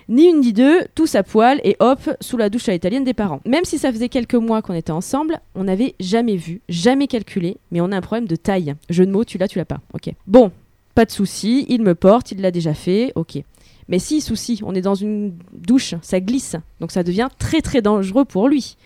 Ni 0.08 0.28
une 0.28 0.40
ni 0.40 0.54
deux, 0.54 0.86
tous 0.96 1.16
à 1.16 1.24
poil 1.24 1.60
et 1.66 1.76
hop, 1.80 2.00
sous 2.22 2.38
la 2.38 2.50
douche 2.50 2.70
à 2.70 2.72
l'italienne 2.72 3.04
des 3.04 3.14
parents. 3.14 3.42
Même 3.46 3.66
si 3.66 3.78
ça 3.78 3.92
faisait 3.92 4.08
quelques 4.08 4.36
mois 4.36 4.62
qu'on 4.62 4.74
était 4.74 4.92
ensemble, 4.92 5.42
on 5.54 5.66
n'avait 5.66 5.96
jamais 6.00 6.38
vu, 6.38 6.62
jamais 6.70 7.08
calculé, 7.08 7.58
mais 7.72 7.82
on 7.82 7.92
a 7.92 7.98
un 7.98 8.02
problème 8.02 8.28
de 8.28 8.38
taille. 8.38 8.74
Jeu 8.90 9.06
de 9.06 9.12
mots, 9.12 9.26
tu 9.26 9.38
l'as, 9.38 9.50
tu 9.50 9.58
l'as 9.58 9.66
pas. 9.66 9.82
Bon, 10.28 10.52
pas 10.94 11.04
de 11.04 11.12
souci, 11.12 11.66
il 11.68 11.82
me 11.82 11.94
porte, 11.94 12.32
il 12.32 12.40
l'a 12.40 12.52
déjà 12.52 12.74
fait, 12.74 13.12
ok. 13.16 13.44
Mais 13.90 14.00
si, 14.00 14.22
souci, 14.22 14.62
on 14.64 14.74
est 14.76 14.82
dans 14.82 14.96
une 14.96 15.34
douche, 15.52 15.96
ça 16.02 16.22
glisse, 16.22 16.56
donc 16.80 16.92
ça 16.92 17.04
devient 17.04 17.28
très 17.38 17.62
très 17.62 17.82
dangereux 17.82 18.24
pour 18.24 18.48
lui. 18.48 18.78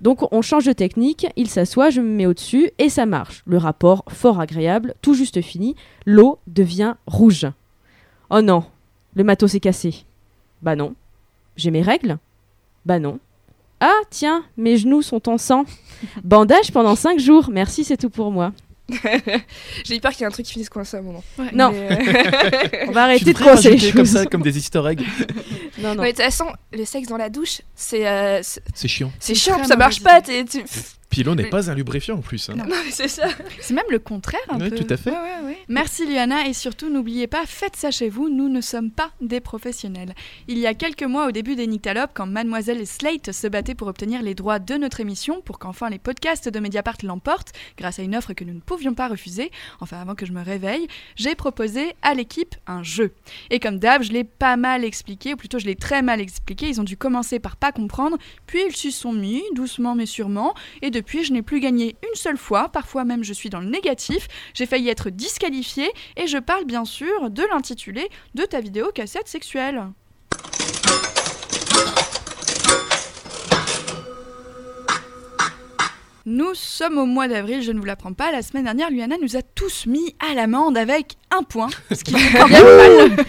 Donc 0.00 0.32
on 0.32 0.42
change 0.42 0.66
de 0.66 0.72
technique, 0.72 1.26
il 1.36 1.48
s'assoit, 1.48 1.90
je 1.90 2.00
me 2.00 2.08
mets 2.08 2.26
au-dessus 2.26 2.70
et 2.78 2.88
ça 2.88 3.06
marche. 3.06 3.42
Le 3.46 3.56
rapport 3.56 4.04
fort 4.08 4.40
agréable, 4.40 4.94
tout 5.02 5.14
juste 5.14 5.40
fini, 5.40 5.76
l'eau 6.04 6.38
devient 6.46 6.94
rouge. 7.06 7.46
Oh 8.30 8.42
non, 8.42 8.64
le 9.14 9.24
matos 9.24 9.54
est 9.54 9.60
cassé. 9.60 10.04
Bah 10.62 10.76
non. 10.76 10.94
J'ai 11.56 11.70
mes 11.70 11.82
règles 11.82 12.18
Bah 12.84 12.98
non. 12.98 13.18
Ah 13.80 14.00
tiens, 14.10 14.44
mes 14.56 14.76
genoux 14.76 15.02
sont 15.02 15.28
en 15.28 15.38
sang. 15.38 15.64
Bandage 16.24 16.72
pendant 16.72 16.96
5 16.96 17.18
jours, 17.18 17.50
merci 17.50 17.84
c'est 17.84 17.96
tout 17.96 18.10
pour 18.10 18.30
moi. 18.30 18.52
J'ai 19.84 19.96
eu 19.96 20.00
peur 20.00 20.12
qu'il 20.12 20.20
y 20.20 20.24
ait 20.24 20.26
un 20.26 20.30
truc 20.30 20.44
qui 20.46 20.52
finisse 20.52 20.68
coincé 20.68 20.96
à 20.96 21.00
un 21.00 21.02
moment. 21.02 21.24
Non. 21.52 21.72
Mais, 21.72 21.88
euh, 21.90 22.84
On 22.88 22.92
va 22.92 23.04
arrêter 23.04 23.32
de 23.32 23.38
coincer 23.38 23.70
les 23.70 23.74
rajouter 23.76 23.92
comme 23.92 24.04
choses. 24.06 24.12
ça, 24.14 24.26
comme 24.26 24.42
des 24.42 24.56
easter 24.58 24.82
eggs. 24.88 25.02
Non, 25.78 25.94
non. 25.96 26.02
mais 26.02 26.12
de 26.12 26.16
toute 26.16 26.24
façon, 26.24 26.46
le 26.72 26.84
sexe 26.84 27.08
dans 27.08 27.16
la 27.16 27.28
douche, 27.28 27.60
c'est 27.74 28.06
euh, 28.06 28.40
c'est 28.42 28.62
C'est 28.74 28.88
chiant. 28.88 29.12
c'est 29.18 29.34
chiant, 29.34 29.62
ça 29.64 29.76
marche 29.76 30.00
pas. 30.02 30.20
t'es- 30.22 30.44
tu- 30.44 30.64
Puis 31.14 31.22
l'eau 31.22 31.36
n'est 31.36 31.48
pas 31.48 31.70
un 31.70 31.74
lubrifiant 31.76 32.16
en 32.16 32.20
plus. 32.22 32.50
hein. 32.50 32.54
Non, 32.56 32.64
mais 32.66 32.90
c'est 32.90 33.06
ça. 33.06 33.28
C'est 33.60 33.72
même 33.72 33.84
le 33.88 34.00
contraire 34.00 34.40
un 34.48 34.58
Ouais, 34.58 34.68
peu. 34.70 34.76
tout 34.76 34.92
à 34.92 34.96
fait. 34.96 35.10
Ouais, 35.10 35.16
ouais, 35.16 35.46
ouais. 35.46 35.58
Merci 35.68 36.06
Liana 36.06 36.48
et 36.48 36.52
surtout 36.52 36.90
n'oubliez 36.90 37.28
pas, 37.28 37.46
faites 37.46 37.76
ça 37.76 37.92
chez 37.92 38.08
vous, 38.08 38.28
nous 38.28 38.48
ne 38.48 38.60
sommes 38.60 38.90
pas 38.90 39.12
des 39.20 39.38
professionnels. 39.40 40.12
Il 40.48 40.58
y 40.58 40.66
a 40.66 40.74
quelques 40.74 41.04
mois 41.04 41.28
au 41.28 41.30
début 41.30 41.54
des 41.54 41.68
Nyctalopes, 41.68 42.10
quand 42.14 42.26
Mademoiselle 42.26 42.80
et 42.80 42.84
Slate 42.84 43.30
se 43.30 43.46
battaient 43.46 43.76
pour 43.76 43.86
obtenir 43.86 44.22
les 44.22 44.34
droits 44.34 44.58
de 44.58 44.74
notre 44.74 44.98
émission, 44.98 45.40
pour 45.40 45.60
qu'enfin 45.60 45.88
les 45.88 46.00
podcasts 46.00 46.48
de 46.48 46.58
Mediapart 46.58 46.96
l'emportent, 47.04 47.52
grâce 47.78 48.00
à 48.00 48.02
une 48.02 48.16
offre 48.16 48.32
que 48.32 48.42
nous 48.42 48.52
ne 48.54 48.60
pouvions 48.60 48.94
pas 48.94 49.06
refuser, 49.06 49.52
enfin 49.78 50.00
avant 50.00 50.16
que 50.16 50.26
je 50.26 50.32
me 50.32 50.42
réveille, 50.42 50.88
j'ai 51.14 51.36
proposé 51.36 51.94
à 52.02 52.14
l'équipe 52.14 52.56
un 52.66 52.82
jeu. 52.82 53.12
Et 53.50 53.60
comme 53.60 53.78
d'hab, 53.78 54.02
je 54.02 54.10
l'ai 54.10 54.24
pas 54.24 54.56
mal 54.56 54.84
expliqué, 54.84 55.34
ou 55.34 55.36
plutôt 55.36 55.60
je 55.60 55.66
l'ai 55.66 55.76
très 55.76 56.02
mal 56.02 56.20
expliqué, 56.20 56.66
ils 56.68 56.80
ont 56.80 56.84
dû 56.84 56.96
commencer 56.96 57.38
par 57.38 57.56
pas 57.56 57.70
comprendre, 57.70 58.18
puis 58.48 58.58
ils 58.68 58.74
s'y 58.74 58.90
sont 58.90 59.12
mis, 59.12 59.42
doucement 59.54 59.94
mais 59.94 60.06
sûrement, 60.06 60.54
et 60.82 60.90
depuis 60.90 61.03
je 61.08 61.32
n'ai 61.32 61.42
plus 61.42 61.60
gagné 61.60 61.96
une 62.02 62.14
seule 62.14 62.36
fois, 62.36 62.68
parfois 62.68 63.04
même 63.04 63.24
je 63.24 63.32
suis 63.32 63.50
dans 63.50 63.60
le 63.60 63.68
négatif, 63.68 64.28
j'ai 64.54 64.66
failli 64.66 64.88
être 64.88 65.10
disqualifiée 65.10 65.90
et 66.16 66.26
je 66.26 66.38
parle 66.38 66.64
bien 66.64 66.84
sûr 66.84 67.30
de 67.30 67.42
l'intitulé 67.50 68.08
de 68.34 68.44
ta 68.44 68.60
vidéo 68.60 68.90
cassette 68.92 69.28
sexuelle. 69.28 69.84
Nous 76.26 76.54
sommes 76.54 76.96
au 76.96 77.04
mois 77.04 77.28
d'avril, 77.28 77.60
je 77.60 77.70
ne 77.70 77.78
vous 77.78 77.84
l'apprends 77.84 78.14
pas. 78.14 78.32
La 78.32 78.40
semaine 78.40 78.64
dernière, 78.64 78.90
Luana 78.90 79.16
nous 79.20 79.36
a 79.36 79.42
tous 79.42 79.84
mis 79.84 80.16
à 80.26 80.32
l'amende 80.32 80.78
avec 80.78 81.16
un 81.38 81.42
point, 81.42 81.68
ce 81.92 82.02
qui 82.04 82.14
fait 82.18 82.38
quand 82.38 82.48
même 82.48 82.64
mal. 83.16 83.24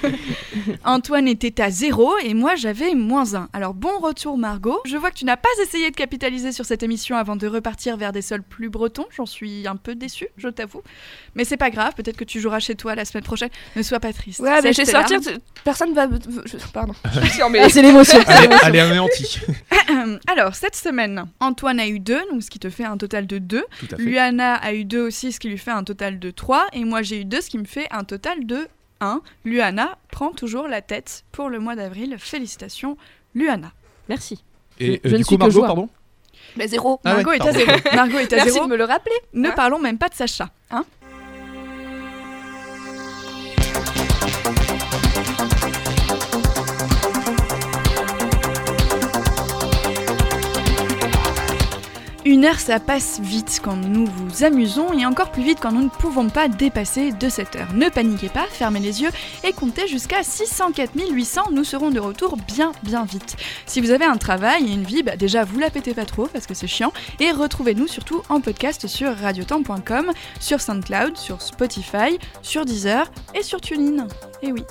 Antoine 0.83 1.27
était 1.27 1.61
à 1.61 1.69
zéro 1.69 2.13
et 2.23 2.33
moi 2.33 2.55
j'avais 2.55 2.93
moins 2.95 3.35
un. 3.35 3.49
Alors 3.53 3.73
bon 3.73 3.99
retour 3.99 4.37
Margot. 4.37 4.79
Je 4.85 4.97
vois 4.97 5.11
que 5.11 5.15
tu 5.17 5.25
n'as 5.25 5.37
pas 5.37 5.49
essayé 5.63 5.91
de 5.91 5.95
capitaliser 5.95 6.51
sur 6.51 6.65
cette 6.65 6.83
émission 6.83 7.15
avant 7.17 7.35
de 7.35 7.47
repartir 7.47 7.97
vers 7.97 8.11
des 8.11 8.21
sols 8.21 8.43
plus 8.43 8.69
bretons. 8.69 9.05
J'en 9.15 9.25
suis 9.25 9.67
un 9.67 9.75
peu 9.75 9.95
déçue, 9.95 10.27
je 10.37 10.47
t'avoue. 10.49 10.81
Mais 11.35 11.45
c'est 11.45 11.57
pas 11.57 11.69
grave, 11.69 11.93
peut-être 11.95 12.17
que 12.17 12.23
tu 12.23 12.39
joueras 12.39 12.59
chez 12.59 12.75
toi 12.75 12.95
la 12.95 13.05
semaine 13.05 13.23
prochaine. 13.23 13.49
Ne 13.75 13.83
sois 13.83 13.99
pas 13.99 14.13
triste. 14.13 14.39
Ouais, 14.39 14.61
mais 14.63 14.73
Sèche 14.73 14.75
je 14.77 14.81
vais 14.81 14.85
tes 14.85 14.91
sortir. 14.91 15.19
larmes. 15.21 15.39
tu- 15.39 15.61
Personne 15.63 15.93
va. 15.93 16.07
je- 16.45 16.57
Pardon. 16.73 16.93
Je 17.23 17.29
suis 17.29 17.43
emmêlée. 17.43 17.65
Ah, 17.67 17.69
c'est 17.69 17.81
l'émotion. 17.81 18.19
c'est 18.25 18.27
Allez, 18.31 18.41
l'émotion. 18.47 18.67
allez 18.67 18.79
anéanti. 18.79 19.39
Alors, 20.27 20.55
cette 20.55 20.75
semaine, 20.75 21.25
Antoine 21.39 21.79
a 21.79 21.87
eu 21.87 21.99
2, 21.99 22.19
donc 22.31 22.43
ce 22.43 22.49
qui 22.49 22.59
te 22.59 22.69
fait 22.69 22.83
un 22.83 22.97
total 22.97 23.27
de 23.27 23.37
2. 23.37 23.63
Tout 23.79 23.85
à 23.91 23.95
fait. 23.97 24.01
Luana 24.03 24.55
a 24.55 24.73
eu 24.73 24.85
2 24.85 24.99
aussi, 25.01 25.31
ce 25.31 25.39
qui 25.39 25.49
lui 25.49 25.57
fait 25.57 25.71
un 25.71 25.83
total 25.83 26.19
de 26.19 26.31
3. 26.31 26.67
Et 26.73 26.83
moi, 26.83 27.01
j'ai 27.01 27.21
eu 27.21 27.25
2, 27.25 27.41
ce 27.41 27.49
qui 27.49 27.57
me 27.57 27.65
fait 27.65 27.87
un 27.97 28.03
total 28.03 28.45
de 28.45 28.67
1. 29.01 29.21
Luana 29.43 29.97
prend 30.11 30.31
toujours 30.31 30.67
la 30.67 30.81
tête 30.81 31.23
pour 31.31 31.49
le 31.49 31.59
mois 31.59 31.75
d'avril. 31.75 32.15
Félicitations, 32.17 32.97
Luana. 33.33 33.71
Merci. 34.09 34.43
Et 34.79 35.01
Je 35.03 35.09
euh, 35.09 35.11
ne 35.13 35.17
du 35.17 35.23
suis 35.23 35.35
coup, 35.35 35.35
que 35.35 35.39
Margot, 35.39 35.51
joueur. 35.53 35.67
pardon 35.67 35.89
Mais 36.57 36.67
zéro. 36.67 36.99
Ah 37.03 37.09
ouais, 37.09 37.23
Margot 37.23 37.31
est 37.31 37.41
à 37.41 37.45
pardon. 37.45 37.59
zéro. 37.59 37.71
Margot 37.95 38.17
est 38.19 38.33
à 38.33 38.35
Merci 38.37 38.51
zéro. 38.51 38.65
de 38.65 38.71
me 38.71 38.77
le 38.77 38.83
rappeler. 38.85 39.15
Ne 39.33 39.49
Hein 39.49 39.53
parlons 39.55 39.79
même 39.79 39.97
pas 39.97 40.09
de 40.09 40.13
Sacha. 40.15 40.49
Hein 40.71 40.85
Une 52.27 52.43
heure, 52.43 52.59
ça 52.59 52.79
passe 52.79 53.19
vite 53.19 53.61
quand 53.63 53.75
nous 53.75 54.07
vous 54.07 54.43
amusons 54.43 54.91
et 54.97 55.05
encore 55.05 55.29
plus 55.29 55.43
vite 55.43 55.59
quand 55.61 55.71
nous 55.71 55.83
ne 55.83 55.89
pouvons 55.89 56.27
pas 56.27 56.47
dépasser 56.47 57.11
de 57.11 57.29
cette 57.29 57.55
heure. 57.55 57.71
Ne 57.75 57.87
paniquez 57.87 58.29
pas, 58.29 58.47
fermez 58.49 58.79
les 58.79 59.03
yeux 59.03 59.11
et 59.43 59.53
comptez 59.53 59.87
jusqu'à 59.87 60.23
604 60.23 60.89
800. 61.11 61.51
Nous 61.51 61.63
serons 61.63 61.91
de 61.91 61.99
retour 61.99 62.35
bien, 62.37 62.71
bien 62.81 63.05
vite. 63.05 63.35
Si 63.67 63.79
vous 63.79 63.91
avez 63.91 64.05
un 64.05 64.17
travail 64.17 64.65
et 64.65 64.73
une 64.73 64.85
vie, 64.85 65.03
bah 65.03 65.17
déjà 65.17 65.43
vous 65.43 65.59
la 65.59 65.69
pétez 65.69 65.93
pas 65.93 66.05
trop 66.05 66.25
parce 66.25 66.47
que 66.47 66.55
c'est 66.55 66.65
chiant. 66.65 66.91
Et 67.19 67.31
retrouvez-nous 67.31 67.87
surtout 67.87 68.23
en 68.29 68.41
podcast 68.41 68.87
sur 68.87 69.15
radiotemps.com, 69.15 70.11
sur 70.39 70.61
SoundCloud, 70.61 71.17
sur 71.17 71.43
Spotify, 71.43 72.17
sur 72.41 72.65
Deezer 72.65 73.11
et 73.35 73.43
sur 73.43 73.61
TuneIn. 73.61 74.07
Et 74.41 74.51
oui. 74.51 74.63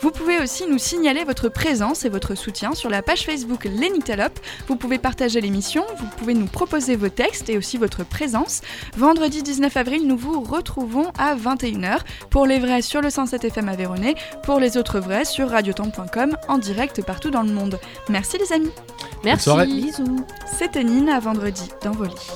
Vous 0.00 0.12
pouvez 0.12 0.40
aussi 0.40 0.66
nous 0.66 0.78
signaler 0.78 1.24
votre 1.24 1.50
présence 1.50 2.06
et 2.06 2.08
votre 2.08 2.34
soutien 2.34 2.72
sur 2.72 2.88
la 2.88 3.02
page 3.02 3.26
Facebook 3.26 3.66
Lenitelop. 3.66 4.32
Vous 4.66 4.76
pouvez 4.76 4.96
partager 4.96 5.42
l'émission, 5.42 5.84
vous 5.98 6.06
pouvez 6.16 6.32
nous 6.32 6.46
proposer 6.46 6.96
vos 7.02 7.08
textes 7.08 7.50
et 7.50 7.58
aussi 7.58 7.78
votre 7.78 8.04
présence. 8.04 8.60
Vendredi 8.96 9.42
19 9.42 9.76
avril, 9.76 10.06
nous 10.06 10.16
vous 10.16 10.40
retrouvons 10.40 11.10
à 11.18 11.34
21h 11.34 11.98
pour 12.30 12.46
les 12.46 12.60
vrais 12.60 12.80
sur 12.80 13.00
le 13.00 13.10
107 13.10 13.44
FM 13.44 13.68
à 13.68 13.74
Véronée, 13.74 14.14
pour 14.44 14.60
les 14.60 14.76
autres 14.76 15.00
vrais 15.00 15.24
sur 15.24 15.50
radiotemps.com 15.50 16.36
en 16.48 16.58
direct 16.58 17.04
partout 17.04 17.30
dans 17.30 17.42
le 17.42 17.52
monde. 17.52 17.80
Merci 18.08 18.38
les 18.38 18.52
amis. 18.52 18.70
Merci. 19.24 19.50
Bisous. 19.66 20.24
C'était 20.58 20.84
Nina 20.84 21.16
à 21.16 21.20
vendredi 21.20 21.68
dans 21.82 21.92
vos 21.92 22.04
lits. 22.04 22.30